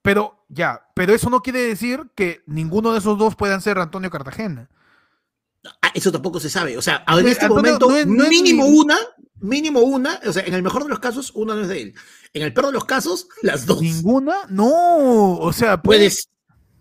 Pero 0.02 0.44
ya, 0.48 0.80
pero 0.94 1.14
eso 1.14 1.30
no 1.30 1.40
quiere 1.42 1.60
decir 1.60 2.10
que 2.16 2.42
ninguno 2.46 2.92
de 2.92 2.98
esos 2.98 3.16
dos 3.16 3.36
puedan 3.36 3.60
ser 3.60 3.78
Antonio 3.78 4.10
Cartagena. 4.10 4.68
Ah, 5.82 5.90
eso 5.94 6.10
tampoco 6.10 6.40
se 6.40 6.48
sabe. 6.50 6.76
O 6.78 6.82
sea, 6.82 7.04
en 7.06 7.14
Pues, 7.22 7.26
este 7.26 7.44
Antonio, 7.46 7.62
momento, 7.78 7.88
no 7.90 7.96
es- 7.96 8.06
no 8.06 8.24
es 8.24 8.30
mínimo 8.30 8.64
ni- 8.64 8.78
una, 8.78 8.96
mínimo 9.40 9.80
una, 9.82 10.20
o 10.26 10.32
sea, 10.32 10.44
en 10.44 10.54
el 10.54 10.62
mejor 10.62 10.82
de 10.84 10.88
los 10.90 10.98
casos, 11.00 11.30
una 11.34 11.54
no 11.54 11.62
es 11.62 11.68
de 11.68 11.82
él. 11.82 11.94
En 12.32 12.42
el 12.42 12.52
peor 12.52 12.66
de 12.66 12.72
los 12.72 12.84
casos, 12.84 13.28
las 13.42 13.66
dos. 13.66 13.82
¿Ninguna? 13.82 14.34
No, 14.48 15.38
o 15.38 15.52
sea, 15.52 15.80
puede- 15.82 15.98
Puedes. 16.00 16.28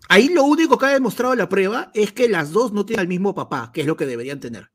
Ahí 0.08 0.28
lo 0.28 0.44
único 0.44 0.78
que 0.78 0.86
ha 0.86 0.90
demostrado 0.90 1.34
la 1.34 1.48
prueba 1.48 1.90
es 1.94 2.12
que 2.12 2.28
las 2.28 2.52
dos 2.52 2.72
no 2.72 2.86
tienen 2.86 3.02
el 3.02 3.08
mismo 3.08 3.34
papá, 3.34 3.70
que 3.72 3.80
es 3.82 3.86
lo 3.86 3.96
que 3.96 4.06
deberían 4.06 4.40
tener. 4.40 4.70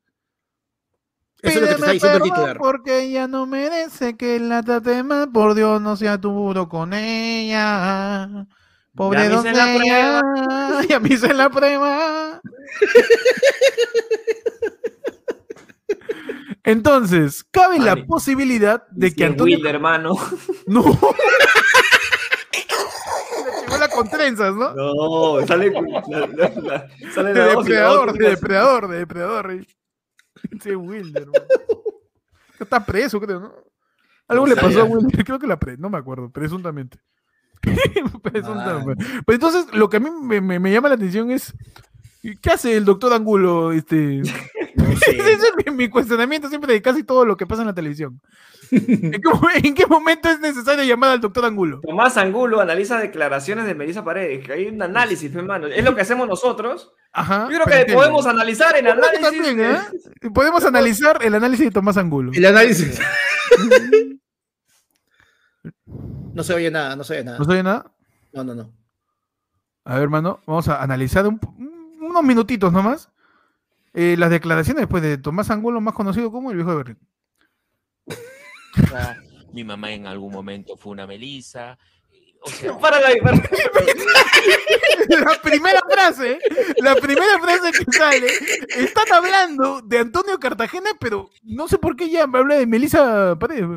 Eso 1.41 1.59
es 1.59 1.61
lo 1.61 1.61
que 1.61 1.67
te 1.67 1.79
está 1.79 1.91
diciendo 1.91 2.17
el 2.17 2.23
titular. 2.23 2.57
Porque 2.57 2.99
ella 3.03 3.27
no 3.27 3.45
merece 3.45 4.15
que 4.15 4.39
la 4.39 4.61
trate 4.61 5.03
mal, 5.03 5.31
por 5.31 5.55
Dios 5.55 5.81
no 5.81 5.95
sea 5.95 6.17
duro 6.17 6.69
con 6.69 6.93
ella. 6.93 8.47
Pobre 8.93 9.29
Ya 9.29 9.29
me 9.29 9.35
hice 9.39 9.53
la 9.53 9.73
doncella, 9.73 10.21
ya 10.89 10.99
me 10.99 11.09
hice 11.09 11.33
la 11.33 11.49
prueba. 11.49 12.41
Entonces, 16.63 17.43
cabe 17.49 17.79
la 17.79 17.95
posibilidad 18.05 18.87
de 18.91 19.15
que 19.15 19.25
Antonio. 19.25 19.57
Will, 19.57 19.67
hermano. 19.67 20.15
No. 20.67 20.83
Con 23.89 24.09
trenzas, 24.09 24.53
¿no? 24.55 24.73
No, 24.73 25.45
sale, 25.47 25.71
la, 25.71 25.81
la- 26.27 26.27
la- 26.61 26.87
sale 27.13 27.33
De 27.33 27.41
depredador, 27.55 28.13
de 28.13 28.29
depredador, 28.29 28.87
de 28.87 28.97
depredador. 28.97 29.65
Sí, 30.61 30.75
Wilder. 30.75 31.27
man. 31.27 31.35
Está 32.59 32.85
preso, 32.85 33.19
creo, 33.19 33.39
¿no? 33.39 33.53
Algo 34.27 34.47
No 34.47 34.53
le 34.55 34.61
pasó 34.61 34.81
a. 34.81 34.83
Wilder, 34.85 35.25
creo 35.25 35.39
que 35.39 35.47
la 35.47 35.59
pre, 35.59 35.77
no 35.77 35.89
me 35.89 35.97
acuerdo, 35.97 36.29
presuntamente. 36.29 36.99
presuntamente. 38.23 39.03
Pero 39.25 39.35
entonces, 39.35 39.65
lo 39.73 39.89
que 39.89 39.97
a 39.97 39.99
mí 39.99 40.09
me, 40.09 40.41
me- 40.41 40.59
me 40.59 40.71
llama 40.71 40.89
la 40.89 40.95
atención 40.95 41.31
es, 41.31 41.53
¿qué 42.41 42.49
hace 42.51 42.75
el 42.77 42.85
doctor 42.85 43.13
Angulo? 43.13 43.71
Este, 43.71 44.21
Ese 45.07 45.31
es 45.33 45.51
mi, 45.65 45.71
mi 45.73 45.89
cuestionamiento 45.89 46.49
siempre 46.49 46.73
de 46.73 46.81
casi 46.81 47.03
todo 47.03 47.25
lo 47.25 47.37
que 47.37 47.45
pasa 47.47 47.61
en 47.61 47.67
la 47.67 47.73
televisión. 47.73 48.21
¿En 48.71 49.11
qué, 49.11 49.19
mo- 49.29 49.49
en 49.63 49.73
qué 49.73 49.85
momento 49.87 50.29
es 50.29 50.39
necesario 50.39 50.83
llamar 50.83 51.09
al 51.11 51.21
doctor 51.21 51.43
Angulo? 51.45 51.81
Tomás 51.81 52.15
Angulo 52.17 52.61
analiza 52.61 52.99
declaraciones 52.99 53.65
de 53.65 53.75
Melissa 53.75 54.03
Paredes, 54.03 54.49
hay 54.49 54.67
un 54.67 54.81
análisis, 54.81 55.33
hermano. 55.35 55.67
Es 55.67 55.83
lo 55.83 55.93
que 55.95 56.01
hacemos 56.01 56.27
nosotros. 56.27 56.91
Ajá. 57.13 57.43
Yo 57.51 57.55
creo 57.55 57.65
que 57.65 57.73
entiendo. 57.81 57.95
podemos 58.01 58.25
analizar 58.25 58.75
el 58.77 58.87
análisis. 58.87 59.21
también, 59.21 59.57
de- 59.57 59.71
¿eh? 59.73 60.29
Podemos 60.33 60.63
analizar 60.63 61.19
el 61.21 61.35
análisis 61.35 61.65
de 61.65 61.71
Tomás 61.71 61.97
Angulo. 61.97 62.31
El 62.33 62.45
análisis. 62.45 62.99
No 66.33 66.43
se 66.43 66.53
oye 66.53 66.71
nada, 66.71 66.95
no 66.95 67.03
se 67.03 67.13
oye 67.13 67.23
nada. 67.23 67.37
¿No 67.37 67.45
sabe 67.45 67.61
nada? 67.63 67.91
No, 68.33 68.43
no, 68.43 68.55
no. 68.55 68.73
A 69.83 69.95
ver, 69.95 70.03
hermano, 70.03 70.39
vamos 70.47 70.67
a 70.69 70.81
analizar 70.81 71.27
un- 71.27 71.39
un- 71.57 71.97
unos 72.01 72.23
minutitos 72.23 72.71
nomás 72.71 73.10
eh, 73.93 74.15
las 74.17 74.29
declaraciones 74.29 74.81
después 74.81 75.03
de 75.03 75.17
Tomás 75.17 75.49
Angulo, 75.49 75.81
más 75.81 75.93
conocido 75.93 76.31
como 76.31 76.49
el 76.51 76.57
viejo 76.57 76.71
de 76.71 76.77
Berlín. 76.77 76.97
Mi 79.53 79.63
mamá 79.63 79.91
en 79.91 80.07
algún 80.07 80.31
momento 80.31 80.77
fue 80.77 80.93
una 80.93 81.05
Melisa. 81.05 81.77
O 82.43 82.49
sea, 82.49 82.77
párala. 82.79 83.09
La 85.09 85.41
primera 85.43 85.79
frase, 85.89 86.39
la 86.77 86.95
primera 86.95 87.39
frase 87.39 87.71
que 87.71 87.91
sale, 87.91 88.27
están 88.77 89.11
hablando 89.13 89.81
de 89.81 89.99
Antonio 89.99 90.39
Cartagena, 90.39 90.91
pero 90.99 91.29
no 91.43 91.67
sé 91.67 91.77
por 91.77 91.95
qué 91.95 92.09
ya 92.09 92.25
me 92.27 92.39
habla 92.39 92.55
de 92.55 92.65
Melissa 92.65 93.37
Paredes. 93.37 93.67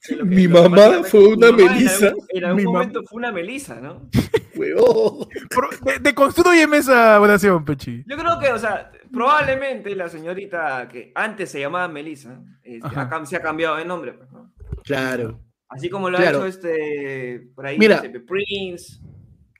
que- 0.00 0.22
Mi 0.22 0.46
mamá 0.48 1.02
fue 1.04 1.26
una 1.34 1.50
mamá 1.50 1.62
en 1.64 1.68
Melissa. 1.74 2.06
algún- 2.08 2.26
En 2.30 2.44
algún 2.44 2.56
Mi 2.56 2.64
mamá- 2.64 2.78
momento 2.78 3.02
fue 3.08 3.18
una 3.18 3.32
Melissa, 3.32 3.74
¿no? 3.80 4.08
Huevón. 4.56 5.28
Por- 5.54 5.80
de- 5.80 5.98
Deconstrúyeme 6.00 6.78
esa 6.78 7.20
oración, 7.20 7.64
Pechi. 7.64 8.04
Yo 8.06 8.16
creo 8.16 8.38
que, 8.38 8.52
o 8.52 8.58
sea, 8.58 8.90
probablemente 9.12 9.94
la 9.96 10.08
señorita 10.08 10.88
que 10.88 11.12
antes 11.14 11.50
se 11.50 11.60
llamaba 11.60 11.88
Melissa, 11.88 12.40
este, 12.62 12.88
se 13.26 13.36
ha 13.36 13.40
cambiado 13.42 13.76
de 13.76 13.84
nombre, 13.84 14.12
pues, 14.14 14.30
¿no? 14.32 14.52
Claro. 14.84 15.40
Así 15.68 15.88
como 15.88 16.10
lo 16.10 16.18
Claro. 16.18 16.42
ha 16.42 16.48
hecho 16.48 16.58
este, 16.58 17.48
por 17.54 17.66
ahí, 17.66 17.78
Mira. 17.78 18.02
Prince. 18.26 19.00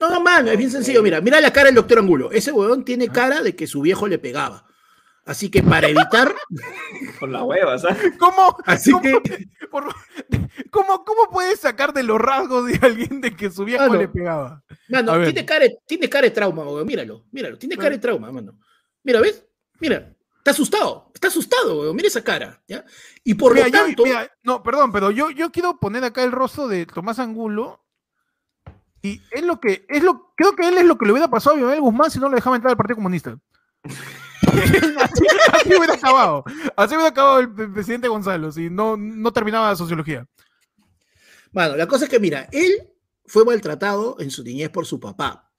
No, 0.00 0.10
no, 0.10 0.20
man, 0.20 0.46
es 0.48 0.58
bien 0.58 0.70
sencillo. 0.70 1.02
Mira, 1.02 1.20
mira 1.20 1.40
la 1.40 1.52
cara 1.52 1.66
del 1.66 1.76
doctor 1.76 1.98
Angulo. 1.98 2.30
Ese 2.30 2.52
huevón 2.52 2.84
tiene 2.84 3.08
cara 3.08 3.42
de 3.42 3.56
que 3.56 3.66
su 3.66 3.80
viejo 3.80 4.06
le 4.06 4.18
pegaba. 4.18 4.66
Así 5.26 5.50
que 5.50 5.62
para 5.62 5.88
evitar, 5.88 6.34
Con 7.18 7.32
la 7.32 7.42
hueva, 7.44 7.78
¿sabes? 7.78 8.12
¿Cómo, 8.18 8.56
así 8.66 8.90
cómo, 8.90 9.02
que, 9.02 9.48
por- 9.70 9.94
cómo, 10.70 11.04
cómo 11.04 11.30
puedes 11.30 11.60
sacar 11.60 11.92
de 11.94 12.02
los 12.02 12.20
rasgos 12.20 12.66
de 12.66 12.78
alguien 12.82 13.20
de 13.22 13.34
que 13.34 13.50
su 13.50 13.64
viejo 13.64 13.84
Ah, 13.84 13.96
le 13.96 14.08
pegaba? 14.08 14.62
mano, 14.88 15.22
tiene 15.24 15.44
cara, 15.46 15.64
de- 15.64 15.78
tiene 15.86 16.08
cara 16.10 16.24
de 16.26 16.30
trauma, 16.30 16.62
huevón. 16.64 16.86
Míralo, 16.86 17.24
míralo. 17.32 17.56
Tiene 17.56 17.76
cara 17.76 17.90
de 17.90 17.98
trauma, 17.98 18.30
mano. 18.30 18.58
Mira, 19.02 19.20
¿ves? 19.20 19.46
Mira, 19.80 20.14
está 20.38 20.50
asustado. 20.50 21.10
Está 21.14 21.28
asustado, 21.28 21.80
huevón. 21.80 21.96
Mira 21.96 22.08
esa 22.08 22.22
cara. 22.22 22.62
¿ya? 22.68 22.84
Y 23.24 23.32
por 23.34 23.54
Mira, 23.54 23.66
lo 23.68 23.72
yo- 23.72 23.78
tanto, 23.84 24.02
mira, 24.04 24.30
no, 24.42 24.62
perdón, 24.62 24.92
pero 24.92 25.10
yo, 25.10 25.30
yo 25.30 25.50
quiero 25.50 25.78
poner 25.78 26.04
acá 26.04 26.22
el 26.22 26.32
rostro 26.32 26.68
de 26.68 26.84
Tomás 26.84 27.18
Angulo. 27.18 27.80
Y 29.00 29.22
es 29.30 29.42
lo 29.42 29.58
que, 29.60 29.86
es 29.88 30.02
lo, 30.02 30.32
creo 30.36 30.54
que 30.54 30.68
él 30.68 30.76
es 30.78 30.84
lo 30.84 30.96
que 30.98 31.04
le 31.06 31.12
hubiera 31.12 31.28
pasado 31.28 31.56
a 31.56 31.58
Bionel 31.58 31.80
Guzmán 31.80 32.10
si 32.10 32.18
no 32.18 32.28
le 32.28 32.36
dejaba 32.36 32.56
entrar 32.56 32.70
al 32.70 32.76
Partido 32.76 32.96
Comunista. 32.96 33.38
Así, 34.46 35.24
así 35.52 35.68
hubiera 35.76 35.94
acabado. 35.94 36.44
Así 36.76 36.94
hubiera 36.94 37.10
acabado 37.10 37.40
el 37.40 37.52
pre- 37.52 37.68
presidente 37.68 38.08
Gonzalo 38.08 38.52
si 38.52 38.70
no, 38.70 38.96
no 38.96 39.32
terminaba 39.32 39.70
la 39.70 39.76
sociología. 39.76 40.26
Mano, 41.52 41.76
la 41.76 41.86
cosa 41.86 42.04
es 42.04 42.10
que, 42.10 42.18
mira, 42.20 42.48
él 42.52 42.88
fue 43.26 43.44
maltratado 43.44 44.16
en 44.18 44.30
su 44.30 44.42
niñez 44.42 44.70
por 44.70 44.86
su 44.86 44.98
papá. 44.98 45.50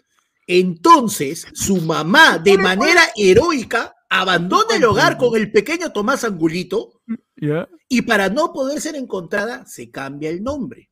Entonces, 0.48 1.48
su 1.54 1.78
mamá, 1.82 2.38
de 2.38 2.58
manera 2.58 3.02
heroica, 3.16 3.96
abandona 4.10 4.76
el 4.76 4.84
hogar 4.86 5.18
con 5.18 5.36
el 5.36 5.52
pequeño 5.52 5.92
Tomás 5.92 6.24
Angulito 6.24 7.02
¿Ya? 7.36 7.68
y 7.90 8.04
para 8.04 8.30
no 8.30 8.54
poder 8.54 8.80
ser 8.80 8.96
encontrada, 8.96 9.66
se 9.66 9.90
cambia 9.90 10.30
el 10.30 10.44
nombre. 10.44 10.92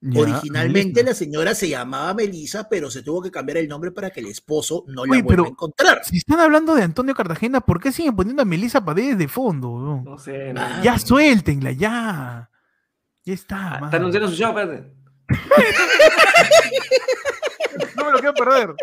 Ya, 0.00 0.20
Originalmente 0.20 1.02
Melissa. 1.02 1.10
la 1.10 1.14
señora 1.14 1.54
se 1.56 1.68
llamaba 1.68 2.14
Melisa, 2.14 2.68
pero 2.68 2.88
se 2.88 3.02
tuvo 3.02 3.20
que 3.20 3.32
cambiar 3.32 3.58
el 3.58 3.66
nombre 3.68 3.90
para 3.90 4.10
que 4.10 4.20
el 4.20 4.26
esposo 4.26 4.84
no 4.86 5.04
la 5.04 5.10
Oye, 5.12 5.22
vuelva 5.22 5.28
pero- 5.28 5.44
a 5.44 5.48
encontrar. 5.48 6.04
Si 6.04 6.18
están 6.18 6.38
hablando 6.38 6.76
de 6.76 6.84
Antonio 6.84 7.16
Cartagena, 7.16 7.60
¿por 7.60 7.80
qué 7.80 7.90
siguen 7.90 8.14
poniendo 8.14 8.42
a 8.42 8.44
Melissa 8.44 8.84
Paredes 8.84 9.18
de 9.18 9.26
fondo? 9.26 10.00
No 10.04 10.16
sé. 10.18 10.52
No. 10.52 10.60
Ah. 10.60 10.80
Ya 10.84 10.98
suéltenla, 11.00 11.72
ya. 11.72 12.48
Ya 13.24 13.34
está. 13.34 13.74
Ah. 13.74 13.80
Está 13.86 13.96
anunciando 13.96 14.28
su 14.28 14.36
show, 14.36 14.56
espérate. 14.56 14.94
No 17.96 18.04
me 18.06 18.12
lo 18.12 18.18
quiero 18.18 18.34
perder. 18.34 18.74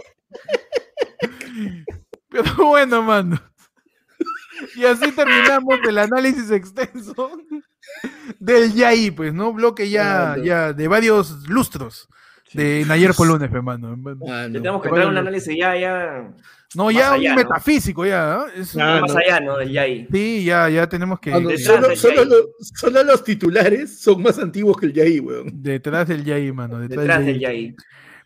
Pero 2.29 2.65
bueno, 2.67 3.01
mano. 3.01 3.39
Y 4.75 4.85
así 4.85 5.11
terminamos 5.11 5.79
el 5.87 5.97
análisis 5.97 6.49
extenso 6.51 7.31
del 8.39 8.73
Yaí, 8.73 9.11
pues, 9.11 9.33
¿no? 9.33 9.53
Bloque 9.53 9.89
ya, 9.89 10.35
ya 10.43 10.73
de 10.73 10.87
varios 10.87 11.47
lustros 11.49 12.07
de 12.53 12.83
Nayer 12.87 13.13
Polones, 13.13 13.51
hermano. 13.51 13.95
Mano, 13.97 14.25
Ya 14.25 14.47
tenemos 14.51 14.81
que 14.81 14.89
traer 14.89 15.07
un 15.07 15.17
análisis 15.17 15.55
ya, 15.57 15.75
ya. 15.77 16.31
No, 16.73 16.91
ya 16.91 17.13
allá, 17.13 17.29
un 17.31 17.35
¿no? 17.35 17.43
metafísico, 17.43 18.05
ya. 18.05 18.45
¿eh? 18.55 18.61
Es- 18.61 18.75
Ah, 18.77 18.99
más 19.01 19.13
no. 19.13 19.17
allá, 19.19 19.39
¿no? 19.39 19.57
Del 19.57 19.71
Yai. 19.71 20.07
Sí, 20.11 20.43
ya, 20.45 20.67
ya 20.69 20.87
tenemos 20.89 21.19
que. 21.19 21.31
Detrás 21.31 21.99
solo, 21.99 22.27
solo 22.59 23.03
los 23.03 23.23
titulares 23.23 24.01
son 24.01 24.21
más 24.21 24.37
antiguos 24.39 24.75
que 24.77 24.87
el 24.87 24.93
Yaí, 24.93 25.19
weón. 25.19 25.49
Detrás 25.53 26.07
del 26.07 26.23
Yaí, 26.25 26.51
mano. 26.51 26.79
Detrás, 26.79 26.99
Detrás 27.01 27.25
del 27.25 27.39
Yaí. 27.39 27.67
Yai. 27.67 27.75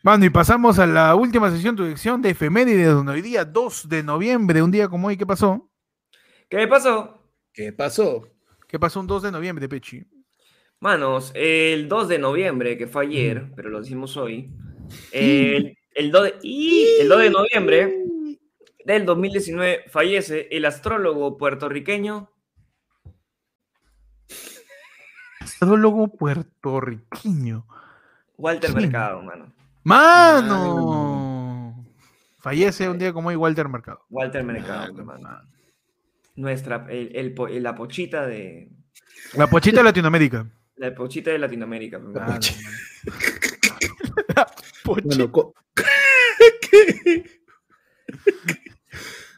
Mano, 0.01 0.25
y 0.25 0.29
pasamos 0.29 0.79
a 0.79 0.87
la 0.87 1.13
última 1.15 1.51
sesión 1.51 1.75
de 1.75 1.83
dirección 1.83 2.21
de 2.21 2.29
efemérides, 2.29 2.87
donde 2.93 3.11
hoy 3.11 3.21
día 3.21 3.43
2 3.45 3.89
de 3.89 4.01
noviembre, 4.01 4.61
un 4.63 4.71
día 4.71 4.87
como 4.87 5.07
hoy, 5.09 5.17
¿qué 5.17 5.25
pasó? 5.25 5.68
¿Qué 6.49 6.67
pasó? 6.67 7.21
¿Qué 7.53 7.71
pasó? 7.71 8.27
¿Qué 8.67 8.79
pasó 8.79 8.99
un 8.99 9.07
2 9.07 9.23
de 9.23 9.31
noviembre, 9.31 9.69
Pechi? 9.69 10.03
Manos, 10.79 11.31
el 11.35 11.87
2 11.87 12.07
de 12.07 12.19
noviembre, 12.19 12.77
que 12.77 12.87
fue 12.87 13.05
ayer, 13.05 13.51
pero 13.55 13.69
lo 13.69 13.79
decimos 13.79 14.17
hoy. 14.17 14.51
El, 15.11 15.77
el 15.93 16.11
2 16.11 16.23
de, 16.23 16.35
¡Y! 16.41 16.97
el 17.01 17.09
2 17.09 17.21
de 17.21 17.29
noviembre 17.29 17.95
del 18.83 19.05
2019 19.05 19.85
fallece 19.89 20.47
el 20.49 20.65
astrólogo 20.65 21.37
puertorriqueño 21.37 22.31
Astrólogo 25.41 26.07
puertorriqueño. 26.07 27.65
Walter. 28.37 28.73
Mercado, 28.73 29.21
mano. 29.21 29.53
¡Mano! 29.83 31.85
Fallece 32.39 32.89
un 32.89 32.97
día 32.97 33.11
como 33.11 33.29
hoy 33.29 33.35
Walter 33.35 33.67
Mercado. 33.67 34.05
Walter 34.09 34.43
Mercado, 34.43 34.93
Mano, 34.93 34.99
hermano. 34.99 35.41
Nuestra, 36.39 36.85
el, 36.89 37.11
el 37.15 37.33
po- 37.33 37.47
la 37.49 37.75
pochita 37.75 38.25
de 38.25 38.69
La 39.33 39.47
pochita 39.47 39.79
de 39.79 39.83
Latinoamérica. 39.83 40.49
la 40.77 40.95
pochita 40.95 41.31
de 41.31 41.39
Latinoamérica. 41.39 41.99
Mano, 41.99 42.13
La 42.19 42.25
pochita. 42.35 42.69
Bueno, 44.85 45.31
co- 45.31 45.53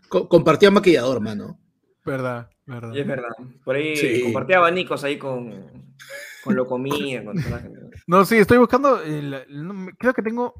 Co- 0.07 0.27
compartía 0.29 0.71
maquillador, 0.71 1.21
mano. 1.21 1.59
Verdad, 2.05 2.49
verdad. 2.65 2.93
Y 2.93 2.99
es 2.99 3.07
verdad. 3.07 3.29
Por 3.63 3.75
ahí 3.75 3.95
Sí. 3.95 4.21
compartía 4.23 4.57
abanicos 4.57 5.03
ahí 5.03 5.17
con, 5.17 5.95
con 6.43 6.55
lo 6.55 6.65
comía, 6.67 7.23
con 7.23 7.37
toda 7.37 7.49
la 7.57 7.59
gente. 7.59 7.79
No, 8.07 8.25
sí, 8.25 8.37
estoy 8.37 8.57
buscando. 8.57 9.01
el- 9.01 9.45
no, 9.49 9.73
me- 9.73 9.93
creo 9.93 10.13
que 10.13 10.21
tengo 10.21 10.53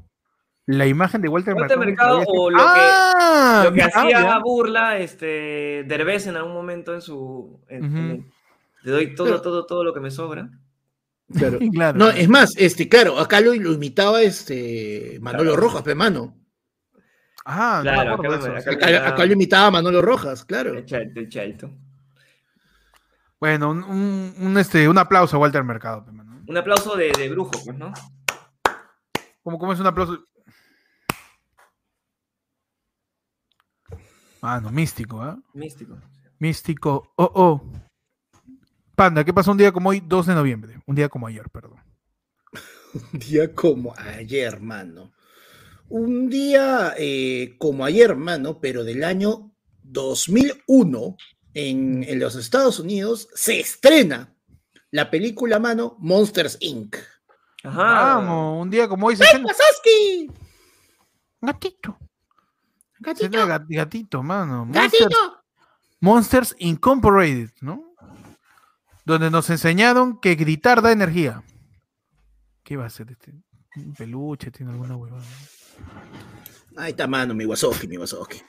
la 0.66 0.86
imagen 0.86 1.20
de 1.22 1.28
Walter, 1.28 1.54
Walter 1.54 1.78
Mercado. 1.78 2.18
Mercado 2.18 2.32
o 2.40 2.50
lo 2.50 2.56
que- 2.58 2.62
Ah, 2.64 3.62
Lo 3.64 3.72
que 3.72 3.82
ah, 3.82 3.86
hacía 3.92 4.22
ya. 4.22 4.38
burla, 4.38 4.98
este, 4.98 5.84
Derbez 5.86 6.26
en 6.26 6.36
algún 6.36 6.52
momento 6.54 6.94
en 6.94 7.00
su... 7.00 7.60
en- 7.68 8.30
te 8.84 8.90
doy 8.90 9.14
todo, 9.14 9.26
Pero- 9.26 9.42
todo, 9.42 9.66
todo 9.66 9.84
lo 9.84 9.92
que 9.94 10.00
me 10.00 10.10
sobra. 10.10 10.48
Claro. 11.36 11.58
Claro. 11.72 11.98
No, 11.98 12.10
es 12.10 12.28
más, 12.28 12.54
este, 12.56 12.88
claro, 12.88 13.18
acá 13.18 13.40
lo, 13.40 13.54
lo 13.54 13.72
imitaba 13.72 14.22
este 14.22 15.18
Manolo 15.20 15.52
Claro. 15.52 15.60
Rojas, 15.62 15.82
pe 15.82 15.94
mano. 15.94 16.36
Ah, 17.44 17.80
Claro, 17.82 18.14
acá 18.14 18.22
de 18.22 18.28
no 18.38 18.52
me- 18.52 18.58
eso. 18.58 18.70
acá- 18.70 18.86
Acá, 18.86 19.08
acá 19.08 19.26
lo 19.26 19.32
imitaba 19.32 19.70
Manolo 19.70 20.00
Rojas, 20.02 20.44
claro. 20.44 20.74
El 20.74 20.84
chalto. 21.28 21.70
Bueno, 23.40 23.70
un, 23.70 23.82
un- 23.82 24.34
un, 24.38 24.58
este, 24.58 24.88
un 24.88 24.98
aplauso 24.98 25.36
a 25.36 25.40
Walter 25.40 25.64
Mercado. 25.64 26.06
Un 26.46 26.56
aplauso 26.56 26.96
de, 26.96 27.10
de 27.16 27.28
brujo, 27.28 27.50
pues, 27.64 27.76
¿no? 27.76 27.92
¿Cómo, 29.42 29.58
cómo 29.58 29.72
es 29.72 29.80
un 29.80 29.86
aplauso? 29.86 30.24
Ah, 34.42 34.60
no, 34.60 34.70
místico, 34.72 35.22
¿ah? 35.22 35.38
Místico. 35.54 35.96
Místico. 36.40 37.12
Oh, 37.14 37.30
oh. 37.32 37.62
Panda, 38.96 39.24
¿qué 39.24 39.32
pasó 39.32 39.52
un 39.52 39.58
día 39.58 39.70
como 39.70 39.90
hoy? 39.90 40.02
2 40.04 40.26
de 40.26 40.34
noviembre. 40.34 40.82
Un 40.84 40.96
día 40.96 41.08
como 41.08 41.28
ayer, 41.28 41.48
perdón. 41.48 41.78
Un 43.12 43.18
día 43.20 43.54
como 43.54 43.94
ayer, 43.96 44.60
mano. 44.60 45.12
Un 45.88 46.28
día 46.28 46.94
eh, 46.98 47.54
como 47.58 47.84
ayer, 47.84 48.16
mano, 48.16 48.60
pero 48.60 48.82
del 48.82 49.04
año 49.04 49.54
2001, 49.84 51.16
en, 51.54 52.02
en 52.02 52.18
los 52.18 52.34
Estados 52.34 52.80
Unidos, 52.80 53.28
se 53.34 53.60
estrena 53.60 54.34
la 54.90 55.10
película, 55.10 55.60
mano, 55.60 55.96
Monsters 56.00 56.58
Inc. 56.60 56.96
Ajá. 57.62 58.16
Vamos, 58.16 58.62
un 58.62 58.70
día 58.70 58.88
como 58.88 59.06
hoy 59.06 59.16
se 59.16 59.24
estrena. 59.24 59.52
Gatito. 61.40 61.96
¡Gatito! 63.02 63.46
gatito, 63.68 64.22
mano. 64.22 64.64
Monsters, 64.64 64.92
¡Gatito! 65.08 65.44
Monsters 66.00 66.56
Incorporated, 66.58 67.50
¿no? 67.60 67.94
Donde 69.04 69.30
nos 69.30 69.50
enseñaron 69.50 70.20
que 70.20 70.34
gritar 70.34 70.80
da 70.80 70.92
energía. 70.92 71.42
¿Qué 72.62 72.76
va 72.76 72.86
a 72.86 72.90
ser 72.90 73.10
este? 73.10 73.32
Un 73.76 73.94
peluche, 73.94 74.50
tiene 74.50 74.72
alguna 74.72 74.96
huevada. 74.96 75.24
Ahí 76.76 76.90
está, 76.90 77.06
mano, 77.06 77.34
mi 77.34 77.44
Wazowski, 77.44 77.88
mi 77.88 77.96
Wazowski. 77.96 78.40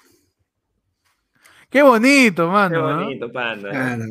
Qué 1.69 1.81
bonito, 1.81 2.45
Qué 2.45 2.51
mano. 2.51 2.87
¿ah? 2.87 3.03
bonito, 3.03 3.31
panda. 3.31 3.73
Mano, 3.73 4.05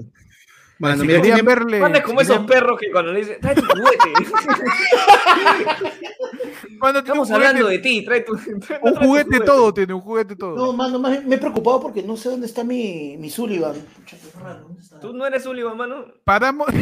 mano 0.83 1.01
Si 1.01 1.07
mira, 1.07 1.20
querían 1.20 1.37
tiene- 1.39 1.49
verle. 1.55 1.80
Panda 1.80 1.99
es 1.99 2.05
como 2.05 2.20
esos 2.20 2.39
perros 2.47 2.78
que 2.80 2.91
cuando 2.91 3.12
le 3.12 3.20
dicen, 3.20 3.39
trae 3.41 3.55
tu 3.55 3.62
juguete. 3.62 4.12
Estamos 6.99 7.30
hablando 7.30 7.68
de 7.68 7.78
ti, 7.78 8.05
trae 8.05 8.20
tu, 8.22 8.35
trae- 8.35 8.80
Un 8.83 8.91
trae 8.93 8.93
tu 8.95 9.01
juguete 9.07 9.41
todo, 9.41 9.72
tiene 9.72 9.95
un 9.95 10.01
juguete 10.01 10.35
todo. 10.37 10.57
No, 10.57 10.72
mano, 10.72 10.99
más 10.99 11.24
me 11.24 11.37
he 11.37 11.39
preocupado 11.39 11.80
porque 11.80 12.03
no 12.03 12.16
sé 12.16 12.28
dónde 12.28 12.47
está 12.47 12.64
mi, 12.64 13.16
mi 13.18 13.30
Sullivan. 13.30 13.74
Tú 15.01 15.12
no 15.12 15.24
eres 15.24 15.45
Sullivan, 15.45 15.76
mano. 15.76 16.07
Paramos. 16.24 16.66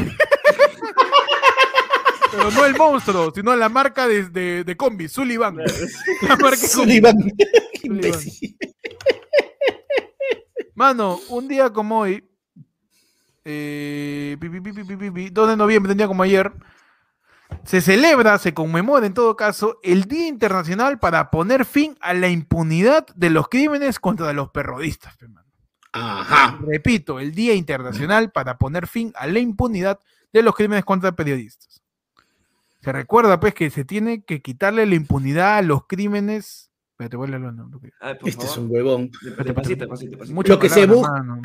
Pero 2.33 2.51
no 2.53 2.65
el 2.65 2.77
monstruo, 2.77 3.33
sino 3.35 3.55
la 3.57 3.69
marca 3.69 4.07
de, 4.07 4.29
de, 4.29 4.63
de 4.65 4.77
combi, 4.77 5.09
Sullivan. 5.09 5.57
La 5.59 5.65
marca 6.37 6.57
combi. 6.57 6.69
Sullivan. 6.69 7.17
Qué 7.37 7.81
imbécil. 7.83 8.57
Mano, 10.75 11.19
un 11.29 11.49
día 11.49 11.71
como 11.71 11.99
hoy, 12.01 12.25
eh, 13.45 14.37
pi, 14.41 14.49
pi, 14.49 14.61
pi, 14.61 14.73
pi, 14.73 14.85
pi, 14.85 14.97
pi, 14.97 15.11
pi, 15.11 15.31
2 15.31 15.49
de 15.51 15.57
noviembre, 15.57 15.93
un 15.93 15.99
día 15.99 16.07
como 16.07 16.23
ayer, 16.23 16.53
se 17.65 17.81
celebra, 17.81 18.39
se 18.39 18.55
conmemora 18.55 19.07
en 19.07 19.15
todo 19.15 19.37
caso, 19.37 19.79
el 19.83 20.05
Día 20.05 20.29
Internacional 20.29 20.99
para 20.99 21.31
poner 21.31 21.65
fin 21.65 21.97
a 22.01 22.15
la 22.15 22.29
impunidad 22.29 23.07
de 23.17 23.31
los 23.31 23.49
crímenes 23.49 23.99
contra 23.99 24.33
los 24.33 24.51
periodistas. 24.51 25.17
pe, 25.17 25.29
mano. 25.29 25.47
Ajá. 25.93 26.59
Repito, 26.65 27.19
el 27.19 27.35
Día 27.35 27.55
Internacional 27.55 28.31
para 28.31 28.57
poner 28.59 28.87
fin 28.87 29.13
a 29.17 29.27
la 29.27 29.41
impunidad 29.41 29.99
de 30.33 30.43
los 30.43 30.55
crímenes 30.55 30.85
contra 30.85 31.13
periodistas. 31.13 31.83
Se 32.81 32.93
recuerda, 32.93 33.41
pues, 33.41 33.53
que 33.55 33.69
se 33.71 33.85
tiene 33.85 34.23
que 34.25 34.41
quitarle 34.41 34.87
la 34.87 34.95
impunidad 34.95 35.57
a 35.59 35.63
los 35.63 35.87
crímenes. 35.87 36.71
Espérate, 36.93 37.17
voy 37.17 37.27
a 37.27 37.31
leerlo, 37.33 37.53
no, 37.53 37.69
no, 37.69 37.81
Ay, 38.01 38.15
por 38.15 38.29
Este 38.29 38.47
es 38.47 38.57
un 38.57 38.69
huevón. 38.71 39.11
Lo 40.45 40.59
que 40.59 40.69
se 40.69 40.87
palabra, 40.87 40.95
bu- 40.95 41.03
mano. 41.03 41.43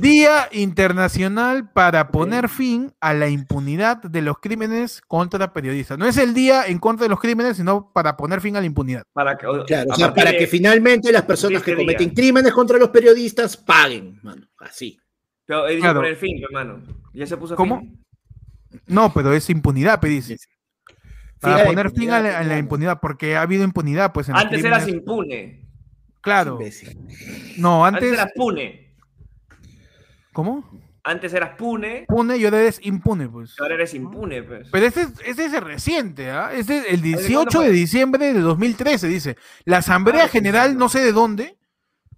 Día 0.00 0.48
Internacional 0.52 1.70
para 1.72 2.08
poner 2.08 2.48
fin 2.48 2.92
a 3.00 3.14
la 3.14 3.28
impunidad 3.28 4.02
de 4.02 4.22
los 4.22 4.38
crímenes 4.38 5.00
contra 5.02 5.52
periodistas. 5.52 5.98
No 5.98 6.06
es 6.06 6.16
el 6.16 6.34
día 6.34 6.66
en 6.66 6.78
contra 6.78 7.04
de 7.04 7.08
los 7.10 7.20
crímenes, 7.20 7.56
sino 7.56 7.92
para 7.92 8.16
poner 8.16 8.40
fin 8.40 8.56
a 8.56 8.60
la 8.60 8.66
impunidad. 8.66 9.04
Para 9.12 9.36
que, 9.36 9.46
o- 9.46 9.64
Claro, 9.64 9.90
o 9.90 9.92
a 9.92 9.96
sea, 9.96 10.06
partir 10.06 10.22
para 10.24 10.32
de- 10.32 10.38
que 10.38 10.46
finalmente 10.46 11.12
las 11.12 11.22
personas 11.22 11.58
este 11.60 11.72
que 11.72 11.76
cometen 11.76 12.08
día. 12.08 12.14
crímenes 12.14 12.52
contra 12.52 12.78
los 12.78 12.88
periodistas 12.90 13.56
paguen, 13.56 14.18
mano. 14.22 14.46
Así. 14.58 14.98
Pero 15.46 15.66
él 15.68 15.80
Claro. 15.80 16.00
poner 16.00 16.16
fin, 16.16 16.42
hermano. 16.42 16.80
Ya 17.12 17.26
se 17.26 17.36
puso 17.36 17.56
¿Cómo? 17.56 17.80
fin. 17.80 18.02
No, 18.86 19.12
pero 19.12 19.32
es 19.34 19.48
impunidad, 19.50 20.00
dice. 20.00 20.36
Para 21.40 21.64
poner 21.64 21.90
fin 21.90 22.10
a 22.10 22.20
la, 22.20 22.28
a 22.38 22.40
la 22.40 22.44
claro. 22.44 22.58
impunidad, 22.60 23.00
porque 23.00 23.36
ha 23.36 23.42
habido 23.42 23.64
impunidad, 23.64 24.12
pues 24.12 24.28
en 24.28 24.36
Antes 24.36 24.64
eras 24.64 24.86
impune. 24.88 25.68
Claro. 26.20 26.58
No, 27.58 27.84
Antes, 27.84 28.02
antes. 28.04 28.12
eras 28.18 28.32
pune. 28.36 28.91
¿Cómo? 30.32 30.68
Antes 31.04 31.34
eras 31.34 31.56
pune. 31.56 32.04
Pune 32.06 32.36
y 32.36 32.44
ahora 32.44 32.60
eres 32.60 32.78
impune, 32.84 33.28
pues. 33.28 33.56
Ahora 33.60 33.74
eres 33.74 33.92
impune, 33.94 34.42
pues. 34.44 34.68
Pero 34.70 34.86
ese, 34.86 35.02
es- 35.02 35.12
ese 35.24 35.46
es 35.46 35.52
el 35.52 35.62
reciente, 35.62 36.30
¿ah? 36.30 36.52
Ese 36.52 36.78
es 36.78 36.84
el 36.86 37.00
cuándo 37.00 37.18
18 37.18 37.50
fue? 37.58 37.66
de 37.66 37.72
diciembre 37.72 38.32
de 38.32 38.40
2013, 38.40 39.08
dice. 39.08 39.36
La 39.64 39.78
Asamblea 39.78 40.24
Ah, 40.24 40.28
General, 40.28 40.76
no 40.78 40.88
sé 40.88 41.00
de 41.00 41.12
dónde, 41.12 41.58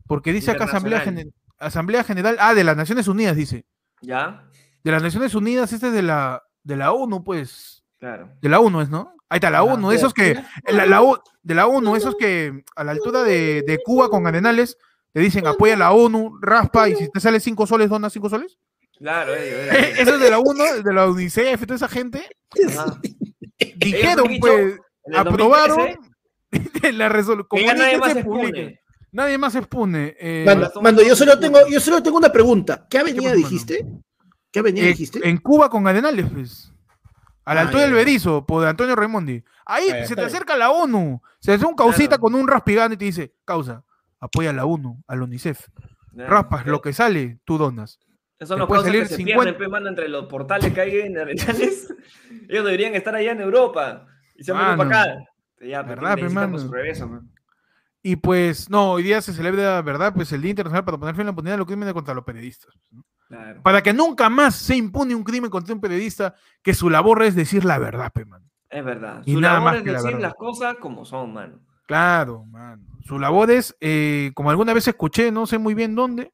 porque 0.06 0.32
dice 0.34 0.50
acá 0.50 0.64
Asamblea, 0.64 0.98
Internacional. 0.98 1.32
Gene- 1.32 1.44
Asamblea 1.58 2.04
General, 2.04 2.36
ah, 2.40 2.52
de 2.54 2.64
las 2.64 2.76
Naciones 2.76 3.08
Unidas, 3.08 3.36
dice. 3.36 3.64
¿Ya? 4.02 4.44
De 4.82 4.90
las 4.92 5.02
Naciones 5.02 5.34
Unidas, 5.34 5.72
este 5.72 5.86
es 5.86 5.92
de 5.94 6.02
la, 6.02 6.42
de 6.62 6.76
la 6.76 6.92
ONU, 6.92 7.24
pues. 7.24 7.84
Claro. 7.98 8.28
De 8.42 8.48
la 8.50 8.60
ONU 8.60 8.82
es, 8.82 8.90
¿no? 8.90 9.14
Ahí 9.30 9.38
está, 9.38 9.50
la 9.50 9.58
Ah, 9.58 9.64
ONU, 9.64 9.92
esos 9.92 10.12
que, 10.12 10.34
la, 10.68 10.84
la 10.84 11.00
de 11.42 11.54
la 11.54 11.66
ONU, 11.66 11.96
esos 11.96 12.16
que 12.16 12.64
a 12.76 12.84
la 12.84 12.92
altura 12.92 13.22
de, 13.22 13.64
de 13.66 13.78
Cuba 13.82 14.10
con 14.10 14.26
Arenales, 14.26 14.76
te 15.14 15.20
dicen 15.20 15.46
apoya 15.46 15.72
a 15.74 15.76
la 15.78 15.92
ONU, 15.92 16.38
raspa, 16.42 16.88
y 16.90 16.96
si 16.96 17.08
te 17.10 17.20
sale 17.20 17.38
5 17.40 17.66
soles, 17.66 17.88
dona 17.88 18.10
5 18.10 18.28
soles. 18.28 18.58
Claro, 18.98 19.34
ellos. 19.34 19.58
Eh, 19.74 19.78
ellos. 19.86 19.98
Eso 20.00 20.14
es 20.16 20.20
de 20.20 20.30
la 20.30 20.38
ONU, 20.40 20.64
de 20.84 20.92
la 20.92 21.06
UNICEF, 21.08 21.60
toda 21.62 21.76
esa 21.76 21.88
gente, 21.88 22.22
Ajá. 22.68 23.00
dijeron, 23.76 24.28
dicho, 24.28 24.40
pues, 24.46 24.78
aprobaron 25.16 25.96
2013, 26.50 26.92
la 26.92 27.08
resolución. 27.08 27.76
nadie 27.76 27.98
más. 27.98 28.16
Nadie 29.12 29.38
más 29.38 29.54
expone. 29.54 30.16
eh, 30.18 30.44
mano, 30.82 31.00
yo 31.02 31.14
solo 31.14 31.38
tengo, 31.38 31.58
yo 31.68 31.78
solo 31.80 32.02
tengo 32.02 32.16
una 32.18 32.32
pregunta. 32.32 32.84
¿Qué 32.90 32.98
avenida 32.98 33.32
dijiste? 33.32 33.86
¿Qué 34.50 34.58
avenida 34.58 34.84
eh, 34.86 34.88
dijiste? 34.88 35.20
en 35.28 35.36
Cuba 35.38 35.68
con 35.70 35.86
Arenales, 35.86 36.26
pues. 36.32 36.72
A 37.44 37.54
la 37.54 37.60
Ah, 37.60 37.62
altura 37.64 37.82
ya, 37.82 37.86
del. 37.86 37.94
Berizo, 37.94 38.44
por 38.46 38.66
Antonio 38.66 38.96
Raimondi. 38.96 39.44
Ahí 39.66 39.88
Ah, 39.92 39.98
ya, 40.00 40.06
se 40.06 40.16
te 40.16 40.22
acerca 40.22 40.56
la 40.56 40.70
ONU. 40.70 41.20
Se 41.40 41.52
hace 41.52 41.64
un 41.66 41.74
causita 41.76 42.08
Claro. 42.16 42.22
con 42.22 42.34
un 42.34 42.48
raspigano 42.48 42.94
y 42.94 42.96
te 42.96 43.04
dice, 43.04 43.34
causa, 43.44 43.84
apoya 44.24 44.50
a 44.50 44.52
la 44.52 44.64
ONU, 44.64 45.02
al 45.06 45.22
UNICEF. 45.22 45.68
Raspas, 46.12 46.66
lo 46.66 46.80
que 46.80 46.92
sale, 46.92 47.40
tú 47.44 47.58
donas. 47.58 47.98
Esos 48.38 48.48
son 48.48 48.58
los 48.60 48.68
cosas 48.68 48.90
que 48.90 49.06
se 49.06 49.16
50. 49.16 49.42
pierden, 49.42 49.58
pe, 49.58 49.68
mano, 49.68 49.88
entre 49.88 50.08
los 50.08 50.26
portales 50.26 50.72
que 50.72 50.80
hay 50.80 51.00
en 51.00 51.18
Arenales. 51.18 51.92
Ellos 52.48 52.64
deberían 52.64 52.94
estar 52.94 53.14
allá 53.14 53.32
en 53.32 53.40
Europa. 53.40 54.06
Y 54.36 54.44
se 54.44 54.52
han 54.52 54.58
venido 54.58 54.76
para 54.76 55.02
acá. 55.02 55.24
Ya, 55.60 55.82
¿Verdad, 55.82 56.14
pe, 56.16 56.28
regreso. 56.28 57.22
Y 58.02 58.16
pues, 58.16 58.68
no, 58.68 58.92
hoy 58.92 59.02
día 59.02 59.22
se 59.22 59.32
celebra, 59.32 59.80
¿verdad? 59.82 60.12
Pues 60.14 60.30
el 60.32 60.42
Día 60.42 60.50
Internacional 60.50 60.84
para 60.84 60.98
poner 60.98 61.14
fin 61.14 61.22
a 61.22 61.24
la 61.24 61.30
impunidad 61.30 61.54
de 61.54 61.58
los 61.58 61.66
crímenes 61.66 61.94
contra 61.94 62.14
los 62.14 62.24
periodistas. 62.24 62.74
Para 63.62 63.82
que 63.82 63.92
nunca 63.92 64.28
más 64.28 64.54
se 64.54 64.76
impune 64.76 65.14
un 65.14 65.24
crimen 65.24 65.50
contra 65.50 65.74
un 65.74 65.80
periodista 65.80 66.34
que 66.62 66.74
su 66.74 66.90
labor 66.90 67.22
es 67.22 67.34
decir 67.34 67.64
la 67.64 67.78
verdad, 67.78 68.12
pe, 68.12 68.24
man. 68.24 68.42
Es 68.68 68.84
verdad. 68.84 69.22
Y 69.24 69.34
Su 69.34 69.40
nada 69.40 69.54
labor 69.54 69.70
más 69.70 69.76
es 69.76 69.82
que 69.84 69.92
decir 69.92 70.20
las 70.20 70.34
cosas 70.34 70.76
como 70.76 71.04
son, 71.04 71.32
mano. 71.32 71.60
Claro, 71.86 72.44
man. 72.46 72.80
Su 73.06 73.18
labor 73.18 73.50
es, 73.50 73.76
eh, 73.80 74.30
como 74.34 74.50
alguna 74.50 74.72
vez 74.72 74.88
escuché, 74.88 75.30
no 75.30 75.46
sé 75.46 75.58
muy 75.58 75.74
bien 75.74 75.94
dónde, 75.94 76.32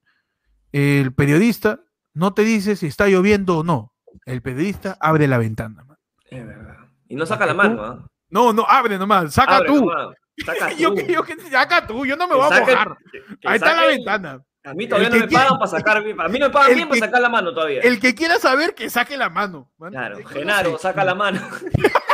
el 0.73 1.13
periodista 1.15 1.81
no 2.15 2.33
te 2.33 2.43
dice 2.43 2.77
si 2.77 2.87
está 2.87 3.09
lloviendo 3.09 3.59
o 3.59 3.65
no. 3.65 3.93
El 4.27 4.43
periodista 4.43 4.97
abre 5.01 5.27
la 5.27 5.39
ventana. 5.39 5.85
man. 5.85 5.97
Es 6.31 6.47
verdad. 6.47 6.77
Y 7.09 7.17
no 7.17 7.27
saca 7.27 7.47
la 7.47 7.55
mano, 7.55 7.85
¿ah? 7.85 8.07
No, 8.29 8.53
no, 8.53 8.65
abre 8.69 8.97
nomás, 8.99 9.35
saca 9.35 9.57
Abre 9.57 9.69
tú. 9.69 9.77
nomás. 9.87 10.15
Saca 10.47 10.73
Yo, 10.79 10.91
tú. 10.91 10.95
que- 10.97 11.13
yo, 11.13 11.23
que- 11.25 11.37
saca 11.51 11.87
tú, 11.87 12.07
yo 12.07 12.15
no 12.17 12.29
me 12.29 12.35
Que 12.35 12.41
voy 12.41 12.47
a 12.47 12.49
saque- 12.61 12.71
mojar. 12.73 12.97
que- 13.11 13.37
que 13.41 13.49
Ahí 13.49 13.57
está 13.57 13.75
la 13.75 13.87
ventana. 13.87 14.41
A 14.63 14.75
mí 14.75 14.87
todavía 14.87 15.09
El 15.09 15.15
no 15.21 15.27
me 15.27 15.33
pagan 15.33 15.59
para 15.59 15.67
sacar. 15.71 15.97
A 15.97 16.01
mí 16.29 16.39
no 16.39 16.47
me 16.47 16.51
pagan 16.51 16.75
bien 16.77 16.89
para 16.89 17.01
sacar 17.01 17.21
la 17.23 17.29
mano 17.31 17.53
todavía. 17.55 17.81
El 17.81 17.99
que 17.99 18.15
quiera 18.15 18.39
saber, 18.39 18.75
que 18.75 18.89
saque 18.91 19.17
la 19.17 19.31
mano. 19.31 19.73
man. 19.79 19.91
Claro, 19.91 20.21
Yo 20.21 20.29
Genaro, 20.29 20.79
saca 20.79 21.03
la 21.03 21.15
mano. 21.15 21.41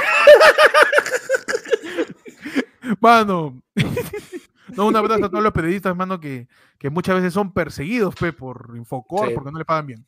Mano. 3.01 3.63
no, 4.77 4.87
un 4.87 4.97
abrazo 4.97 5.27
a 5.27 5.31
todos 5.31 5.43
los 5.45 5.53
periodistas, 5.53 5.97
mano, 5.97 6.21
que, 6.21 6.49
que 6.79 6.91
muchas 6.91 7.17
veces 7.17 7.33
son 7.33 7.53
perseguidos, 7.53 8.15
pe, 8.15 8.33
por 8.33 8.73
Infocor, 8.77 9.29
Sí. 9.29 9.35
porque 9.35 9.51
no 9.51 9.59
le 9.59 9.65
pagan 9.65 9.87
bien. 9.87 10.07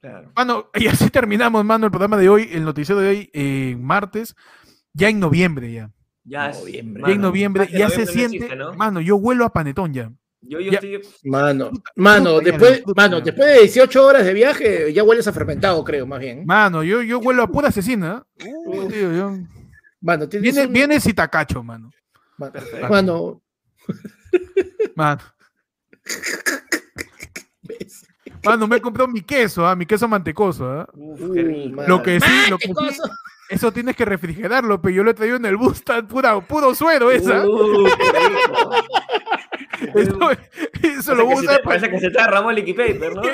Claro. 0.00 0.32
Mano, 0.34 0.70
y 0.74 0.86
así 0.86 1.10
terminamos, 1.10 1.64
mano, 1.64 1.84
el 1.86 1.90
programa 1.92 2.16
de 2.16 2.28
hoy, 2.28 2.48
el 2.52 2.64
noticiero 2.64 3.00
de 3.00 3.08
hoy, 3.08 3.30
eh, 3.34 3.76
martes, 3.78 4.34
ya 4.94 5.08
en 5.08 5.20
noviembre, 5.20 5.72
ya. 5.72 5.90
Ya 6.24 6.50
es. 6.50 6.58
Noviembre. 6.60 7.02
Ya 7.06 7.12
en 7.14 7.20
noviembre, 7.20 7.68
ya 7.72 7.90
se 7.90 8.00
no 8.00 8.06
siente. 8.06 8.36
existe, 8.38 8.56
¿no? 8.56 8.74
Mano, 8.74 9.00
yo 9.00 9.18
vuelo 9.18 9.44
a 9.44 9.52
Panetón 9.52 9.92
ya. 9.92 10.10
Yo, 10.42 10.58
yo 10.58 10.72
ya. 10.72 10.78
estoy. 10.78 11.02
Mano, 11.24 11.70
mano, 11.96 12.40
después, 12.40 12.82
mano, 12.96 13.20
después 13.20 13.46
de 13.54 13.60
18 13.60 14.06
horas 14.06 14.24
de 14.24 14.32
viaje, 14.32 14.90
ya 14.92 15.02
hueles 15.04 15.28
a 15.28 15.32
fermentado, 15.34 15.84
creo, 15.84 16.06
más 16.06 16.18
bien. 16.20 16.44
Mano, 16.46 16.82
yo, 16.82 17.02
yo 17.02 17.20
vuelo 17.20 17.42
a 17.42 17.46
pura 17.48 17.68
asesina. 17.68 18.24
Uh, 18.66 18.88
tío, 18.88 19.12
yo- 19.12 19.36
Mano, 20.00 20.28
tienes 20.28 20.52
Viene, 20.52 20.66
un- 20.66 20.72
viene 20.72 21.00
Citacacho, 21.00 21.62
mano. 21.62 21.90
ma- 22.38 22.50
Perfecto. 22.50 22.88
Mano, 22.88 23.42
Mano. 24.94 25.20
Mano, 28.42 28.66
me 28.66 28.76
he 28.76 28.80
comprado 28.80 29.06
mi 29.08 29.20
queso, 29.20 29.66
ah, 29.66 29.76
mi 29.76 29.84
queso 29.84 30.08
mantecoso, 30.08 30.64
ah. 30.66 30.88
Uf, 30.94 31.20
uh, 31.20 31.68
mano. 31.70 31.88
Lo 31.88 32.02
que 32.02 32.18
sí, 32.20 32.48
lo 32.48 32.56
que 32.56 32.68
sí, 32.68 32.74
eso 33.50 33.70
tienes 33.70 33.94
que 33.94 34.06
refrigerarlo, 34.06 34.80
pero 34.80 34.94
yo 34.94 35.04
lo 35.04 35.10
he 35.10 35.14
traído 35.14 35.36
en 35.36 35.44
el 35.44 35.58
bus, 35.58 35.76
está 35.78 36.02
pura, 36.06 36.40
puro 36.40 36.74
suero 36.74 37.10
esa. 37.10 37.46
Uh. 37.46 37.86
Eso, 39.94 40.30
eso 40.82 41.14
lo 41.14 41.26
voy 41.26 41.46
a 41.46 41.48
Parece 41.48 41.50
que 41.50 41.50
se 41.50 41.50
usar 41.50 41.62
Parece 41.62 41.90
que 41.90 42.00
se 42.00 42.10
te 42.10 42.18
derramó 42.20 42.50
el 42.50 42.56
liquid 42.56 42.76
paper, 42.76 43.14
¿no? 43.14 43.22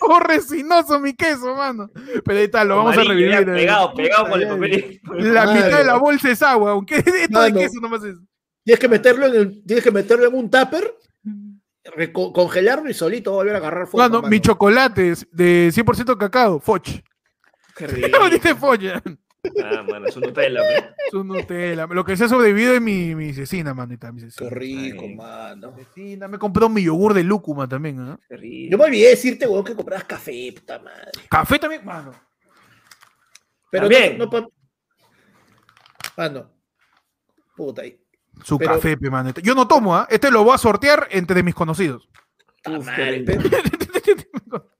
todo 0.00 0.20
resinoso 0.20 0.98
mi 1.00 1.14
queso, 1.14 1.54
mano. 1.54 1.90
Pero 2.24 2.38
ahí 2.38 2.44
está, 2.44 2.64
lo 2.64 2.76
vamos 2.76 2.96
a 2.96 3.04
revivir. 3.04 3.32
eh. 3.32 3.44
Pegado, 3.44 3.94
pegado 3.94 4.28
con 4.30 4.40
el 4.42 4.48
papel. 4.48 5.00
La 5.32 5.44
Madre. 5.46 5.62
mitad 5.64 5.78
de 5.78 5.84
la 5.84 5.96
bolsa 5.96 6.30
es 6.30 6.42
agua, 6.42 6.72
aunque 6.72 6.96
esto 7.06 7.40
de 7.42 7.52
queso 7.52 7.80
nomás 7.80 8.04
es. 8.04 8.16
Tienes 8.64 8.80
que 8.80 8.88
meterlo 8.88 9.26
en 9.26 9.34
el- 9.34 9.64
tienes 9.64 9.82
que 9.84 9.90
meterlo 9.90 10.26
en 10.26 10.34
un 10.34 10.50
tupper, 10.50 10.94
congelarlo 12.32 12.90
y 12.90 12.94
solito 12.94 13.32
volver 13.32 13.54
a 13.54 13.58
agarrar 13.58 13.86
fuego. 13.86 14.06
Mano, 14.08 14.18
mano. 14.22 14.30
mi 14.30 14.40
chocolate 14.40 15.10
es 15.10 15.26
de 15.32 15.70
100% 15.74 16.16
cacao, 16.18 16.60
Foch. 16.60 16.88
Qué 17.76 17.86
rico. 17.86 18.18
No 18.18 18.28
dice 18.30 18.54
Foch. 18.54 18.80
Ah, 19.64 19.82
mano, 19.82 20.06
es 20.06 20.16
un 20.16 20.22
Nutella, 20.24 20.60
pe. 20.62 20.94
Su 21.10 21.24
Nutella. 21.24 21.86
Lo 21.86 22.04
que 22.04 22.16
se 22.16 22.24
ha 22.24 22.28
sobrevivido 22.28 22.74
es 22.74 22.80
mi, 22.80 23.14
mi 23.14 23.32
cecina, 23.32 23.74
manita. 23.74 24.10
Mi 24.12 24.20
Qué 24.22 24.30
cecina. 24.30 24.50
rico, 24.50 25.02
Ay. 25.04 25.14
mano. 25.14 25.74
Cecina, 25.76 26.28
me 26.28 26.38
compró 26.38 26.68
mi 26.68 26.82
yogur 26.82 27.14
de 27.14 27.24
lúcuma 27.24 27.68
también, 27.68 28.00
¿ah? 28.00 28.18
Qué 28.28 28.36
rico. 28.36 28.70
Yo 28.72 28.78
me 28.78 28.84
olvidé 28.84 29.08
decirte, 29.10 29.46
weón, 29.46 29.64
que 29.64 29.74
comprabas 29.74 30.04
café, 30.04 30.52
puta 30.54 30.78
madre. 30.78 31.10
Café 31.30 31.58
también, 31.58 31.84
mano. 31.84 32.12
Pero 33.70 33.88
También. 33.88 34.16
no, 34.18 34.26
no 34.26 34.48
Mano. 36.16 36.50
Puta, 37.56 37.82
ahí. 37.82 38.00
Su 38.42 38.56
Pero- 38.58 38.72
café, 38.74 38.96
pe, 38.96 39.10
manita. 39.10 39.40
Yo 39.40 39.54
no 39.54 39.66
tomo, 39.68 39.94
¿ah? 39.96 40.06
Este 40.10 40.30
lo 40.30 40.44
voy 40.44 40.54
a 40.54 40.58
sortear 40.58 41.08
entre 41.10 41.42
mis 41.42 41.54
conocidos. 41.54 42.08
Uf, 42.66 42.86
madre. 42.86 43.24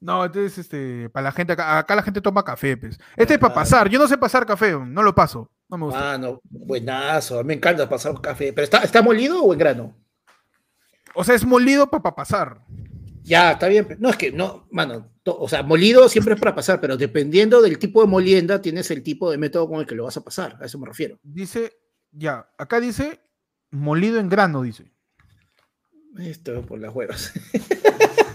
No, 0.00 0.24
este 0.26 0.44
es 0.44 0.58
este, 0.58 1.08
para 1.10 1.24
la 1.24 1.32
gente 1.32 1.54
acá, 1.54 1.78
acá 1.78 1.94
la 1.96 2.02
gente 2.02 2.20
toma 2.20 2.44
café, 2.44 2.76
pues. 2.76 2.98
Este 3.16 3.34
es 3.34 3.40
para 3.40 3.52
Ah. 3.52 3.56
pasar, 3.56 3.88
yo 3.88 3.98
no 3.98 4.06
sé 4.06 4.18
pasar 4.18 4.44
café, 4.46 4.72
no 4.78 5.02
lo 5.02 5.14
paso, 5.14 5.50
no 5.68 5.78
me 5.78 5.84
gusta. 5.86 6.00
Mano, 6.00 6.40
buenazo. 6.44 7.42
Me 7.44 7.54
encanta 7.54 7.88
pasar 7.88 8.20
café. 8.20 8.52
¿Pero 8.52 8.64
está, 8.64 8.78
está 8.84 9.00
molido 9.02 9.42
o 9.42 9.52
en 9.52 9.58
grano? 9.58 9.96
O 11.14 11.24
sea, 11.24 11.34
es 11.34 11.46
molido 11.46 11.88
para 11.90 12.14
pasar. 12.14 12.60
Ya, 13.22 13.52
está 13.52 13.66
bien. 13.68 13.96
No, 13.98 14.10
es 14.10 14.16
que 14.16 14.30
no, 14.30 14.68
mano. 14.70 15.10
to- 15.22 15.36
o 15.40 15.48
sea, 15.48 15.62
molido 15.64 16.08
siempre 16.08 16.34
es 16.34 16.40
para 16.40 16.54
pasar, 16.54 16.80
pero 16.80 16.96
dependiendo 16.96 17.60
del 17.62 17.78
tipo 17.78 18.00
de 18.02 18.06
molienda, 18.06 18.60
tienes 18.62 18.90
el 18.92 19.02
tipo 19.02 19.30
de 19.30 19.38
método 19.38 19.66
con 19.68 19.80
el 19.80 19.86
que 19.86 19.94
lo 19.96 20.04
vas 20.04 20.16
a 20.16 20.20
pasar. 20.22 20.56
A 20.60 20.66
eso 20.66 20.78
me 20.78 20.86
refiero. 20.86 21.18
Dice, 21.22 21.72
ya, 22.12 22.48
acá 22.58 22.78
dice 22.78 23.18
molido 23.70 24.20
en 24.20 24.28
grano, 24.28 24.62
dice. 24.62 24.92
Esto 26.18 26.62
por 26.62 26.78
las 26.78 26.94
huevas. 26.94 27.32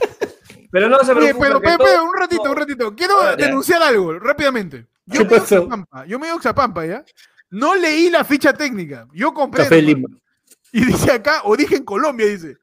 Pero 0.71 0.89
no 0.89 0.99
se 0.99 1.13
preocupen. 1.13 1.49
pero, 1.49 1.61
pero, 1.61 1.77
todo- 1.77 1.87
pero, 1.87 2.03
un 2.05 2.15
ratito, 2.15 2.43
un 2.43 2.55
ratito. 2.57 2.95
Quiero 2.95 3.21
Ah, 3.21 3.35
denunciar 3.35 3.81
algo, 3.83 4.17
rápidamente. 4.19 4.87
Yo 5.05 5.19
¿Qué 5.19 5.25
me 5.25 5.31
he 5.31 5.35
ido 5.35 5.35
a 5.35 5.39
pasó? 5.41 5.55
Oxapampa, 5.63 6.05
yo 6.05 6.19
me 6.19 6.25
he 6.25 6.27
ido 6.29 6.33
a 6.35 6.37
Oxapampa, 6.37 6.85
¿ya? 6.85 7.03
No 7.49 7.75
leí 7.75 8.09
la 8.09 8.23
ficha 8.23 8.53
técnica. 8.53 9.07
Yo 9.13 9.33
compré. 9.33 9.63
Café. 9.63 9.81
Lima. 9.81 10.07
Y 10.73 10.85
dice 10.85 11.11
acá, 11.11 11.41
origen 11.43 11.83
Colombia, 11.83 12.25
dice. 12.27 12.55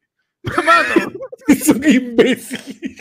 Mano, 0.65 1.13
Es 1.47 1.69
un 1.69 1.85
imbécil. 1.87 2.97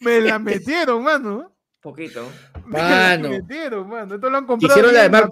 me 0.00 0.20
la 0.20 0.38
metieron, 0.38 1.02
mano. 1.02 1.52
Poquito. 1.80 2.30
Me 2.66 2.78
la 2.78 2.88
Mano. 2.88 3.28
metieron, 3.30 3.88
mano. 3.88 4.14
Esto 4.14 4.30
lo 4.30 4.38
han 4.38 4.46
comprado. 4.46 4.72
Hicieron 4.74 4.92
la 4.94 5.00
de 5.00 5.06
en, 5.06 5.12
la, 5.12 5.18
Mark, 5.20 5.30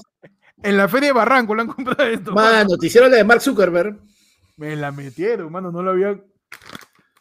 en 0.62 0.76
la 0.76 0.88
feria 0.88 1.08
de 1.08 1.12
Barranco, 1.12 1.54
lo 1.54 1.62
han 1.62 1.68
comprado 1.68 2.02
esto. 2.10 2.32
mano. 2.32 2.50
mano, 2.56 2.76
te 2.78 2.86
hicieron 2.86 3.10
la 3.10 3.18
de 3.18 3.24
Mark 3.24 3.40
Zuckerberg. 3.40 3.96
Me 4.56 4.74
la 4.74 4.90
metieron, 4.90 5.52
mano. 5.52 5.70
No 5.70 5.82
lo 5.82 5.90
había. 5.92 6.18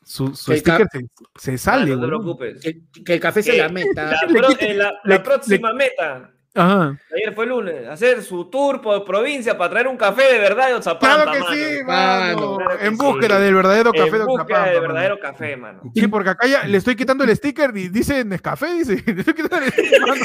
Su, 0.07 0.34
su 0.35 0.53
El 0.53 0.59
sticker 0.59 0.88
se, 0.89 1.01
se 1.35 1.53
Ah, 1.53 1.57
sale, 1.57 1.91
no 1.91 1.99
te 1.99 2.05
weón. 2.05 2.07
preocupes. 2.09 2.61
Que, 2.61 2.79
que 3.03 3.13
el 3.15 3.19
café 3.19 3.43
se 3.43 3.51
¿Qué? 3.51 3.57
la 3.57 3.67
meta. 3.69 4.11
La, 4.11 4.19
pro- 4.27 4.49
eh, 4.57 4.73
la- 4.73 4.91
le- 5.03 5.15
la 5.15 5.21
próxima 5.23 5.73
meta. 5.73 6.31
Ajá. 6.55 6.97
Ayer 7.13 7.35
fue 7.35 7.45
lunes. 7.45 7.88
Hacer 7.88 8.23
su 8.23 8.45
tour 8.49 8.81
por 8.81 9.03
provincia 9.05 9.55
para 9.57 9.69
traer 9.69 9.88
un 9.88 9.97
café 9.97 10.23
de 10.34 10.39
verdad 10.39 10.69
de 10.69 10.73
Otzapampa, 10.75 11.23
Claro 11.23 11.31
que 11.34 11.39
mano. 11.39 11.53
sí, 11.53 11.84
Mano, 11.85 12.35
mano. 12.41 12.57
claro 12.57 12.79
que 12.79 12.85
en 12.88 12.97
sí. 12.97 13.05
búsqueda 13.05 13.39
del 13.39 13.53
verdadero 13.53 13.91
café 13.91 14.07
En 14.07 14.11
de 14.13 14.17
búsqueda 14.25 14.43
Oxapampa, 14.43 14.65
del 14.69 14.73
mano. 14.81 14.88
verdadero 14.88 15.19
café, 15.19 15.57
mano. 15.57 15.81
Sí, 15.93 16.07
porque 16.07 16.29
acá 16.31 16.47
ya 16.47 16.63
le 16.65 16.77
estoy 16.77 16.95
quitando 16.95 17.23
el 17.25 17.35
sticker 17.35 17.77
y 17.77 17.89
dice 17.89 18.23
Nescafé, 18.25 18.73
dice. 18.73 18.95
Le 19.05 19.19
estoy 19.19 19.34
quitando 19.35 19.57
el 19.65 19.71
sticker, 19.71 20.01
mano. 20.01 20.15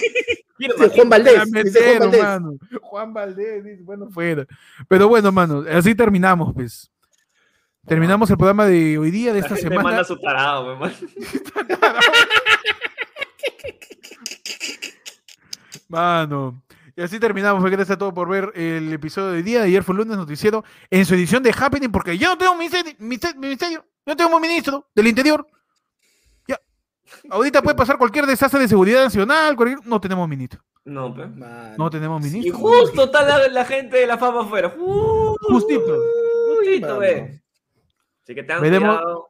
Dice 0.59 0.89
Juan 0.91 1.09
Valdés. 1.11 1.53
Dice 1.53 1.81
Juan 1.83 1.99
Valdés. 1.99 2.23
mano. 2.23 2.53
Juan 2.81 3.13
Valdés, 3.13 3.65
dice, 3.65 3.83
bueno, 3.83 4.09
fuera. 4.11 4.47
Pero 4.89 5.09
bueno, 5.09 5.33
mano, 5.33 5.65
así 5.71 5.95
terminamos, 5.95 6.55
pues. 6.55 6.89
Terminamos 7.87 8.31
el 8.31 8.37
programa 8.37 8.65
de 8.67 8.97
hoy 8.97 9.11
día, 9.11 9.33
de 9.33 9.41
esta 9.41 9.57
semana. 9.57 9.83
manda 9.83 10.05
su 10.05 10.17
tarado, 10.19 10.67
me 10.67 10.77
manda. 10.77 10.97
Mano. 15.89 16.63
Y 16.97 17.03
así 17.03 17.19
terminamos. 17.19 17.63
Gracias 17.65 17.91
a 17.91 17.99
todos 17.99 18.15
por 18.15 18.29
ver 18.29 18.53
el 18.55 18.93
episodio 18.93 19.29
de 19.31 19.37
hoy 19.39 19.43
día. 19.43 19.63
Ayer 19.63 19.83
fue 19.83 19.95
lunes 19.97 20.17
noticiero 20.17 20.65
en 20.91 21.05
su 21.05 21.15
edición 21.15 21.43
de 21.43 21.51
Happening, 21.59 21.91
porque 21.91 22.17
ya 22.17 22.29
no 22.29 22.39
tengo 22.39 22.55
ministerio, 22.55 22.93
ministerio, 23.39 23.85
no 24.07 24.17
tengo 24.17 24.39
ministro 24.39 24.87
del 24.95 25.09
interior. 25.09 25.45
Ya. 26.47 26.61
Ahorita 27.31 27.63
puede 27.63 27.75
pasar 27.77 27.99
cualquier 27.99 28.27
desastre 28.27 28.61
de 28.61 28.69
seguridad 28.69 29.03
nacional, 29.05 29.57
cualquier- 29.57 29.85
no 29.85 30.01
tenemos 30.01 30.29
ministro. 30.29 30.61
No, 30.85 31.13
pe. 31.15 31.27
Mano. 31.27 31.75
No 31.79 31.91
tenemos 31.91 32.25
Y 32.27 32.31
ministro. 32.31 32.59
justo 32.59 33.05
está 33.05 33.23
la, 33.27 33.49
la 33.49 33.65
gente 33.65 33.97
de 33.99 34.07
la 34.07 34.19
fama 34.19 34.43
afuera. 34.43 34.73
Ju- 34.77 35.37
Justito. 35.49 35.97
Justito, 36.59 36.99
ve. 36.99 37.42
Así 38.33 38.35
que 38.35 38.43
tengan 38.43 38.63
Veremos- 38.63 38.97
cuidado. 38.99 39.29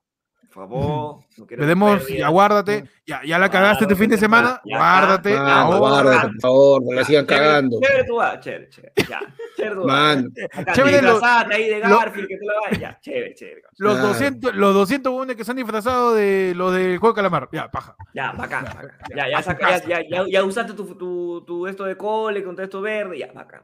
favor. 0.51 1.25
No 1.39 1.47
quiero 1.47 1.63
Veremos, 1.63 2.07
ya 2.09 2.29
guárdate. 2.29 2.85
Ya, 3.07 3.23
ya 3.25 3.39
la 3.39 3.49
cagaste 3.51 3.85
este 3.85 3.97
fin 3.97 4.11
de 4.11 4.19
semana. 4.19 4.61
Guárdate. 4.63 5.35
Guárdate, 5.35 6.29
por 6.29 6.41
favor, 6.43 6.83
no 6.85 6.93
la 6.93 7.05
sigan 7.05 7.27
Chévere, 7.27 7.47
cagando. 7.47 7.81
Chévere 7.81 8.05
tú 8.05 8.17
vas, 8.17 8.41
chévere, 8.41 8.69
chévere. 8.69 8.93
Ya, 9.09 9.21
chévere 9.57 9.75
tú 9.77 9.87
vas. 9.87 10.25
Chévere 10.75 10.97
ahí 11.55 11.69
de 11.71 11.81
lo- 11.81 11.99
Garfield, 11.99 12.29
que 12.29 12.37
te 12.37 12.45
lo 12.45 12.53
vas. 12.71 12.79
Ya, 12.79 12.99
chévere, 13.01 13.35
chévere. 13.35 13.63
Los 13.79 13.95
Claro. 13.95 14.09
200, 14.09 14.55
los 14.55 14.75
200 14.75 15.13
buenos 15.15 15.37
que 15.37 15.45
se 15.45 15.51
han 15.53 15.57
disfrazado 15.57 16.15
de 16.15 16.53
los 16.55 16.75
del 16.75 16.99
juego 16.99 17.15
de 17.15 17.17
calamar. 17.17 17.49
Ya, 17.51 17.71
paja. 17.71 17.97
Ya, 18.13 18.33
bacán, 18.33 18.67
Ya, 19.17 19.29
ya, 19.31 20.25
Ya, 20.29 20.41
tu 20.43 20.47
usaste 20.49 20.75
tu, 20.75 20.85
tu, 20.97 21.45
tu 21.47 21.67
esto 21.67 21.85
de 21.85 21.97
cole 21.97 22.45
con 22.45 22.55
todo 22.55 22.65
esto 22.65 22.83
verde, 22.83 23.19
ya, 23.19 23.33
bacán. 23.33 23.63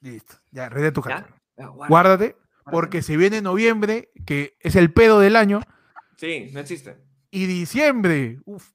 Listo. 0.00 0.36
Ya, 0.52 0.70
tu 0.70 1.02
¿Ya? 1.02 1.08
casa. 1.16 1.26
Ya, 1.58 1.66
guarda. 1.66 1.88
Guárdate, 1.88 2.36
porque 2.70 3.02
se 3.02 3.16
viene 3.16 3.40
noviembre, 3.42 4.10
que 4.26 4.56
es 4.60 4.76
el 4.76 4.92
pedo 4.92 5.20
del 5.20 5.36
año, 5.36 5.60
Sí, 6.16 6.50
no 6.52 6.60
existe. 6.60 6.96
y 7.30 7.46
diciembre. 7.46 8.38
Uf, 8.44 8.70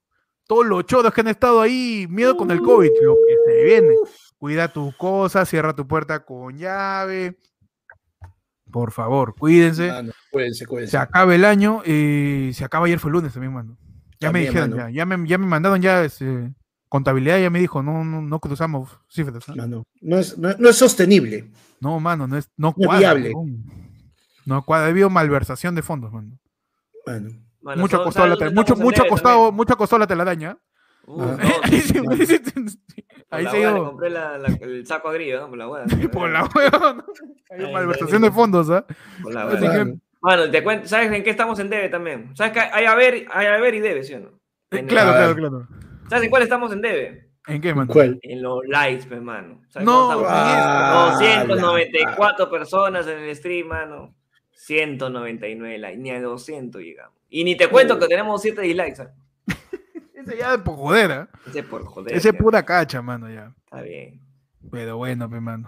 todos 0.47 0.65
los 0.65 0.85
chodos 0.85 1.13
que 1.13 1.21
han 1.21 1.27
estado 1.27 1.61
ahí, 1.61 2.05
miedo 2.09 2.37
con 2.37 2.51
el 2.51 2.59
COVID, 2.61 2.89
lo 3.03 3.15
que 3.15 3.51
se 3.51 3.63
viene. 3.63 3.93
Cuida 4.37 4.67
tus 4.71 4.95
cosas, 4.95 5.49
cierra 5.49 5.75
tu 5.75 5.87
puerta 5.87 6.23
con 6.23 6.57
llave. 6.57 7.37
Por 8.71 8.91
favor, 8.91 9.35
cuídense. 9.35 9.87
mano, 9.87 10.11
cuídense, 10.31 10.59
Se 10.59 10.65
cuídense. 10.67 10.97
acaba 10.97 11.33
el 11.33 11.45
año 11.45 11.81
y 11.85 12.51
se 12.53 12.65
acaba 12.65 12.85
ayer 12.87 12.99
fue 12.99 13.09
el 13.09 13.13
lunes 13.13 13.33
también, 13.33 13.53
mano. 13.53 13.77
Ya 14.19 14.31
me 14.31 14.41
dijeron, 14.41 14.75
ya, 14.75 14.89
ya, 14.89 15.05
me, 15.05 15.27
ya 15.27 15.37
me 15.37 15.45
mandaron 15.45 15.81
ya 15.81 16.03
este, 16.03 16.51
contabilidad, 16.89 17.39
ya 17.39 17.49
me 17.49 17.59
dijo, 17.59 17.83
no, 17.83 18.03
no, 18.03 18.21
no 18.21 18.39
cruzamos 18.39 18.99
cifras. 19.09 19.47
¿no? 19.49 19.55
Mano, 19.55 19.83
no 20.01 20.17
es, 20.17 20.37
no, 20.37 20.49
no 20.57 20.69
es 20.69 20.75
sostenible. 20.75 21.51
No, 21.79 21.99
mano, 21.99 22.27
no 22.27 22.37
es, 22.37 22.49
no 22.57 22.73
No 22.77 22.83
es 22.83 22.87
cuadra. 22.87 23.13
viable. 23.13 23.33
No 24.45 24.63
ha 24.67 24.85
habido 24.85 25.09
malversación 25.09 25.75
de 25.75 25.81
fondos, 25.81 26.11
mano. 26.11 26.37
Mano. 27.05 27.29
Mucho, 27.61 27.79
mucho 27.81 27.97
ha 27.97 28.03
costado 28.03 28.27
la 28.27 28.49
mucho, 28.51 28.75
mucho 28.75 29.03
ha 29.03 29.07
costado, 29.07 29.51
mucho 29.51 29.75
costado 29.77 29.99
la 29.99 30.07
telaraña. 30.07 30.57
Ah. 31.07 31.37
Ahí 31.63 31.71
ahí 31.71 31.81
sí- 31.81 31.97
Ahí 33.31 33.45
ahí 33.45 33.45
se 33.45 33.51
se 33.51 33.57
ha 33.65 33.71
Le 33.71 33.77
ido 33.77 33.85
compré 33.85 34.09
la, 34.11 34.37
la- 34.37 34.47
el 34.61 34.85
saco 34.85 35.09
agrio, 35.09 35.39
¿no? 35.41 35.49
Por 35.49 35.57
la 35.57 35.67
hueá. 35.67 35.85
por 36.11 36.29
la 36.29 36.43
hueva, 36.55 36.93
¿no? 36.93 37.05
Hay 37.49 37.65
Ahí, 37.65 37.73
malversación 37.73 38.23
ahí. 38.23 38.29
de 38.29 38.35
fondos, 38.35 38.69
¿ah? 38.69 38.85
Por 39.21 39.33
la 39.33 39.45
hueá. 39.47 39.59
que-. 39.85 39.95
Mano, 40.21 40.49
te 40.49 40.63
cuento, 40.63 40.87
¿sabes 40.87 41.11
en 41.11 41.23
qué 41.23 41.29
estamos 41.31 41.59
en 41.59 41.69
debe 41.69 41.89
también? 41.89 42.35
¿Sabes 42.35 42.53
que 42.53 42.59
hay 42.59 42.85
a 42.85 42.95
ver, 42.95 43.25
hay 43.31 43.47
a 43.47 43.57
ver 43.57 43.75
y 43.75 43.79
debe, 43.79 44.03
¿sí 44.03 44.13
o 44.15 44.19
no? 44.19 44.39
En- 44.71 44.87
Claro, 44.87 45.11
claro, 45.11 45.35
claro. 45.35 45.67
¿Sabes 46.09 46.23
en 46.25 46.29
cuál 46.29 46.43
estamos 46.43 46.71
en 46.71 46.81
debe? 46.81 47.29
¿En 47.47 47.61
qué, 47.61 47.73
mano? 47.75 47.91
¿Cuál? 47.91 48.17
En 48.23 48.41
los 48.41 48.65
likes, 48.67 49.05
pues, 49.07 49.21
mano. 49.21 49.61
¿Sabes 49.69 49.85
No, 49.85 50.23
ah, 50.27 51.09
estamos? 51.19 51.19
294 51.59 52.49
personas 52.49 53.07
en 53.07 53.19
el 53.19 53.35
stream, 53.35 53.67
mano. 53.67 54.15
199 54.55 55.77
likes, 55.77 55.97
ni 55.97 56.11
a 56.11 56.21
200 56.21 56.81
llegamos. 56.81 57.19
Y 57.29 57.43
ni 57.43 57.55
te 57.55 57.67
cuento 57.67 57.99
que 57.99 58.07
tenemos 58.07 58.41
7 58.41 58.61
dislikes. 58.61 59.03
¿eh? 59.03 59.07
Ese 60.15 60.37
ya 60.37 60.51
de 60.51 60.63
por 60.63 60.75
joder, 60.75 61.11
¿ah? 61.11 61.29
Ese 61.45 61.63
por 61.63 61.85
joder. 61.85 62.15
Ese 62.15 62.31
ya. 62.31 62.37
pura 62.37 62.63
cacha, 62.63 63.01
mano, 63.01 63.29
ya. 63.29 63.53
Está 63.65 63.81
bien. 63.81 64.21
Pero 64.71 64.97
bueno, 64.97 65.29
pe, 65.29 65.39
mano. 65.39 65.67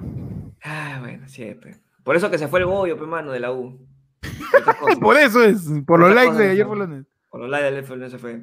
Ah, 0.63 0.97
bueno, 0.99 1.27
siempre. 1.27 1.75
Por 2.03 2.15
eso 2.15 2.31
que 2.31 2.37
se 2.37 2.47
fue 2.47 2.61
el 2.61 2.65
bollo, 2.65 2.97
pues, 2.97 3.09
mano, 3.09 3.31
de 3.31 3.39
la 3.39 3.51
U. 3.51 3.77
Por 5.01 5.17
eso 5.17 5.43
es, 5.43 5.69
por 5.85 5.99
los 5.99 6.13
likes 6.13 6.35
de 6.37 6.49
ayer 6.51 6.65
por. 6.65 7.05
Del 7.37 7.51
se 8.09 8.17
fue. 8.17 8.41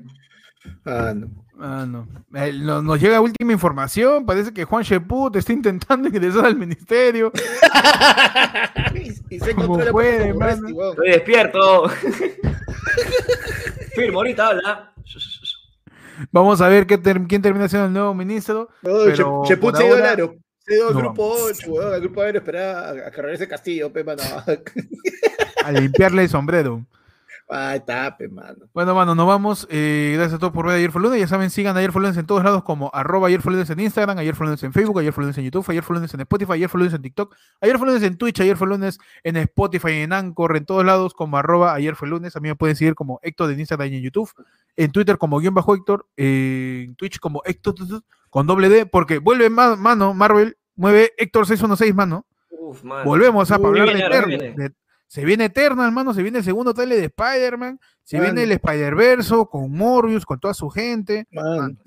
Ah, 0.87 1.13
no. 1.15 1.29
Ah, 1.61 1.85
no. 1.87 2.09
Eh, 2.35 2.53
no- 2.55 2.83
Nos 2.83 3.01
llega 3.01 3.21
última 3.21 3.53
información. 3.53 4.25
Parece 4.27 4.53
que 4.53 4.65
Juan 4.65 4.83
Sheput 4.83 5.37
está 5.37 5.53
intentando 5.53 6.09
ingresar 6.09 6.47
al 6.47 6.57
ministerio. 6.57 7.31
y 9.31 9.39
se 9.39 9.53
Como 9.55 9.65
encontró 9.65 9.87
la 9.87 9.93
puede. 9.93 10.31
Estoy 10.31 11.11
despierto. 11.11 11.89
Firmo, 13.95 14.19
ahorita 14.19 14.49
habla. 14.49 14.93
Vamos 16.33 16.61
a 16.61 16.69
ver 16.69 16.87
qué 16.87 16.99
ter- 16.99 17.23
quién 17.29 17.43
termina 17.43 17.69
siendo 17.69 17.87
el 17.87 17.93
nuevo 17.93 18.15
ministro. 18.15 18.69
No, 18.83 19.05
por 19.61 19.77
se 19.77 19.85
dio 19.85 19.95
al 19.95 20.01
ahora, 20.01 20.13
aro. 20.13 20.37
Se 20.59 20.75
dio 20.75 20.89
al 20.89 20.95
no 20.95 21.01
grupo 21.01 21.29
vamos. 21.35 21.53
8, 21.59 21.71
weón. 21.73 21.95
Al 21.95 22.01
grupo 22.01 22.23
aéreo 22.23 22.41
esperaba 22.41 22.89
a, 22.89 23.09
a 23.09 23.11
que 23.11 23.23
regrese 23.23 23.49
Castillo, 23.49 23.93
pe. 23.93 24.05
A 25.65 25.73
limpiarle 25.73 26.23
el 26.23 26.29
sombrero. 26.29 26.85
Ah, 27.47 27.77
está, 27.77 28.17
pe, 28.17 28.27
mano. 28.27 28.65
Bueno, 28.73 28.95
mano, 28.95 29.15
nos 29.15 29.27
vamos. 29.27 29.69
Eh, 29.71 30.13
gracias 30.15 30.37
a 30.37 30.39
todos 30.39 30.53
por 30.55 30.67
ver 30.67 30.77
Ayer 30.77 30.91
fue 30.91 31.03
lunes. 31.03 31.21
Ya 31.21 31.29
saben, 31.29 31.51
sigan 31.51 31.77
Ayer 31.77 31.93
fue 31.93 32.01
lunes 32.01 32.17
en 32.17 32.25
todos 32.25 32.43
lados 32.43 32.65
como 32.65 32.91
arroba 32.95 33.29
Ayer 33.29 33.43
fue 33.43 33.53
lunes 33.53 33.69
en 33.69 33.81
Instagram, 33.81 34.17
Ayer 34.17 34.35
fue 34.35 34.47
lunes 34.47 34.63
en 34.63 34.73
Facebook, 34.73 34.99
Ayer 34.99 35.13
fue 35.13 35.25
lunes 35.25 35.37
en 35.37 35.45
YouTube, 35.45 35.65
Ayer 35.69 35.83
fue 35.83 35.95
lunes 35.97 36.15
en 36.15 36.21
Spotify, 36.23 36.53
Ayer 36.53 36.69
fue 36.71 36.79
lunes 36.79 36.95
en 36.95 37.03
TikTok, 37.03 37.37
Ayer 37.61 37.77
fue 37.79 37.87
lunes 37.87 38.03
en 38.03 38.17
Twitch, 38.17 38.41
Ayer 38.41 38.57
fue 38.57 38.67
lunes 38.67 38.99
en 39.25 39.37
Spotify, 39.37 39.91
en 39.93 40.13
Anchor, 40.15 40.57
en 40.57 40.65
todos 40.65 40.85
lados 40.87 41.13
como 41.13 41.37
arroba 41.37 41.75
Ayer 41.75 41.97
fue 41.97 42.09
lunes. 42.09 42.35
A 42.35 42.41
mí 42.41 42.49
me 42.49 42.57
pueden 42.57 42.77
seguir 42.77 42.95
como 42.95 43.21
Héctor 43.23 43.51
en 43.51 43.61
Instagram 43.61 43.93
y 43.93 43.97
en 43.99 44.03
YouTube, 44.03 44.31
en 44.77 44.91
Twitter 44.91 45.19
como 45.19 45.39
guion 45.39 45.53
bajo 45.55 45.75
Héctor, 45.75 46.07
eh, 46.17 46.85
en 46.89 46.95
Twitch 46.97 47.19
como 47.21 47.43
Héctor 47.45 47.75
con 48.31 48.47
doble 48.47 48.71
D, 48.71 48.87
porque 48.87 49.19
vuelve 49.19 49.51
ma- 49.51 49.77
mano, 49.77 50.15
Marvel, 50.15 50.57
mueve 50.77 51.13
Héctor 51.19 51.47
616, 51.47 51.95
mano. 51.95 52.25
Uf, 52.49 52.83
mano. 52.83 53.05
Volvemos 53.05 53.51
a 53.51 53.57
hablar 53.57 53.87
de 53.91 54.73
se 55.15 55.25
viene 55.25 55.45
Eternal, 55.45 55.87
hermano. 55.87 56.13
Se 56.13 56.23
viene 56.23 56.39
el 56.39 56.45
segundo 56.45 56.75
trailer 56.75 56.99
de 56.99 57.05
Spider-Man. 57.05 57.79
Se 58.03 58.19
viene 58.19 58.43
el 58.43 58.51
Spider-Verso 58.51 59.47
con 59.47 59.71
Morbius, 59.71 60.27
con 60.27 60.41
toda 60.41 60.55
su 60.55 60.69
gente. 60.71 61.25
Man. 61.31 61.79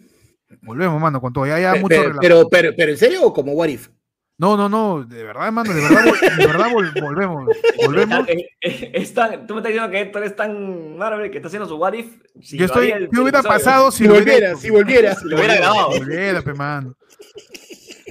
Volvemos, 0.62 1.02
mano, 1.02 1.20
con 1.20 1.34
todo. 1.34 1.46
Ya, 1.46 1.60
ya 1.60 1.76
mucho 1.76 1.88
pero, 1.90 2.16
pero, 2.22 2.48
pero, 2.50 2.72
pero, 2.78 2.92
¿en 2.94 2.98
serio 2.98 3.24
o 3.24 3.34
como 3.34 3.52
What 3.52 3.68
If? 3.68 3.90
No, 4.38 4.56
no, 4.56 4.70
no. 4.70 5.04
De 5.04 5.24
verdad, 5.26 5.48
hermano. 5.48 5.74
De 5.74 5.82
verdad, 5.82 6.06
de 6.38 6.48
verdad 6.48 6.68
vol- 6.72 7.02
volvemos. 7.02 7.50
Volvemos. 7.86 8.30
Eh, 8.30 8.46
eh, 8.62 8.92
es 8.94 9.14
tan- 9.14 9.46
tú 9.46 9.56
me 9.56 9.60
estás 9.60 9.74
diciendo 9.74 9.92
que 9.92 10.00
Héctor 10.00 10.24
es 10.24 10.34
tan 10.36 10.96
Marvel 10.98 11.30
que 11.30 11.38
está 11.40 11.48
haciendo 11.48 11.68
su 11.68 11.76
what 11.76 11.92
if. 11.94 12.08
Si 12.42 12.58
Yo 12.58 12.64
estoy. 12.66 12.94
¿Qué 13.12 13.20
hubiera 13.20 13.44
pasado 13.44 13.92
si 13.92 13.98
Si 13.98 14.04
lo 14.06 14.14
hubiera 14.14 14.32
volviera, 14.32 14.56
si 14.56 14.70
volviera. 14.70 15.16
Si 15.16 15.28
lo 15.28 15.36
hubiera 15.36 15.56
grabado. 15.56 15.92
Si 15.92 16.00
volviera, 16.00 16.42
pe, 16.42 16.54
mano. 16.54 16.96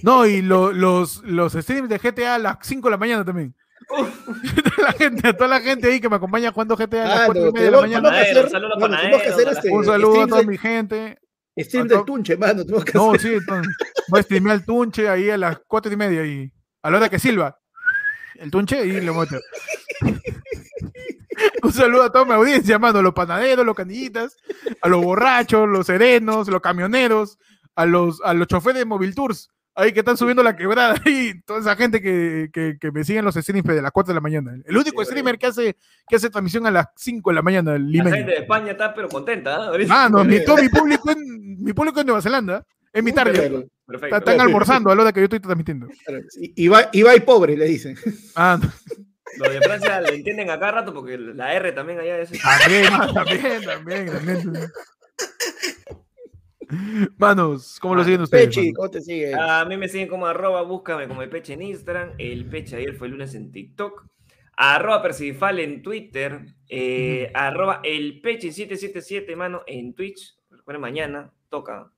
No, 0.03 0.27
y 0.27 0.43
lo- 0.43 0.73
los, 0.73 1.23
los 1.25 1.55
streams 1.55 1.89
de 1.89 1.99
GTA 1.99 2.35
a 2.35 2.39
las 2.39 2.59
5 2.61 2.89
de 2.89 2.91
la 2.91 2.99
mañana 2.99 3.25
también. 3.25 3.55
La 4.79 4.93
gente, 4.93 5.33
toda 5.35 5.49
la 5.49 5.61
gente 5.61 5.89
ahí 5.89 6.01
que 6.01 6.09
me 6.09 6.17
acompaña 6.17 6.51
jugando 6.53 6.77
GTA 6.77 7.05
a 7.05 7.09
las 7.09 7.21
Ah, 7.21 7.23
4 7.27 7.43
no, 7.45 7.49
y 7.49 7.53
media 7.53 7.65
de 7.67 7.71
la 7.71 7.81
mañana. 7.81 8.03
Panadero, 8.11 8.41
hacer- 8.47 8.57
a 8.57 8.79
bueno, 8.79 8.97
que 9.23 9.29
hacer 9.29 9.49
este, 9.49 9.71
Un 9.71 9.85
saludo 9.85 10.23
a 10.23 10.27
toda 10.27 10.41
de- 10.41 10.47
mi 10.47 10.59
gente. 10.59 11.19
Stream 11.59 11.87
a 11.87 11.89
del 11.95 12.05
Tunche, 12.05 12.37
mano. 12.37 12.63
Tenemos 12.65 12.85
que 12.85 12.93
No, 12.93 13.11
hacer. 13.13 13.21
sí, 13.21 13.35
entonces, 13.37 13.75
voy 14.09 14.21
a 14.21 14.23
streamear 14.23 14.57
el 14.57 14.65
Tunche 14.65 15.09
ahí 15.09 15.31
a 15.31 15.39
las 15.39 15.59
cuatro 15.67 15.91
y 15.93 15.97
media 15.97 16.27
y 16.27 16.53
a 16.83 16.91
la 16.91 16.97
hora 16.99 17.09
que 17.09 17.19
silba 17.19 17.59
el 18.35 18.51
Tunche 18.51 18.85
y 18.85 19.01
le 19.01 19.11
muestro. 19.13 19.41
Un 21.63 21.73
saludo 21.73 22.03
a 22.05 22.13
toda 22.13 22.25
mi 22.25 22.33
audiencia, 22.33 22.79
mano, 22.79 22.99
a 22.99 23.03
los 23.03 23.13
panaderos, 23.15 23.65
los 23.65 23.75
canillitas, 23.77 24.37
a 24.81 24.89
los 24.89 25.03
borrachos, 25.03 25.69
los 25.69 25.87
serenos, 25.87 26.49
los 26.49 26.61
camioneros, 26.61 27.39
a 27.75 27.85
los, 27.87 28.21
a 28.25 28.33
los 28.35 28.47
choferes 28.49 28.79
de 28.81 28.85
Mobile 28.87 29.13
Tours, 29.13 29.51
ahí 29.77 29.93
que 29.93 30.01
están 30.01 30.17
subiendo 30.17 30.43
la 30.43 30.57
quebrada, 30.57 30.97
y 31.05 31.41
toda 31.43 31.61
esa 31.61 31.77
gente 31.77 32.01
que, 32.01 32.49
que, 32.53 32.77
que 32.81 32.91
me 32.91 33.05
siguen 33.05 33.25
los 33.25 33.35
streams 33.37 33.65
de 33.67 33.83
las 33.83 33.93
4 33.93 34.11
de 34.13 34.15
la 34.15 34.21
mañana. 34.21 34.53
El 34.65 34.77
único 34.77 35.03
Sí, 35.05 35.11
streamer 35.11 35.39
que 35.39 35.47
hace, 35.47 35.77
que 36.09 36.17
hace 36.17 36.31
transmisión 36.31 36.67
a 36.67 36.71
las 36.71 36.87
5 36.97 37.31
de 37.31 37.35
la 37.35 37.43
mañana, 37.43 37.75
el 37.77 37.93
La 37.93 38.05
gente 38.11 38.33
de 38.33 38.39
España 38.39 38.73
está 38.73 38.93
pero 38.95 39.09
contenta. 39.09 39.51
¿eh? 39.53 39.67
Ahorita. 39.69 39.95
Mano, 39.95 40.25
mi, 40.25 40.45
todo 40.45 40.57
mi 40.57 40.69
público, 40.69 41.11
en, 41.11 41.63
mi 41.63 41.73
público 41.73 42.01
en 42.01 42.07
Nueva 42.07 42.23
Zelanda, 42.23 42.65
es 42.93 43.03
mi 43.03 43.13
target. 43.13 43.35
Claro, 43.51 43.65
Perfecto. 43.87 44.17
Están 44.17 44.41
almorzando 44.41 44.91
a 44.91 44.97
la 44.97 45.03
hora 45.03 45.13
que 45.13 45.21
yo 45.21 45.25
estoy 45.25 45.39
transmitiendo. 45.39 45.87
Y- 46.41 46.65
Ibai, 46.65 46.89
Ibai 46.93 47.25
pobre, 47.25 47.57
le 47.57 47.67
dicen. 47.67 47.97
Ah, 48.35 48.59
no. 48.61 48.69
Los 49.39 49.53
de 49.53 49.61
Francia 49.61 50.01
le 50.01 50.15
entienden 50.17 50.51
a 50.51 50.59
cada 50.59 50.73
rato 50.73 50.95
porque 50.95 51.19
la 51.19 51.53
R 51.55 51.71
también 51.73 52.01
allá 52.01 52.19
es. 52.19 52.31
también, 52.41 52.89
también, 53.65 54.07
también. 54.07 54.71
Manos, 57.19 57.79
¿cómo 57.81 57.95
lo 57.95 58.05
siguen 58.05 58.23
ustedes? 58.23 58.47
Pechi? 58.47 58.73
¿cómo 58.73 58.91
te 58.91 59.01
sigue? 59.01 59.35
A 59.35 59.65
mí 59.65 59.77
me 59.77 59.89
siguen 59.89 60.09
como 60.09 60.27
arroba, 60.27 60.63
búscame 60.63 61.07
como 61.09 61.23
el 61.23 61.29
peche 61.29 61.53
en 61.55 61.63
Instagram. 61.63 62.13
El 62.19 62.47
peche 62.49 62.77
ayer 62.77 62.95
fue 62.95 63.07
el 63.07 63.13
lunes 63.13 63.35
en 63.35 63.53
TikTok. 63.53 64.07
Arroba 64.57 65.03
Percifal 65.03 65.59
en 65.61 65.83
Twitter. 65.83 66.47
eh, 66.69 67.31
Arroba 67.35 67.81
el 67.85 68.21
peche 68.21 68.51
777, 68.53 69.37
mano, 69.37 69.63
en 69.67 69.95
Twitch. 69.95 70.37
Recuerden, 70.51 70.81
mañana 70.81 71.31
toca. 71.49 71.91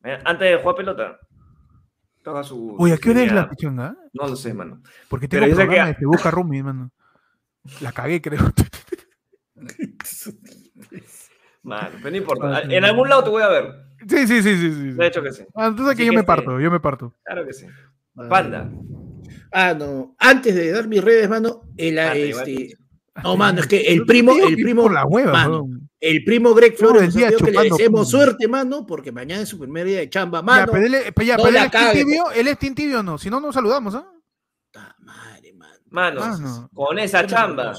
Mañana- 0.00 0.22
Antes 0.26 0.50
de 0.50 0.56
jugar 0.62 0.76
pelota. 0.76 1.18
Toca 2.22 2.42
su. 2.44 2.76
Oye, 2.78 2.92
¿a 2.94 2.98
qué 2.98 3.10
hora 3.10 3.22
es 3.22 3.32
la 3.32 3.44
su- 3.44 3.48
pichonga? 3.50 3.96
No 4.12 4.28
lo 4.28 4.36
sé, 4.36 4.52
mano. 4.52 4.82
Porque 5.08 5.26
Pero 5.26 5.46
tengo 5.46 5.50
yo 5.56 5.56
sé 5.56 5.64
programa 5.66 5.86
que- 5.90 5.94
de 5.94 5.98
Se 6.00 6.06
Busca 6.06 6.30
Rumi, 6.30 6.62
mano. 6.62 6.90
La 7.80 7.92
cagué, 7.92 8.20
creo. 8.20 8.40
Pero 11.98 12.10
no 12.10 12.16
importa. 12.16 12.56
Ah, 12.56 12.62
En 12.68 12.84
algún 12.84 13.08
lado 13.08 13.24
te 13.24 13.30
voy 13.30 13.42
a 13.42 13.48
ver. 13.48 13.74
Sí, 14.08 14.26
sí, 14.26 14.42
sí, 14.42 14.56
sí. 14.56 14.72
sí. 14.72 14.90
De 14.92 15.06
hecho 15.06 15.22
que 15.22 15.32
sí. 15.32 15.44
Ah, 15.54 15.66
entonces 15.66 15.94
aquí 15.94 16.04
yo 16.06 16.10
que 16.12 16.16
me 16.18 16.24
parto, 16.24 16.58
yo 16.60 16.70
me 16.70 16.80
parto. 16.80 17.14
Claro 17.24 17.46
que 17.46 17.52
sí. 17.52 17.66
Panda. 18.28 18.70
Ah, 19.52 19.74
no. 19.74 20.14
Antes 20.18 20.54
de 20.54 20.70
dar 20.72 20.88
mis 20.88 21.02
redes, 21.02 21.28
mano, 21.28 21.62
el, 21.76 21.96
Panda, 21.96 22.16
igual 22.18 22.48
este, 22.48 22.76
no, 23.22 23.36
mano, 23.36 23.60
es 23.60 23.66
que 23.66 23.80
el 23.80 24.06
primo, 24.06 24.32
el 24.34 24.54
primo, 24.54 24.82
Por 24.82 24.92
la 24.92 25.04
hueva, 25.04 25.32
mano, 25.32 25.66
el 25.98 26.24
primo 26.24 26.54
Greg 26.54 26.76
Flores 26.76 27.12
día 27.14 27.30
que 27.32 27.50
le 27.50 27.62
deseemos 27.64 28.08
suerte, 28.08 28.48
mano, 28.48 28.86
porque 28.86 29.12
mañana 29.12 29.42
es 29.42 29.48
su 29.48 29.58
primer 29.58 29.84
día 29.86 29.98
de 29.98 30.08
chamba, 30.08 30.38
Ya, 30.38 30.42
mano. 30.44 30.72
pero 30.72 30.86
él, 30.86 30.94
es- 30.94 31.04
ya, 31.26 31.36
no 31.36 31.42
pero 31.42 31.48
él 31.48 31.54
la 31.54 31.64
es 31.64 31.70
Team 31.70 31.84
cague, 31.84 32.04
tibio, 32.04 32.30
él 32.30 32.48
es 32.48 32.58
Team 32.58 32.74
tibio 32.74 33.00
o 33.00 33.02
no, 33.02 33.18
si 33.18 33.28
no, 33.28 33.40
nos 33.40 33.54
saludamos, 33.54 33.94
¿ah? 33.96 34.06
Puta 34.72 34.94
madre, 35.00 35.52
mano. 35.54 35.74
Mano, 35.90 36.20
Mano. 36.20 36.70
con 36.72 36.98
esa 36.98 37.26
chamba. 37.26 37.74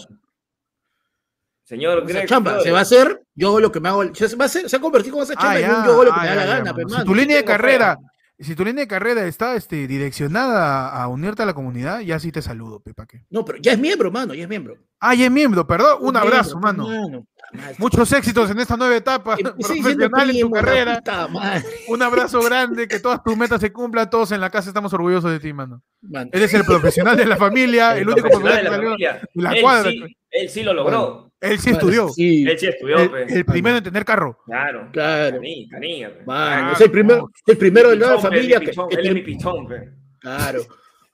Señor 1.71 2.05
Greg 2.05 2.27
chamba 2.27 2.59
se 2.59 2.69
va 2.69 2.79
a 2.79 2.81
hacer, 2.81 3.23
yo 3.33 3.47
hago 3.47 3.61
lo 3.61 3.71
que 3.71 3.79
me 3.79 3.87
hago, 3.87 4.13
se 4.13 4.35
va 4.35 4.43
a 4.43 4.47
hacer, 4.47 4.69
se 4.69 4.75
va 4.75 4.79
a 4.79 4.81
convertir 4.81 5.13
con 5.13 5.23
esa 5.23 5.35
chamba 5.35 5.51
Ah, 5.51 5.59
y 5.59 5.61
ya, 5.61 5.85
yo 5.85 5.91
hago 5.93 6.03
lo 6.03 6.11
que 6.11 6.19
ah, 6.19 6.21
me 6.21 6.27
da 6.27 6.35
ya, 6.35 6.41
la 6.41 6.45
ya, 6.45 6.57
gana, 6.57 6.73
pe, 6.73 6.83
mano. 6.83 6.97
Si 6.97 7.05
tu 7.05 7.15
línea 7.15 7.37
de 7.37 7.45
carrera, 7.45 7.97
si 8.37 8.55
tu 8.55 8.65
línea 8.65 8.83
de 8.83 8.87
carrera 8.89 9.25
está 9.25 9.55
este, 9.55 9.87
direccionada 9.87 10.89
a 10.89 11.07
unirte 11.07 11.43
a 11.43 11.45
la 11.45 11.53
comunidad, 11.53 12.01
ya 12.01 12.19
sí 12.19 12.29
te 12.29 12.41
saludo, 12.41 12.81
Pepa. 12.81 13.05
¿qué? 13.05 13.23
No, 13.29 13.45
pero 13.45 13.57
ya 13.59 13.71
es 13.71 13.79
miembro, 13.79 14.11
mano, 14.11 14.33
ya 14.33 14.43
es 14.43 14.49
miembro. 14.49 14.79
Ah, 14.99 15.15
ya 15.15 15.23
es 15.27 15.31
miembro, 15.31 15.65
perdón. 15.65 15.99
Un 16.01 16.17
abrazo, 16.17 16.59
miembro, 16.59 16.87
mano. 16.89 17.25
Muchos 17.77 18.11
éxitos 18.11 18.51
en 18.51 18.59
esta 18.59 18.75
nueva 18.75 18.97
etapa 18.97 19.37
diciendo 19.57 20.09
profesional 20.09 20.29
en 20.29 20.41
tu 20.41 20.51
carrera. 20.51 20.97
puta 20.97 21.63
Un 21.87 22.01
abrazo 22.01 22.41
grande, 22.43 22.85
que 22.85 22.99
todas 22.99 23.23
tus 23.23 23.37
metas 23.37 23.61
se 23.61 23.71
cumplan. 23.71 24.09
Todos 24.09 24.33
en 24.33 24.41
la 24.41 24.49
casa 24.49 24.71
estamos 24.71 24.91
orgullosos 24.91 25.31
de 25.31 25.39
ti, 25.39 25.53
mano. 25.53 25.81
mano. 26.01 26.29
Eres 26.33 26.53
el 26.53 26.65
profesional 26.65 27.15
de 27.15 27.27
la 27.27 27.37
familia, 27.37 27.95
el, 27.95 28.09
único 28.09 28.27
profesional 28.27 28.57
de 28.57 28.63
la 28.63 28.71
familia. 28.75 29.21
de 29.33 29.41
la 29.41 29.51
él, 29.53 29.61
cuadra. 29.61 29.89
sí, 29.89 30.17
él 30.31 30.49
sí 30.49 30.63
lo 30.63 30.73
logró. 30.73 31.30
Él 31.41 31.59
sí 31.59 31.71
estudió. 31.71 32.09
Sí, 32.09 32.43
Él 32.47 32.57
sí 32.59 32.67
estudió, 32.67 32.97
El, 32.99 33.09
pe. 33.11 33.23
el 33.33 33.45
primero 33.45 33.77
en 33.77 33.83
tener 33.83 34.05
carro. 34.05 34.37
Claro. 34.45 34.89
claro. 34.93 35.37
Caní, 35.37 35.67
caní. 35.67 36.03
Mano, 36.25 36.69
Ah, 36.69 36.71
es 36.75 36.81
el 36.81 36.91
primero, 36.91 37.29
el 37.47 37.57
primero 37.57 37.89
de 37.89 37.95
la 37.97 38.15
pe, 38.15 38.21
familia 38.21 38.59
mi 38.59 38.65
que, 38.65 38.71
pichón, 38.71 38.89
que 38.89 38.95
Él 38.95 39.07
es 39.07 39.13
mi 39.13 39.21
pichón, 39.21 39.67
pe. 39.67 39.89
Claro. 40.19 40.61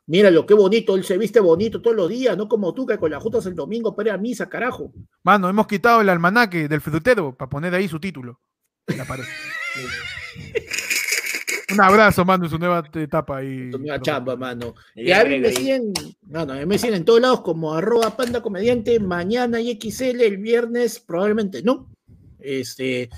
Míralo, 0.10 0.46
qué 0.46 0.54
bonito, 0.54 0.96
él 0.96 1.04
se 1.04 1.18
viste 1.18 1.40
bonito 1.42 1.82
todos 1.82 1.96
los 1.96 2.08
días, 2.08 2.38
no 2.38 2.48
como 2.48 2.74
tú 2.74 2.86
que 2.86 2.98
con 2.98 3.12
las 3.12 3.22
juntas 3.22 3.46
el 3.46 3.56
domingo 3.56 3.94
para 3.94 4.10
ir 4.10 4.16
a 4.16 4.18
misa, 4.18 4.48
carajo. 4.48 4.94
Mano, 5.24 5.50
hemos 5.50 5.68
quitado 5.68 6.00
el 6.00 6.08
almanaque 6.08 6.70
del 6.70 6.80
frutero 6.80 7.36
para 7.36 7.50
poner 7.50 7.74
ahí 7.76 7.88
su 7.90 8.00
título. 8.00 8.40
En 8.88 8.98
la 9.00 9.06
pared. 9.06 9.26
Un 11.74 11.82
abrazo, 11.82 12.24
mano, 12.24 12.46
en 12.46 12.50
su 12.50 12.58
nueva 12.58 12.82
etapa 12.94 13.38
ahí. 13.38 13.70
Tu 13.70 13.78
nueva 13.80 14.00
chamba, 14.02 14.36
mano. 14.38 14.74
Y 14.96 15.12
a 15.12 15.24
mí 15.26 15.40
me 15.40 15.52
siguen, 15.52 15.92
no, 16.28 16.46
no, 16.46 16.54
a 16.54 16.56
mí 16.58 16.66
me 16.66 16.78
siguen 16.78 16.96
en 16.96 17.06
todos 17.06 17.20
lados 17.20 17.42
como 17.42 17.74
arroba 17.74 18.16
panda 18.16 18.42
comediante, 18.42 19.00
mañana 19.02 19.60
y 19.60 19.78
XL, 19.78 20.22
el 20.22 20.38
viernes 20.38 21.00
probablemente 21.00 21.62
no. 21.64 21.92
Este, 22.40 23.10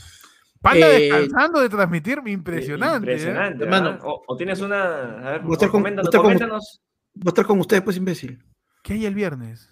Panda 0.62 0.90
Eh, 0.98 1.02
descansando 1.12 1.62
de 1.62 1.70
transmitirme, 1.70 2.32
impresionante. 2.32 3.12
¿eh? 3.12 3.14
Impresionante, 3.16 3.64
Hermano. 3.64 3.98
O, 4.04 4.24
o 4.28 4.36
tienes 4.36 4.60
una. 4.62 5.20
A 5.28 5.32
ver, 5.34 5.42
Voy 5.42 5.52
a 5.52 5.54
estar 5.54 5.70
con- 5.70 5.82
coméntanos, 5.84 6.04
voy 6.04 6.08
a 6.08 6.10
estar 6.10 6.22
con- 6.22 6.24
coméntanos. 6.34 6.82
voy 7.14 7.28
a 7.28 7.30
estar 7.30 7.46
con 7.46 7.60
ustedes 7.60 7.84
pues 7.84 7.98
imbécil. 7.98 8.44
¿Qué 8.84 8.94
hay 8.94 9.06
el 9.06 9.14
viernes? 9.14 9.70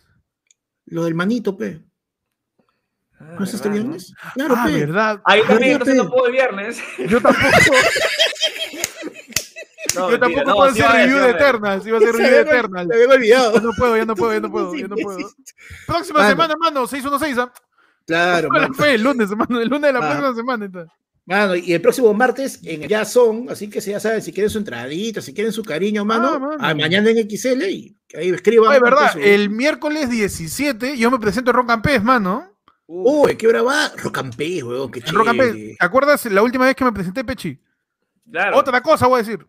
Lo 0.85 1.03
del 1.05 1.15
manito, 1.15 1.57
pe. 1.57 1.81
Ah, 3.19 3.35
¿No 3.39 3.43
es 3.45 3.53
este 3.53 3.67
¿verdad, 3.69 3.81
viernes? 3.83 4.13
Claro, 4.35 4.55
ah, 4.57 4.63
pe. 4.65 4.71
verdad. 4.85 5.21
Ah, 5.25 5.37
yo 5.37 5.43
también, 5.45 5.71
entonces 5.73 5.95
pe. 5.97 6.03
no 6.03 6.09
puedo 6.09 6.25
el 6.27 6.31
viernes. 6.33 6.79
Yo 7.09 7.19
tampoco, 7.21 7.47
No, 9.95 10.11
yo 10.11 10.19
tampoco 10.19 10.43
no, 10.45 10.55
puedo 10.55 10.73
sí 10.73 10.81
hacer 10.81 10.95
review 10.95 11.07
sí 11.07 11.13
va 11.13 11.19
de 11.19 11.25
a 11.25 11.29
haber. 11.33 11.41
Eternals. 11.41 11.87
Iba 11.87 11.97
a 11.97 11.99
hacer 11.99 12.11
Se 12.15 12.17
review 12.17 12.31
me 12.31 12.35
de 12.37 12.41
Eternals. 12.57 12.87
me 12.87 12.95
había 12.95 13.07
olvidado. 13.15 13.53
Ya 13.53 13.61
no 13.61 13.71
puedo, 13.77 13.97
ya 13.97 14.05
no 14.05 14.15
puedo, 14.15 14.33
ya 14.33 14.39
no 14.39 14.51
puedo, 14.51 14.71
Sí, 14.73 14.81
ya 14.81 14.87
no 14.87 14.95
sí, 14.95 15.03
puedo. 15.03 15.17
sí. 15.19 15.25
Próxima 15.87 16.19
Mano. 16.19 16.29
semana, 16.29 16.53
mano, 16.59 16.87
616, 16.87 17.37
¿ah? 17.39 17.51
Claro, 18.05 18.49
el 18.85 19.01
lunes, 19.03 19.29
mano, 19.31 19.59
el 19.59 19.67
lunes 19.67 19.81
de 19.81 19.93
la 19.93 19.99
Ah. 19.99 20.09
próxima 20.11 20.35
semana. 20.35 20.65
entonces. 20.65 20.91
Mano, 21.25 21.55
y 21.55 21.73
el 21.73 21.81
próximo 21.81 22.13
martes 22.13 22.59
en 22.63 22.83
el 22.83 22.89
Ya 22.89 23.03
Son, 23.03 23.47
así 23.49 23.69
que 23.69 23.81
si 23.81 23.91
ya 23.91 23.99
saben, 23.99 24.21
si 24.21 24.31
quieren 24.31 24.49
su 24.49 24.59
entradita, 24.59 25.21
si 25.21 25.33
quieren 25.33 25.51
su 25.51 25.61
cariño, 25.63 26.05
mano, 26.05 26.31
Ah, 26.35 26.39
mano. 26.39 26.57
a 26.65 26.73
mañana 26.73 27.09
en 27.09 27.17
XL 27.29 27.63
y 27.69 27.97
que 28.07 28.17
ahí 28.17 28.29
escriban. 28.29 28.69
Oye, 28.69 28.79
verdad, 28.79 29.11
su- 29.11 29.19
el 29.19 29.49
miércoles 29.49 30.09
17 30.09 30.95
yo 30.97 31.11
me 31.11 31.19
presento 31.19 31.51
en 31.51 31.57
Rock 31.57 31.71
and 31.71 31.83
Pez, 31.83 32.01
mano. 32.03 32.53
Uy, 32.87 33.35
¿qué 33.35 33.47
hora 33.47 33.61
va? 33.61 33.91
Rocampé, 33.97 34.63
weón, 34.63 34.89
qué 34.91 34.99
En 35.05 35.13
Rock 35.13 35.27
and 35.27 35.39
Pez. 35.39 35.51
chévere. 35.53 35.75
¿Te 35.79 35.85
acuerdas 35.85 36.25
la 36.25 36.41
última 36.41 36.65
vez 36.65 36.75
que 36.75 36.85
me 36.85 36.91
presenté, 36.93 37.23
Pechi? 37.23 37.59
Claro. 38.31 38.57
Otra 38.57 38.81
cosa 38.81 39.07
voy 39.07 39.19
a 39.19 39.23
decir. 39.23 39.45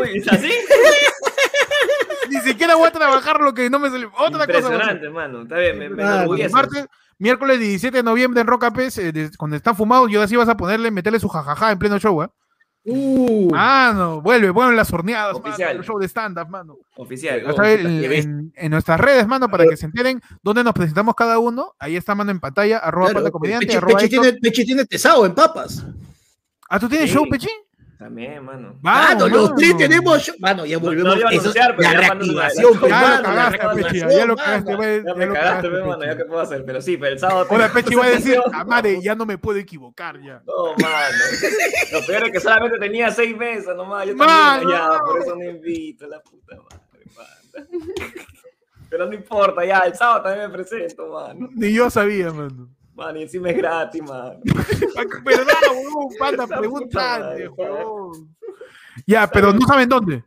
Uy, 0.00 0.18
¿es 0.18 0.28
así? 0.28 0.50
Ni 2.28 2.40
siquiera 2.40 2.74
voy 2.76 2.86
a 2.86 2.90
trabajar 2.92 3.40
lo 3.40 3.52
que 3.52 3.68
no 3.68 3.78
me 3.78 3.90
salió. 3.90 4.10
Otra 4.18 4.46
cosa. 4.46 4.48
voy 4.48 4.54
a 4.54 4.58
hacer. 4.58 4.72
Impresionante, 4.72 5.06
hermano. 5.06 5.42
Está 5.42 5.58
bien, 5.58 5.78
me, 5.78 5.88
me 5.90 6.02
Ah. 6.02 6.26
Martes, 6.50 6.86
miércoles 7.18 7.58
17 7.60 7.98
de 7.98 8.02
noviembre 8.02 8.40
en 8.40 8.46
Rock 8.46 8.64
and 8.64 8.76
Pez, 8.76 8.98
eh, 8.98 9.30
cuando 9.38 9.56
están 9.56 9.76
fumados, 9.76 10.10
yo 10.10 10.22
así 10.22 10.34
vas 10.36 10.48
a 10.48 10.56
ponerle, 10.56 10.90
meterle 10.90 11.20
su 11.20 11.28
jajaja 11.28 11.70
en 11.72 11.78
pleno 11.78 11.98
show, 11.98 12.20
¿ah? 12.22 12.32
Uh, 12.84 13.48
Mano, 13.52 14.20
vuelve, 14.20 14.50
vuelven 14.50 14.74
las 14.74 14.92
horneadas, 14.92 15.34
mano, 15.34 15.46
Oficial. 15.46 15.76
el 15.76 15.84
show 15.84 15.98
de 16.00 16.08
stand-up, 16.08 16.48
mano. 16.48 16.78
Oficial. 16.96 17.42
Puta, 17.42 17.72
en, 17.72 18.04
en- 18.12 18.52
en 18.56 18.70
nuestras 18.72 18.98
redes, 18.98 19.24
mano, 19.28 19.48
para 19.48 19.64
que 19.66 19.76
se 19.76 19.86
enteren 19.86 20.20
dónde 20.42 20.64
nos 20.64 20.72
presentamos 20.74 21.14
cada 21.14 21.38
uno. 21.38 21.74
Ahí 21.78 21.94
está, 21.96 22.14
mano, 22.16 22.32
en 22.32 22.40
pantalla, 22.40 22.78
arroba 22.78 23.06
claro, 23.06 23.14
panda 23.18 23.30
comediante, 23.30 23.66
Pechi, 23.66 23.76
arroba 23.78 23.98
Pechi 23.98 24.08
tiene, 24.08 24.32
Pechi 24.34 24.64
tiene 24.64 24.84
tesado 24.84 25.24
en 25.26 25.34
papas. 25.34 25.86
Ah, 26.68 26.80
¿tú 26.80 26.88
tienes 26.88 27.08
Sí. 27.08 27.14
show, 27.14 27.24
Pechi? 27.30 27.48
También, 28.02 28.44
mano. 28.44 28.76
Mano, 28.82 29.28
los 29.28 29.42
mano. 29.44 29.54
tres 29.56 29.76
tenemos. 29.76 30.22
show. 30.22 30.34
Mano, 30.40 30.66
ya 30.66 30.76
No- 30.76 30.80
volvemos. 30.82 31.04
no 31.20 31.28
a 31.28 31.30
eso- 31.30 31.40
anunciar, 31.40 31.76
pero 31.76 31.90
la 31.92 32.00
reactivación, 32.00 32.72
ya 32.82 32.88
mano, 32.88 33.16
lo 33.16 33.22
la 33.22 33.50
cagaste, 33.50 33.58
Pechi, 33.58 33.80
reactivación, 33.82 34.10
ya 34.10 34.26
lo 34.26 34.36
mano. 34.36 34.36
cagaste. 34.66 35.02
Ya 35.06 35.14
me 35.14 35.26
lo 35.26 35.34
cagaste, 35.34 35.68
mano. 35.68 36.04
Ya 36.04 36.16
que 36.16 36.24
puedo 36.24 36.40
hacer. 36.40 36.64
Pero 36.64 36.80
sí, 36.82 36.96
pero 36.96 37.12
el 37.12 37.18
sábado. 37.18 37.46
Ahora 37.48 37.72
Pechi 37.72 37.94
va 37.94 38.04
a 38.04 38.08
decir. 38.10 38.40
Amare, 38.52 39.00
ya 39.00 39.14
no 39.14 39.24
me 39.26 39.38
puedo 39.38 39.58
equivocar 39.58 40.20
ya. 40.20 40.42
No, 40.46 40.74
mano. 40.82 41.16
Lo 41.92 42.06
peor 42.06 42.24
es 42.26 42.32
que 42.32 42.40
solamente 42.40 42.78
tenía 42.78 43.10
seis 43.10 43.36
mesas 43.36 43.76
nomás. 43.76 44.06
Yo 44.06 44.16
Mano, 44.16 44.60
también, 44.62 44.78
ya, 44.78 44.88
no. 44.88 44.98
por 45.04 45.20
eso 45.20 45.36
no 45.36 45.44
invito, 45.44 46.06
la 46.08 46.20
puta 46.20 46.56
madre, 46.56 47.04
mano. 47.16 47.78
Pero 48.90 49.06
no 49.06 49.14
importa, 49.14 49.64
ya, 49.64 49.78
el 49.80 49.94
sábado 49.94 50.22
también 50.24 50.48
me 50.50 50.52
presento, 50.58 51.08
mano. 51.08 51.48
Ni 51.54 51.72
yo 51.72 51.88
sabía, 51.88 52.30
mano. 52.30 52.68
Mano, 52.94 53.18
y 53.18 53.22
encima 53.22 53.50
es 53.50 53.56
gratis, 53.56 54.02
mano. 54.02 54.38
¿Verdad, 55.24 55.54
huevón? 55.72 56.08
Panda, 56.18 56.46
madre, 56.46 57.48
huevón. 57.48 58.36
Ya, 59.06 59.26
pero 59.26 59.52
no 59.52 59.66
saben 59.66 59.88
dónde. 59.88 60.22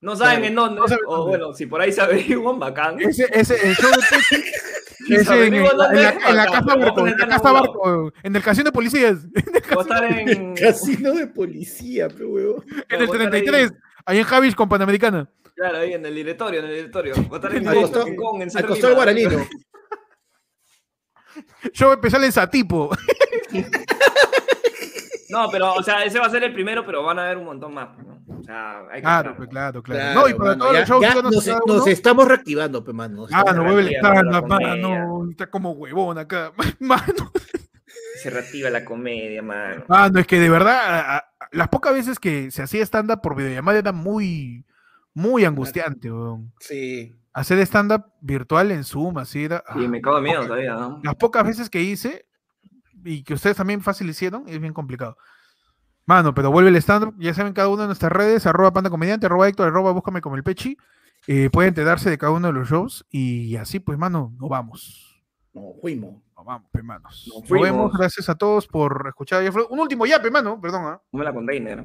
No 0.00 0.14
saben 0.14 0.36
Claro, 0.36 0.46
en 0.48 0.54
dónde. 0.54 0.80
no 0.80 0.88
saben 0.88 1.04
o 1.06 1.16
dónde. 1.16 1.28
bueno, 1.38 1.54
si 1.54 1.66
por 1.66 1.80
ahí 1.80 1.90
se 1.92 2.02
averiguan, 2.02 2.58
bacán. 2.58 3.00
Ese, 3.00 3.26
ese, 3.32 3.54
el 3.66 3.74
show 3.74 3.90
de 3.90 3.96
Pechi 4.10 4.42
Si 5.06 5.14
es 5.16 5.26
se 5.26 5.46
en, 5.46 5.54
en 5.54 5.64
en 5.66 5.76
la- 5.78 5.88
en 6.28 6.36
la 6.36 6.46
casa 6.46 6.62
pero 6.66 6.78
Barco, 6.80 7.06
en 7.06 7.18
la 7.18 7.26
casa 7.28 7.48
en 7.48 7.54
Barco, 7.54 8.12
en 8.22 8.36
el 8.36 8.42
casino 8.42 8.64
de 8.64 8.72
policías, 8.72 9.26
Va 9.76 9.80
a 9.80 9.82
estar 9.82 10.04
en. 10.04 10.54
Casino 10.54 11.12
de 11.12 11.26
policía, 11.26 12.08
pe, 12.08 12.24
weón. 12.24 12.64
en 12.88 13.00
el 13.00 13.06
Vamos 13.08 13.16
a 13.20 13.24
estar 13.24 13.30
33, 13.30 13.72
ahí 14.06 14.18
en 14.18 14.24
Javis 14.24 14.54
con 14.54 14.68
Panamericana. 14.68 15.28
Claro, 15.56 15.78
ahí 15.78 15.92
en 15.92 16.06
el 16.06 16.14
directorio, 16.14 16.60
en 16.60 16.66
el 16.66 16.74
directorio. 16.76 17.14
Va 17.30 17.36
a 17.36 17.40
estar 17.40 17.54
en 17.54 17.68
Al 17.68 17.76
el 17.76 18.16
Kong, 18.16 18.42
en 18.42 18.56
Al 18.56 18.66
costado 18.66 19.04
del 19.04 19.28
Lima. 21.34 21.46
guaralino. 21.50 21.72
Show 21.74 21.92
especial 21.92 22.24
en 22.24 22.32
Satipo. 22.32 22.90
No, 25.30 25.48
pero, 25.50 25.74
o 25.74 25.82
sea, 25.82 26.04
ese 26.04 26.20
va 26.20 26.26
a 26.26 26.30
ser 26.30 26.44
el 26.44 26.52
primero, 26.52 26.84
pero 26.86 27.02
van 27.02 27.18
a 27.18 27.24
haber 27.24 27.38
un 27.38 27.46
montón 27.46 27.74
más. 27.74 27.88
¿no? 27.98 28.22
O 28.38 28.44
sea, 28.44 28.80
hay 28.90 28.96
que 28.96 29.02
Claro, 29.02 29.34
pues, 29.36 29.48
claro, 29.48 29.82
claro. 29.82 30.00
Claro, 30.00 30.20
no, 30.20 30.28
y 30.28 30.34
para 30.34 30.50
mano, 30.50 30.58
todos 30.64 30.72
ya- 30.74 30.80
los 30.80 30.88
shows 30.88 31.02
ya 31.02 31.08
que 31.08 31.14
van 31.16 31.26
a 31.26 31.30
nos, 31.66 31.86
estamos 31.88 32.28
reactivando, 32.28 32.84
pe, 32.84 32.92
mano. 32.92 33.26
Ah, 33.32 33.52
no 33.52 33.64
vuelve 33.64 33.96
el 33.96 34.02
mano. 34.02 35.28
Está 35.30 35.48
como 35.48 35.72
huevón 35.72 36.18
acá. 36.18 36.52
Mano. 36.78 37.32
Se 38.22 38.30
reactiva 38.30 38.70
la 38.70 38.84
comedia, 38.84 39.42
mano. 39.42 39.84
Ah, 39.88 40.08
no, 40.12 40.20
es 40.20 40.26
que 40.26 40.38
de 40.38 40.48
verdad, 40.48 40.78
a- 41.00 41.16
a- 41.16 41.24
las 41.50 41.68
pocas 41.68 41.94
veces 41.94 42.20
que 42.20 42.50
se 42.52 42.62
hacía 42.62 42.82
stand-up 42.84 43.20
por 43.20 43.34
videollamada 43.34 43.78
era 43.78 43.92
muy, 43.92 44.64
muy 45.14 45.44
angustiante, 45.44 46.12
weón. 46.12 46.52
Sí. 46.60 47.12
Hacer 47.34 47.58
stand-up 47.66 48.04
virtual 48.20 48.70
en 48.70 48.84
Zoom, 48.84 49.18
así 49.18 49.44
era. 49.44 49.62
Y 49.76 49.84
ah, 49.84 49.88
me 49.88 50.00
cago 50.00 50.16
de 50.16 50.22
miedo 50.22 50.46
todavía, 50.46 50.74
¿no? 50.74 51.00
Las 51.02 51.16
pocas 51.16 51.44
veces 51.44 51.68
que 51.68 51.82
hice, 51.82 52.26
y 53.04 53.22
que 53.24 53.34
ustedes 53.34 53.56
también 53.56 53.82
fácil 53.82 54.08
hicieron, 54.08 54.44
es 54.46 54.60
bien 54.60 54.72
complicado. 54.72 55.16
Mano, 56.06 56.32
pero 56.34 56.50
vuelve 56.50 56.70
el 56.70 56.76
stand-up, 56.76 57.14
ya 57.18 57.34
saben 57.34 57.52
cada 57.52 57.68
una 57.68 57.82
de 57.82 57.88
nuestras 57.88 58.12
redes, 58.12 58.46
arroba 58.46 58.72
panda 58.72 58.88
comediante, 58.90 59.26
arroba 59.26 59.48
Héctor, 59.48 59.68
arroba 59.68 59.92
búscame 59.92 60.20
como 60.20 60.36
el 60.36 60.42
pechi. 60.44 60.76
eh, 61.26 61.48
pueden 61.50 61.68
enterarse 61.70 62.08
de 62.10 62.18
cada 62.18 62.32
uno 62.32 62.48
de 62.48 62.52
los 62.52 62.68
shows 62.68 63.04
y 63.10 63.56
así 63.56 63.80
pues, 63.80 63.98
mano, 63.98 64.32
nos 64.38 64.48
vamos. 64.50 65.22
No, 65.54 65.72
fuimos. 65.80 66.16
Nos 66.36 66.44
vamos, 66.44 66.68
hermanos. 66.74 67.24
Nos 67.28 67.42
Nos, 67.42 67.50
vemos, 67.50 67.68
fuimos. 67.68 67.92
gracias 67.98 68.28
a 68.28 68.34
todos 68.34 68.66
por 68.66 69.06
escuchar. 69.08 69.42
Ya 69.42 69.50
Un 69.70 69.78
último 69.80 70.04
yape, 70.04 70.30
mano, 70.30 70.60
perdón. 70.60 70.82
¿ah? 70.86 71.00
Come 71.10 71.24
la 71.24 71.32
container. 71.32 71.84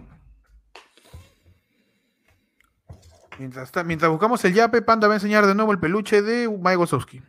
Mientras, 3.40 3.72
mientras 3.86 4.12
buscamos 4.12 4.44
el 4.44 4.54
yape, 4.54 4.82
Panda 4.82 5.08
va 5.08 5.14
a 5.14 5.18
enseñar 5.18 5.48
de 5.48 5.56
nuevo 5.56 5.72
el 5.72 5.80
peluche 5.80 6.22
de 6.22 6.48
Mike 6.48 6.78
Wazowski. 6.78 7.22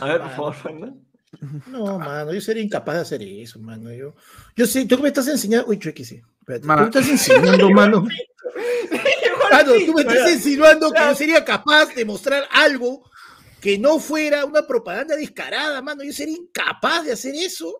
A 0.00 0.04
ver, 0.06 0.20
por 0.20 0.52
favor, 0.52 0.74
¿no? 0.74 0.98
No, 1.68 1.98
mano, 1.98 2.32
yo 2.32 2.40
sería 2.40 2.62
incapaz 2.62 2.96
de 2.96 3.00
hacer 3.02 3.22
eso, 3.22 3.60
mano. 3.60 3.92
Yo, 3.92 4.14
yo 4.56 4.66
sé, 4.66 4.84
tú 4.86 4.98
me 4.98 5.08
estás 5.08 5.28
enseñando. 5.28 5.68
Uy, 5.68 5.78
Chuequi, 5.78 6.04
sí. 6.04 6.20
Espérate, 6.40 6.66
Tú 6.66 6.72
me 6.74 6.84
estás 6.84 7.08
insinuando, 7.08 7.70
mano. 7.70 8.06
Mano, 9.50 9.72
tú 9.86 9.94
me 9.94 10.02
estás 10.02 10.30
insinuando 10.32 10.90
que 10.90 10.98
yo 10.98 11.14
sería 11.14 11.44
capaz 11.44 11.94
de 11.94 12.04
mostrar 12.04 12.44
algo 12.50 13.08
que 13.60 13.78
no 13.78 13.98
fuera 14.00 14.44
una 14.44 14.66
propaganda 14.66 15.14
descarada, 15.14 15.80
mano. 15.80 16.02
Yo 16.02 16.12
sería 16.12 16.36
incapaz 16.36 17.04
de 17.04 17.12
hacer 17.12 17.34
eso. 17.34 17.72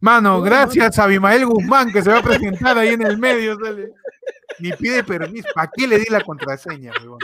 Mano, 0.00 0.36
No, 0.38 0.42
gracias 0.42 0.98
a 0.98 1.04
Abimael 1.04 1.46
Guzmán 1.46 1.90
que 1.92 2.02
se 2.02 2.10
va 2.10 2.18
a 2.18 2.22
presentar 2.22 2.76
ahí 2.78 2.90
en 2.90 3.02
el 3.02 3.18
medio. 3.18 3.58
sale. 3.58 3.92
Ni 4.58 4.72
pide 4.72 5.04
permiso. 5.04 5.48
¿Para 5.54 5.70
qué 5.74 5.86
le 5.86 5.98
di 5.98 6.06
la 6.10 6.20
contraseña, 6.22 6.92
huevón? 7.00 7.18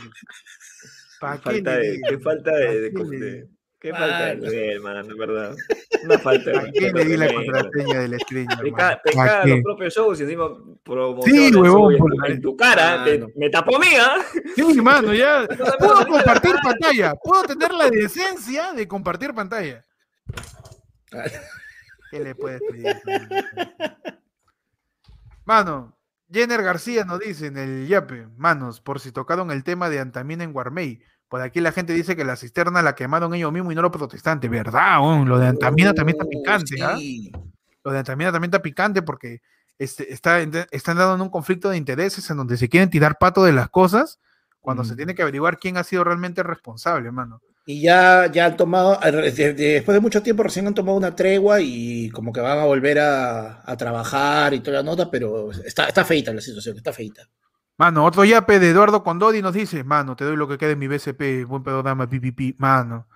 ¿Para 1.21 1.37
qué 1.39 1.43
Falta 1.43 1.77
le 1.79 1.87
de, 1.87 1.93
di? 1.93 2.01
qué 2.09 2.19
falta 2.19 2.51
de, 2.57 2.81
de, 2.81 2.91
¿Para 2.91 3.05
qué 3.05 3.11
le 3.11 3.19
de- 3.25 3.43
di? 3.43 3.49
qué 3.79 3.91
falta 3.93 4.27
de 4.27 4.37
nivel, 4.37 4.81
mano, 4.81 5.17
verdad. 5.17 5.57
Una 6.05 6.19
falta 6.19 6.51
de 6.51 6.57
¿Para 6.57 6.73
qué 6.73 6.93
le 6.93 7.05
di 7.05 7.17
la 7.17 7.33
contraseña 7.35 8.01
de 8.01 8.09
la 8.09 8.17
estrella? 8.17 8.49
Te 8.49 8.55
hermano? 8.55 8.77
ca- 8.77 9.01
te 9.05 9.13
¿Pa' 9.13 9.25
cagan 9.27 9.45
qué? 9.45 9.51
los 9.51 9.61
propios 9.63 9.95
shows 9.95 10.21
y 10.21 10.23
encima 10.25 10.49
promocionan 10.83 11.49
Sí, 11.53 11.55
huevón, 11.57 11.93
en, 11.95 11.99
por 11.99 12.31
en 12.31 12.41
tu 12.41 12.57
cara. 12.57 13.05
te- 13.05 13.19
Mano. 13.19 13.33
me 13.37 13.51
tapó 13.51 13.79
mía. 13.79 14.13
Sí, 14.55 14.81
mano, 14.81 15.13
ya. 15.15 15.47
Puedo 15.79 16.07
compartir 16.07 16.55
pantalla. 16.63 17.15
Puedo 17.15 17.43
tener 17.45 17.73
la 17.73 17.89
decencia 17.91 18.73
de 18.73 18.87
compartir 18.89 19.33
pantalla. 19.35 19.85
¿Qué 22.11 22.21
le 22.21 22.35
puedes 22.35 22.61
pedir? 22.71 22.97
Mano, 25.45 25.96
Jenner 26.31 26.63
García 26.63 27.05
nos 27.05 27.21
dice 27.21 27.47
en 27.47 27.57
el 27.57 27.87
Yape, 27.87 28.29
manos, 28.37 28.81
por 28.81 29.01
si 29.01 29.13
tocaron 29.13 29.51
el 29.51 29.63
tema 29.65 29.89
de 29.89 30.01
Antamina 30.01 30.45
en 30.45 30.53
Guarmey. 30.53 31.01
Por 31.29 31.41
aquí 31.41 31.61
la 31.61 31.73
gente 31.73 31.93
dice 31.93 32.15
que 32.17 32.25
la 32.25 32.37
cisterna 32.37 32.83
la 32.83 32.95
quemaron 32.95 33.35
ellos 33.35 33.53
mismos 33.53 33.73
y 33.73 33.77
no 33.77 33.83
los 33.83 33.91
protestantes. 33.93 34.51
¿Verdad? 34.51 35.01
weón? 35.01 35.29
Lo 35.29 35.39
de 35.39 35.47
Antamina 35.49 35.93
también 35.93 36.17
está 36.19 36.25
Oh, 36.27 36.31
picante, 36.31 36.83
¿ah? 36.83 36.97
sí. 36.97 37.33
Lo 37.85 37.93
de 37.93 37.99
Antamina 37.99 38.33
también 38.33 38.49
está 38.49 38.63
picante 38.63 39.03
porque 39.03 39.41
este, 39.79 40.13
está, 40.13 40.41
están 40.41 40.97
dando 40.97 41.15
en 41.15 41.21
un 41.21 41.29
conflicto 41.31 41.69
de 41.71 41.77
intereses 41.77 42.29
en 42.31 42.37
donde 42.37 42.57
se 42.57 42.69
quieren 42.69 42.91
tirar 42.91 43.19
pato 43.19 43.45
de 43.45 43.53
las 43.53 43.69
cosas 43.71 44.19
cuando 44.61 44.83
se 44.85 44.95
Mm. 44.95 44.97
tiene 44.97 45.15
que 45.15 45.23
averiguar 45.23 45.59
quién 45.59 45.77
ha 45.77 45.85
sido 45.85 46.03
realmente 46.03 46.43
responsable, 46.43 47.07
hermano. 47.07 47.41
Y 47.69 47.81
ya, 47.83 48.31
ya 48.33 48.47
han 48.47 48.57
tomado, 48.57 48.97
de- 49.03 49.33
de- 49.33 49.55
después 49.55 49.95
de 49.95 50.01
mucho 50.01 50.23
tiempo, 50.23 50.45
recién 50.45 50.69
han 50.69 50.75
tomado 50.75 50.97
una 50.97 51.17
tregua 51.17 51.61
y 51.61 52.09
como 52.11 52.33
que 52.33 52.41
van 52.41 52.59
a 52.61 52.65
volver 52.65 53.01
a, 53.01 53.61
a 53.69 53.77
trabajar 53.77 54.55
y 54.55 54.61
toda 54.61 54.77
la 54.79 54.83
nota, 54.85 55.11
pero 55.11 55.51
está, 55.51 55.89
está 55.89 56.05
feita 56.05 56.33
la 56.33 56.41
situación, 56.41 56.77
está 56.77 56.93
feita. 56.93 57.23
Mano, 57.77 58.05
otro 58.05 58.25
yape 58.25 58.61
de 58.61 58.71
Eduardo 58.71 59.03
Condodi 59.03 59.43
nos 59.43 59.53
dice, 59.53 59.83
mano, 59.83 60.15
te 60.15 60.25
doy 60.25 60.37
lo 60.37 60.47
que 60.47 60.57
quede 60.59 60.73
en 60.73 60.79
mi 60.79 60.87
BCP, 60.87 61.45
buen 61.47 61.65
pedo 61.65 61.83
dama, 61.83 62.09
pipipi, 62.09 62.55
mano. 62.59 63.09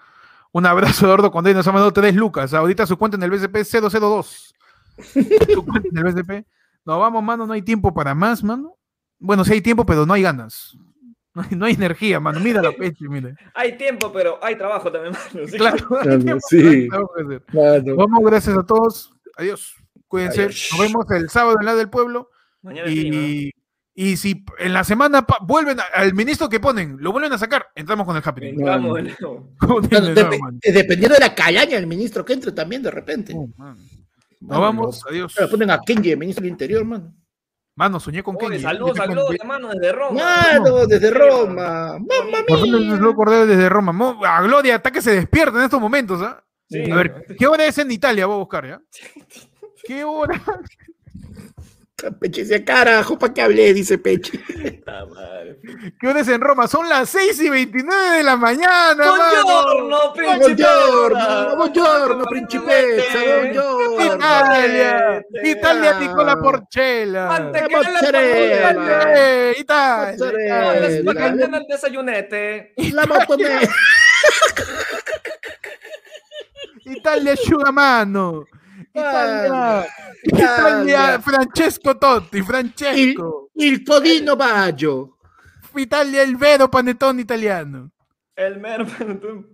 Un 0.52 0.66
abrazo, 0.66 1.06
Eduardo 1.06 1.30
Condodi, 1.30 1.54
nos 1.54 1.66
ha 1.68 1.72
mandado 1.72 1.92
tres 1.92 2.14
lucas. 2.16 2.52
Ahorita 2.52 2.86
su 2.86 2.96
cuenta 2.98 3.16
en 3.16 3.22
el 3.22 3.30
BCP 3.30 3.54
es 3.56 3.70
002. 3.70 4.54
su 5.54 5.64
cuenta 5.64 5.88
en 5.90 5.96
el 5.96 6.04
BCP. 6.12 6.46
No, 6.84 6.98
vamos, 6.98 7.22
mano, 7.22 7.46
no 7.46 7.52
hay 7.52 7.62
tiempo 7.62 7.94
para 7.94 8.16
más, 8.16 8.42
mano. 8.42 8.76
Bueno, 9.20 9.44
sí 9.44 9.52
hay 9.52 9.60
tiempo, 9.60 9.86
pero 9.86 10.04
no 10.06 10.12
hay 10.12 10.22
ganas. 10.22 10.76
No 11.34 11.42
hay, 11.42 11.56
no 11.56 11.66
hay 11.66 11.74
energía, 11.74 12.18
mano. 12.18 12.40
Mira 12.40 12.60
la 12.60 12.72
pecha, 12.72 13.04
mire. 13.08 13.36
Hay 13.54 13.78
tiempo, 13.78 14.12
pero 14.12 14.40
hay 14.42 14.58
trabajo 14.58 14.90
también, 14.90 15.14
mano. 15.14 15.46
¿sí? 15.48 15.56
Claro, 15.56 15.76
hay 16.00 16.02
Claro, 16.02 16.18
tiempo, 16.24 16.46
sí. 16.48 16.56
pero 16.58 16.70
hay 16.72 16.88
trabajo 16.88 17.12
que 17.14 17.22
hacer. 17.22 17.42
Mano. 17.84 17.96
Vamos, 17.96 18.20
gracias 18.30 18.58
a 18.58 18.66
todos. 18.66 19.14
Adiós. 19.36 19.74
Cuídense. 20.08 20.42
Adiós. 20.42 20.68
Nos 20.72 20.80
vemos 20.80 21.06
el 21.12 21.30
sábado 21.30 21.56
en 21.60 21.66
la 21.66 21.74
del 21.76 21.88
pueblo. 21.88 22.30
Mañana. 22.62 22.90
Y, 22.90 23.52
y 23.94 24.16
si 24.16 24.44
en 24.58 24.72
la 24.72 24.82
semana 24.82 25.24
vuelven 25.46 25.78
a- 25.78 25.84
al 25.94 26.14
ministro 26.14 26.48
que 26.48 26.58
ponen, 26.58 26.96
lo 26.98 27.12
vuelven 27.12 27.32
a 27.32 27.38
sacar, 27.38 27.66
entramos 27.76 28.06
con 28.06 28.16
el 28.16 28.22
de 28.22 28.28
dep- 30.24 30.58
eh, 30.62 30.72
dependiendo 30.72 31.14
de 31.14 31.20
la 31.20 31.34
calaña 31.34 31.76
del 31.76 31.86
ministro 31.86 32.24
que 32.24 32.32
entre 32.32 32.50
también 32.52 32.82
de 32.82 32.90
repente. 32.90 33.34
Oh. 33.36 33.48
Nos 34.40 34.60
vamos, 34.60 35.04
adiós. 35.08 35.34
lo 35.38 35.50
ponen 35.50 35.70
a 35.70 35.80
Kenji, 35.80 36.12
el 36.12 36.18
ministro 36.18 36.42
del 36.42 36.50
Interior, 36.52 36.84
mano. 36.84 37.14
Mano, 37.76 37.98
soñé 38.00 38.22
con 38.22 38.36
Kenji. 38.36 38.60
saludos 38.60 38.96
Yo 38.96 39.02
a 39.02 39.06
conté- 39.06 39.36
hermano, 39.40 39.68
desde 39.70 39.92
Roma. 39.92 40.20
Mano, 40.22 40.86
desde 40.86 41.10
Roma. 41.10 41.98
Mamma 41.98 42.38
Por 42.46 42.62
fin 42.62 42.72
mía. 42.72 43.10
acordé 43.10 43.46
desde 43.46 43.68
Roma. 43.68 44.14
A 44.26 44.42
Gloria, 44.42 44.76
hasta 44.76 44.90
que 44.90 45.00
se 45.00 45.12
despierta 45.12 45.58
en 45.58 45.64
estos 45.64 45.80
momentos, 45.80 46.20
¿ah? 46.20 46.44
Sí. 46.68 46.90
A 46.90 46.94
ver, 46.96 47.24
¿qué 47.38 47.46
hora 47.46 47.64
es 47.66 47.78
en 47.78 47.90
Italia? 47.90 48.26
Voy 48.26 48.36
a 48.36 48.38
buscar, 48.38 48.66
¿ya? 48.66 48.80
¿Qué 49.84 50.04
hora? 50.04 50.40
Peche 52.18 52.42
dice, 52.42 52.64
carajo, 52.64 53.18
¿para 53.18 53.34
qué 53.34 53.42
hablé? 53.42 53.74
Dice 53.74 53.98
Peche. 53.98 54.40
¿Qué 56.00 56.08
hora 56.08 56.20
es 56.20 56.28
en 56.28 56.40
Roma? 56.40 56.66
Son 56.66 56.88
las 56.88 57.10
6 57.10 57.40
y 57.40 57.50
29 57.50 58.16
de 58.16 58.22
la 58.22 58.36
mañana. 58.36 58.94
Buongiorno, 58.94 60.12
Buongiorno, 60.38 61.56
buongiorno, 61.56 62.24
principessa, 62.24 63.18
buongiorno. 63.18 64.14
Italia, 64.14 65.22
Italia 65.44 65.98
Porcella. 66.40 67.50
Mozzarella. 67.70 69.52
Italia. 69.56 70.16
Spaghetti 71.00 71.38
la- 71.38 71.46
nel 71.46 71.66
desayunete. 71.68 72.72
La. 72.92 73.04
Italia 76.84 77.32
asciugamano. 77.32 78.46
Italia, 78.92 79.84
Italia. 80.22 81.04
Italia 81.04 81.20
Francesco 81.20 81.96
Totti, 81.96 82.38
Il, 82.38 82.44
Francesco. 82.44 83.50
il 83.54 83.82
codino 83.82 84.36
baggio. 84.36 85.16
Italia 85.74 86.22
il 86.22 86.36
vero 86.36 86.68
panettone 86.68 87.20
italiano. 87.20 87.90
El 88.34 88.58
mero, 88.58 88.86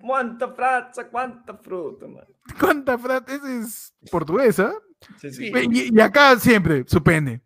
cuánta 0.00 0.52
frazza, 0.54 1.08
cuánta 1.08 1.56
fruta, 1.56 2.06
man. 2.06 2.24
¿Cuánta 2.58 2.96
frase? 2.96 3.34
Ese 3.34 3.58
es 3.60 3.92
portuguesa. 4.10 4.72
Sí, 5.18 5.30
sí. 5.32 5.52
Y, 5.54 5.94
y 5.94 6.00
acá 6.00 6.38
siempre, 6.38 6.84
su 6.86 7.02
pene. 7.02 7.42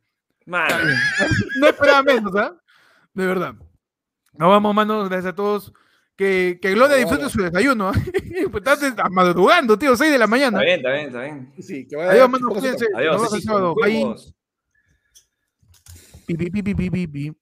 Mano, 0.46 0.74
No 1.60 1.66
esperaba 1.68 2.02
menos, 2.02 2.34
¿ah? 2.36 2.54
De 3.14 3.26
verdad. 3.26 3.54
Nos 4.34 4.48
vamos, 4.48 4.74
manos. 4.74 5.08
Gracias 5.08 5.32
a 5.32 5.34
todos. 5.34 5.72
Que, 6.20 6.58
que 6.60 6.72
Gloria 6.74 6.96
disfrute 6.96 7.30
su 7.30 7.40
desayuno. 7.40 7.88
¿ah? 7.88 7.92
Pues 8.50 8.62
estás 8.66 9.10
madrugando, 9.10 9.78
tío, 9.78 9.96
6 9.96 10.12
de 10.12 10.18
la 10.18 10.26
está 10.26 10.30
mañana. 10.30 10.60
bien, 10.60 10.76
está 10.76 10.92
bien, 10.92 11.06
está 11.06 11.22
bien. 11.22 11.52
Sí, 11.58 11.86
que 11.88 11.96
vaya- 11.96 12.10
Adiós, 12.10 12.30
se 12.30 12.60
Cuídense. 12.60 12.86
Adiós. 12.94 13.12
Nos 13.14 13.22
vemos 13.22 13.34
el 13.36 13.42
sábado. 13.42 13.74
Bye. 13.74 14.14
Pi, 16.26 16.34
pi, 16.36 16.50
pi, 16.50 16.74
pi, 16.74 16.90
pi, 16.90 17.06
pi. 17.06 17.32